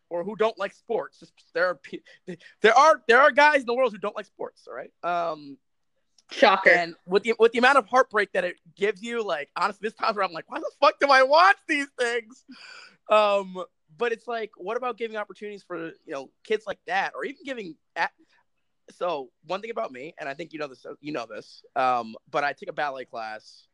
or 0.08 0.24
who 0.24 0.34
don't 0.34 0.58
like 0.58 0.72
sports. 0.72 1.20
Just 1.20 1.32
there 1.54 1.68
are 1.68 1.80
there 2.62 2.76
are 2.76 3.02
there 3.06 3.20
are 3.20 3.30
guys 3.30 3.60
in 3.60 3.66
the 3.66 3.74
world 3.74 3.92
who 3.92 3.98
don't 3.98 4.16
like 4.16 4.26
sports 4.26 4.66
all 4.66 4.74
right? 4.74 4.90
Um 5.04 5.58
shocker. 6.30 6.70
and 6.70 6.94
with 7.06 7.22
the 7.22 7.34
with 7.38 7.52
the 7.52 7.58
amount 7.58 7.78
of 7.78 7.86
heartbreak 7.86 8.32
that 8.32 8.44
it 8.44 8.56
gives 8.76 9.02
you, 9.02 9.24
like 9.24 9.50
honestly, 9.56 9.86
this 9.88 9.94
time 9.94 10.14
where 10.14 10.24
I'm 10.24 10.32
like, 10.32 10.50
why 10.50 10.58
the 10.58 10.70
fuck 10.80 10.98
do 11.00 11.08
I 11.08 11.22
watch 11.22 11.56
these 11.68 11.88
things? 11.98 12.44
Um, 13.10 13.56
but 13.98 14.12
it's 14.12 14.26
like, 14.28 14.52
what 14.56 14.76
about 14.76 14.96
giving 14.96 15.16
opportunities 15.16 15.62
for 15.62 15.86
you 15.86 16.12
know 16.12 16.30
kids 16.44 16.64
like 16.66 16.78
that, 16.86 17.12
or 17.14 17.24
even 17.24 17.42
giving 17.44 17.76
at 17.96 18.12
so 18.96 19.30
one 19.46 19.60
thing 19.60 19.70
about 19.70 19.92
me, 19.92 20.14
and 20.18 20.28
I 20.28 20.34
think 20.34 20.52
you 20.52 20.58
know 20.58 20.68
this, 20.68 20.84
you 21.00 21.12
know 21.12 21.26
this, 21.26 21.62
um, 21.76 22.16
but 22.30 22.44
I 22.44 22.52
took 22.52 22.68
a 22.68 22.72
ballet 22.72 23.04
class 23.04 23.66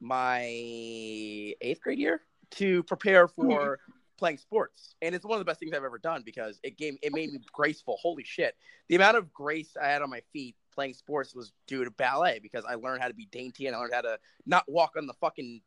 my 0.00 0.42
eighth 0.42 1.80
grade 1.82 1.98
year 1.98 2.20
to 2.52 2.82
prepare 2.82 3.28
for 3.28 3.78
playing 4.18 4.38
sports, 4.38 4.94
and 5.02 5.14
it's 5.14 5.24
one 5.24 5.36
of 5.36 5.40
the 5.40 5.50
best 5.50 5.60
things 5.60 5.72
I've 5.74 5.84
ever 5.84 5.98
done 5.98 6.22
because 6.24 6.58
it 6.62 6.76
gave 6.76 6.96
it 7.02 7.12
made 7.12 7.32
me 7.32 7.40
graceful. 7.52 7.96
Holy 8.00 8.24
shit, 8.24 8.56
the 8.88 8.96
amount 8.96 9.16
of 9.16 9.32
grace 9.32 9.76
I 9.80 9.88
had 9.88 10.02
on 10.02 10.10
my 10.10 10.20
feet 10.32 10.56
playing 10.74 10.94
sports 10.94 11.34
was 11.34 11.52
due 11.66 11.84
to 11.84 11.90
ballet 11.90 12.38
because 12.40 12.64
I 12.68 12.74
learned 12.74 13.02
how 13.02 13.08
to 13.08 13.14
be 13.14 13.26
dainty 13.32 13.66
and 13.66 13.74
I 13.74 13.78
learned 13.80 13.94
how 13.94 14.02
to 14.02 14.18
not 14.44 14.64
walk 14.68 14.92
on 14.96 15.06
the 15.06 15.14
fucking 15.14 15.62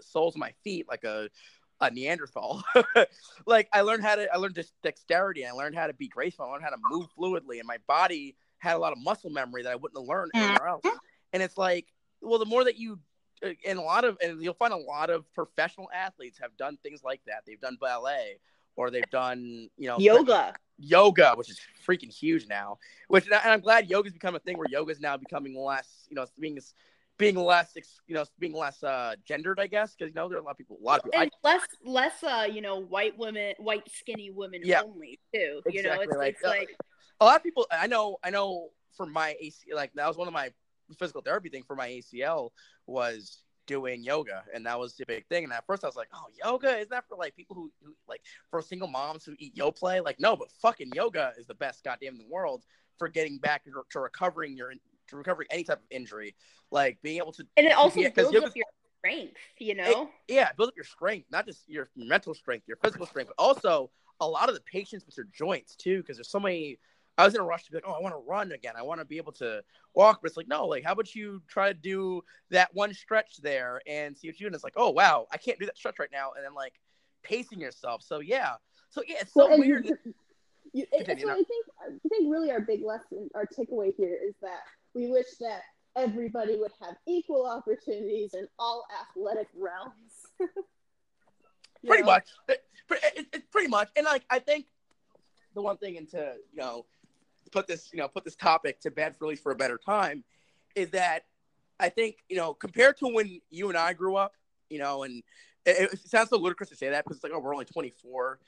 soles 0.00 0.34
of 0.34 0.40
my 0.40 0.52
feet 0.64 0.86
like 0.88 1.04
a 1.04 1.28
a 1.80 1.90
Neanderthal. 1.90 2.62
like 3.46 3.68
I 3.72 3.82
learned 3.82 4.02
how 4.02 4.16
to 4.16 4.32
I 4.32 4.36
learned 4.36 4.54
just 4.54 4.72
dexterity. 4.82 5.46
I 5.46 5.52
learned 5.52 5.76
how 5.76 5.86
to 5.86 5.94
be 5.94 6.08
graceful. 6.08 6.46
I 6.46 6.52
learned 6.52 6.64
how 6.64 6.70
to 6.70 6.80
move 6.90 7.06
fluidly, 7.18 7.58
and 7.58 7.66
my 7.66 7.78
body 7.86 8.36
had 8.58 8.76
a 8.76 8.78
lot 8.78 8.92
of 8.92 8.98
muscle 8.98 9.30
memory 9.30 9.62
that 9.62 9.72
I 9.72 9.76
wouldn't 9.76 9.98
have 9.98 10.08
learned 10.08 10.30
anywhere 10.34 10.68
else. 10.68 10.84
And 11.32 11.42
it's 11.42 11.58
like, 11.58 11.86
well, 12.22 12.38
the 12.38 12.46
more 12.46 12.64
that 12.64 12.78
you 12.78 12.98
uh, 13.44 13.50
and 13.66 13.78
a 13.78 13.82
lot 13.82 14.04
of 14.04 14.16
and 14.22 14.42
you'll 14.42 14.54
find 14.54 14.72
a 14.72 14.76
lot 14.76 15.10
of 15.10 15.30
professional 15.34 15.88
athletes 15.94 16.38
have 16.40 16.56
done 16.56 16.78
things 16.82 17.02
like 17.04 17.20
that. 17.26 17.42
They've 17.46 17.60
done 17.60 17.76
ballet 17.80 18.38
or 18.76 18.90
they've 18.90 19.10
done 19.10 19.68
you 19.76 19.88
know 19.88 19.98
yoga 19.98 20.54
yoga, 20.78 21.34
which 21.36 21.50
is 21.50 21.60
freaking 21.86 22.12
huge 22.12 22.46
now. 22.48 22.78
Which 23.08 23.26
and 23.26 23.34
I'm 23.34 23.60
glad 23.60 23.88
yoga's 23.88 24.12
become 24.12 24.34
a 24.34 24.38
thing 24.38 24.58
where 24.58 24.68
yoga's 24.70 25.00
now 25.00 25.16
becoming 25.16 25.56
less, 25.56 26.06
you 26.08 26.16
know, 26.16 26.26
being 26.38 26.58
being 27.18 27.36
less, 27.36 27.74
you 28.06 28.14
know, 28.14 28.24
being 28.38 28.54
less 28.54 28.82
uh, 28.82 29.14
gendered, 29.24 29.60
I 29.60 29.66
guess, 29.66 29.94
because 29.94 30.10
you 30.10 30.14
know 30.14 30.28
there 30.28 30.38
are 30.38 30.40
a 30.40 30.44
lot 30.44 30.52
of 30.52 30.58
people, 30.58 30.78
a 30.80 30.84
lot 30.84 30.98
of 30.98 31.04
people. 31.04 31.20
and 31.20 31.30
less 31.42 31.66
less 31.84 32.22
uh 32.24 32.46
you 32.50 32.60
know 32.60 32.80
white 32.80 33.16
women 33.18 33.54
white 33.58 33.88
skinny 33.90 34.30
women 34.30 34.60
Yeah. 34.64 34.82
only 34.82 35.20
too 35.32 35.60
you 35.66 35.82
know 35.82 35.92
it's, 36.00 36.16
like, 36.16 36.30
it's 36.30 36.44
uh, 36.44 36.48
like 36.48 36.70
I, 36.70 36.84
a 37.20 37.24
lot 37.24 37.36
of 37.36 37.42
people, 37.42 37.66
I 37.70 37.86
know, 37.86 38.18
I 38.24 38.30
know, 38.30 38.70
for 38.96 39.06
my 39.06 39.36
AC, 39.40 39.72
like 39.74 39.92
that 39.94 40.06
was 40.06 40.16
one 40.16 40.28
of 40.28 40.34
my 40.34 40.50
physical 40.98 41.22
therapy 41.22 41.48
thing 41.48 41.62
for 41.66 41.76
my 41.76 41.88
ACL 41.88 42.50
was 42.86 43.42
doing 43.66 44.02
yoga, 44.02 44.44
and 44.54 44.66
that 44.66 44.78
was 44.78 44.94
the 44.94 45.06
big 45.06 45.26
thing. 45.26 45.44
And 45.44 45.52
at 45.52 45.64
first, 45.66 45.84
I 45.84 45.86
was 45.86 45.96
like, 45.96 46.08
"Oh, 46.12 46.26
yoga 46.44 46.76
is 46.78 46.88
that 46.88 47.04
for 47.08 47.16
like 47.16 47.34
people 47.34 47.56
who, 47.56 47.70
who 47.82 47.94
like 48.08 48.20
for 48.50 48.60
single 48.60 48.88
moms 48.88 49.24
who 49.24 49.34
eat 49.38 49.56
yo 49.56 49.70
play 49.70 50.00
Like, 50.00 50.20
no, 50.20 50.36
but 50.36 50.50
fucking 50.62 50.90
yoga 50.94 51.32
is 51.38 51.46
the 51.46 51.54
best 51.54 51.82
goddamn 51.82 52.14
in 52.14 52.18
the 52.18 52.28
world 52.28 52.64
for 52.98 53.08
getting 53.08 53.38
back 53.38 53.64
to 53.64 54.00
recovering 54.00 54.56
your 54.56 54.72
to 55.08 55.16
recovering 55.16 55.48
any 55.50 55.64
type 55.64 55.78
of 55.78 55.84
injury, 55.90 56.34
like 56.70 56.98
being 57.02 57.18
able 57.18 57.32
to 57.32 57.46
and 57.56 57.66
it 57.66 57.72
also 57.72 58.00
yeah, 58.00 58.08
'cause 58.08 58.14
builds 58.24 58.34
yoga's- 58.34 58.50
up 58.50 58.56
your 58.56 58.66
strength 59.00 59.36
you 59.58 59.74
know 59.74 60.10
yeah, 60.28 60.50
build 60.56 60.68
up 60.70 60.76
your 60.76 60.84
strength, 60.84 61.26
not 61.30 61.46
just 61.46 61.68
your 61.68 61.90
mental 61.96 62.34
strength, 62.34 62.66
your 62.66 62.78
physical 62.78 63.06
strength, 63.06 63.32
but 63.36 63.42
also 63.42 63.90
a 64.20 64.26
lot 64.26 64.48
of 64.48 64.54
the 64.54 64.60
patience 64.62 65.04
with 65.04 65.16
your 65.16 65.26
joints 65.32 65.76
too, 65.76 65.98
because 65.98 66.16
there's 66.16 66.30
so 66.30 66.40
many 66.40 66.78
I 67.16 67.24
was 67.24 67.34
in 67.34 67.40
a 67.40 67.44
rush 67.44 67.64
to 67.66 67.70
be 67.70 67.76
like, 67.76 67.84
oh, 67.86 67.92
I 67.92 68.00
want 68.00 68.12
to 68.14 68.18
run 68.28 68.50
again. 68.50 68.72
I 68.76 68.82
want 68.82 68.98
to 69.00 69.04
be 69.04 69.18
able 69.18 69.30
to 69.34 69.62
walk. 69.94 70.18
But 70.20 70.30
it's 70.30 70.36
like, 70.36 70.48
no, 70.48 70.66
like, 70.66 70.82
how 70.82 70.90
about 70.94 71.14
you 71.14 71.40
try 71.46 71.68
to 71.72 71.78
do 71.78 72.22
that 72.50 72.74
one 72.74 72.92
stretch 72.92 73.36
there 73.40 73.80
and 73.86 74.16
see 74.18 74.26
what 74.26 74.40
you 74.40 74.44
do? 74.44 74.46
And 74.48 74.54
it's 74.56 74.64
like, 74.64 74.72
oh, 74.76 74.90
wow, 74.90 75.28
I 75.30 75.36
can't 75.36 75.56
do 75.60 75.66
that 75.66 75.76
stretch 75.76 76.00
right 76.00 76.08
now. 76.12 76.32
And 76.36 76.44
then 76.44 76.54
like 76.54 76.72
pacing 77.22 77.60
yourself. 77.60 78.02
So 78.02 78.18
yeah. 78.18 78.54
So 78.90 79.02
yeah, 79.06 79.18
it's 79.20 79.32
so 79.32 79.46
Well, 79.48 79.58
weird. 79.60 79.84
you- 79.84 80.14
You, 80.72 80.86
Continue, 80.86 81.06
that's 81.06 81.24
what 81.24 81.28
no. 81.28 81.34
I 81.34 81.44
think. 81.44 81.66
I 82.04 82.08
think 82.08 82.32
really 82.32 82.50
our 82.50 82.60
big 82.60 82.82
lesson, 82.82 83.30
our 83.36 83.46
takeaway 83.46 83.94
here 83.96 84.18
is 84.20 84.34
that 84.42 84.62
we 84.94 85.10
wish 85.10 85.26
that 85.40 85.62
everybody 85.96 86.56
would 86.56 86.72
have 86.80 86.96
equal 87.06 87.46
opportunities 87.46 88.34
in 88.34 88.46
all 88.58 88.84
athletic 89.00 89.48
realms. 89.54 89.92
Pretty 91.86 92.02
know? 92.02 92.06
much 92.06 92.28
it, 92.48 92.64
it, 92.90 93.26
it- 93.32 93.50
pretty 93.50 93.68
much 93.68 93.88
and 93.96 94.04
like 94.04 94.24
i 94.30 94.38
think 94.38 94.66
the 95.54 95.62
one 95.62 95.76
thing 95.76 95.96
and 95.96 96.08
to 96.08 96.34
you 96.52 96.58
know 96.60 96.86
put 97.52 97.66
this 97.66 97.90
you 97.92 97.98
know 97.98 98.08
put 98.08 98.24
this 98.24 98.36
topic 98.36 98.80
to 98.80 98.90
bed 98.90 99.16
for 99.16 99.26
at 99.26 99.28
least 99.28 99.42
for 99.42 99.52
a 99.52 99.54
better 99.54 99.78
time 99.78 100.24
is 100.74 100.90
that 100.90 101.24
i 101.78 101.88
think 101.88 102.16
you 102.28 102.36
know 102.36 102.52
compared 102.54 102.96
to 102.96 103.06
when 103.06 103.40
you 103.50 103.68
and 103.68 103.78
i 103.78 103.92
grew 103.92 104.16
up 104.16 104.32
you 104.70 104.78
know 104.78 105.02
and 105.04 105.22
it, 105.66 105.92
it 105.92 105.98
sounds 106.00 106.30
so 106.30 106.36
ludicrous 106.36 106.70
to 106.70 106.76
say 106.76 106.90
that 106.90 107.04
because 107.04 107.18
it's 107.18 107.24
like 107.24 107.32
oh 107.34 107.38
we're 107.38 107.52
only 107.52 107.64
24 107.64 108.38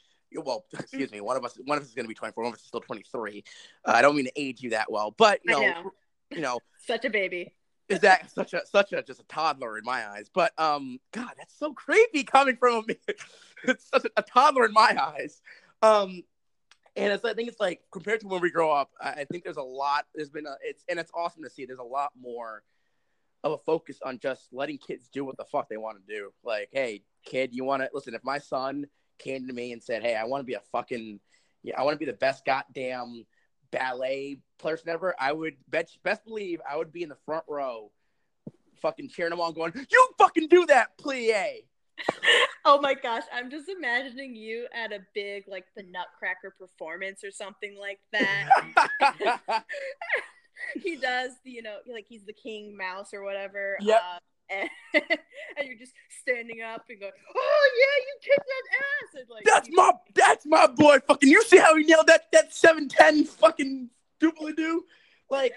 well 0.42 0.64
excuse 0.78 1.10
me 1.12 1.20
one 1.20 1.36
of 1.36 1.44
us 1.44 1.58
one 1.64 1.78
of 1.78 1.82
us 1.82 1.88
is 1.88 1.94
going 1.94 2.04
to 2.04 2.08
be 2.08 2.14
24 2.14 2.42
one 2.42 2.52
of 2.52 2.54
us 2.54 2.62
is 2.62 2.66
still 2.66 2.80
23 2.80 3.44
uh, 3.84 3.92
i 3.94 4.02
don't 4.02 4.16
mean 4.16 4.24
to 4.24 4.32
age 4.36 4.60
you 4.62 4.70
that 4.70 4.90
well 4.90 5.14
but 5.16 5.40
you 5.44 5.52
know, 5.52 5.60
know. 5.60 5.92
You 6.30 6.40
know 6.40 6.58
Such 6.86 7.04
a 7.04 7.10
baby. 7.10 7.52
is 7.88 8.00
that 8.00 8.30
such 8.30 8.54
a 8.54 8.64
such 8.66 8.92
a 8.92 9.02
just 9.02 9.20
a 9.20 9.24
toddler 9.24 9.76
in 9.78 9.84
my 9.84 10.06
eyes. 10.08 10.30
But 10.32 10.52
um 10.58 10.98
god 11.12 11.32
that's 11.36 11.58
so 11.58 11.72
creepy 11.72 12.24
coming 12.24 12.56
from 12.56 12.84
me 12.86 12.96
it's 13.64 13.88
such 13.88 14.04
a, 14.04 14.10
a 14.16 14.22
toddler 14.22 14.66
in 14.66 14.72
my 14.72 14.96
eyes. 15.00 15.40
Um 15.82 16.22
and 16.94 17.12
it's 17.12 17.24
i 17.24 17.34
think 17.34 17.48
it's 17.48 17.60
like 17.60 17.82
compared 17.92 18.20
to 18.20 18.28
when 18.28 18.40
we 18.40 18.50
grow 18.50 18.72
up 18.72 18.90
i, 19.00 19.10
I 19.10 19.24
think 19.30 19.44
there's 19.44 19.58
a 19.58 19.62
lot 19.62 20.06
there's 20.14 20.30
been 20.30 20.46
a 20.46 20.54
it's 20.62 20.82
and 20.88 20.98
it's 20.98 21.10
awesome 21.14 21.42
to 21.42 21.50
see 21.50 21.66
there's 21.66 21.78
a 21.78 21.82
lot 21.82 22.12
more 22.18 22.62
of 23.44 23.52
a 23.52 23.58
focus 23.58 23.98
on 24.02 24.18
just 24.18 24.48
letting 24.52 24.78
kids 24.78 25.08
do 25.08 25.24
what 25.24 25.36
the 25.36 25.44
fuck 25.44 25.68
they 25.68 25.76
want 25.76 25.98
to 26.04 26.14
do. 26.14 26.30
Like 26.42 26.68
hey 26.72 27.02
kid 27.24 27.50
you 27.54 27.64
want 27.64 27.82
to 27.82 27.90
listen 27.92 28.14
if 28.14 28.24
my 28.24 28.38
son 28.38 28.86
came 29.18 29.46
to 29.46 29.52
me 29.52 29.72
and 29.72 29.82
said 29.82 30.02
hey 30.02 30.14
i 30.16 30.24
want 30.24 30.40
to 30.40 30.44
be 30.46 30.54
a 30.54 30.60
fucking 30.72 31.20
yeah 31.62 31.78
i 31.78 31.82
want 31.82 31.94
to 31.94 31.98
be 31.98 32.10
the 32.10 32.16
best 32.16 32.44
goddamn 32.44 33.24
ballet 33.70 34.38
person 34.58 34.88
ever, 34.88 35.14
I 35.18 35.32
would 35.32 35.56
bet 35.68 35.90
best 36.02 36.24
believe 36.24 36.60
I 36.68 36.76
would 36.76 36.92
be 36.92 37.02
in 37.02 37.08
the 37.08 37.18
front 37.26 37.44
row, 37.48 37.90
fucking 38.80 39.08
cheering 39.08 39.30
them 39.30 39.40
on, 39.40 39.54
going, 39.54 39.72
"You 39.90 40.08
fucking 40.18 40.48
do 40.48 40.66
that, 40.66 40.96
plie." 40.98 41.64
Oh 42.68 42.80
my 42.80 42.94
gosh, 42.94 43.22
I'm 43.32 43.48
just 43.48 43.68
imagining 43.68 44.34
you 44.34 44.66
at 44.74 44.90
a 44.90 44.98
big 45.14 45.44
like 45.46 45.66
the 45.76 45.84
Nutcracker 45.84 46.52
performance 46.58 47.22
or 47.22 47.30
something 47.30 47.78
like 47.78 48.00
that. 48.10 48.50
he 50.82 50.96
does, 50.96 51.32
the, 51.44 51.50
you 51.52 51.62
know, 51.62 51.76
like 51.90 52.06
he's 52.08 52.24
the 52.24 52.32
king 52.32 52.76
mouse 52.76 53.14
or 53.14 53.22
whatever. 53.22 53.76
Yep. 53.80 54.00
uh, 54.02 54.18
and, 54.50 54.68
and 54.94 55.66
you're 55.66 55.78
just 55.78 55.92
standing 56.22 56.62
up 56.62 56.84
and 56.88 57.00
going, 57.00 57.12
"Oh 57.36 57.70
yeah, 57.78 58.04
you 58.04 58.16
kicked 58.22 58.46
that 58.46 58.76
ass!" 58.78 59.20
And 59.20 59.30
like 59.30 59.44
that's 59.44 59.68
my 59.72 59.92
that's 60.14 60.46
my 60.46 60.66
boy. 60.66 60.98
Fucking, 61.06 61.28
you 61.28 61.42
see 61.44 61.58
how 61.58 61.76
he 61.76 61.84
nailed 61.84 62.06
that 62.06 62.30
that 62.32 62.54
seven 62.54 62.88
ten 62.88 63.24
fucking 63.24 63.90
doobly 64.20 64.56
doo. 64.56 64.84
Like, 65.28 65.52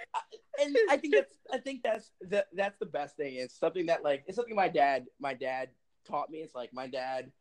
and 0.60 0.76
I 0.90 0.98
think 0.98 1.16
that's 1.16 1.34
I 1.54 1.58
think 1.58 1.84
that's 1.84 2.12
that 2.30 2.48
that's 2.54 2.78
the 2.80 2.86
best 2.86 3.18
thing. 3.18 3.36
It's 3.36 3.58
something 3.58 3.86
that 3.88 4.04
like 4.04 4.24
it's 4.28 4.36
something 4.36 4.56
my 4.56 4.70
dad 4.70 5.06
my 5.20 5.34
dad 5.34 5.70
taught 6.08 6.30
me. 6.30 6.40
It's 6.40 6.56
like 6.56 6.74
my 6.74 6.88
dad 6.88 7.32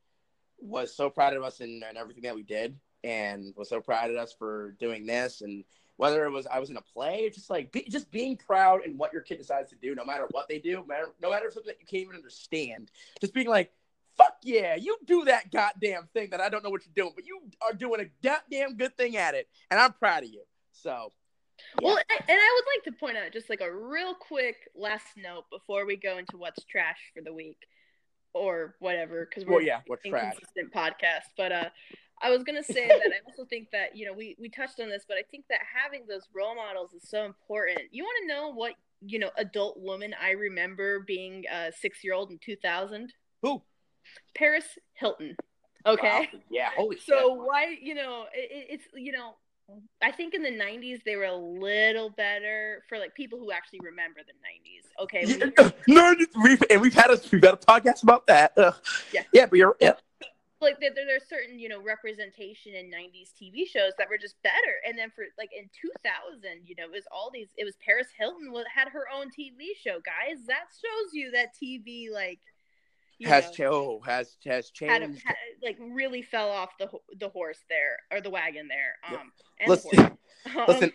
was 0.60 0.94
so 0.94 1.08
proud 1.08 1.34
of 1.34 1.42
us 1.42 1.60
and, 1.60 1.84
and 1.84 1.96
everything 1.96 2.24
that 2.24 2.34
we 2.34 2.42
did, 2.42 2.76
and 3.04 3.54
was 3.56 3.68
so 3.68 3.80
proud 3.80 4.10
of 4.10 4.16
us 4.16 4.34
for 4.38 4.76
doing 4.78 5.06
this 5.06 5.40
and. 5.40 5.64
Whether 5.98 6.24
it 6.24 6.30
was 6.30 6.46
I 6.46 6.58
was 6.60 6.70
in 6.70 6.76
a 6.78 6.80
play, 6.80 7.28
just 7.28 7.50
like 7.50 7.70
be, 7.70 7.84
just 7.90 8.10
being 8.10 8.36
proud 8.36 8.86
in 8.86 8.96
what 8.96 9.12
your 9.12 9.20
kid 9.20 9.36
decides 9.36 9.68
to 9.70 9.76
do, 9.76 9.94
no 9.94 10.04
matter 10.04 10.26
what 10.30 10.48
they 10.48 10.58
do, 10.58 10.76
no 10.76 10.84
matter, 10.86 11.08
no 11.20 11.30
matter 11.30 11.48
if 11.48 11.54
something 11.54 11.68
that 11.68 11.80
you 11.80 11.86
can't 11.86 12.04
even 12.04 12.16
understand, 12.16 12.90
just 13.20 13.34
being 13.34 13.48
like, 13.48 13.72
fuck 14.16 14.36
yeah, 14.42 14.76
you 14.76 14.96
do 15.06 15.24
that 15.24 15.50
goddamn 15.52 16.08
thing 16.14 16.30
that 16.30 16.40
I 16.40 16.48
don't 16.48 16.64
know 16.64 16.70
what 16.70 16.82
you're 16.86 17.04
doing, 17.04 17.12
but 17.14 17.26
you 17.26 17.40
are 17.60 17.72
doing 17.72 18.00
a 18.00 18.06
goddamn 18.26 18.76
good 18.76 18.96
thing 18.96 19.16
at 19.16 19.34
it, 19.34 19.48
and 19.70 19.78
I'm 19.78 19.92
proud 19.92 20.22
of 20.22 20.30
you. 20.30 20.42
So, 20.72 21.12
Well, 21.82 21.96
and 21.96 22.06
I 22.28 22.60
would 22.60 22.64
like 22.76 22.94
to 22.94 23.00
point 23.00 23.16
out 23.16 23.32
just 23.32 23.50
like 23.50 23.60
a 23.60 23.72
real 23.72 24.14
quick 24.14 24.56
last 24.76 25.06
note 25.16 25.44
before 25.50 25.84
we 25.84 25.96
go 25.96 26.18
into 26.18 26.36
what's 26.36 26.64
trash 26.64 26.98
for 27.14 27.22
the 27.22 27.32
week 27.32 27.58
or 28.34 28.76
whatever, 28.78 29.26
because 29.28 29.44
we're 29.46 29.54
well, 29.56 29.62
yeah, 29.62 29.80
what's 29.88 30.04
an 30.04 30.12
trash? 30.12 30.34
inconsistent 30.34 30.72
podcast. 30.72 31.26
But 31.36 31.52
uh, 31.52 31.68
I 32.22 32.30
was 32.30 32.42
gonna 32.42 32.62
say 32.64 32.88
that 32.88 32.96
I 33.12 33.20
also 33.26 33.44
think 33.44 33.70
that 33.72 33.96
you 33.96 34.06
know 34.06 34.12
we 34.12 34.36
we 34.40 34.48
touched 34.48 34.80
on 34.80 34.88
this, 34.88 35.04
but 35.06 35.16
I 35.16 35.22
think 35.30 35.44
that 35.50 35.60
having 35.82 36.06
those 36.08 36.28
role 36.34 36.54
models 36.54 36.92
is 36.92 37.08
so 37.08 37.24
important. 37.24 37.80
You 37.92 38.02
want 38.04 38.16
to 38.22 38.26
know 38.34 38.52
what 38.52 38.74
you 39.06 39.18
know 39.18 39.30
adult 39.36 39.78
woman 39.80 40.14
I 40.20 40.30
remember 40.32 41.00
being 41.00 41.44
a 41.52 41.70
six 41.72 42.02
year 42.02 42.14
old 42.14 42.30
in 42.30 42.38
two 42.38 42.56
thousand? 42.56 43.12
Who? 43.42 43.62
Paris 44.36 44.64
Hilton. 44.94 45.36
Okay. 45.86 46.28
Wow. 46.32 46.40
Yeah. 46.50 46.70
Holy 46.76 46.96
So 46.98 47.14
shit. 47.36 47.38
why 47.46 47.76
you 47.80 47.94
know 47.94 48.26
it, 48.34 48.50
it- 48.50 48.66
it's 48.70 48.84
you 48.94 49.12
know 49.12 49.36
I 50.02 50.10
think 50.12 50.32
in 50.34 50.42
the 50.42 50.50
'90s 50.50 51.02
they 51.04 51.16
were 51.16 51.24
a 51.24 51.36
little 51.36 52.08
better 52.10 52.82
for 52.88 52.98
like 52.98 53.14
people 53.14 53.38
who 53.38 53.52
actually 53.52 53.80
remember 53.82 54.20
the 54.26 54.32
'90s. 54.32 55.02
Okay, 55.04 55.24
Yeah, 55.58 55.70
no, 55.86 56.14
we've, 56.42 56.62
and 56.70 56.80
we've 56.80 56.94
had 56.94 57.10
a 57.10 57.20
we've 57.30 57.42
had 57.44 57.52
a 57.54 57.58
podcast 57.58 58.02
about 58.02 58.26
that. 58.28 58.52
Ugh. 58.56 58.74
Yeah. 59.12 59.22
yeah, 59.32 59.44
but 59.46 59.58
you're 59.58 59.76
yeah. 59.80 59.92
Like 60.60 60.80
there, 60.80 60.90
there- 60.94 61.06
there's 61.06 61.28
certain 61.28 61.58
you 61.58 61.68
know 61.68 61.80
representation 61.82 62.74
in 62.74 62.86
90s 62.90 63.30
tv 63.40 63.66
shows 63.66 63.92
that 63.98 64.08
were 64.08 64.18
just 64.18 64.40
better 64.42 64.74
and 64.86 64.98
then 64.98 65.10
for 65.10 65.24
like 65.38 65.50
in 65.56 65.68
2000 65.80 66.42
you 66.66 66.74
know 66.76 66.84
it 66.84 66.90
was 66.90 67.04
all 67.12 67.30
these 67.32 67.48
it 67.56 67.64
was 67.64 67.76
paris 67.84 68.08
hilton 68.18 68.52
had 68.74 68.88
her 68.88 69.04
own 69.14 69.28
tv 69.28 69.76
show 69.80 69.98
guys 70.00 70.44
that 70.46 70.64
shows 70.72 71.12
you 71.12 71.30
that 71.30 71.54
tv 71.54 72.10
like 72.12 72.40
has 73.24 73.46
know, 73.46 73.50
cho 73.52 74.00
has 74.06 74.36
has 74.44 74.70
had, 74.80 75.02
a, 75.02 75.06
changed. 75.06 75.22
had 75.24 75.36
like 75.62 75.76
really 75.80 76.22
fell 76.22 76.50
off 76.50 76.70
the 76.78 76.88
the 77.18 77.28
horse 77.28 77.64
there 77.68 77.96
or 78.12 78.20
the 78.20 78.30
wagon 78.30 78.68
there 78.68 78.94
Yep. 79.10 79.20
um 79.20 79.32
the 79.64 79.68
Listen, 79.70 79.98
horse. 79.98 80.12
listen, 80.68 80.92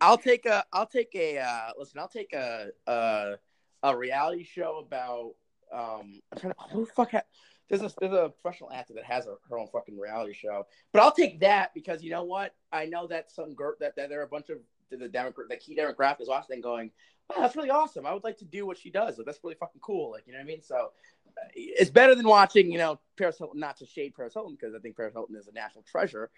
I'll 0.00 0.16
take 0.18 0.46
a 0.46 0.64
I'll 0.72 0.86
take 0.86 1.10
a 1.14 1.38
uh, 1.38 1.70
listen. 1.76 1.98
I'll 1.98 2.08
take 2.08 2.32
a 2.32 2.68
a, 2.86 3.34
a 3.82 3.96
reality 3.96 4.44
show 4.44 4.78
about 4.78 5.32
um. 5.72 6.20
I'm 6.32 6.38
trying 6.38 6.52
to, 6.54 6.60
who 6.72 6.86
the 6.86 6.92
fuck 6.92 7.10
ha- 7.10 7.22
there's 7.70 7.82
a 7.82 7.90
there's 8.00 8.12
a 8.12 8.32
professional 8.42 8.70
actor 8.72 8.92
that 8.94 9.04
has 9.04 9.26
a, 9.26 9.36
her 9.48 9.58
own 9.58 9.68
fucking 9.68 9.98
reality 9.98 10.34
show, 10.34 10.66
but 10.92 11.00
I'll 11.02 11.12
take 11.12 11.40
that 11.40 11.72
because 11.72 12.02
you 12.02 12.10
know 12.10 12.24
what? 12.24 12.54
I 12.72 12.84
know 12.86 13.06
that 13.06 13.30
some 13.30 13.54
girl 13.54 13.74
that, 13.80 13.94
that 13.96 14.08
there 14.08 14.20
are 14.20 14.24
a 14.24 14.28
bunch 14.28 14.50
of 14.50 14.58
the, 14.90 15.08
democrat 15.08 15.48
the 15.48 15.56
key 15.56 15.76
demographic 15.76 16.20
is 16.20 16.28
watching 16.28 16.54
and 16.54 16.62
going, 16.62 16.90
wow, 17.28 17.36
that's 17.40 17.54
really 17.54 17.70
awesome. 17.70 18.04
I 18.06 18.12
would 18.12 18.24
like 18.24 18.38
to 18.38 18.44
do 18.44 18.66
what 18.66 18.76
she 18.76 18.90
does. 18.90 19.16
Like 19.18 19.26
that's 19.26 19.38
really 19.44 19.54
fucking 19.54 19.80
cool. 19.80 20.10
Like 20.10 20.24
you 20.26 20.32
know 20.32 20.40
what 20.40 20.44
I 20.44 20.48
mean? 20.48 20.62
So 20.62 20.90
uh, 21.28 21.46
it's 21.54 21.90
better 21.90 22.16
than 22.16 22.26
watching 22.26 22.70
you 22.72 22.78
know 22.78 22.98
Paris 23.16 23.38
Hilton. 23.38 23.60
Not 23.60 23.76
to 23.78 23.86
shade 23.86 24.14
Paris 24.16 24.34
Hilton 24.34 24.56
because 24.60 24.74
I 24.74 24.80
think 24.80 24.96
Paris 24.96 25.14
Hilton 25.14 25.36
is 25.36 25.46
a 25.46 25.52
national 25.52 25.84
treasure, 25.84 26.28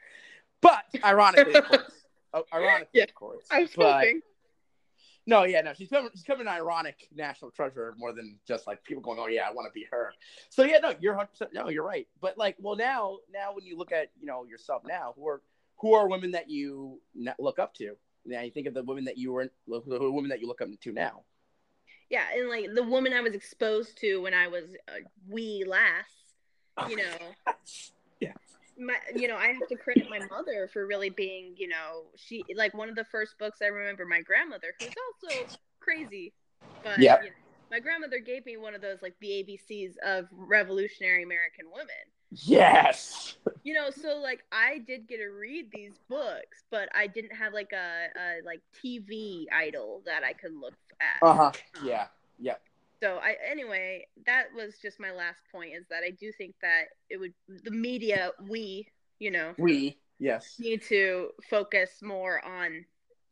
but 0.60 0.84
ironically, 1.02 1.54
of 1.54 1.64
course, 1.64 1.90
uh, 2.34 2.42
ironically, 2.54 2.88
Yeah. 2.92 3.04
of 3.04 3.14
course, 3.14 3.44
i 3.50 3.60
was 3.62 3.70
but- 3.74 3.92
hoping 4.04 4.20
no, 5.26 5.44
yeah, 5.44 5.60
no, 5.60 5.72
she's 5.72 5.88
becoming, 5.88 6.10
she's 6.12 6.22
becoming 6.22 6.46
an 6.46 6.52
ironic 6.52 7.08
national 7.14 7.50
treasure 7.50 7.94
more 7.98 8.12
than 8.12 8.38
just 8.46 8.66
like 8.66 8.82
people 8.84 9.02
going, 9.02 9.18
oh 9.20 9.26
yeah, 9.28 9.48
I 9.48 9.52
want 9.52 9.66
to 9.68 9.72
be 9.72 9.86
her. 9.90 10.12
So 10.50 10.64
yeah, 10.64 10.78
no, 10.78 10.94
you're 11.00 11.14
100. 11.14 11.26
percent 11.28 11.50
No, 11.54 11.68
you're 11.68 11.84
right. 11.84 12.06
But 12.20 12.36
like, 12.38 12.56
well, 12.60 12.76
now, 12.76 13.18
now 13.32 13.54
when 13.54 13.64
you 13.64 13.76
look 13.76 13.92
at 13.92 14.10
you 14.20 14.26
know 14.26 14.44
yourself 14.44 14.82
now, 14.86 15.12
who 15.16 15.26
are 15.28 15.42
who 15.80 15.94
are 15.94 16.08
women 16.08 16.32
that 16.32 16.48
you 16.50 17.00
look 17.38 17.58
up 17.58 17.74
to? 17.74 17.96
Now 18.24 18.40
you 18.42 18.50
think 18.50 18.66
of 18.66 18.74
the 18.74 18.82
women 18.82 19.04
that 19.04 19.18
you 19.18 19.32
were, 19.32 19.50
the 19.66 19.82
women 19.86 20.30
that 20.30 20.40
you 20.40 20.46
look 20.46 20.60
up 20.60 20.68
to 20.80 20.92
now. 20.92 21.22
yeah 22.10 22.26
and 22.36 22.48
like 22.48 22.66
the 22.74 22.82
woman 22.82 23.12
i 23.12 23.20
was 23.20 23.34
exposed 23.34 23.98
to 23.98 24.20
when 24.22 24.34
i 24.34 24.46
was 24.46 24.64
a 24.88 25.00
wee 25.28 25.64
lass 25.66 26.06
you 26.88 26.96
know. 26.96 27.16
my 28.86 28.96
you 29.14 29.28
know 29.28 29.36
i 29.36 29.48
have 29.48 29.66
to 29.68 29.76
credit 29.76 30.06
my 30.08 30.18
mother 30.30 30.68
for 30.72 30.86
really 30.86 31.10
being 31.10 31.54
you 31.56 31.68
know 31.68 32.04
she 32.16 32.44
like 32.56 32.74
one 32.74 32.88
of 32.88 32.94
the 32.96 33.04
first 33.04 33.38
books 33.38 33.58
i 33.62 33.66
remember 33.66 34.04
my 34.04 34.20
grandmother 34.20 34.74
who's 34.78 34.94
also 35.08 35.48
crazy 35.80 36.32
but 36.82 37.00
Yep. 37.00 37.22
you 37.22 37.28
know, 37.30 37.36
my 37.70 37.80
grandmother 37.80 38.18
gave 38.18 38.44
me 38.46 38.56
one 38.56 38.74
of 38.74 38.80
those 38.82 39.02
like 39.02 39.14
the 39.20 39.28
abcs 39.28 39.94
of 40.04 40.26
revolutionary 40.32 41.22
american 41.22 41.66
women 41.72 42.04
Yes. 42.30 43.36
you 43.64 43.74
know 43.74 43.90
so 43.90 44.18
like 44.18 44.40
i 44.52 44.78
did 44.86 45.06
get 45.08 45.18
to 45.18 45.26
read 45.26 45.66
these 45.72 45.98
books 46.08 46.64
but 46.70 46.88
i 46.94 47.06
didn't 47.06 47.34
have 47.34 47.52
like 47.52 47.72
a, 47.72 48.06
a 48.18 48.44
like 48.44 48.60
tv 48.82 49.44
idol 49.52 50.02
that 50.06 50.22
i 50.24 50.32
could 50.32 50.52
look 50.54 50.74
at 51.00 51.22
Uh 51.26 51.34
huh. 51.34 51.52
Yeah. 51.84 52.06
Yeah. 52.38 52.54
So 53.03 53.16
I 53.16 53.34
anyway, 53.50 54.07
that 54.26 54.44
was 54.55 54.74
just 54.80 55.00
my 55.00 55.11
last 55.11 55.40
point 55.50 55.72
is 55.74 55.84
that 55.90 56.03
I 56.07 56.11
do 56.11 56.30
think 56.32 56.55
that 56.62 56.84
it 57.11 57.18
would 57.18 57.32
the 57.48 57.70
media 57.70 58.30
we, 58.48 58.86
you 59.18 59.30
know, 59.30 59.55
We. 59.59 59.98
Yes. 60.20 60.55
need 60.61 60.82
to 60.82 61.30
focus 61.50 61.90
more 62.00 62.44
on 62.46 62.84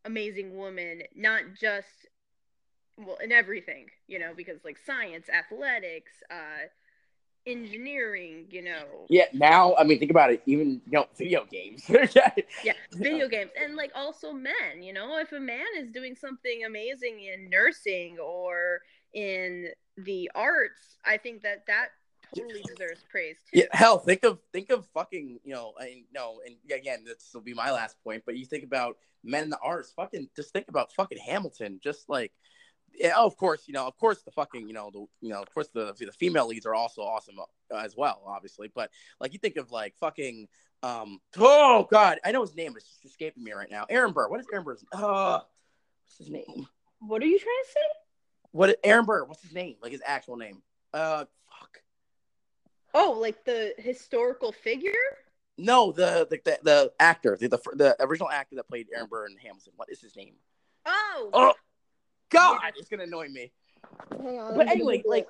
amazing 0.04 0.58
women, 0.58 1.02
not 1.14 1.42
just 1.60 2.08
well 2.98 3.18
in 3.22 3.30
everything, 3.30 3.86
you 4.08 4.18
know, 4.18 4.32
because 4.36 4.64
like 4.64 4.76
science, 4.76 5.28
athletics, 5.28 6.12
uh 6.32 6.66
engineering, 7.46 8.46
you 8.50 8.62
know. 8.62 9.06
Yeah, 9.08 9.26
now 9.32 9.74
I 9.76 9.84
mean, 9.84 10.00
think 10.00 10.10
about 10.10 10.32
it. 10.32 10.42
Even 10.46 10.80
you 10.86 10.92
know, 10.92 11.06
video 11.16 11.46
games. 11.50 11.88
Yeah, 12.64 12.72
video 12.92 13.28
games 13.28 13.50
and 13.62 13.76
like 13.76 13.92
also 13.94 14.32
men, 14.32 14.82
you 14.82 14.92
know, 14.92 15.18
if 15.18 15.32
a 15.32 15.40
man 15.40 15.66
is 15.78 15.90
doing 15.90 16.14
something 16.14 16.64
amazing 16.64 17.20
in 17.22 17.48
nursing 17.48 18.18
or 18.18 18.80
in 19.14 19.68
the 19.96 20.30
arts, 20.34 20.96
I 21.04 21.16
think 21.16 21.42
that 21.42 21.66
that 21.66 21.88
totally 22.34 22.62
deserves 22.62 23.04
praise 23.10 23.36
too. 23.52 23.60
Yeah, 23.60 23.66
hell, 23.72 23.98
think 23.98 24.24
of 24.24 24.38
think 24.52 24.70
of 24.70 24.86
fucking, 24.94 25.40
you 25.44 25.54
know, 25.54 25.74
I 25.78 26.04
no, 26.14 26.40
and 26.46 26.56
again, 26.72 27.04
this 27.04 27.30
will 27.34 27.40
be 27.40 27.54
my 27.54 27.70
last 27.70 27.96
point, 28.04 28.22
but 28.24 28.36
you 28.36 28.46
think 28.46 28.64
about 28.64 28.96
men 29.24 29.44
in 29.44 29.50
the 29.50 29.58
arts, 29.58 29.92
fucking, 29.94 30.28
just 30.36 30.52
think 30.52 30.68
about 30.68 30.92
fucking 30.92 31.18
Hamilton, 31.18 31.80
just 31.82 32.08
like, 32.08 32.32
yeah, 32.94 33.14
oh, 33.16 33.26
of 33.26 33.36
course, 33.36 33.64
you 33.66 33.74
know, 33.74 33.86
of 33.86 33.96
course, 33.98 34.22
the 34.22 34.30
fucking, 34.30 34.66
you 34.66 34.74
know, 34.74 34.90
the, 34.92 35.06
you 35.20 35.32
know, 35.32 35.42
of 35.42 35.52
course, 35.52 35.68
the 35.74 35.94
the 35.98 36.12
female 36.12 36.46
leads 36.46 36.66
are 36.66 36.74
also 36.74 37.02
awesome 37.02 37.36
uh, 37.38 37.76
as 37.76 37.96
well, 37.96 38.22
obviously, 38.26 38.70
but 38.74 38.90
like 39.20 39.32
you 39.32 39.38
think 39.38 39.56
of 39.56 39.70
like 39.70 39.94
fucking, 39.98 40.48
um, 40.82 41.20
oh 41.36 41.86
god, 41.90 42.18
I 42.24 42.32
know 42.32 42.42
his 42.42 42.54
name, 42.54 42.74
it's 42.76 42.86
just 42.86 43.04
escaping 43.04 43.44
me 43.44 43.52
right 43.52 43.70
now. 43.70 43.86
Aaron 43.88 44.12
Burr, 44.12 44.28
what 44.28 44.40
is 44.40 44.46
Aaron 44.52 44.64
Burr's? 44.64 44.84
Uh, 44.92 45.40
what's 46.06 46.18
his 46.18 46.30
name? 46.30 46.68
What 47.00 47.22
are 47.22 47.26
you 47.26 47.38
trying 47.38 47.64
to 47.64 47.70
say? 47.70 47.99
What 48.52 48.78
Aaron 48.84 49.04
Burr? 49.04 49.24
What's 49.24 49.42
his 49.42 49.52
name? 49.52 49.76
Like 49.82 49.92
his 49.92 50.02
actual 50.04 50.36
name? 50.36 50.62
Uh, 50.92 51.24
fuck. 51.48 51.82
Oh, 52.94 53.12
like 53.20 53.44
the 53.44 53.74
historical 53.78 54.52
figure? 54.52 54.92
No, 55.58 55.92
the 55.92 56.26
the 56.30 56.40
the, 56.44 56.58
the 56.62 56.92
actor, 56.98 57.36
the, 57.40 57.48
the 57.48 57.58
the 57.74 57.96
original 58.00 58.30
actor 58.30 58.56
that 58.56 58.68
played 58.68 58.88
Aaron 58.94 59.06
Burr 59.10 59.26
in 59.26 59.36
Hamilton. 59.36 59.72
What 59.76 59.90
is 59.90 60.00
his 60.00 60.16
name? 60.16 60.34
Oh, 60.86 61.30
Oh, 61.32 61.54
God, 62.30 62.60
it's 62.76 62.88
gonna 62.88 63.02
annoy 63.04 63.28
me. 63.28 63.52
Hang 64.10 64.38
on. 64.38 64.56
But 64.56 64.68
anyway, 64.68 64.98
gonna 64.98 65.08
like, 65.08 65.26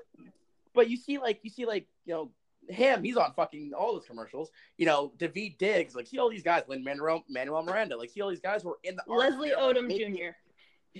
but 0.74 0.88
you 0.88 0.96
see, 0.96 1.18
like, 1.18 1.40
you 1.42 1.50
see, 1.50 1.66
like, 1.66 1.86
you 2.04 2.14
know, 2.14 2.30
him. 2.68 3.02
He's 3.02 3.16
on 3.16 3.32
fucking 3.34 3.72
all 3.76 3.94
those 3.94 4.04
commercials. 4.06 4.50
You 4.78 4.86
know, 4.86 5.12
Daveed 5.18 5.58
Diggs. 5.58 5.94
Like, 5.96 6.06
see 6.06 6.18
all 6.18 6.30
these 6.30 6.42
guys. 6.42 6.62
Lin 6.68 6.84
Manuel 6.84 7.24
Manuel 7.28 7.62
Miranda. 7.64 7.96
Like, 7.96 8.10
see 8.10 8.20
all 8.20 8.28
these 8.30 8.40
guys 8.40 8.62
who 8.62 8.70
are 8.70 8.78
in 8.84 8.96
the 8.96 9.02
arts. 9.10 9.30
Leslie 9.34 9.48
They're, 9.48 9.56
like, 9.66 9.76
Odom 9.76 9.86
making- 9.88 10.16
Jr. 10.16 10.30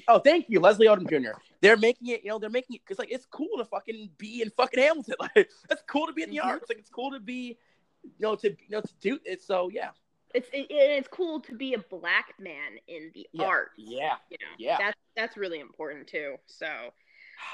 Oh, 0.09 0.19
thank 0.19 0.47
you, 0.49 0.61
Leslie 0.61 0.87
Odom 0.87 1.09
Jr. 1.09 1.33
They're 1.61 1.77
making 1.77 2.09
it. 2.09 2.23
You 2.25 2.31
know, 2.31 2.39
they're 2.39 2.51
making 2.51 2.77
it 2.77 2.83
because 2.85 2.99
like 2.99 3.11
it's 3.11 3.27
cool 3.27 3.49
to 3.59 3.65
fucking 3.65 4.11
be 4.19 4.43
in 4.43 4.51
fucking 4.51 4.81
Hamilton. 4.81 5.15
Like, 5.21 5.33
it's 5.71 5.83
cool 5.89 6.07
to 6.07 6.13
be 6.13 6.23
in 6.23 6.31
the 6.31 6.39
Mhm. 6.39 6.45
arts. 6.47 6.67
Like, 6.69 6.79
it's 6.79 6.91
cool 6.91 7.11
to 7.11 7.21
be. 7.21 7.59
You 8.03 8.11
know, 8.21 8.35
to 8.37 8.49
you 8.51 8.57
know 8.71 8.81
to 8.81 8.93
do 9.01 9.19
it. 9.27 9.43
So 9.43 9.69
yeah, 9.69 9.91
It's 10.35 10.49
it, 10.55 10.67
it's 10.71 11.09
cool 11.09 11.41
to 11.41 11.55
be 11.55 11.75
a 11.75 11.79
black 11.79 12.33
man 12.39 12.79
in 12.89 13.11
the 13.15 13.27
Yeah. 13.33 13.45
arts. 13.47 13.73
yeah, 13.77 14.17
you 14.31 14.39
know 14.41 14.53
Yeah. 14.59 14.79
that's 14.79 14.99
that's 15.17 15.37
really 15.37 15.61
important 15.61 16.07
too 16.07 16.37
so 16.47 16.93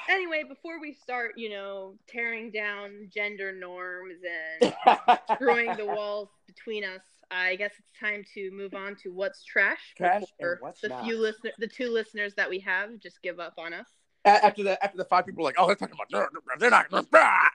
anyway 0.08 0.42
before 0.48 0.80
we 0.80 0.92
start 0.92 1.36
you 1.36 1.48
know 1.48 1.96
tearing 2.06 2.50
down 2.52 3.08
gender 3.12 3.50
norms 3.52 4.18
and 4.60 4.72
destroying 5.28 5.76
the 5.76 5.86
walls 5.86 6.28
between 6.46 6.84
us 6.84 7.00
i 7.30 7.56
guess 7.56 7.72
it's 7.78 7.90
time 7.98 8.24
to 8.34 8.50
move 8.52 8.74
on 8.74 8.94
to 8.96 9.12
what's 9.12 9.44
trash 9.44 9.94
Trash 9.96 10.22
and 10.40 10.56
what's 10.60 10.80
the 10.80 10.88
not. 10.88 11.04
few 11.04 11.18
listener 11.18 11.50
the 11.58 11.66
two 11.66 11.88
listeners 11.90 12.34
that 12.34 12.48
we 12.48 12.58
have 12.60 12.98
just 13.00 13.22
give 13.22 13.40
up 13.40 13.54
on 13.58 13.72
us 13.72 13.86
after 14.26 14.62
the 14.62 14.82
after 14.84 14.98
the 14.98 15.04
five 15.04 15.24
people 15.24 15.42
were 15.42 15.48
like, 15.48 15.54
oh, 15.58 15.66
they're 15.66 15.76
talking 15.76 15.94
about 15.94 16.30
they're 16.58 16.70
not. 16.70 16.86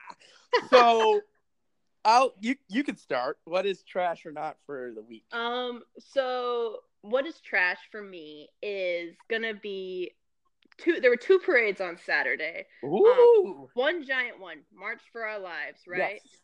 So, 0.70 1.22
I'll 2.04 2.34
you 2.40 2.56
you 2.70 2.84
can 2.84 2.98
start. 2.98 3.38
What 3.46 3.66
is 3.66 3.84
trash 3.84 4.26
or 4.26 4.32
not 4.32 4.58
for 4.66 4.92
the 4.96 5.02
week? 5.02 5.24
um 5.32 5.84
so 6.00 6.78
what 7.02 7.26
is 7.26 7.40
trash 7.42 7.80
for 7.92 8.02
me 8.02 8.50
is 8.62 9.16
gonna 9.30 9.54
be 9.54 10.12
two 10.78 11.00
there 11.00 11.10
were 11.10 11.18
two 11.18 11.40
parades 11.40 11.82
on 11.82 11.98
saturday 11.98 12.66
Ooh, 12.84 13.70
one 13.74 14.06
giant 14.06 14.40
one 14.40 14.60
march 14.74 15.02
for 15.12 15.26
our 15.26 15.40
lives 15.40 15.82
right 15.88 16.22
Yes. 16.24 16.42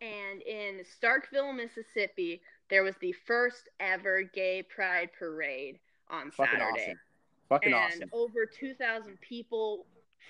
And 0.00 0.40
in 0.42 0.80
Starkville, 1.02 1.54
Mississippi, 1.54 2.40
there 2.70 2.82
was 2.82 2.94
the 3.00 3.12
first 3.26 3.68
ever 3.80 4.22
gay 4.22 4.62
pride 4.62 5.10
parade 5.18 5.78
on 6.08 6.30
fucking 6.30 6.58
Saturday. 6.58 6.82
awesome. 6.84 7.00
Fucking 7.48 7.72
and 7.72 7.92
awesome. 7.94 8.10
over 8.12 8.46
2,000 8.46 9.20
people 9.20 9.86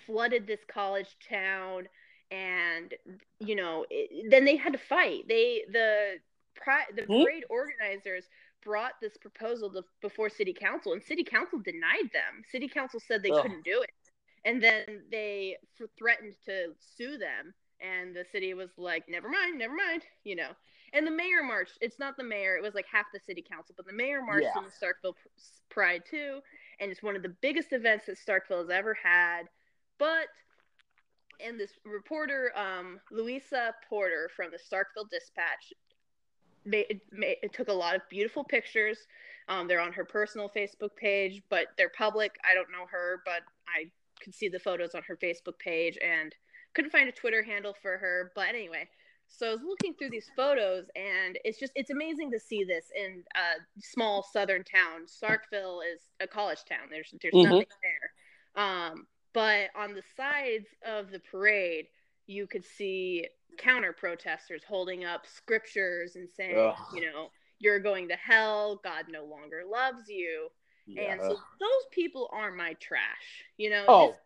flooded 0.07 0.47
this 0.47 0.61
college 0.67 1.17
town. 1.29 1.87
And, 2.31 2.95
you 3.39 3.55
know, 3.55 3.85
it, 3.91 4.31
then 4.31 4.45
they 4.45 4.57
had 4.57 4.73
to 4.73 4.79
fight. 4.79 5.29
They, 5.29 5.63
the, 5.71 6.15
pri- 6.57 6.87
the 6.97 7.03
Hmm? 7.03 7.23
parade 7.25 7.45
organizers 7.51 8.25
brought 8.65 8.93
this 9.01 9.17
proposal 9.17 9.71
to, 9.73 9.83
before 10.03 10.29
city 10.29 10.53
council, 10.53 10.93
and 10.93 11.03
city 11.03 11.25
council 11.25 11.59
denied 11.61 12.11
them. 12.13 12.43
City 12.51 12.69
council 12.69 13.01
said 13.01 13.23
they 13.23 13.31
Ugh. 13.31 13.43
couldn't 13.43 13.65
do 13.65 13.83
it. 13.83 13.91
And 14.45 14.63
then 14.63 15.03
they 15.11 15.57
f- 15.81 15.89
threatened 15.99 16.35
to 16.47 16.73
sue 16.97 17.19
them 17.19 17.53
and 17.81 18.15
the 18.15 18.25
city 18.31 18.55
was 18.55 18.71
like 18.77 19.05
never 19.09 19.29
mind 19.29 19.59
never 19.59 19.75
mind 19.75 20.03
you 20.25 20.37
know. 20.37 20.51
And 20.93 21.07
the 21.07 21.11
mayor 21.11 21.43
marched 21.45 21.79
it's 21.81 21.99
not 21.99 22.17
the 22.17 22.25
mayor 22.25 22.57
it 22.57 22.63
was 22.63 22.75
like 22.75 22.87
half 22.91 23.07
the 23.13 23.21
city 23.21 23.43
council 23.49 23.75
but 23.77 23.87
the 23.87 23.93
mayor 23.93 24.23
marched 24.23 24.47
Yeah. 24.55 24.59
in 24.63 24.65
the 24.65 24.71
starkville 24.87 25.15
pride 25.71 26.03
too 26.11 26.41
and 26.81 26.91
it's 26.91 27.03
one 27.03 27.15
of 27.17 27.23
the 27.23 27.35
biggest 27.41 27.73
events 27.73 28.07
that 28.07 28.17
starkville 28.19 28.61
has 28.61 28.71
ever 28.71 28.97
had. 29.03 29.43
But 29.99 30.29
and 31.45 31.59
this 31.59 31.73
reporter 31.85 32.53
um, 32.57 33.01
louisa 33.11 33.75
porter 33.89 34.31
from 34.35 34.51
the 34.51 34.59
starkville 34.59 35.09
dispatch 35.11 35.73
made, 36.65 37.01
made, 37.13 37.37
took 37.53 37.69
a 37.69 37.73
lot 37.73 37.95
of 37.95 38.03
beautiful 38.11 38.45
pictures. 38.45 38.99
Um, 39.49 39.67
they're 39.69 39.81
on 39.81 39.93
her 39.93 40.05
personal 40.05 40.51
facebook 40.55 40.95
page 40.97 41.43
but 41.51 41.69
they're 41.77 41.91
public. 41.97 42.37
I 42.45 42.55
don't 42.55 42.71
know 42.71 42.87
her 42.91 43.23
but 43.25 43.43
i 43.69 43.91
could 44.23 44.35
see 44.35 44.49
the 44.49 44.59
photos 44.59 44.95
on 44.95 45.03
her 45.09 45.17
facebook 45.17 45.59
page 45.59 45.97
and 46.05 46.35
couldn't 46.75 46.91
find 46.91 47.09
a 47.09 47.13
Twitter 47.13 47.43
handle 47.43 47.75
for 47.81 47.99
her, 47.99 48.33
but 48.35 48.49
anyway. 48.49 48.89
So 49.29 49.47
I 49.49 49.51
was 49.53 49.63
looking 49.63 49.95
through 49.95 50.11
these 50.11 50.29
photos, 50.35 50.87
and 50.97 51.39
it's 51.45 51.59
just 51.59 51.73
it's 51.77 51.91
amazing 51.91 52.33
to 52.33 52.41
see 52.41 52.65
this 52.65 52.87
in 52.97 53.23
a 53.37 53.81
small 53.81 54.25
southern 54.33 54.65
town. 54.65 55.07
Starkville 55.07 55.81
is 55.95 56.01
a 56.21 56.27
college 56.27 56.65
town. 56.69 56.89
There's 56.91 57.15
there's 57.23 57.35
Mhm. 57.35 57.45
nothing 57.45 57.67
there. 57.83 58.65
Um, 58.65 59.07
but 59.33 59.71
on 59.77 59.95
the 59.95 60.03
sides 60.17 60.67
of 60.85 61.11
the 61.13 61.21
parade, 61.21 61.87
you 62.27 62.49
could 62.49 62.65
see 62.65 63.29
counter 63.59 63.93
protesters 63.93 64.65
holding 64.65 65.05
up 65.05 65.27
scriptures 65.27 66.17
and 66.17 66.29
saying, 66.29 66.57
Ugh. 66.57 66.77
you 66.95 67.03
know, 67.03 67.31
you're 67.61 67.79
going 67.79 68.09
to 68.09 68.17
hell. 68.17 68.81
God 68.83 69.07
no 69.09 69.25
longer 69.25 69.63
loves 69.65 70.09
you. 70.09 70.51
Yeah. 70.87 71.13
And 71.13 71.21
so 71.21 71.29
those 71.61 71.87
people 71.93 72.29
are 72.33 72.51
my 72.51 72.75
trash. 72.75 73.45
You 73.59 73.71
know. 73.71 73.85
oh, 73.87 74.17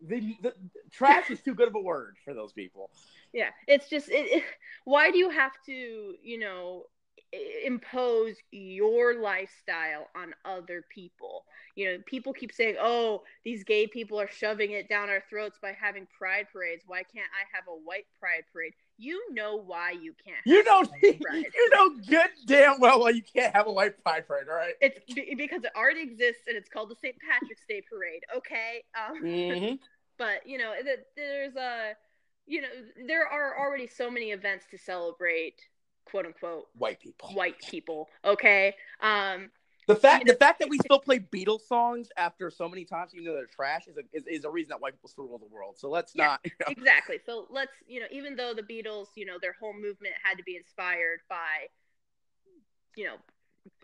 the, 0.00 0.36
the 0.42 0.54
trash 0.90 1.30
is 1.30 1.40
too 1.40 1.54
good 1.54 1.68
of 1.68 1.74
a 1.74 1.80
word 1.80 2.16
for 2.24 2.34
those 2.34 2.52
people. 2.52 2.90
yeah 3.32 3.50
it's 3.66 3.88
just 3.88 4.08
it, 4.08 4.26
it, 4.30 4.44
why 4.84 5.10
do 5.10 5.18
you 5.18 5.30
have 5.30 5.52
to 5.66 6.14
you 6.22 6.38
know 6.38 6.84
impose 7.64 8.36
your 8.52 9.20
lifestyle 9.20 10.06
on 10.14 10.34
other 10.44 10.84
people? 10.88 11.44
You 11.74 11.92
know 11.92 11.98
people 12.06 12.32
keep 12.32 12.52
saying 12.52 12.76
oh 12.80 13.22
these 13.44 13.64
gay 13.64 13.86
people 13.86 14.20
are 14.20 14.30
shoving 14.30 14.72
it 14.72 14.88
down 14.88 15.10
our 15.10 15.22
throats 15.28 15.58
by 15.60 15.76
having 15.78 16.06
pride 16.16 16.46
parades. 16.52 16.84
Why 16.86 17.02
can't 17.02 17.28
i 17.34 17.56
have 17.56 17.64
a 17.68 17.72
white 17.72 18.06
pride 18.20 18.44
parade 18.52 18.74
you 18.98 19.32
know 19.32 19.56
why 19.56 19.90
you 19.90 20.14
can't 20.24 20.38
You 20.44 20.62
know, 20.64 20.80
a 20.82 20.86
white 20.86 21.20
pride 21.20 21.44
you 21.54 21.70
know 21.70 21.90
good 22.08 22.30
damn 22.46 22.78
well 22.80 23.00
why 23.00 23.10
you 23.10 23.22
can't 23.22 23.54
have 23.54 23.66
a 23.66 23.72
white 23.72 24.02
pride 24.02 24.26
parade. 24.26 24.46
All 24.48 24.54
right. 24.56 24.74
it's 24.80 25.00
be- 25.12 25.34
because 25.36 25.64
it 25.64 25.70
already 25.76 26.00
exists 26.02 26.42
and 26.46 26.56
it's 26.56 26.68
called 26.68 26.90
the 26.90 26.96
st 27.02 27.16
patrick's 27.28 27.62
day 27.68 27.82
parade 27.90 28.22
okay 28.36 28.84
um 28.98 29.22
Mhm. 29.22 29.78
but 30.18 30.46
you 30.46 30.58
know 30.58 30.72
th- 30.82 31.00
there's 31.16 31.56
a 31.56 31.94
you 32.46 32.60
know 32.60 32.68
there 33.06 33.26
are 33.26 33.58
already 33.58 33.86
so 33.86 34.10
many 34.10 34.30
events 34.30 34.66
to 34.70 34.78
celebrate 34.78 35.60
quote 36.04 36.26
unquote 36.26 36.66
White 36.76 37.00
people. 37.00 37.30
white 37.32 37.58
people 37.68 38.08
okay 38.24 38.74
um 39.00 39.50
The 39.86 39.96
fact 39.96 40.26
the 40.26 40.34
fact 40.34 40.60
that 40.60 40.68
we 40.68 40.78
still 40.78 40.98
play 40.98 41.18
Beatles 41.18 41.62
songs 41.62 42.08
after 42.16 42.50
so 42.50 42.68
many 42.68 42.84
times, 42.84 43.12
even 43.14 43.26
though 43.26 43.34
they're 43.34 43.46
trash, 43.46 43.86
is 43.86 43.96
a, 43.96 44.02
is, 44.12 44.24
is 44.26 44.44
a 44.44 44.50
reason 44.50 44.70
that 44.70 44.80
white 44.80 44.94
people 44.94 45.08
still 45.08 45.24
rule 45.24 45.38
the 45.38 45.54
world. 45.54 45.76
So 45.78 45.88
let's 45.90 46.12
Yeah. 46.14 46.26
not. 46.26 46.40
You 46.44 46.50
know, 46.60 46.66
exactly 46.68 47.18
so 47.24 47.46
let's 47.50 47.72
you 47.86 48.00
know 48.00 48.06
even 48.10 48.36
though 48.36 48.54
the 48.54 48.62
beatles 48.62 49.08
you 49.16 49.26
know 49.26 49.38
their 49.40 49.54
whole 49.60 49.72
movement 49.74 50.14
had 50.22 50.38
to 50.38 50.44
be 50.44 50.56
inspired 50.56 51.20
by 51.28 51.68
you 52.96 53.04
know 53.04 53.16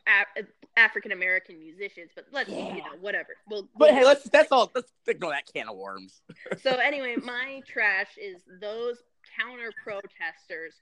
a- 0.06 0.44
african 0.76 1.12
american 1.12 1.58
musicians 1.58 2.10
but 2.14 2.26
let's 2.32 2.50
you 2.50 2.82
know 2.82 2.96
whatever 3.00 3.30
we'll, 3.48 3.68
but 3.76 3.90
hey, 3.90 4.04
let's 4.04 4.28
that's 4.28 4.52
all. 4.52 4.70
Let's 4.74 4.92
ignore 5.06 5.32
that 5.32 5.50
can 5.52 5.68
of 5.68 5.76
worms. 5.76 6.22
so 6.62 6.76
anyway, 6.76 7.16
my 7.16 7.62
trash 7.66 8.08
is 8.20 8.42
those 8.60 9.02
counter 9.38 9.72
protesters 9.82 10.74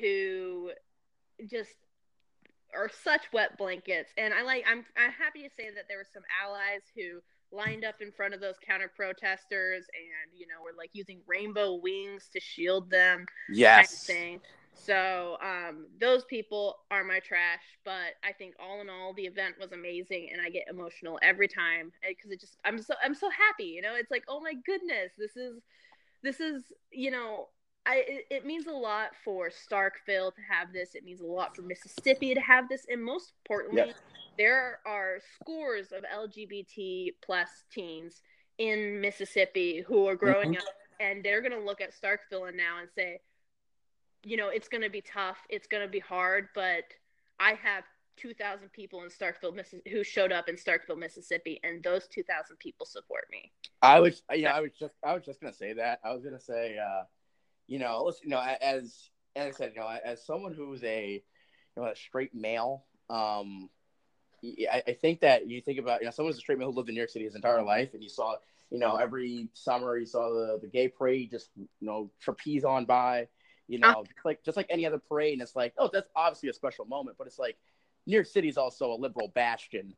who 0.00 0.72
just 1.50 1.70
are 2.74 2.88
such 3.04 3.22
wet 3.32 3.56
blankets. 3.58 4.12
And 4.16 4.32
I 4.34 4.42
like 4.42 4.64
I'm 4.68 4.84
I'm 4.96 5.12
happy 5.12 5.42
to 5.42 5.50
say 5.56 5.70
that 5.74 5.84
there 5.88 5.98
were 5.98 6.06
some 6.12 6.22
allies 6.42 6.82
who 6.96 7.20
lined 7.52 7.84
up 7.84 7.96
in 8.00 8.10
front 8.12 8.34
of 8.34 8.40
those 8.40 8.56
counter 8.66 8.90
protesters 8.94 9.86
and 9.94 10.38
you 10.38 10.46
know 10.46 10.62
were 10.64 10.76
like 10.76 10.90
using 10.92 11.20
rainbow 11.26 11.74
wings 11.74 12.28
to 12.32 12.40
shield 12.40 12.90
them 12.90 13.26
kind 13.74 13.88
of 13.92 13.98
Yes. 13.98 14.06
thing. 14.06 14.40
So 14.74 15.36
um, 15.42 15.86
those 16.00 16.24
people 16.24 16.76
are 16.90 17.04
my 17.04 17.20
trash, 17.20 17.62
but 17.84 18.14
I 18.24 18.32
think 18.32 18.54
all 18.58 18.80
in 18.80 18.88
all, 18.88 19.12
the 19.14 19.24
event 19.26 19.56
was 19.60 19.72
amazing, 19.72 20.30
and 20.32 20.40
I 20.44 20.48
get 20.50 20.64
emotional 20.70 21.18
every 21.22 21.48
time 21.48 21.92
because 22.08 22.30
it 22.30 22.40
just 22.40 22.56
I'm 22.64 22.78
so 22.80 22.94
I'm 23.04 23.14
so 23.14 23.28
happy. 23.30 23.64
You 23.70 23.82
know, 23.82 23.94
it's 23.96 24.10
like 24.10 24.24
oh 24.28 24.40
my 24.40 24.54
goodness, 24.64 25.12
this 25.18 25.36
is 25.36 25.62
this 26.22 26.40
is 26.40 26.64
you 26.90 27.10
know 27.10 27.48
I 27.84 28.04
it, 28.06 28.26
it 28.30 28.46
means 28.46 28.66
a 28.66 28.72
lot 28.72 29.10
for 29.24 29.50
Starkville 29.50 30.34
to 30.34 30.40
have 30.48 30.72
this. 30.72 30.94
It 30.94 31.04
means 31.04 31.20
a 31.20 31.26
lot 31.26 31.56
for 31.56 31.62
Mississippi 31.62 32.34
to 32.34 32.40
have 32.40 32.68
this, 32.68 32.86
and 32.88 33.02
most 33.02 33.32
importantly, 33.44 33.92
there 34.38 34.80
are 34.86 35.18
scores 35.40 35.92
of 35.92 36.04
LGBT 36.04 37.14
plus 37.22 37.64
teens 37.70 38.22
in 38.58 39.00
Mississippi 39.00 39.80
who 39.80 40.06
are 40.06 40.14
growing 40.14 40.54
Mhm. 40.54 40.58
up, 40.58 40.74
and 41.00 41.24
they're 41.24 41.40
gonna 41.40 41.58
look 41.58 41.80
at 41.80 41.90
Starkville 41.92 42.54
now 42.54 42.78
and 42.78 42.88
say, 42.90 43.20
you 44.22 44.36
know, 44.36 44.48
it's 44.48 44.68
gonna 44.68 44.90
be 44.90 45.00
tough, 45.02 45.38
it's 45.48 45.66
gonna 45.66 45.88
be 45.88 45.98
hard, 45.98 46.48
but 46.54 46.84
I 47.38 47.54
have. 47.54 47.84
2,000 48.18 48.70
people 48.74 49.02
in 49.02 49.08
Starkville, 49.08 49.54
Missis- 49.54 49.80
who 49.90 50.04
showed 50.04 50.32
up 50.32 50.46
in 50.46 50.56
Starkville, 50.56 50.98
Mississippi, 50.98 51.58
and 51.64 51.82
those 51.82 52.06
2,000 52.08 52.58
people 52.58 52.84
support 52.84 53.26
me. 53.30 53.50
I 53.80 54.00
was, 54.00 54.22
yeah, 54.34 54.54
I 54.54 54.60
was 54.60 54.70
just, 54.78 54.94
I 55.02 55.14
was 55.14 55.24
just 55.24 55.40
gonna 55.40 55.54
say 55.54 55.72
that. 55.72 55.98
I 56.04 56.12
was 56.12 56.22
gonna 56.22 56.38
say, 56.38 56.76
uh, 56.76 57.04
you 57.72 57.78
know, 57.78 58.02
listen, 58.04 58.24
you 58.24 58.30
know, 58.30 58.40
as 58.60 59.08
as 59.34 59.54
I 59.54 59.56
said, 59.56 59.72
you 59.74 59.80
know, 59.80 59.88
as 60.04 60.22
someone 60.26 60.52
who's 60.52 60.84
a, 60.84 61.22
you 61.74 61.82
know, 61.82 61.88
a 61.88 61.96
straight 61.96 62.34
male, 62.34 62.84
um, 63.08 63.70
I, 64.44 64.82
I 64.88 64.92
think 64.92 65.20
that 65.20 65.48
you 65.48 65.62
think 65.62 65.78
about, 65.78 66.00
you 66.00 66.04
know, 66.04 66.10
someone 66.10 66.32
who's 66.32 66.38
a 66.38 66.42
straight 66.42 66.58
male 66.58 66.70
who 66.70 66.76
lived 66.76 66.90
in 66.90 66.94
New 66.94 67.00
York 67.00 67.08
City 67.08 67.24
his 67.24 67.34
entire 67.34 67.62
life, 67.62 67.94
and 67.94 68.02
you 68.02 68.10
saw, 68.10 68.36
you 68.70 68.78
know, 68.78 68.96
every 68.96 69.48
summer 69.54 69.96
you 69.96 70.04
saw 70.04 70.28
the 70.28 70.58
the 70.60 70.66
gay 70.66 70.86
parade 70.86 71.30
just, 71.30 71.48
you 71.56 71.66
know, 71.80 72.10
trapeze 72.20 72.62
on 72.62 72.84
by, 72.84 73.26
you 73.68 73.78
know, 73.78 74.04
just 74.04 74.22
like 74.22 74.44
just 74.44 74.58
like 74.58 74.66
any 74.68 74.84
other 74.84 74.98
parade, 74.98 75.32
and 75.32 75.40
it's 75.40 75.56
like, 75.56 75.72
oh, 75.78 75.88
that's 75.90 76.10
obviously 76.14 76.50
a 76.50 76.52
special 76.52 76.84
moment, 76.84 77.16
but 77.16 77.26
it's 77.26 77.38
like 77.38 77.56
New 78.06 78.12
York 78.16 78.26
City 78.26 78.48
is 78.48 78.58
also 78.58 78.92
a 78.92 78.96
liberal 79.00 79.28
bastion. 79.34 79.94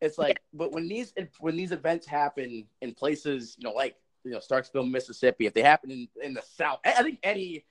It's 0.00 0.16
like, 0.16 0.38
but 0.54 0.70
when 0.70 0.86
these 0.86 1.12
when 1.40 1.56
these 1.56 1.72
events 1.72 2.06
happen 2.06 2.68
in 2.82 2.94
places, 2.94 3.56
you 3.58 3.68
know, 3.68 3.74
like 3.74 3.96
you 4.26 4.32
know 4.32 4.38
Starksville, 4.38 4.90
Mississippi, 4.90 5.46
if 5.46 5.54
they 5.54 5.62
happen 5.62 5.90
in, 5.90 6.08
in 6.22 6.34
the 6.34 6.42
South, 6.42 6.80
I 6.84 6.94
I 6.98 7.02
think 7.02 7.18
any 7.22 7.64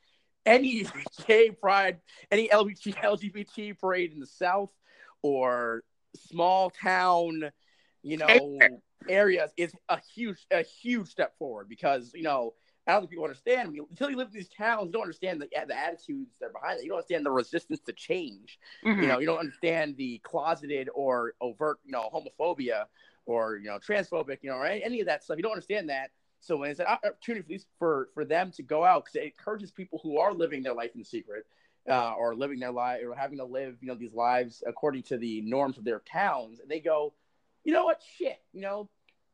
any 0.45 0.85
gay 1.27 1.51
pride, 1.51 1.99
any 2.31 2.47
LGBT, 2.49 2.95
LGBT 2.95 3.79
parade 3.79 4.13
in 4.13 4.19
the 4.19 4.27
South 4.27 4.71
or 5.21 5.83
small 6.15 6.69
town, 6.69 7.51
you 8.03 8.17
know, 8.17 8.59
areas 9.09 9.51
is 9.57 9.73
a 9.89 9.99
huge 10.15 10.45
a 10.51 10.63
huge 10.63 11.09
step 11.09 11.37
forward 11.37 11.67
because 11.69 12.11
you 12.13 12.23
know 12.23 12.53
I 12.87 12.91
don't 12.91 13.01
think 13.01 13.11
people 13.11 13.25
understand. 13.25 13.67
I 13.67 13.71
mean, 13.71 13.85
until 13.89 14.11
you 14.11 14.17
live 14.17 14.27
in 14.27 14.33
these 14.33 14.49
towns, 14.49 14.87
you 14.87 14.91
don't 14.91 15.01
understand 15.01 15.41
the 15.41 15.47
the 15.67 15.77
attitudes 15.77 16.37
that 16.39 16.47
are 16.47 16.53
behind 16.53 16.79
it. 16.79 16.83
You 16.83 16.89
don't 16.89 16.97
understand 16.97 17.25
the 17.25 17.31
resistance 17.31 17.79
to 17.81 17.93
change 17.93 18.59
mm-hmm. 18.85 19.01
you 19.01 19.07
know 19.07 19.19
you 19.19 19.25
don't 19.25 19.39
understand 19.39 19.97
the 19.97 20.19
closeted 20.19 20.89
or 20.93 21.33
overt 21.41 21.79
you 21.85 21.91
know 21.91 22.09
homophobia 22.13 22.85
or 23.25 23.57
you 23.57 23.65
know 23.65 23.79
transphobic 23.79 24.39
you 24.41 24.49
know 24.49 24.57
or 24.57 24.65
any, 24.65 24.83
any 24.83 24.99
of 24.99 25.07
that 25.07 25.23
stuff 25.23 25.37
you 25.37 25.43
don't 25.43 25.51
understand 25.51 25.89
that 25.89 26.11
so 26.45 26.57
when 26.57 26.69
it's 26.69 26.79
an 26.79 26.85
opportunity 26.85 27.41
for 27.41 27.49
these 27.49 27.65
for 27.79 28.09
for 28.13 28.25
them 28.25 28.51
to 28.51 28.63
go 28.63 28.83
out 28.83 29.05
because 29.05 29.15
it 29.15 29.23
encourages 29.23 29.71
people 29.71 29.99
who 30.03 30.19
are 30.19 30.33
living 30.33 30.61
their 30.61 30.73
life 30.73 30.91
in 30.95 31.03
secret 31.03 31.45
uh, 31.89 32.13
or 32.13 32.35
living 32.35 32.59
their 32.59 32.71
life 32.71 33.01
or 33.03 33.15
having 33.15 33.37
to 33.37 33.45
live 33.45 33.77
you 33.81 33.87
know 33.87 33.95
these 33.95 34.13
lives 34.13 34.63
according 34.67 35.03
to 35.03 35.17
the 35.17 35.41
norms 35.41 35.77
of 35.77 35.83
their 35.83 35.99
towns 35.99 36.59
and 36.59 36.69
they 36.69 36.79
go 36.79 37.13
you 37.63 37.73
know 37.73 37.85
what? 37.85 38.01
Shit 38.17 38.39
you 38.53 38.61
know 38.61 38.89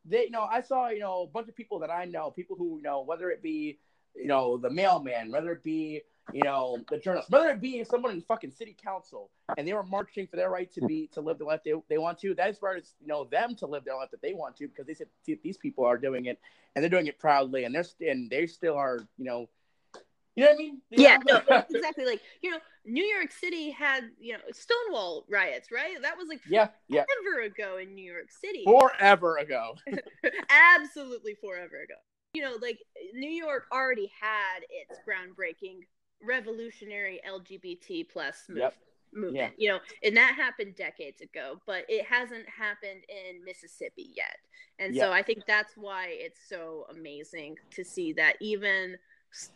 they 0.05 0.23
you 0.23 0.31
know 0.31 0.47
i 0.49 0.61
saw 0.61 0.89
you 0.89 0.99
know 0.99 1.23
a 1.23 1.27
bunch 1.27 1.47
of 1.47 1.55
people 1.55 1.79
that 1.79 1.91
i 1.91 2.05
know 2.05 2.31
people 2.31 2.55
who 2.55 2.77
you 2.77 2.83
know 2.83 3.01
whether 3.01 3.29
it 3.29 3.43
be 3.43 3.77
you 4.15 4.27
know 4.27 4.57
the 4.57 4.69
mailman 4.69 5.31
whether 5.31 5.51
it 5.51 5.63
be 5.63 6.01
you 6.33 6.43
know, 6.43 6.77
the 6.89 6.97
journalists, 6.97 7.31
whether 7.31 7.49
it 7.49 7.61
be 7.61 7.83
someone 7.83 8.11
in 8.11 8.21
fucking 8.21 8.51
city 8.51 8.75
council, 8.83 9.29
and 9.57 9.67
they 9.67 9.73
were 9.73 9.83
marching 9.83 10.27
for 10.27 10.35
their 10.35 10.49
right 10.49 10.71
to 10.73 10.81
be 10.85 11.07
to 11.13 11.21
live 11.21 11.37
the 11.37 11.45
life 11.45 11.61
they, 11.63 11.73
they 11.89 11.97
want 11.97 12.19
to. 12.19 12.33
That 12.35 12.49
inspires 12.49 12.93
you 13.01 13.07
know 13.07 13.25
them 13.25 13.55
to 13.55 13.67
live 13.67 13.83
their 13.85 13.95
life 13.95 14.11
that 14.11 14.21
they 14.21 14.33
want 14.33 14.55
to 14.57 14.67
because 14.67 14.85
they 14.85 14.93
said 14.93 15.07
these 15.25 15.57
people 15.57 15.85
are 15.85 15.97
doing 15.97 16.25
it 16.25 16.39
and 16.75 16.83
they're 16.83 16.89
doing 16.89 17.07
it 17.07 17.19
proudly 17.19 17.63
and 17.63 17.73
they're 17.73 17.85
and 18.09 18.29
they 18.29 18.47
still 18.47 18.75
are 18.75 18.99
you 19.17 19.25
know, 19.25 19.49
you 20.35 20.45
know 20.45 20.51
what 20.51 20.55
I 20.55 20.57
mean? 20.57 20.81
You 20.89 21.03
Yeah, 21.03 21.17
no, 21.27 21.41
exactly. 21.69 22.05
Like 22.05 22.21
you 22.41 22.51
know, 22.51 22.59
New 22.85 23.03
York 23.03 23.31
City 23.31 23.71
had 23.71 24.09
you 24.19 24.33
know 24.33 24.39
Stonewall 24.51 25.25
riots, 25.29 25.71
right? 25.71 26.01
That 26.01 26.17
was 26.17 26.27
like 26.27 26.41
yeah, 26.47 26.69
yeah. 26.87 27.03
forever 27.23 27.45
ago 27.45 27.77
in 27.77 27.93
New 27.93 28.09
York 28.11 28.31
City. 28.31 28.63
Forever 28.63 29.37
ago. 29.37 29.75
Absolutely 30.49 31.35
forever 31.35 31.81
ago. 31.83 31.95
You 32.33 32.43
know, 32.43 32.55
like 32.61 32.79
New 33.13 33.29
York 33.29 33.65
already 33.73 34.09
had 34.19 34.61
its 34.69 34.99
groundbreaking, 35.05 35.81
revolutionary 36.23 37.19
LGBT 37.27 38.09
plus 38.09 38.45
move. 38.49 38.57
Yep. 38.59 38.75
Movement, 39.13 39.35
Yeah. 39.35 39.49
you 39.57 39.69
know, 39.69 39.79
and 40.03 40.15
that 40.15 40.35
happened 40.35 40.75
decades 40.75 41.19
ago, 41.19 41.59
but 41.67 41.83
it 41.89 42.05
hasn't 42.05 42.47
happened 42.47 43.03
in 43.09 43.43
Mississippi 43.43 44.13
yet. 44.15 44.37
And 44.79 44.95
Yeah. 44.95 45.03
so 45.03 45.11
I 45.11 45.21
think 45.21 45.45
that's 45.45 45.75
why 45.75 46.07
it's 46.11 46.39
so 46.47 46.85
amazing 46.89 47.57
to 47.71 47.83
see 47.83 48.13
that 48.13 48.37
even 48.39 48.97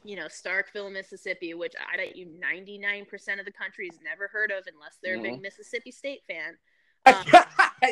you 0.04 0.16
know, 0.16 0.28
Starkville, 0.28 0.90
Mississippi, 0.92 1.54
which 1.54 1.74
I 1.78 1.98
bet 1.98 2.16
you 2.16 2.28
99% 2.28 3.40
of 3.40 3.46
the 3.46 3.52
country 3.52 3.90
has 3.92 4.00
never 4.02 4.28
heard 4.30 4.50
of 4.52 4.64
unless 4.74 4.98
they're 5.04 5.18
a 5.18 5.22
big 5.22 5.42
Mississippi 5.42 5.92
State 5.92 6.22
fan. 6.28 6.58
Um, 7.08 7.24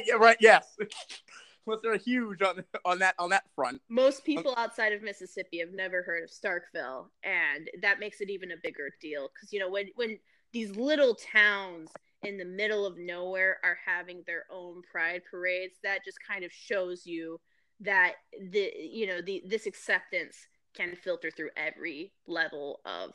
yeah, 0.07 0.15
right. 0.15 0.37
Yes. 0.39 0.75
Unless 1.65 1.81
they're 1.81 1.97
huge 1.97 2.41
on 2.41 2.63
on 2.85 2.99
that 2.99 3.15
on 3.19 3.29
that 3.29 3.43
front. 3.55 3.81
most 3.89 4.25
people 4.25 4.53
outside 4.57 4.91
of 4.93 5.01
Mississippi 5.01 5.59
have 5.59 5.73
never 5.73 6.01
heard 6.03 6.23
of 6.23 6.29
Starkville, 6.29 7.07
and 7.23 7.69
that 7.81 7.99
makes 7.99 8.21
it 8.21 8.29
even 8.29 8.51
a 8.51 8.55
bigger 8.61 8.89
deal 9.01 9.29
because 9.33 9.53
you 9.53 9.59
know 9.59 9.69
when 9.69 9.87
when 9.95 10.17
these 10.51 10.75
little 10.75 11.15
towns 11.15 11.89
in 12.23 12.37
the 12.37 12.45
middle 12.45 12.85
of 12.85 12.97
nowhere 12.97 13.57
are 13.63 13.77
having 13.85 14.23
their 14.25 14.45
own 14.51 14.81
pride 14.89 15.21
parades, 15.29 15.75
that 15.83 16.05
just 16.05 16.17
kind 16.25 16.43
of 16.43 16.51
shows 16.51 17.05
you 17.05 17.39
that 17.79 18.13
the 18.51 18.71
you 18.77 19.07
know 19.07 19.21
the 19.21 19.43
this 19.45 19.65
acceptance 19.65 20.35
can 20.75 20.95
filter 20.95 21.29
through 21.31 21.49
every 21.55 22.11
level 22.27 22.81
of 22.85 23.11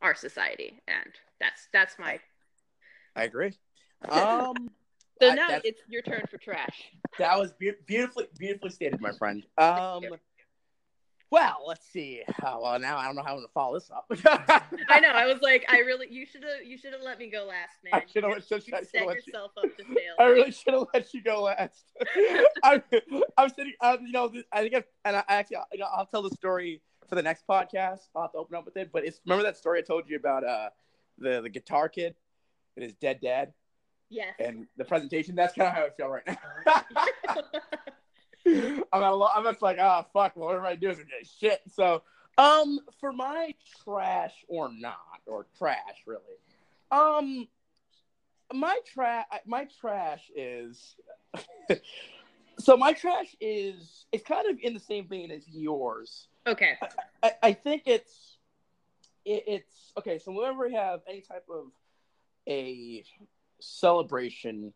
our 0.00 0.14
society, 0.14 0.80
and 0.88 1.10
that's 1.40 1.68
that's 1.72 1.98
my. 1.98 2.20
I 3.16 3.24
agree. 3.24 3.52
Um. 4.08 4.68
So 5.22 5.30
I- 5.30 5.34
now 5.34 5.60
it's 5.62 5.80
your 5.88 6.02
turn 6.02 6.24
for 6.30 6.38
trash. 6.38 6.90
That 7.18 7.38
was 7.38 7.52
be- 7.52 7.72
beautifully, 7.86 8.26
beautifully 8.38 8.70
stated, 8.70 9.00
my 9.00 9.12
friend. 9.12 9.44
Um, 9.58 10.04
well, 11.30 11.64
let's 11.66 11.86
see. 11.86 12.22
Oh, 12.44 12.60
well, 12.62 12.78
now 12.78 12.96
I 12.98 13.04
don't 13.06 13.16
know 13.16 13.22
how 13.22 13.30
I'm 13.32 13.36
gonna 13.36 13.48
follow 13.54 13.74
this 13.74 13.90
up. 13.90 14.06
I 14.90 15.00
know. 15.00 15.08
I 15.08 15.26
was 15.26 15.38
like, 15.42 15.64
I 15.68 15.78
really, 15.78 16.06
you 16.10 16.26
should 16.26 16.42
have, 16.42 16.66
you 16.66 16.76
should 16.76 16.92
have 16.92 17.02
let 17.02 17.18
me 17.18 17.30
go 17.30 17.44
last, 17.46 17.78
man. 17.84 17.94
I 17.94 18.04
should 18.10 18.24
have. 18.24 18.36
You 18.36 18.40
set 18.60 18.66
let 18.68 18.92
you. 18.94 19.22
yourself 19.26 19.52
up 19.56 19.76
to 19.76 19.84
fail. 19.84 20.14
I 20.18 20.24
really 20.24 20.50
should 20.52 20.74
have 20.74 20.86
let 20.92 21.14
you 21.14 21.22
go 21.22 21.42
last. 21.44 21.84
I'm, 22.62 22.82
I'm 23.38 23.48
sitting. 23.50 23.72
Um, 23.80 23.98
you 24.04 24.12
know, 24.12 24.30
I 24.52 24.62
think, 24.62 24.74
I, 24.74 24.84
and 25.06 25.16
I 25.16 25.24
actually, 25.28 25.56
you 25.72 25.78
know, 25.78 25.86
I'll 25.94 26.06
tell 26.06 26.22
the 26.22 26.30
story 26.30 26.82
for 27.08 27.14
the 27.14 27.22
next 27.22 27.46
podcast. 27.46 28.00
I'll 28.14 28.22
have 28.22 28.32
to 28.32 28.38
open 28.38 28.56
up 28.56 28.64
with 28.66 28.76
it. 28.76 28.90
But 28.92 29.06
it's 29.06 29.20
remember 29.24 29.44
that 29.44 29.56
story 29.56 29.78
I 29.78 29.82
told 29.82 30.08
you 30.08 30.16
about 30.16 30.44
uh 30.44 30.68
the 31.18 31.40
the 31.40 31.48
guitar 31.48 31.88
kid 31.88 32.14
and 32.76 32.82
his 32.82 32.94
dead 32.94 33.20
dad 33.22 33.52
Yes. 34.12 34.34
and 34.38 34.66
the 34.76 34.84
presentation. 34.84 35.34
That's 35.34 35.54
kind 35.54 35.68
of 35.68 35.74
how 35.74 35.86
I 35.86 35.90
feel 35.90 36.08
right 36.08 36.26
now. 36.26 36.36
I'm 38.92 39.02
at 39.02 39.12
a 39.12 39.26
I'm 39.34 39.44
just 39.44 39.62
like, 39.62 39.78
ah, 39.80 40.04
fuck. 40.12 40.36
Well, 40.36 40.48
what 40.48 40.58
am 40.58 40.66
I 40.66 40.74
doing 40.74 40.98
shit? 41.40 41.62
So, 41.74 42.02
um, 42.36 42.78
for 43.00 43.12
my 43.12 43.54
trash 43.82 44.34
or 44.48 44.70
not, 44.70 45.20
or 45.26 45.46
trash 45.56 46.02
really, 46.06 46.20
um, 46.90 47.48
my 48.52 48.78
trash, 48.92 49.24
my 49.46 49.66
trash 49.80 50.30
is, 50.36 50.96
so 52.58 52.76
my 52.76 52.92
trash 52.92 53.34
is, 53.40 54.04
it's 54.12 54.24
kind 54.24 54.46
of 54.50 54.58
in 54.60 54.74
the 54.74 54.80
same 54.80 55.08
vein 55.08 55.30
as 55.30 55.48
yours. 55.48 56.28
okay. 56.46 56.74
I, 57.22 57.32
I 57.42 57.52
think 57.54 57.84
it's, 57.86 58.36
it, 59.24 59.44
it's 59.46 59.92
okay. 59.96 60.18
So 60.18 60.32
whenever 60.32 60.66
we 60.66 60.74
have 60.74 61.00
any 61.08 61.22
type 61.22 61.46
of 61.48 61.68
a 62.48 63.04
celebration, 63.62 64.72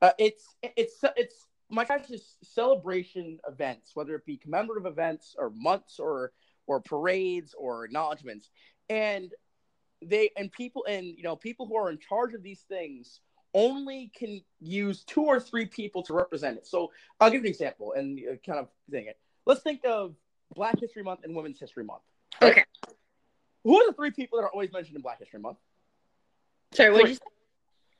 uh, 0.00 0.12
it's 0.18 0.56
it's 0.62 1.02
it's 1.16 1.46
my 1.70 1.84
gosh, 1.84 2.10
is 2.10 2.36
celebration 2.42 3.38
events, 3.48 3.92
whether 3.94 4.14
it 4.14 4.26
be 4.26 4.36
commemorative 4.36 4.86
events 4.86 5.34
or 5.38 5.50
months 5.50 5.98
or 5.98 6.32
or 6.66 6.80
parades 6.80 7.54
or 7.56 7.84
acknowledgments, 7.84 8.50
and 8.88 9.32
they 10.04 10.30
and 10.36 10.50
people 10.52 10.84
and 10.88 11.06
you 11.06 11.22
know 11.22 11.36
people 11.36 11.66
who 11.66 11.76
are 11.76 11.90
in 11.90 11.98
charge 11.98 12.34
of 12.34 12.42
these 12.42 12.60
things 12.68 13.20
only 13.54 14.10
can 14.16 14.40
use 14.60 15.04
two 15.04 15.22
or 15.22 15.38
three 15.38 15.66
people 15.66 16.02
to 16.02 16.14
represent 16.14 16.56
it. 16.56 16.66
So 16.66 16.90
I'll 17.20 17.30
give 17.30 17.42
an 17.42 17.46
example 17.46 17.92
and 17.92 18.18
uh, 18.18 18.36
kind 18.46 18.58
of 18.58 18.68
thing 18.90 19.06
it. 19.06 19.18
Let's 19.46 19.60
think 19.60 19.84
of 19.84 20.14
Black 20.54 20.78
History 20.80 21.02
Month 21.02 21.20
and 21.24 21.34
Women's 21.34 21.58
History 21.58 21.84
Month. 21.84 22.02
right? 22.40 22.52
Okay. 22.52 22.64
Who 23.64 23.76
are 23.76 23.86
the 23.86 23.92
three 23.92 24.10
people 24.10 24.38
that 24.38 24.44
are 24.44 24.50
always 24.50 24.72
mentioned 24.72 24.96
in 24.96 25.02
Black 25.02 25.18
History 25.18 25.40
Month? 25.40 25.58
Sorry. 26.72 26.92
What 26.92 27.08
you? 27.08 27.16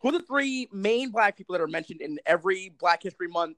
Who 0.03 0.09
are 0.09 0.13
the 0.13 0.21
three 0.25 0.69
main 0.73 1.11
Black 1.11 1.37
people 1.37 1.53
that 1.55 1.63
are 1.63 1.69
mentioned 1.69 2.01
in 2.01 2.19
every 2.27 2.73
Black 2.79 3.03
History 3.03 3.29
Month 3.29 3.57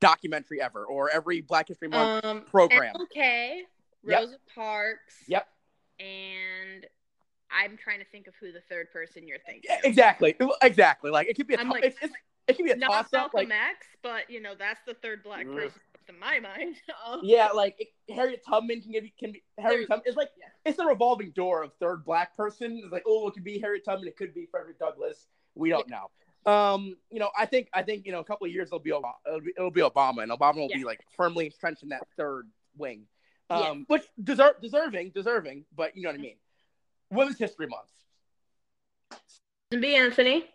documentary 0.00 0.60
ever, 0.60 0.84
or 0.84 1.10
every 1.10 1.40
Black 1.40 1.68
History 1.68 1.88
Month 1.88 2.24
Um. 2.24 2.42
program? 2.42 2.94
Okay. 3.02 3.62
Yep. 4.04 4.20
Rosa 4.20 4.36
Parks. 4.54 5.14
Yep. 5.26 5.46
And 5.98 6.86
I'm 7.50 7.76
trying 7.76 7.98
to 7.98 8.04
think 8.06 8.26
of 8.26 8.34
who 8.40 8.52
the 8.52 8.62
third 8.68 8.90
person 8.92 9.26
you're 9.26 9.38
thinking. 9.44 9.64
Yeah, 9.68 9.80
exactly, 9.84 10.36
exactly. 10.62 11.10
Like 11.10 11.28
it 11.28 11.36
could 11.36 11.46
be 11.46 11.54
a 11.54 11.58
I'm 11.58 11.66
to- 11.66 11.72
like- 11.72 11.84
it's, 11.84 11.96
it's, 12.00 12.14
it 12.46 12.56
could 12.56 12.64
be 12.64 12.72
a 12.72 12.76
Not 12.76 12.90
toss 12.90 13.04
up. 13.06 13.12
Malcolm 13.34 13.48
Like 13.50 13.50
X, 13.50 13.86
but 14.02 14.30
you 14.30 14.40
know 14.40 14.54
that's 14.58 14.80
the 14.86 14.94
third 14.94 15.22
black 15.22 15.46
Mm. 15.46 15.54
person 15.56 15.80
in 16.08 16.18
my 16.18 16.40
mind. 16.40 16.76
Um, 17.06 17.20
yeah, 17.22 17.48
like 17.48 17.76
it, 17.78 17.88
Harriet 18.14 18.42
Tubman 18.46 18.80
can 18.82 18.92
be 18.92 19.12
can 19.18 19.32
be 19.32 19.42
Harriet 19.58 19.88
Tubman. 19.88 20.02
It's 20.06 20.16
like 20.16 20.30
yeah. 20.38 20.46
it's 20.64 20.78
a 20.78 20.84
revolving 20.84 21.30
door 21.30 21.62
of 21.62 21.72
third 21.80 22.04
black 22.04 22.36
person. 22.36 22.80
It's 22.82 22.92
like, 22.92 23.04
oh, 23.06 23.28
it 23.28 23.34
could 23.34 23.44
be 23.44 23.58
Harriet 23.58 23.84
Tubman, 23.84 24.06
it 24.08 24.16
could 24.16 24.34
be 24.34 24.46
Frederick 24.50 24.78
Douglass. 24.78 25.26
We 25.54 25.70
don't 25.70 25.88
know. 25.88 26.10
Um, 26.50 26.96
you 27.10 27.18
know, 27.18 27.30
I 27.38 27.44
think 27.46 27.68
I 27.74 27.82
think 27.82 28.06
you 28.06 28.12
know 28.12 28.20
a 28.20 28.24
couple 28.24 28.46
of 28.46 28.52
years 28.52 28.68
it'll 28.68 28.78
be 28.78 28.90
Obama, 28.90 29.12
it'll 29.26 29.40
be, 29.40 29.52
it'll 29.56 29.70
be 29.70 29.82
Obama, 29.82 30.22
and 30.22 30.32
Obama 30.32 30.56
will 30.56 30.68
Yeah. 30.70 30.78
be 30.78 30.84
like 30.84 31.00
firmly 31.16 31.46
entrenched 31.46 31.82
in 31.82 31.90
that 31.90 32.06
third 32.16 32.48
wing, 32.76 33.06
um, 33.50 33.60
Yeah. 33.60 33.74
which 33.88 34.02
deserve 34.22 34.54
deserving, 34.62 35.10
deserving, 35.10 35.66
but 35.74 35.94
you 35.96 36.02
know 36.02 36.08
what 36.10 36.18
I 36.18 36.22
mean. 36.22 36.36
Women's 37.10 37.38
History 37.38 37.66
Month. 37.66 37.90
B. 39.70 39.96
Anthony. 39.96 40.48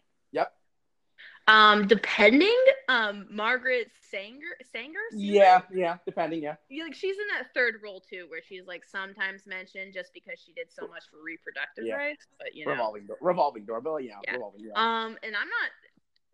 Um, 1.47 1.87
depending, 1.87 2.57
um, 2.89 3.27
Margaret 3.29 3.91
Sanger, 4.09 4.57
Sanger, 4.71 4.99
Yeah, 5.13 5.61
yeah, 5.73 5.97
depending, 6.05 6.41
yeah. 6.41 6.55
Yeah, 6.69 6.85
like 6.85 6.95
she's 6.95 7.17
in 7.17 7.27
that 7.37 7.53
third 7.53 7.75
role 7.83 8.01
too, 8.01 8.25
where 8.29 8.41
she's 8.41 8.65
like 8.65 8.83
sometimes 8.83 9.45
mentioned 9.45 9.93
just 9.93 10.11
because 10.13 10.39
she 10.43 10.53
did 10.53 10.71
so 10.71 10.87
much 10.87 11.03
for 11.11 11.21
reproductive 11.23 11.85
Yeah. 11.85 11.97
rights. 11.97 12.25
But 12.39 12.55
you 12.55 12.65
know, 12.65 12.71
Revolving 12.71 13.05
door, 13.05 13.17
revolving 13.21 13.65
door, 13.65 13.81
but 13.81 13.97
yeah, 13.97 14.13
Yeah. 14.25 14.33
revolving 14.33 14.63
door. 14.63 14.77
um, 14.77 15.17
and 15.21 15.35
I'm 15.35 15.47
not 15.47 15.69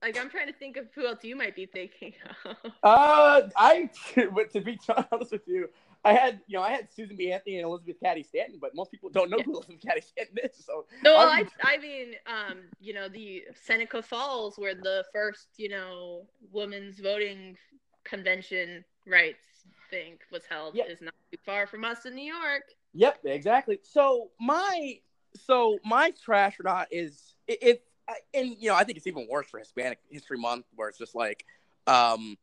like 0.02 0.18
I'm 0.18 0.30
trying 0.30 0.48
to 0.48 0.54
think 0.54 0.78
of 0.78 0.88
who 0.96 1.06
else 1.06 1.24
you 1.24 1.36
might 1.36 1.56
be 1.56 1.66
thinking 1.66 2.14
of. 2.46 2.56
Uh, 2.84 3.50
I, 3.56 3.90
but 4.34 4.52
to 4.54 4.62
be 4.62 4.80
honest 5.12 5.32
with 5.32 5.42
you, 5.46 5.70
I 6.04 6.14
had, 6.14 6.42
you 6.48 6.58
know, 6.58 6.64
I 6.64 6.72
had 6.72 6.92
Susan 6.92 7.16
B. 7.16 7.32
Anthony 7.32 7.58
and 7.58 7.66
Elizabeth 7.66 7.98
Cady 8.04 8.24
Stanton, 8.24 8.58
but 8.60 8.74
most 8.74 8.90
people 8.92 9.10
don't 9.10 9.30
know 9.30 9.38
Yeah. 9.38 9.44
who 9.44 9.54
Elizabeth 9.58 9.82
Cady 9.82 10.02
Stanton 10.02 10.38
is. 10.44 10.66
So 10.66 10.88
No, 11.04 11.16
well, 11.16 11.30
I 11.30 11.46
I'm- 11.64 11.82
mean, 11.82 12.16
um, 12.26 12.70
you 12.80 12.94
know, 12.94 13.08
the 13.08 13.46
Seneca 13.54 14.02
Falls, 14.02 14.58
where 14.58 14.74
the 14.74 15.06
first, 15.14 15.50
you 15.58 15.70
know, 15.70 16.28
women's 16.52 17.00
voting 17.00 17.56
convention 18.04 18.84
rights 19.06 19.46
thing 19.92 20.18
was 20.32 20.46
held, 20.46 20.76
Yeah. 20.76 20.86
is 20.86 21.02
not 21.02 21.14
too 21.32 21.38
far 21.46 21.68
from 21.68 21.86
us 21.86 22.06
in 22.06 22.16
New 22.16 22.34
York. 22.34 22.64
Yep, 22.94 23.26
exactly. 23.26 23.80
So 23.84 24.32
my 24.40 25.00
so 25.34 25.78
my 25.86 26.12
trash 26.12 26.60
or 26.60 26.64
not 26.64 26.88
is 26.92 27.36
it, 27.48 27.60
it 27.62 27.88
and 28.34 28.50
you 28.60 28.68
know 28.70 28.76
I 28.76 28.84
think 28.84 28.98
it's 28.98 29.08
even 29.08 29.28
worse 29.30 29.48
for 29.48 29.60
Hispanic 29.60 30.00
History 30.10 30.38
Month 30.38 30.66
where 30.76 30.90
it's 30.90 30.98
just 30.98 31.16
like 31.16 31.46
um 31.88 32.38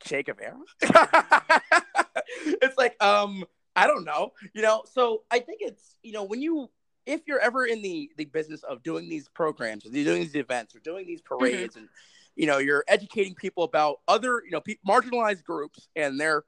Che 0.00 0.22
Guevara. 0.22 0.56
it's 2.62 2.76
like 2.78 3.02
um 3.02 3.44
I 3.76 3.86
don't 3.86 4.04
know, 4.04 4.32
you 4.52 4.62
know. 4.62 4.82
So 4.92 5.22
I 5.30 5.38
think 5.38 5.60
it's 5.62 5.96
you 6.02 6.12
know 6.12 6.24
when 6.24 6.42
you 6.42 6.68
if 7.06 7.22
you're 7.26 7.40
ever 7.40 7.64
in 7.64 7.82
the 7.82 8.10
the 8.16 8.24
business 8.26 8.62
of 8.62 8.82
doing 8.82 9.08
these 9.08 9.28
programs 9.28 9.86
or 9.86 9.90
doing 9.90 10.20
these 10.20 10.34
events 10.34 10.74
or 10.74 10.80
doing 10.80 11.06
these 11.06 11.22
parades 11.22 11.76
and 11.76 11.88
you 12.36 12.46
know 12.46 12.58
you're 12.58 12.84
educating 12.88 13.34
people 13.34 13.64
about 13.64 14.00
other 14.08 14.42
you 14.44 14.50
know 14.50 14.60
pe- 14.60 14.76
marginalized 14.86 15.44
groups 15.44 15.88
and 15.96 16.20
their 16.20 16.44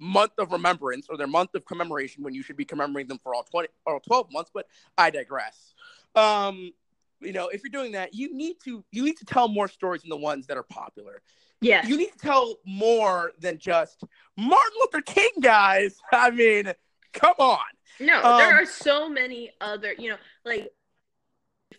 month 0.00 0.32
of 0.38 0.52
remembrance 0.52 1.06
or 1.08 1.16
their 1.16 1.26
month 1.26 1.54
of 1.54 1.64
commemoration 1.64 2.22
when 2.22 2.34
you 2.34 2.42
should 2.42 2.56
be 2.56 2.64
commemorating 2.64 3.08
them 3.08 3.20
for 3.22 3.34
all 3.34 3.44
20 3.44 3.68
or 3.86 4.00
12 4.00 4.32
months 4.32 4.50
but 4.52 4.66
i 4.98 5.08
digress 5.08 5.72
um 6.16 6.72
you 7.20 7.32
know 7.32 7.48
if 7.48 7.62
you're 7.62 7.70
doing 7.70 7.92
that 7.92 8.12
you 8.12 8.34
need 8.34 8.56
to 8.64 8.84
you 8.90 9.04
need 9.04 9.16
to 9.16 9.24
tell 9.24 9.48
more 9.48 9.68
stories 9.68 10.02
than 10.02 10.10
the 10.10 10.16
ones 10.16 10.46
that 10.48 10.56
are 10.56 10.64
popular 10.64 11.22
Yes. 11.60 11.88
you 11.88 11.96
need 11.96 12.12
to 12.12 12.18
tell 12.18 12.56
more 12.66 13.32
than 13.40 13.58
just 13.58 14.02
martin 14.36 14.72
luther 14.80 15.00
king 15.00 15.30
guys 15.40 15.96
i 16.12 16.30
mean 16.30 16.72
come 17.12 17.34
on 17.38 17.58
No, 18.00 18.22
Um, 18.22 18.38
there 18.38 18.54
are 18.60 18.66
so 18.66 19.08
many 19.08 19.50
other, 19.60 19.94
you 19.98 20.10
know, 20.10 20.16
like 20.44 20.68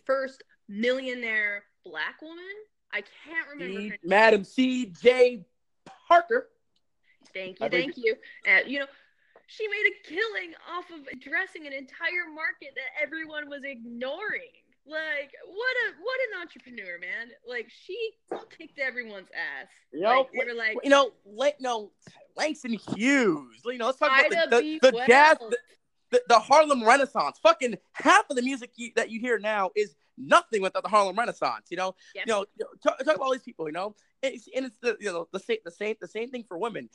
first 0.04 0.42
millionaire 0.68 1.62
black 1.84 2.20
woman. 2.22 2.44
I 2.92 3.02
can't 3.24 3.48
remember 3.52 3.74
her 3.74 3.80
name. 3.88 3.98
madam 4.02 4.44
c 4.44 4.86
j 4.86 5.44
parker 6.08 6.48
Thank 7.34 7.60
you, 7.60 7.68
believe- 7.68 7.84
thank 7.84 7.96
you. 7.98 8.14
Uh, 8.48 8.60
you 8.66 8.78
know, 8.78 8.86
she 9.46 9.68
made 9.68 9.92
a 9.92 10.08
killing 10.08 10.54
off 10.72 10.86
of 10.90 11.06
addressing 11.12 11.66
an 11.66 11.72
entire 11.74 12.26
market 12.34 12.70
that 12.74 12.90
everyone 13.02 13.48
was 13.50 13.62
ignoring. 13.64 14.56
Like, 14.88 15.32
what 15.44 15.76
a 15.84 16.00
what 16.00 16.18
an 16.30 16.40
entrepreneur, 16.42 16.98
man! 17.00 17.30
Like, 17.48 17.68
she 17.68 18.12
kicked 18.56 18.78
everyone's 18.78 19.28
ass. 19.34 19.66
You 19.92 20.02
know, 20.02 20.20
like, 20.20 20.26
they 20.32 20.52
were 20.52 20.56
like, 20.56 20.76
you 20.84 20.90
know, 20.90 21.10
La- 21.26 21.50
no, 21.58 21.90
Langston 22.36 22.72
Hughes. 22.72 23.62
You 23.64 23.78
know, 23.78 23.86
let's 23.86 23.98
talk 23.98 24.12
about 24.26 24.50
the, 24.50 24.78
the, 24.80 24.90
the 24.90 25.04
jazz, 25.08 25.38
the, 25.40 25.56
the, 26.12 26.22
the 26.28 26.38
Harlem 26.38 26.84
Renaissance. 26.84 27.38
Fucking 27.42 27.76
half 27.94 28.30
of 28.30 28.36
the 28.36 28.42
music 28.42 28.70
you, 28.76 28.92
that 28.94 29.10
you 29.10 29.18
hear 29.18 29.40
now 29.40 29.70
is 29.74 29.96
nothing 30.16 30.62
without 30.62 30.84
the 30.84 30.88
Harlem 30.88 31.16
Renaissance. 31.16 31.66
You 31.68 31.78
know, 31.78 31.96
Yep. 32.14 32.26
you 32.26 32.32
know, 32.32 32.46
talk, 32.80 32.98
talk 32.98 33.16
about 33.16 33.24
all 33.24 33.32
these 33.32 33.42
people. 33.42 33.66
You 33.66 33.72
know, 33.72 33.96
and 34.22 34.34
it's, 34.34 34.48
and 34.54 34.66
it's 34.66 34.76
the 34.80 34.96
you 35.00 35.12
know 35.12 35.26
the 35.32 35.40
same 35.40 35.58
the 35.64 35.72
same 35.72 35.96
the 36.00 36.08
same 36.08 36.30
thing 36.30 36.44
for 36.46 36.58
women. 36.58 36.88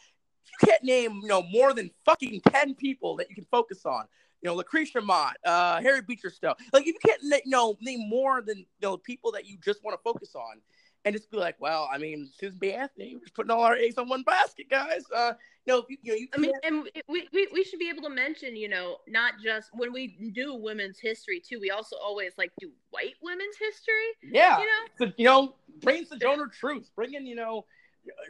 You 0.45 0.67
can't 0.67 0.83
name 0.83 1.19
you 1.21 1.27
know 1.27 1.43
more 1.43 1.73
than 1.73 1.91
fucking 2.05 2.39
ten 2.47 2.73
people 2.73 3.17
that 3.17 3.29
you 3.29 3.35
can 3.35 3.45
focus 3.51 3.85
on. 3.85 4.05
You 4.41 4.49
know, 4.49 4.55
Lucretia 4.55 5.01
Mott, 5.01 5.37
uh, 5.45 5.81
Harriet 5.81 6.07
Beecher 6.07 6.29
Stowe. 6.29 6.55
Like, 6.73 6.87
if 6.87 6.87
you 6.87 6.99
can't, 7.05 7.21
you 7.21 7.51
know, 7.51 7.77
name 7.79 8.09
more 8.09 8.41
than 8.41 8.57
you 8.57 8.65
know 8.81 8.97
people 8.97 9.31
that 9.33 9.45
you 9.45 9.57
just 9.63 9.83
want 9.83 9.97
to 9.97 10.01
focus 10.03 10.35
on, 10.35 10.61
and 11.05 11.15
just 11.15 11.31
be 11.31 11.37
like, 11.37 11.55
well, 11.59 11.89
I 11.91 11.97
mean, 11.97 12.29
Susan 12.39 12.57
B. 12.59 12.73
Anthony, 12.73 13.15
we're 13.15 13.21
just 13.21 13.33
putting 13.33 13.51
all 13.51 13.61
our 13.61 13.75
eggs 13.75 13.97
on 13.97 14.07
one 14.07 14.23
basket, 14.23 14.69
guys. 14.69 15.03
Uh, 15.15 15.33
you 15.65 15.73
know, 15.73 15.85
you, 15.89 15.97
you 16.01 16.11
know, 16.11 16.17
you 16.17 16.27
I 16.35 16.37
mean, 16.37 16.51
and 16.63 16.89
we, 17.07 17.27
we, 17.33 17.47
we 17.51 17.63
should 17.63 17.79
be 17.79 17.89
able 17.89 18.03
to 18.03 18.09
mention, 18.09 18.55
you 18.55 18.69
know, 18.69 18.97
not 19.07 19.33
just 19.43 19.69
when 19.73 19.91
we 19.91 20.31
do 20.33 20.53
women's 20.55 20.99
history 20.99 21.39
too. 21.39 21.59
We 21.59 21.71
also 21.71 21.95
always 21.97 22.33
like 22.37 22.51
do 22.59 22.71
white 22.91 23.15
women's 23.21 23.57
history. 23.57 23.93
yeah, 24.23 24.59
You 24.59 24.65
know, 24.65 25.05
so, 25.07 25.13
you 25.17 25.25
know, 25.25 25.55
bring 25.81 25.99
in 25.99 26.05
Sojourner 26.05 26.47
Truth, 26.47 26.89
bring 26.95 27.13
in, 27.13 27.25
you 27.25 27.35
know, 27.35 27.65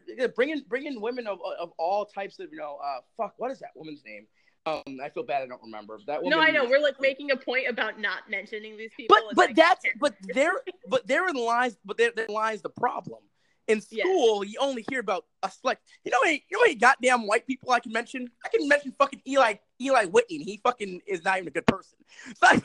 bringing 0.05 0.31
bring 0.35 0.49
in, 0.49 0.63
bring 0.67 0.85
in 0.85 1.01
women 1.01 1.27
of, 1.27 1.39
of 1.59 1.71
all 1.77 2.05
types 2.05 2.39
of, 2.39 2.51
you 2.51 2.57
know, 2.57 2.77
uh, 2.83 2.99
fuck, 3.17 3.33
what 3.37 3.51
is 3.51 3.59
that 3.59 3.69
woman's 3.75 4.03
name? 4.05 4.27
Um, 4.65 4.83
I 5.03 5.09
feel 5.09 5.23
bad, 5.23 5.41
I 5.41 5.47
don't 5.47 5.61
remember 5.63 5.97
that 6.05 6.21
woman. 6.21 6.37
no, 6.37 6.43
I 6.43 6.51
know 6.51 6.65
we're 6.65 6.79
like 6.79 7.01
making 7.01 7.31
a 7.31 7.37
point 7.37 7.67
about 7.67 7.99
not 7.99 8.29
mentioning 8.29 8.77
these 8.77 8.91
people. 8.95 9.15
but 9.15 9.23
and, 9.29 9.35
but 9.35 9.47
like, 9.47 9.55
that's 9.55 9.85
but 9.99 10.15
there 10.21 10.53
but 10.87 11.07
therein 11.07 11.35
lies 11.35 11.77
but 11.83 11.97
there, 11.97 12.11
there 12.15 12.27
lies 12.29 12.61
the 12.61 12.69
problem. 12.69 13.19
In 13.67 13.77
Yes. 13.89 14.05
school, 14.05 14.43
you 14.43 14.57
only 14.59 14.83
hear 14.89 14.99
about 14.99 15.25
a 15.43 15.49
select. 15.49 15.81
You 16.03 16.11
know, 16.11 16.17
how 16.23 16.29
you 16.29 16.39
know, 16.51 16.59
how 16.59 16.63
many 16.63 16.75
goddamn 16.75 17.25
white 17.25 17.47
people 17.47 17.71
I 17.71 17.79
can 17.79 17.91
mention. 17.91 18.27
I 18.43 18.49
can 18.49 18.67
mention 18.67 18.91
fucking 18.97 19.21
Eli 19.27 19.55
Eli 19.79 20.05
Whitney. 20.05 20.37
and 20.37 20.45
He 20.45 20.59
fucking 20.63 21.01
is 21.07 21.23
not 21.23 21.37
even 21.37 21.47
a 21.47 21.51
good 21.51 21.65
person. 21.67 21.97
So 22.35 22.35
I, 22.43 22.61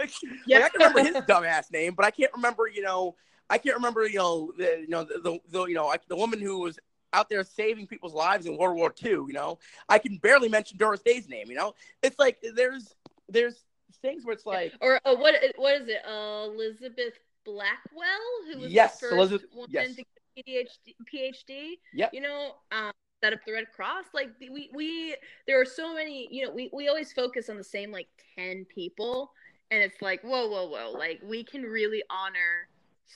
like, 0.00 0.12
Yeah. 0.46 0.58
I 0.58 0.68
can 0.70 0.80
remember 0.80 1.00
his 1.00 1.16
dumbass 1.26 1.70
name, 1.72 1.94
but 1.94 2.06
I 2.06 2.10
can't 2.10 2.32
remember. 2.34 2.66
You 2.68 2.82
know, 2.82 3.16
I 3.50 3.58
can't 3.58 3.76
remember. 3.76 4.06
You 4.06 4.18
know, 4.18 4.52
the 4.56 4.78
you 4.80 4.88
know 4.88 5.04
the, 5.04 5.18
the, 5.22 5.38
the 5.50 5.64
you 5.66 5.74
know 5.74 5.86
like 5.86 6.06
the 6.08 6.16
woman 6.16 6.40
who 6.40 6.60
was 6.60 6.78
out 7.12 7.28
there 7.28 7.42
saving 7.44 7.86
people's 7.86 8.14
lives 8.14 8.46
in 8.46 8.56
World 8.56 8.76
War 8.76 8.94
II. 9.04 9.10
You 9.10 9.32
know, 9.32 9.58
I 9.88 9.98
can 9.98 10.16
barely 10.18 10.48
mention 10.48 10.78
Doris 10.78 11.02
Day's 11.02 11.28
name. 11.28 11.48
You 11.48 11.56
know, 11.56 11.74
it's 12.02 12.18
like 12.18 12.42
there's 12.54 12.94
there's 13.28 13.64
things 14.00 14.24
where 14.24 14.34
it's 14.34 14.46
like. 14.46 14.72
or 14.80 15.00
uh, 15.04 15.14
what 15.14 15.34
what 15.56 15.80
is 15.80 15.88
it? 15.88 16.02
Uh, 16.06 16.46
Elizabeth 16.50 17.14
Blackwell, 17.44 18.06
who 18.52 18.60
was 18.60 18.72
Yes, 18.72 18.98
the 19.00 19.06
first 19.06 19.12
Elizabeth- 19.14 19.48
woman 19.54 19.70
yes. 19.70 19.94
to 19.96 20.04
get 20.36 20.46
a 20.46 20.50
PhD. 20.50 20.94
PhD. 21.12 21.70
Yep. 21.94 22.10
You 22.14 22.20
know, 22.22 22.54
um, 22.72 22.92
set 23.22 23.32
up 23.32 23.40
the 23.46 23.52
Red 23.52 23.66
Cross. 23.74 24.06
Like 24.14 24.30
we 24.40 24.70
we 24.74 25.16
there 25.46 25.60
are 25.60 25.64
so 25.64 25.94
many. 25.94 26.28
You 26.30 26.46
know, 26.46 26.52
we 26.52 26.70
we 26.72 26.88
always 26.88 27.12
focus 27.12 27.48
on 27.48 27.56
the 27.56 27.64
same 27.64 27.92
like 27.92 28.08
ten 28.36 28.64
people, 28.66 29.32
and 29.70 29.82
it's 29.82 30.00
like 30.02 30.22
whoa 30.22 30.48
whoa 30.48 30.66
whoa. 30.68 30.92
Like 30.98 31.20
we 31.24 31.44
can 31.44 31.62
really 31.62 32.02
honor 32.10 32.68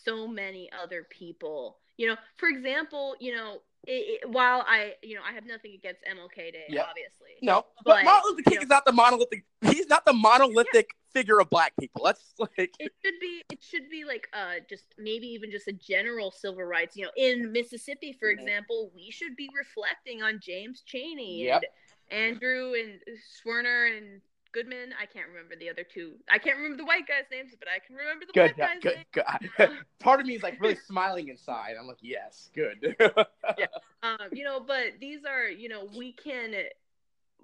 so 0.04 0.26
many 0.28 0.68
other 0.82 1.06
people. 1.10 1.78
You 1.96 2.08
know, 2.08 2.16
for 2.36 2.48
example, 2.48 3.16
you 3.20 3.34
know. 3.34 3.62
It, 3.86 4.20
it, 4.24 4.30
while 4.30 4.64
I, 4.66 4.94
you 5.02 5.14
know, 5.14 5.20
I 5.28 5.32
have 5.32 5.46
nothing 5.46 5.72
against 5.74 6.00
MLK 6.04 6.52
Day, 6.52 6.64
Yep. 6.68 6.86
obviously. 6.90 7.28
No, 7.42 7.64
but, 7.84 7.96
But, 7.96 8.04
Martin 8.04 8.30
Luther 8.30 8.42
King 8.42 8.52
you 8.54 8.58
know- 8.58 8.62
is 8.64 8.68
not 8.68 8.84
the 8.84 8.92
monolithic. 8.92 9.44
He's 9.62 9.86
not 9.86 10.04
the 10.04 10.12
monolithic 10.12 10.90
figure 11.12 11.38
of 11.40 11.48
black 11.50 11.72
people. 11.78 12.04
That's 12.04 12.34
like 12.38 12.74
it 12.78 12.92
should 13.04 13.20
be 13.20 13.42
it 13.50 13.62
should 13.62 13.88
be 13.90 14.04
like 14.04 14.28
uh 14.34 14.54
just 14.68 14.84
maybe 14.98 15.26
even 15.28 15.50
just 15.50 15.66
a 15.68 15.72
general 15.72 16.30
civil 16.30 16.62
rights 16.64 16.94
you 16.96 17.04
know 17.04 17.10
in 17.16 17.50
mississippi 17.52 18.12
for 18.12 18.28
Mhm. 18.28 18.38
example 18.40 18.90
we 18.94 19.10
should 19.10 19.34
be 19.34 19.48
reflecting 19.56 20.22
on 20.22 20.40
james 20.42 20.82
cheney 20.84 21.44
Yep. 21.44 21.62
and 22.10 22.20
andrew 22.34 22.74
and 22.74 23.00
Schwerner 23.42 23.96
and 23.96 24.20
goodman 24.56 24.94
i 25.00 25.04
can't 25.04 25.28
remember 25.28 25.54
the 25.56 25.68
other 25.68 25.84
two 25.84 26.14
i 26.30 26.38
can't 26.38 26.56
remember 26.56 26.78
the 26.78 26.84
white 26.84 27.06
guys 27.06 27.24
names 27.30 27.52
but 27.58 27.68
i 27.68 27.78
can 27.84 27.94
remember 27.94 28.24
the 28.24 28.32
good, 28.32 28.56
black 28.56 28.74
guys 28.74 28.82
good, 28.82 28.94
names 28.94 29.50
good. 29.58 29.70
Part 29.98 30.20
of 30.20 30.26
me 30.26 30.34
is 30.34 30.42
like 30.42 30.58
really 30.60 30.76
smiling 30.76 31.28
inside. 31.28 31.74
I'm 31.78 31.86
like, 31.86 31.98
yes, 32.00 32.50
good. 32.54 32.96
yeah. 33.58 33.66
um 34.02 34.28
you 34.32 34.44
know 34.44 34.60
but 34.60 34.92
these 35.00 35.20
are 35.28 35.48
you 35.48 35.68
know 35.68 35.86
we 35.96 36.12
can 36.12 36.54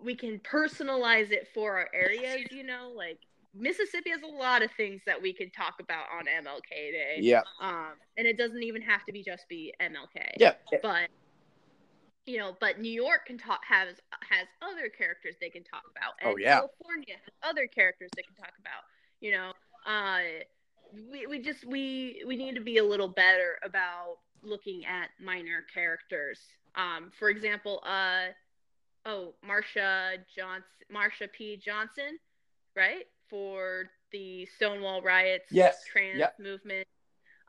we 0.03 0.15
can 0.15 0.39
personalize 0.41 1.31
it 1.31 1.49
for 1.53 1.77
our 1.77 1.89
areas 1.93 2.51
you 2.51 2.65
know 2.65 2.93
like 2.97 3.19
mississippi 3.55 4.11
has 4.11 4.23
a 4.23 4.27
lot 4.27 4.63
of 4.63 4.71
things 4.77 5.03
that 5.05 5.21
we 5.21 5.33
could 5.33 5.53
talk 5.53 5.75
about 5.81 6.07
on 6.17 6.25
mlk 6.25 6.71
day 6.71 7.19
yeah, 7.21 7.43
um, 7.61 7.93
and 8.17 8.27
it 8.27 8.39
doesn't 8.39 8.63
even 8.63 8.81
have 8.81 9.05
to 9.05 9.13
be 9.13 9.23
just 9.23 9.49
be 9.49 9.75
MLK. 9.81 10.33
yeah, 10.39 10.55
But 10.83 11.09
you 12.27 12.39
know, 12.39 12.57
but 12.61 12.81
New 12.81 12.93
York 12.93 13.27
can 13.27 13.39
talk 13.39 13.61
has 13.69 14.01
has 14.29 14.47
other 14.63 14.89
characters 14.89 15.35
they 15.41 15.51
can 15.51 15.65
talk 15.65 15.83
about, 15.91 16.15
and 16.21 16.31
Oh, 16.33 16.37
yeah. 16.37 16.61
California 16.61 17.15
has 17.15 17.51
other 17.51 17.67
characters 17.67 18.11
they 18.17 18.23
can 18.23 18.35
talk 18.35 18.53
about. 18.61 18.83
You 19.21 19.33
know, 19.33 19.53
uh, 19.87 20.21
we 21.11 21.27
we 21.27 21.41
just 21.41 21.65
we 21.65 22.23
we 22.27 22.37
need 22.37 22.55
to 22.55 22.61
be 22.61 22.79
a 22.79 22.85
little 22.85 23.09
better 23.09 23.59
about 23.65 24.19
looking 24.43 24.85
at 24.87 25.11
minor 25.21 25.65
characters. 25.73 26.41
Um, 26.75 27.11
for 27.19 27.29
example, 27.29 27.83
uh, 27.85 28.27
oh 29.07 29.35
Marsha 29.47 30.19
Johnson, 30.35 30.65
Marsha 30.93 31.31
P 31.33 31.57
Johnson, 31.57 32.19
right 32.77 33.07
for 33.29 33.87
the 34.13 34.47
Stonewall 34.57 35.03
riots, 35.03 35.47
Yes. 35.51 35.83
trans 35.91 36.19
Yep. 36.19 36.39
movement. 36.39 36.87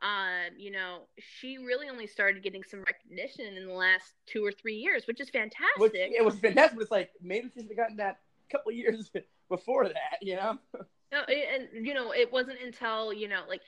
Um, 0.04 0.52
you 0.58 0.70
know, 0.70 1.08
she 1.18 1.56
really 1.56 1.88
only 1.88 2.06
started 2.06 2.42
getting 2.42 2.62
some 2.62 2.82
recognition 2.84 3.46
in 3.56 3.66
the 3.66 3.72
last 3.72 4.12
two 4.26 4.44
or 4.44 4.52
three 4.52 4.74
years, 4.74 5.06
which 5.06 5.18
is 5.18 5.30
fantastic. 5.30 5.78
Which, 5.78 5.92
it 5.94 6.22
was 6.24 6.38
fantastic. 6.38 6.76
But 6.76 6.82
it's 6.82 6.90
like 6.90 7.10
maybe 7.22 7.48
she 7.54 7.60
should 7.62 7.70
have 7.70 7.76
gotten 7.78 7.96
that 7.96 8.18
a 8.48 8.52
couple 8.52 8.70
of 8.70 8.76
years 8.76 9.10
before 9.48 9.88
that. 9.88 10.18
You 10.20 10.36
know. 10.36 10.58
No, 11.12 11.20
and 11.20 11.86
you 11.86 11.94
know, 11.94 12.10
it 12.12 12.32
wasn't 12.32 12.58
until 12.60 13.12
you 13.12 13.28
know, 13.28 13.42
like 13.48 13.60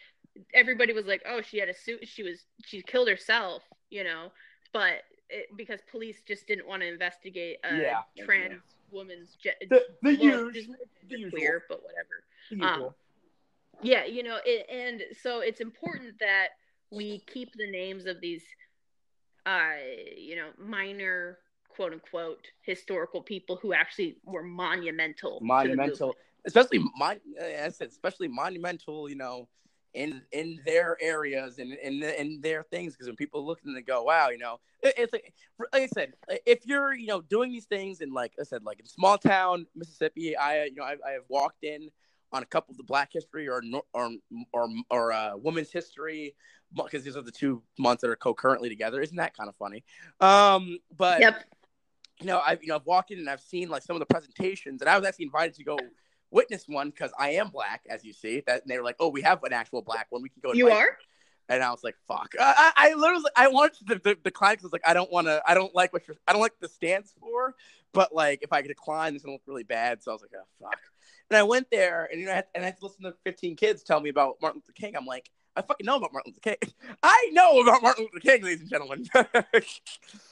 everybody 0.52 0.92
was 0.92 1.06
like, 1.06 1.22
"Oh, 1.28 1.40
she 1.42 1.58
had 1.58 1.68
a 1.68 1.74
suit. 1.74 2.00
She 2.08 2.24
was 2.24 2.44
she 2.64 2.82
killed 2.82 3.08
herself," 3.08 3.62
you 3.88 4.02
know, 4.02 4.32
but 4.72 5.02
it, 5.30 5.46
because 5.56 5.78
police 5.88 6.22
just 6.26 6.48
didn't 6.48 6.66
want 6.66 6.82
to 6.82 6.88
investigate 6.88 7.58
a 7.62 7.76
Yeah. 7.76 8.00
trans 8.24 8.62
woman's 8.90 9.36
ge- 9.36 9.54
The 9.70 9.84
the 10.02 10.16
well, 10.16 10.16
huge, 10.16 10.54
just 10.54 10.70
the 11.08 11.18
usual, 11.18 11.30
queer, 11.38 11.62
but 11.68 11.82
whatever. 11.84 12.24
the 12.50 12.60
um, 12.66 12.72
usual. 12.80 12.96
Yeah, 13.82 14.05
you 14.05 14.23
know, 14.23 14.39
it, 14.44 14.66
and 14.70 15.03
so 15.23 15.40
it's 15.40 15.61
important 15.61 16.19
that 16.20 16.48
we 16.90 17.20
keep 17.27 17.51
the 17.57 17.70
names 17.70 18.07
of 18.07 18.20
these, 18.20 18.44
uh, 19.44 19.74
you 20.16 20.36
know, 20.36 20.51
minor 20.59 21.39
quote 21.69 21.93
unquote 21.93 22.47
historical 22.62 23.23
people 23.23 23.57
who 23.61 23.73
actually 23.73 24.16
were 24.24 24.43
monumental. 24.43 25.39
monumental, 25.43 26.15
especially 26.47 26.81
mon- 26.97 27.20
as 27.39 27.74
I 27.74 27.77
said, 27.77 27.89
especially 27.89 28.28
monumental. 28.28 29.09
You 29.11 29.16
know, 29.16 29.48
in 29.97 30.23
in 30.32 30.61
their 30.65 30.97
areas 31.01 31.59
and 31.59 31.73
in 31.73 32.03
in 32.03 32.40
their 32.43 32.62
things 32.62 32.93
because 32.93 33.07
when 33.09 33.16
people 33.16 33.44
look 33.44 33.61
and 33.65 33.77
they 33.77 33.82
go, 33.82 34.03
wow, 34.03 34.28
you 34.28 34.39
know, 34.39 34.61
it, 34.82 34.94
it's 34.97 35.12
like, 35.12 35.32
like 35.73 35.82
I 35.82 35.86
said, 35.86 36.12
if 36.44 36.66
you're 36.66 36.94
you 36.94 37.07
know 37.07 37.23
doing 37.23 37.51
these 37.51 37.65
things 37.65 38.01
in 38.01 38.12
like 38.12 38.32
I 38.39 38.44
said, 38.44 38.62
like 38.62 38.78
in 38.78 38.86
small 38.86 39.19
town 39.19 39.66
Mississippi, 39.74 40.36
I 40.36 40.65
you 40.65 40.77
know 40.77 40.85
I, 40.85 40.97
I 41.07 41.12
have 41.12 41.24
walked 41.28 41.65
in 41.65 41.89
on 42.32 42.43
a 42.43 42.47
couple 42.47 42.73
of 42.73 42.77
the 42.77 42.85
Black 42.85 43.12
History 43.12 43.48
or 43.48 43.62
or 43.93 44.11
or 44.53 44.69
or 44.90 45.12
uh, 45.12 45.36
Women's 45.36 45.73
History 45.73 46.35
because 46.74 47.05
these 47.05 47.16
are 47.16 47.23
the 47.23 47.31
two 47.31 47.62
months 47.78 48.03
that 48.03 48.11
are 48.11 48.16
co-currently 48.16 48.69
together. 48.69 49.01
Isn't 49.01 49.16
that 49.16 49.36
kind 49.36 49.48
of 49.48 49.57
funny? 49.57 49.85
Um, 50.20 50.78
but 50.97 51.20
Yep. 51.20 51.44
you 52.20 52.27
know, 52.27 52.40
I've 52.44 52.62
you 52.62 52.69
know 52.69 52.77
I've 52.77 52.86
walked 52.86 53.11
in 53.11 53.19
and 53.19 53.28
I've 53.31 53.40
seen 53.40 53.69
like 53.69 53.82
some 53.82 53.97
of 53.97 54.01
the 54.01 54.07
presentations, 54.07 54.81
and 54.81 54.90
I 54.90 54.98
was 54.98 55.07
actually 55.07 55.27
invited 55.27 55.55
to 55.55 55.65
go 55.65 55.78
witness 56.31 56.65
one 56.66 56.90
because 56.90 57.12
I 57.19 57.31
am 57.31 57.48
black, 57.48 57.82
as 57.89 58.05
you 58.05 58.12
see. 58.12 58.43
That 58.47 58.62
and 58.62 58.70
they 58.70 58.78
were 58.78 58.85
like, 58.85 58.97
"Oh, 59.01 59.09
we 59.09 59.23
have 59.23 59.43
an 59.44 59.53
actual 59.53 59.82
black 59.82 60.07
one. 60.11 60.23
We 60.23 60.28
can 60.28 60.40
go." 60.43 60.53
You 60.53 60.70
are? 60.70 60.98
And 61.48 61.62
I 61.62 61.70
was 61.70 61.85
like, 61.85 61.94
"Fuck!" 62.09 62.35
I, 62.40 62.73
I, 62.77 62.89
I 62.90 62.94
literally, 62.94 63.31
I 63.36 63.48
wanted 63.48 63.86
to 63.86 64.01
the 64.03 64.16
decline 64.16 64.55
because 64.55 64.65
I 64.65 64.66
was 64.66 64.73
like, 64.73 64.89
"I 64.89 64.94
don't 64.94 65.11
want 65.12 65.28
to. 65.28 65.43
I 65.47 65.55
don't 65.55 65.74
like 65.74 65.93
what 65.93 66.07
you're. 66.09 66.16
I 66.27 66.32
don't 66.32 66.43
like 66.43 66.59
the 66.61 66.69
stance 66.69 67.15
for." 67.20 67.55
But 67.93 68.15
like, 68.15 68.40
if 68.43 68.53
I 68.53 68.62
could 68.62 68.69
decline, 68.69 69.15
it's 69.15 69.24
gonna 69.24 69.35
look 69.35 69.43
really 69.47 69.62
bad. 69.62 70.03
So 70.03 70.11
I 70.11 70.15
was 70.15 70.23
like, 70.23 70.32
"Oh 70.36 70.47
fuck!" 70.61 70.81
And 71.31 71.36
I 71.36 71.43
went 71.43 71.69
there, 71.70 72.09
and 72.11 72.20
you 72.20 72.27
know, 72.27 72.32
I 72.32 72.36
had, 72.36 72.47
and 72.55 72.62
I 72.62 72.66
had 72.66 72.78
to 72.78 72.85
listen 72.85 73.03
to 73.05 73.15
15 73.24 73.57
kids 73.57 73.82
tell 73.82 74.01
me 74.01 74.11
about 74.11 74.36
Martin 74.40 74.62
Luther 74.65 74.73
King. 74.73 74.97
I'm 74.97 75.07
like, 75.07 75.31
I 75.57 75.62
fucking 75.62 75.86
know 75.86 75.97
about 75.97 76.12
Martin 76.12 76.32
Luther 76.32 76.57
King. 76.57 76.73
I 77.03 77.31
know 77.32 77.61
about 77.61 77.82
Martin 77.82 78.05
Luther 78.05 78.20
King, 78.20 78.44
ladies 78.44 78.61
and 78.61 78.70
gentlemen. 78.70 79.07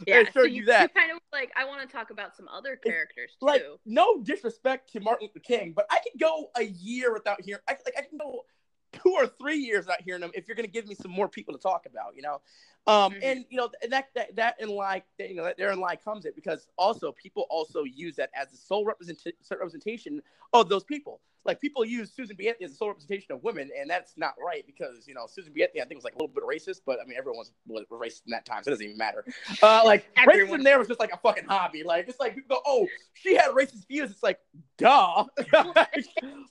Yeah. 0.06 0.24
I 0.26 0.30
so 0.32 0.42
you, 0.42 0.60
you 0.60 0.66
that. 0.66 0.82
you 0.94 1.00
kind 1.00 1.12
of 1.12 1.18
like 1.32 1.50
I 1.56 1.64
want 1.64 1.80
to 1.80 1.86
talk 1.86 2.10
about 2.10 2.36
some 2.36 2.46
other 2.48 2.76
characters 2.76 3.30
too. 3.40 3.46
like 3.46 3.62
no 3.86 4.20
disrespect 4.22 4.92
to 4.92 5.00
Martin 5.00 5.28
Luther 5.28 5.40
King, 5.40 5.72
but 5.74 5.86
I 5.90 5.98
could 5.98 6.20
go 6.20 6.50
a 6.56 6.64
year 6.64 7.12
without 7.12 7.40
hearing. 7.40 7.62
I 7.68 7.72
like 7.84 7.94
I 7.96 8.02
can 8.02 8.18
go 8.18 8.44
two 8.92 9.12
or 9.12 9.26
three 9.26 9.56
years 9.56 9.86
without 9.86 10.02
hearing 10.02 10.20
them 10.20 10.30
if 10.34 10.46
you're 10.46 10.56
going 10.56 10.66
to 10.66 10.72
give 10.72 10.86
me 10.86 10.94
some 10.94 11.10
more 11.10 11.28
people 11.28 11.54
to 11.54 11.60
talk 11.60 11.86
about. 11.86 12.16
You 12.16 12.22
know, 12.22 12.40
um, 12.86 13.12
Mhm. 13.14 13.18
and 13.22 13.44
you 13.48 13.56
know 13.56 13.70
that 13.88 14.08
that 14.14 14.36
that 14.36 14.60
in 14.60 14.68
lie 14.68 15.02
you 15.18 15.34
know 15.34 15.44
that 15.44 15.56
therein 15.56 15.80
lie 15.80 15.96
comes 15.96 16.24
it 16.26 16.34
because 16.34 16.66
also 16.76 17.12
people 17.12 17.46
also 17.50 17.84
use 17.84 18.16
that 18.16 18.30
as 18.34 18.50
the 18.50 18.56
sole 18.56 18.84
represent- 18.84 19.26
representation 19.50 20.22
of 20.52 20.68
those 20.68 20.84
people. 20.84 21.20
Like 21.46 21.60
people 21.60 21.84
use 21.84 22.10
Susan 22.10 22.36
B. 22.36 22.48
Anthony 22.48 22.64
as 22.64 22.72
a 22.72 22.76
sole 22.76 22.88
representation 22.88 23.32
of 23.32 23.42
women, 23.42 23.70
and 23.78 23.88
that's 23.88 24.16
not 24.16 24.34
right 24.42 24.64
because 24.66 25.06
you 25.06 25.12
know 25.14 25.26
Susan 25.26 25.52
B. 25.52 25.62
Anthony 25.62 25.82
I 25.82 25.84
think 25.84 25.98
was 25.98 26.04
like 26.04 26.14
a 26.14 26.18
little 26.18 26.34
bit 26.34 26.42
racist, 26.44 26.80
but 26.86 26.98
I 27.02 27.04
mean 27.04 27.18
everyone 27.18 27.44
was, 27.66 27.84
racist 27.90 28.22
in 28.26 28.30
that 28.30 28.46
time, 28.46 28.62
so 28.62 28.68
it 28.68 28.72
doesn't 28.72 28.86
even 28.86 28.96
matter. 28.96 29.24
Uh, 29.62 29.82
like 29.84 30.06
racism 30.16 30.64
there 30.64 30.78
was 30.78 30.88
just 30.88 31.00
like 31.00 31.12
a 31.12 31.18
fucking 31.18 31.44
hobby. 31.44 31.82
Like 31.82 32.08
it's 32.08 32.18
like 32.18 32.34
people 32.34 32.56
go, 32.56 32.62
oh, 32.66 32.88
she 33.12 33.34
had 33.34 33.50
racist 33.50 33.86
views. 33.88 34.10
It's 34.10 34.22
like, 34.22 34.40
duh. 34.78 35.24
look 35.38 35.76
at 35.76 35.92
the, 35.92 36.04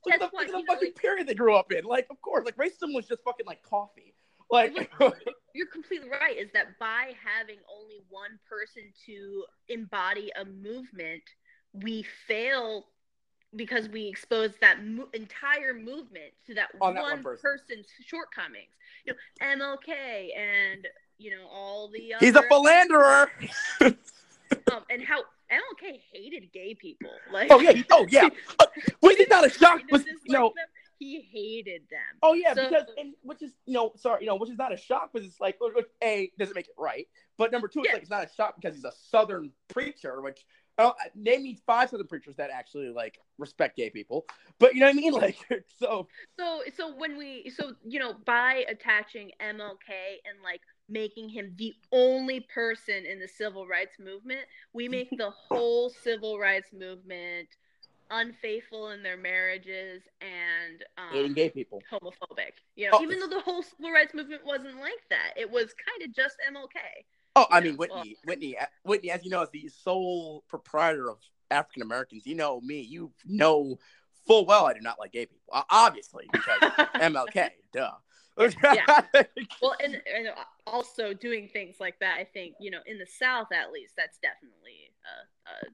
look 0.05 0.13
at 0.13 0.19
the 0.19 0.63
fucking 0.67 0.91
period 0.93 1.27
they 1.27 1.33
grew 1.33 1.55
up 1.55 1.71
in. 1.71 1.85
Like 1.85 2.05
of 2.11 2.21
course, 2.21 2.45
like 2.45 2.57
racism 2.57 2.93
was 2.93 3.07
just 3.07 3.23
fucking 3.23 3.47
like 3.47 3.63
coffee. 3.63 4.13
Like 4.51 4.91
You're 5.55 5.67
completely 5.67 6.09
right. 6.09 6.37
Is 6.37 6.49
that 6.53 6.79
by 6.79 7.13
having 7.23 7.57
only 7.71 8.01
one 8.09 8.39
person 8.49 8.83
to 9.05 9.43
embody 9.69 10.31
a 10.39 10.45
movement, 10.45 11.23
we 11.73 12.03
fail 12.27 12.85
because 13.55 13.87
we 13.89 14.07
expose 14.07 14.51
that 14.61 14.83
mo- 14.83 15.09
entire 15.13 15.73
movement 15.73 16.33
to 16.47 16.55
that 16.55 16.69
On 16.81 16.87
one, 16.87 16.95
that 16.95 17.03
one 17.03 17.23
person. 17.23 17.41
person's 17.41 17.85
shortcomings. 18.05 18.73
You 19.05 19.13
know, 19.13 19.47
MLK 19.47 20.29
and 20.35 20.87
you 21.19 21.31
know 21.31 21.47
all 21.51 21.89
the 21.89 22.15
he's 22.19 22.35
a 22.35 22.43
philanderer. 22.43 23.29
um, 23.81 24.83
and 24.89 25.03
how 25.03 25.19
MLK 25.51 25.99
hated 26.11 26.51
gay 26.51 26.73
people. 26.73 27.11
Like, 27.31 27.51
oh 27.51 27.59
yeah, 27.59 27.81
oh 27.91 28.07
yeah. 28.09 28.29
Uh, 28.59 28.65
Was 29.01 29.15
it 29.17 29.29
not 29.29 29.45
a 29.45 29.49
shock? 29.49 29.81
Was 29.91 30.05
you 30.05 30.33
know? 30.33 30.53
He 31.03 31.21
hated 31.21 31.83
them. 31.89 31.99
Oh 32.21 32.33
yeah, 32.33 32.53
So- 32.53 32.69
because 32.69 32.85
and 32.97 33.13
which 33.21 33.41
is 33.41 33.53
you 33.65 33.73
know 33.73 33.91
sorry 33.95 34.21
you 34.21 34.27
know 34.27 34.35
which 34.35 34.49
is 34.49 34.57
not 34.57 34.73
a 34.73 34.77
shock 34.77 35.11
because 35.13 35.27
it's 35.27 35.39
like 35.39 35.57
which, 35.59 35.85
a 36.03 36.31
doesn't 36.39 36.55
make 36.55 36.67
it 36.67 36.75
right, 36.77 37.07
but 37.37 37.51
number 37.51 37.67
two 37.67 37.79
it's 37.79 37.87
Yeah. 37.87 37.93
like 37.93 38.01
it's 38.01 38.11
not 38.11 38.23
a 38.25 38.29
shock 38.35 38.55
because 38.59 38.75
he's 38.75 38.85
a 38.85 38.91
southern 38.91 39.51
preacher, 39.67 40.21
which 40.21 40.45
uh, 40.79 40.91
name 41.13 41.43
me 41.43 41.59
five 41.67 41.89
southern 41.89 42.07
preachers 42.07 42.35
that 42.37 42.49
actually 42.49 42.89
like 42.89 43.19
respect 43.37 43.77
gay 43.77 43.89
people, 43.89 44.25
but 44.59 44.73
you 44.73 44.79
know 44.79 44.87
what 44.87 44.95
I 44.95 44.99
mean 44.99 45.13
like 45.13 45.37
so 45.77 46.07
So 46.39 46.63
so 46.75 46.95
when 46.95 47.17
we 47.17 47.51
so 47.55 47.73
you 47.83 47.99
know 47.99 48.15
by 48.25 48.65
attaching 48.67 49.31
MLK 49.41 49.89
and 50.25 50.41
like 50.43 50.61
making 50.89 51.29
him 51.29 51.53
the 51.57 51.73
only 51.91 52.41
person 52.53 53.05
in 53.05 53.19
the 53.19 53.27
civil 53.27 53.67
rights 53.67 53.97
movement, 53.99 54.41
we 54.73 54.87
make 54.87 55.09
the 55.11 55.29
whole 55.49 55.89
civil 55.89 56.39
rights 56.39 56.69
movement 56.73 57.47
unfaithful 58.13 58.91
in 58.91 59.03
their 59.03 59.17
marriages 59.17 60.03
and 60.21 60.83
hating 61.11 61.31
um, 61.31 61.33
gay 61.33 61.49
people. 61.49 61.81
homophobic. 61.91 62.53
You 62.75 62.89
know, 62.91 62.97
Oh. 62.99 63.03
even 63.03 63.19
though 63.19 63.27
the 63.27 63.41
whole 63.41 63.63
civil 63.63 63.91
rights 63.91 64.13
movement 64.13 64.45
wasn't 64.45 64.79
like 64.79 65.03
that, 65.09 65.33
it 65.35 65.49
was 65.49 65.73
kind 65.73 66.07
of 66.09 66.15
just 66.15 66.35
MLK. 66.49 67.05
Oh, 67.35 67.47
I 67.51 67.59
mean 67.61 67.77
well- 67.77 67.89
Whitney, 67.89 68.15
Whitney, 68.25 68.57
Whitney, 68.83 69.11
as 69.11 69.23
you 69.23 69.31
know, 69.31 69.41
as 69.41 69.49
the 69.51 69.67
sole 69.67 70.43
proprietor 70.47 71.09
of 71.09 71.17
African 71.51 71.81
Americans, 71.81 72.25
you 72.25 72.35
know 72.35 72.61
me, 72.61 72.81
you 72.81 73.11
know 73.25 73.77
full 74.25 74.45
well 74.45 74.65
I 74.67 74.73
do 74.73 74.79
not 74.79 74.99
like 74.99 75.11
gay 75.11 75.25
people, 75.25 75.63
obviously 75.69 76.25
because 76.31 76.59
MLK, 76.95 77.49
duh. 77.73 77.91
Yeah. 78.63 79.01
Well, 79.61 79.75
and, 79.83 79.93
and 80.15 80.29
also 80.65 81.13
doing 81.13 81.49
things 81.53 81.75
like 81.79 81.99
that, 81.99 82.17
I 82.19 82.23
think 82.23 82.55
you 82.59 82.71
know, 82.71 82.79
in 82.87 82.97
the 82.97 83.05
South 83.05 83.47
at 83.51 83.71
least, 83.71 83.93
that's 83.95 84.17
definitely 84.19 84.91
a, 85.05 85.49
uh, 85.51 85.69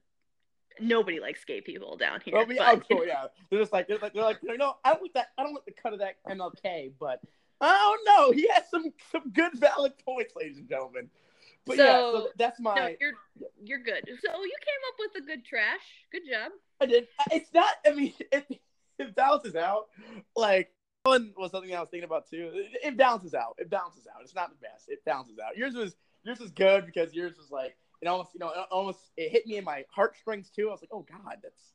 nobody 0.80 1.20
likes 1.20 1.44
gay 1.44 1.60
people 1.60 1.96
down 1.96 2.20
here. 2.24 2.34
Well, 2.34 2.46
I 2.60 2.76
but- 2.76 2.84
oh, 2.92 3.02
yeah. 3.04 3.24
They're 3.50 3.60
just 3.60 3.72
like 3.72 3.88
they're 3.88 3.98
like 3.98 4.12
they're 4.14 4.24
like 4.24 4.42
know 4.42 4.76
I 4.84 4.92
don't 4.92 5.02
like 5.02 5.12
that 5.14 5.28
I 5.38 5.42
don't 5.42 5.54
like 5.54 5.64
the 5.64 5.72
cut 5.72 5.92
of 5.92 5.98
that 6.00 6.16
MLK, 6.28 6.92
but 6.98 7.20
I 7.60 7.68
don't 8.04 8.04
know. 8.06 8.32
He 8.32 8.48
has 8.54 8.64
some 8.70 8.92
some 9.12 9.30
good 9.32 9.52
valid 9.54 9.92
points, 10.04 10.34
ladies 10.36 10.58
and 10.58 10.68
gentlemen. 10.68 11.10
But 11.66 11.76
yeah, 11.76 11.84
so 11.98 12.12
So- 12.12 12.28
that's 12.36 12.58
my. 12.60 12.74
No, 12.74 12.94
you're 13.00 13.12
you're 13.62 13.78
good. 13.82 14.02
So 14.06 14.42
you 14.42 14.56
came 14.60 14.82
up 14.88 14.94
with 14.98 15.22
a 15.22 15.26
good 15.26 15.44
trash. 15.44 15.80
Good 16.10 16.22
job. 16.30 16.52
I 16.80 16.86
did. 16.86 17.08
It's 17.30 17.52
not. 17.52 17.70
I 17.86 17.92
mean, 17.92 18.14
it 18.32 18.60
it 18.98 19.14
balances 19.14 19.56
out. 19.56 19.88
Like 20.34 20.72
one 21.02 21.32
was 21.36 21.50
something 21.50 21.74
I 21.74 21.80
was 21.80 21.88
thinking 21.90 22.04
about 22.06 22.28
too. 22.30 22.50
It, 22.54 22.78
it 22.82 22.96
balances 22.96 23.34
out. 23.34 23.56
It 23.58 23.68
balances 23.70 24.06
out. 24.06 24.22
It's 24.22 24.34
not 24.34 24.50
the 24.50 24.56
best. 24.56 24.88
It 24.88 25.04
balances 25.04 25.38
out. 25.38 25.56
Yours 25.56 25.74
was 25.74 25.96
yours 26.24 26.38
was 26.40 26.50
good 26.50 26.86
because 26.86 27.14
yours 27.14 27.36
was 27.36 27.50
like 27.50 27.76
it 28.02 28.08
almost 28.08 28.30
you 28.34 28.40
know 28.40 28.50
it 28.50 28.66
almost 28.70 28.98
it 29.16 29.30
hit 29.30 29.46
me 29.46 29.56
in 29.56 29.64
my 29.64 29.84
heartstrings 29.94 30.50
too. 30.50 30.68
I 30.68 30.72
was 30.72 30.80
like, 30.82 30.90
oh 30.92 31.04
god, 31.08 31.38
that's 31.42 31.70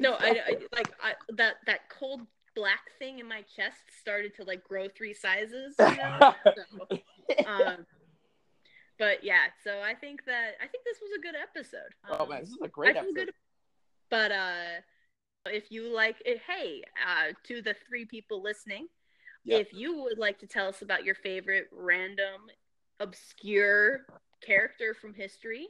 No, 0.00 0.14
I. 0.14 0.40
I 0.46 0.56
like 0.74 0.92
I, 1.02 1.12
that 1.36 1.56
that 1.66 1.88
cold 1.88 2.22
black 2.56 2.90
thing 2.98 3.18
in 3.20 3.28
my 3.28 3.42
chest 3.54 3.78
started 4.00 4.34
to 4.36 4.44
like 4.44 4.64
grow 4.64 4.88
three 4.88 5.14
sizes. 5.14 5.74
You 5.78 5.96
know? 5.96 6.34
So, 6.90 7.44
um, 7.46 7.86
but 8.98 9.22
yeah, 9.22 9.44
so 9.62 9.80
I 9.82 9.94
think 9.94 10.24
that 10.24 10.52
I 10.62 10.66
think 10.66 10.82
this 10.84 10.98
was 11.02 11.10
a 11.18 11.20
good 11.20 11.34
episode. 11.40 11.92
oh 12.08 12.24
Um, 12.24 12.28
man, 12.30 12.40
this 12.40 12.50
is 12.50 12.58
a 12.62 12.68
great 12.68 12.96
episode. 12.96 13.14
good. 13.14 13.30
But 14.10 14.32
uh, 14.32 14.80
if 15.46 15.70
you 15.70 15.94
like 15.94 16.16
it, 16.24 16.40
hey, 16.48 16.82
uh, 17.06 17.32
to 17.44 17.60
the 17.62 17.74
three 17.86 18.06
people 18.06 18.42
listening, 18.42 18.88
Yeah. 19.44 19.58
if 19.58 19.72
you 19.74 20.02
would 20.02 20.18
like 20.18 20.38
to 20.40 20.46
tell 20.46 20.66
us 20.68 20.80
about 20.82 21.04
your 21.04 21.14
favorite 21.14 21.68
random, 21.70 22.40
obscure 22.98 24.06
character 24.44 24.94
from 24.94 25.14
history, 25.14 25.68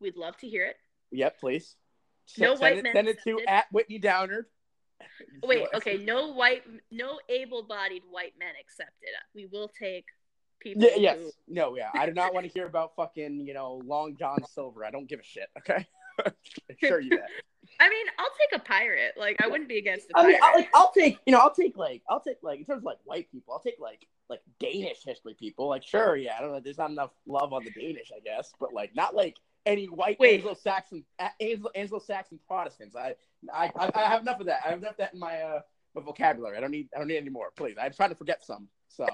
we'd 0.00 0.16
love 0.16 0.36
to 0.38 0.48
hear 0.48 0.64
it. 0.66 0.76
Yep, 1.12 1.40
please. 1.40 1.76
No 2.38 2.54
send 2.54 2.60
white 2.60 2.76
it, 2.78 2.82
men 2.84 2.92
Send 2.94 3.08
it 3.08 3.18
to 3.24 3.30
accepted. 3.32 3.48
at 3.48 3.64
Whitney 3.72 3.98
Downard. 3.98 4.46
Wait, 5.44 5.66
okay, 5.74 5.96
no 5.98 6.32
white, 6.32 6.62
no 6.90 7.18
able-bodied 7.28 8.02
white 8.10 8.34
men 8.38 8.52
accepted. 8.60 9.08
We 9.34 9.46
will 9.46 9.68
take 9.68 10.04
people. 10.60 10.82
Yeah, 10.82 10.96
yes. 10.96 11.18
who- 11.18 11.30
No, 11.48 11.76
yeah. 11.76 11.90
I 11.94 12.06
do 12.06 12.12
not 12.12 12.34
want 12.34 12.46
to 12.46 12.52
hear 12.52 12.66
about 12.66 12.94
fucking, 12.96 13.46
you 13.46 13.54
know, 13.54 13.80
Long 13.84 14.16
John 14.16 14.38
Silver. 14.44 14.84
I 14.84 14.90
don't 14.90 15.08
give 15.08 15.20
a 15.20 15.24
shit. 15.24 15.48
Okay. 15.58 15.86
sure 16.84 17.00
you 17.00 17.10
that. 17.10 17.28
I 17.80 17.88
mean, 17.88 18.06
I'll 18.18 18.30
take 18.38 18.60
a 18.60 18.64
pirate. 18.64 19.14
Like, 19.16 19.36
I 19.42 19.46
wouldn't 19.48 19.68
be 19.68 19.78
against 19.78 20.06
a 20.14 20.18
I 20.18 20.20
pirate. 20.22 20.32
mean, 20.32 20.40
I'll, 20.42 20.54
like, 20.54 20.70
I'll 20.74 20.92
take, 20.92 21.18
you 21.26 21.32
know, 21.32 21.38
I'll 21.38 21.54
take 21.54 21.76
like, 21.76 22.02
I'll 22.08 22.20
take 22.20 22.36
like, 22.42 22.58
in 22.60 22.64
terms 22.66 22.78
of 22.80 22.84
like 22.84 22.98
white 23.04 23.30
people, 23.32 23.54
I'll 23.54 23.60
take 23.60 23.76
like, 23.80 24.06
like 24.30 24.40
Danish 24.58 25.04
history 25.04 25.34
people. 25.34 25.68
Like, 25.68 25.82
sure, 25.82 26.16
yeah, 26.16 26.36
I 26.38 26.40
don't 26.40 26.52
know, 26.52 26.60
there's 26.60 26.78
not 26.78 26.90
enough 26.90 27.10
love 27.26 27.52
on 27.52 27.64
the 27.64 27.70
Danish, 27.70 28.10
I 28.14 28.20
guess, 28.20 28.52
but 28.58 28.72
like, 28.72 28.94
not 28.94 29.14
like 29.14 29.36
any 29.66 29.86
white 29.86 30.16
Anglo-Saxon, 30.22 31.04
Anglo- 31.40 31.70
Anglo-Saxon 31.74 32.38
Protestants. 32.46 32.96
I, 32.96 33.14
I, 33.52 33.70
I, 33.76 34.08
have 34.08 34.22
enough 34.22 34.40
of 34.40 34.46
that. 34.46 34.60
I 34.64 34.70
have 34.70 34.78
enough 34.78 34.92
of 34.92 34.98
that 34.98 35.12
in 35.12 35.20
my, 35.20 35.42
uh, 35.42 35.60
my 35.94 36.02
vocabulary. 36.02 36.56
I 36.56 36.60
don't 36.60 36.70
need, 36.70 36.88
I 36.94 36.98
don't 36.98 37.08
need 37.08 37.18
any 37.18 37.28
more. 37.28 37.50
Please, 37.56 37.76
I'm 37.80 37.92
trying 37.92 38.10
to 38.10 38.16
forget 38.16 38.44
some. 38.44 38.68
So, 38.88 39.06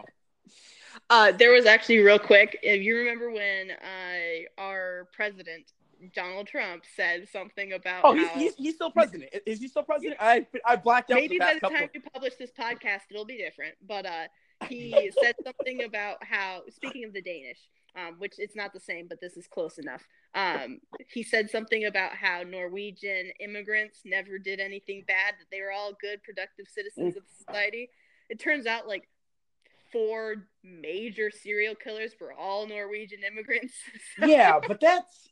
Uh, 1.10 1.32
there 1.32 1.52
was 1.52 1.66
actually 1.66 1.98
real 1.98 2.18
quick. 2.18 2.59
If 2.62 2.82
you 2.82 2.97
remember 2.97 3.30
when 3.30 3.70
uh, 3.70 4.60
our 4.60 5.09
president 5.12 5.72
Donald 6.14 6.47
Trump 6.47 6.84
said 6.94 7.28
something 7.28 7.72
about 7.72 8.02
oh, 8.05 8.14
he's, 8.14 8.28
he's, 8.30 8.55
he's 8.56 8.74
still 8.74 8.90
president. 8.90 9.30
Is 9.47 9.60
he 9.60 9.68
still 9.68 9.82
president? 9.82 10.16
I, 10.20 10.47
I 10.64 10.76
blacked 10.76 11.10
out 11.10 11.16
maybe 11.16 11.38
by 11.38 11.55
the 11.55 11.68
time 11.68 11.88
you 11.94 12.01
publish 12.12 12.34
this 12.36 12.51
podcast, 12.51 13.02
it'll 13.10 13.24
be 13.24 13.38
different. 13.38 13.74
But 13.86 14.06
uh, 14.06 14.26
he 14.69 15.11
said 15.23 15.35
something 15.45 15.85
about 15.85 16.24
how, 16.24 16.62
speaking 16.70 17.05
of 17.05 17.12
the 17.12 17.23
Danish, 17.23 17.59
um, 17.97 18.16
which 18.19 18.35
it's 18.39 18.57
not 18.57 18.73
the 18.73 18.81
same, 18.81 19.07
but 19.09 19.20
this 19.20 19.37
is 19.37 19.47
close 19.47 19.78
enough. 19.78 20.07
Um, 20.35 20.81
he 21.09 21.23
said 21.23 21.51
something 21.51 21.87
about 21.87 22.12
how 22.12 22.43
Norwegian 22.43 23.31
immigrants 23.41 24.01
never 24.05 24.39
did 24.39 24.61
anything 24.61 25.05
bad; 25.07 25.35
that 25.39 25.47
they 25.51 25.62
were 25.62 25.73
all 25.73 25.93
good, 26.01 26.23
productive 26.23 26.66
citizens 26.69 27.16
of 27.16 27.23
society. 27.39 27.89
It 28.28 28.39
turns 28.39 28.66
out, 28.66 28.87
like 28.87 29.09
four 29.93 30.47
major 30.62 31.31
serial 31.31 31.74
killers 31.74 32.12
were 32.20 32.33
all 32.33 32.66
Norwegian 32.66 33.20
immigrants. 33.27 33.74
So 34.19 34.27
yeah, 34.27 34.59
but 34.66 34.81
that's 34.81 35.31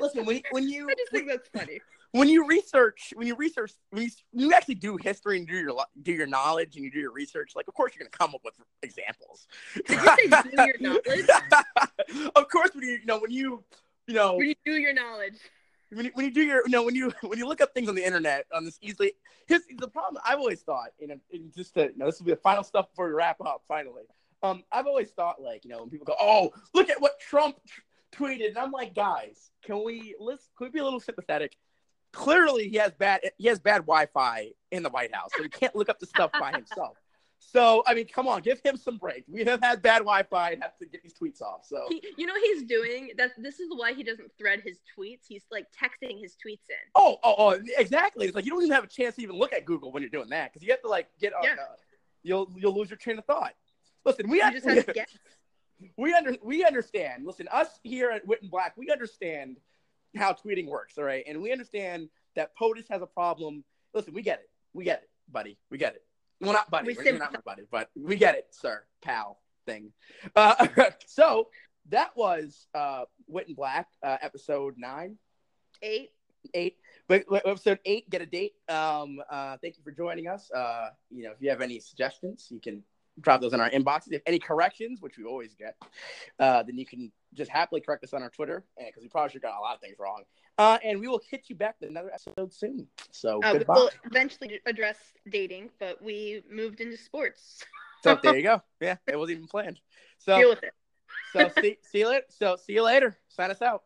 listen 0.00 0.24
when 0.24 0.42
when 0.50 0.68
you 0.68 0.88
I 0.90 0.94
just 0.94 1.12
think 1.12 1.28
that's 1.28 1.48
funny. 1.48 1.80
When 2.12 2.28
you 2.28 2.46
research 2.46 3.12
when 3.16 3.26
you 3.26 3.34
research 3.34 3.72
when 3.90 4.04
you, 4.04 4.10
when 4.30 4.46
you 4.48 4.54
actually 4.54 4.74
do 4.76 4.96
history 5.02 5.38
and 5.38 5.48
do 5.48 5.54
your 5.54 5.84
do 6.02 6.12
your 6.12 6.26
knowledge 6.26 6.76
and 6.76 6.84
you 6.84 6.90
do 6.90 7.00
your 7.00 7.12
research 7.12 7.52
like 7.56 7.66
of 7.68 7.74
course 7.74 7.92
you're 7.94 8.06
gonna 8.06 8.16
come 8.16 8.34
up 8.34 8.42
with 8.44 8.54
examples 8.82 9.46
Did 9.86 10.00
you 10.00 10.06
say 10.30 10.42
do 10.56 10.62
your 10.62 10.78
knowledge? 10.80 11.28
of 12.36 12.48
course 12.48 12.70
when 12.74 12.84
you 12.84 12.90
you 12.92 13.06
know 13.06 13.18
when 13.18 13.30
you 13.30 13.64
you 14.06 14.14
know 14.14 14.36
When 14.36 14.48
you 14.48 14.54
do 14.64 14.72
your 14.72 14.92
knowledge. 14.94 15.34
when 15.90 16.06
you, 16.06 16.10
when 16.14 16.26
you 16.26 16.32
do 16.32 16.42
your 16.42 16.62
you 16.64 16.70
know 16.70 16.82
when 16.84 16.94
you 16.94 17.12
when 17.22 17.38
you 17.38 17.46
look 17.48 17.60
up 17.60 17.74
things 17.74 17.88
on 17.88 17.94
the 17.94 18.04
internet 18.04 18.46
on 18.54 18.64
this 18.64 18.78
easily 18.82 19.12
the 19.48 19.88
problem 19.88 20.22
I've 20.24 20.38
always 20.38 20.60
thought 20.62 20.90
you 20.98 21.08
know 21.08 21.16
and 21.32 21.52
just 21.54 21.74
to, 21.74 21.84
you 21.84 21.92
know 21.96 22.06
this 22.06 22.18
will 22.18 22.26
be 22.26 22.32
the 22.32 22.36
final 22.36 22.62
stuff 22.62 22.90
before 22.90 23.06
we 23.08 23.14
wrap 23.14 23.40
up 23.40 23.62
finally 23.66 24.04
um 24.42 24.62
I've 24.70 24.86
always 24.86 25.10
thought 25.10 25.40
like 25.40 25.64
you 25.64 25.70
know 25.70 25.80
when 25.80 25.90
people 25.90 26.06
go 26.06 26.16
oh 26.20 26.52
look 26.74 26.90
at 26.90 27.00
what 27.00 27.18
Trump 27.20 27.56
tweeted 28.14 28.48
and 28.48 28.58
I'm 28.58 28.70
like 28.70 28.94
guys 28.94 29.50
can 29.64 29.82
we 29.82 30.14
let's 30.20 30.50
can 30.58 30.66
we 30.66 30.70
be 30.70 30.78
a 30.80 30.84
little 30.84 31.00
sympathetic 31.00 31.56
clearly 32.12 32.68
he 32.68 32.76
has 32.76 32.92
bad 32.92 33.20
he 33.38 33.48
has 33.48 33.58
bad 33.58 33.78
Wi-Fi 33.78 34.50
in 34.70 34.82
the 34.82 34.90
White 34.90 35.14
House 35.14 35.30
so 35.36 35.42
he 35.42 35.48
can't 35.48 35.74
look 35.74 35.88
up 35.88 35.98
the 35.98 36.06
stuff 36.06 36.30
by 36.38 36.52
himself 36.52 36.96
so 37.38 37.82
I 37.86 37.94
mean 37.94 38.06
come 38.06 38.28
on 38.28 38.42
give 38.42 38.60
him 38.64 38.76
some 38.76 38.98
break 38.98 39.24
we 39.28 39.44
have 39.44 39.60
had 39.62 39.82
bad 39.82 39.98
Wi-Fi 39.98 40.50
and 40.52 40.62
have 40.62 40.76
to 40.78 40.86
get 40.86 41.02
these 41.02 41.14
tweets 41.14 41.42
off 41.42 41.64
so 41.64 41.86
He, 41.88 42.02
you 42.16 42.26
know 42.26 42.34
he's 42.42 42.62
doing? 42.64 43.10
That 43.16 43.32
this 43.38 43.60
is 43.60 43.68
why 43.74 43.92
he 43.92 44.02
doesn't 44.02 44.30
thread 44.38 44.62
his 44.64 44.78
tweets. 44.96 45.26
He's 45.28 45.44
like 45.50 45.66
texting 45.72 46.20
his 46.20 46.32
tweets 46.34 46.68
in. 46.68 46.76
Oh, 46.94 47.18
oh, 47.22 47.34
oh, 47.38 47.60
exactly. 47.78 48.26
It's 48.26 48.34
like 48.34 48.44
you 48.44 48.50
don't 48.50 48.62
even 48.62 48.74
have 48.74 48.84
a 48.84 48.88
chance 48.88 49.16
to 49.16 49.22
even 49.22 49.36
look 49.36 49.52
at 49.52 49.64
Google 49.64 49.92
when 49.92 50.02
you're 50.02 50.10
doing 50.10 50.28
that 50.30 50.52
because 50.52 50.64
you 50.64 50.72
have 50.72 50.82
to 50.82 50.88
like 50.88 51.08
get 51.20 51.34
on. 51.34 51.44
Yeah. 51.44 51.52
Uh, 51.52 51.74
you'll 52.22 52.50
you'll 52.56 52.74
lose 52.74 52.90
your 52.90 52.96
train 52.96 53.18
of 53.18 53.24
thought. 53.24 53.54
Listen, 54.04 54.28
we 54.28 54.40
have, 54.40 54.52
just 54.52 54.66
have 54.66 54.86
to 54.86 54.92
guess. 54.94 55.16
we 55.96 56.12
under 56.12 56.36
we 56.42 56.64
understand. 56.64 57.24
Listen, 57.26 57.48
us 57.52 57.68
here 57.82 58.10
at 58.10 58.26
Wit 58.26 58.42
and 58.42 58.50
Black, 58.50 58.76
we 58.76 58.90
understand 58.90 59.56
how 60.16 60.32
tweeting 60.32 60.66
works. 60.66 60.98
All 60.98 61.04
right, 61.04 61.24
and 61.26 61.40
we 61.42 61.52
understand 61.52 62.08
that 62.36 62.56
POTUS 62.56 62.88
has 62.90 63.02
a 63.02 63.06
problem. 63.06 63.64
Listen, 63.94 64.14
we 64.14 64.22
get 64.22 64.40
it. 64.40 64.50
We 64.72 64.84
get 64.84 65.02
it, 65.02 65.10
buddy. 65.30 65.58
We 65.70 65.78
get 65.78 65.94
it. 65.94 66.02
Well, 66.40 66.52
not 66.52 66.70
buddy. 66.70 66.88
We 66.88 66.94
We're, 66.96 67.04
you're 67.04 67.18
not 67.18 67.32
my 67.32 67.40
buddy, 67.44 67.62
but 67.70 67.90
we 67.94 68.16
get 68.16 68.34
it, 68.34 68.46
sir, 68.50 68.82
pal 69.02 69.38
thing. 69.66 69.92
Uh, 70.34 70.66
so 71.06 71.48
that 71.90 72.16
was 72.16 72.66
uh, 72.74 73.04
Wit 73.26 73.48
and 73.48 73.56
Black, 73.56 73.88
uh, 74.02 74.16
episode 74.22 74.74
nine 74.76 75.18
Eight. 75.82 76.10
eight. 76.54 76.76
But 77.08 77.24
but 77.28 77.46
episode 77.46 77.80
eight, 77.84 78.08
get 78.10 78.22
a 78.22 78.26
date. 78.26 78.54
Um, 78.68 79.20
uh, 79.30 79.56
thank 79.62 79.76
you 79.76 79.82
for 79.82 79.90
joining 79.90 80.28
us. 80.28 80.50
Uh, 80.50 80.90
you 81.10 81.24
know, 81.24 81.30
if 81.32 81.36
you 81.40 81.50
have 81.50 81.60
any 81.60 81.80
suggestions, 81.80 82.48
you 82.50 82.60
can 82.60 82.82
drop 83.20 83.40
those 83.40 83.52
in 83.52 83.60
our 83.60 83.70
inboxes. 83.70 84.12
If 84.12 84.22
any 84.26 84.38
corrections, 84.38 85.00
which 85.00 85.18
we 85.18 85.24
always 85.24 85.54
get, 85.54 85.76
uh, 86.38 86.62
then 86.62 86.78
you 86.78 86.86
can 86.86 87.12
just 87.34 87.50
happily 87.50 87.80
correct 87.80 88.04
us 88.04 88.12
on 88.12 88.22
our 88.22 88.30
Twitter 88.30 88.64
because 88.78 89.02
we 89.02 89.08
probably 89.08 89.30
should 89.30 89.42
have 89.42 89.52
got 89.52 89.58
a 89.58 89.60
lot 89.60 89.74
of 89.74 89.80
things 89.80 89.96
wrong. 89.98 90.22
Uh, 90.58 90.78
and 90.84 91.00
we 91.00 91.08
will 91.08 91.20
hit 91.30 91.44
you 91.48 91.56
back 91.56 91.76
with 91.80 91.90
another 91.90 92.10
episode 92.12 92.52
soon. 92.52 92.86
So 93.10 93.40
Uh, 93.42 93.58
we'll 93.68 93.90
eventually 94.04 94.60
address 94.66 94.98
dating, 95.28 95.70
but 95.78 96.02
we 96.02 96.42
moved 96.50 96.80
into 96.80 96.96
sports. 96.96 97.62
So 98.02 98.16
there 98.22 98.36
you 98.36 98.42
go. 98.42 98.62
Yeah, 98.80 98.96
it 99.06 99.18
wasn't 99.18 99.38
even 99.38 99.48
planned. 99.48 99.80
So 100.18 100.38
deal 100.38 100.50
with 100.50 100.62
it. 100.62 100.72
so 101.32 101.50
see 101.60 101.78
see 101.82 101.98
you 102.00 102.08
later. 102.08 102.26
So 102.28 102.56
see 102.56 102.74
you 102.74 102.82
later. 102.82 103.16
Sign 103.28 103.50
us 103.50 103.62
out. 103.62 103.82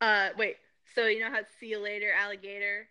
Uh, 0.00 0.30
wait. 0.36 0.56
So 0.94 1.06
you 1.06 1.20
know 1.20 1.30
how 1.30 1.40
see 1.60 1.68
you 1.68 1.78
later, 1.78 2.10
alligator. 2.12 2.88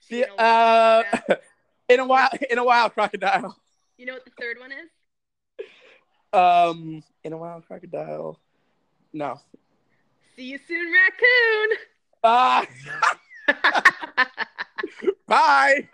See 0.00 0.18
you 0.18 0.26
you, 0.26 0.34
uh, 0.36 1.02
in 1.88 2.00
a 2.00 2.06
while. 2.06 2.30
In 2.50 2.58
a 2.58 2.64
while, 2.64 2.88
crocodile. 2.90 3.56
You 4.02 4.06
know 4.06 4.14
what 4.14 4.24
the 4.24 4.32
third 4.32 4.58
one 4.58 4.72
is? 4.72 4.90
Um, 6.32 7.04
in 7.22 7.32
a 7.32 7.36
wild 7.36 7.64
crocodile. 7.68 8.40
No. 9.12 9.40
See 10.34 10.42
you 10.42 10.58
soon, 10.58 10.92
raccoon. 10.92 11.78
Ah, 12.24 12.66
bye. 15.28 15.88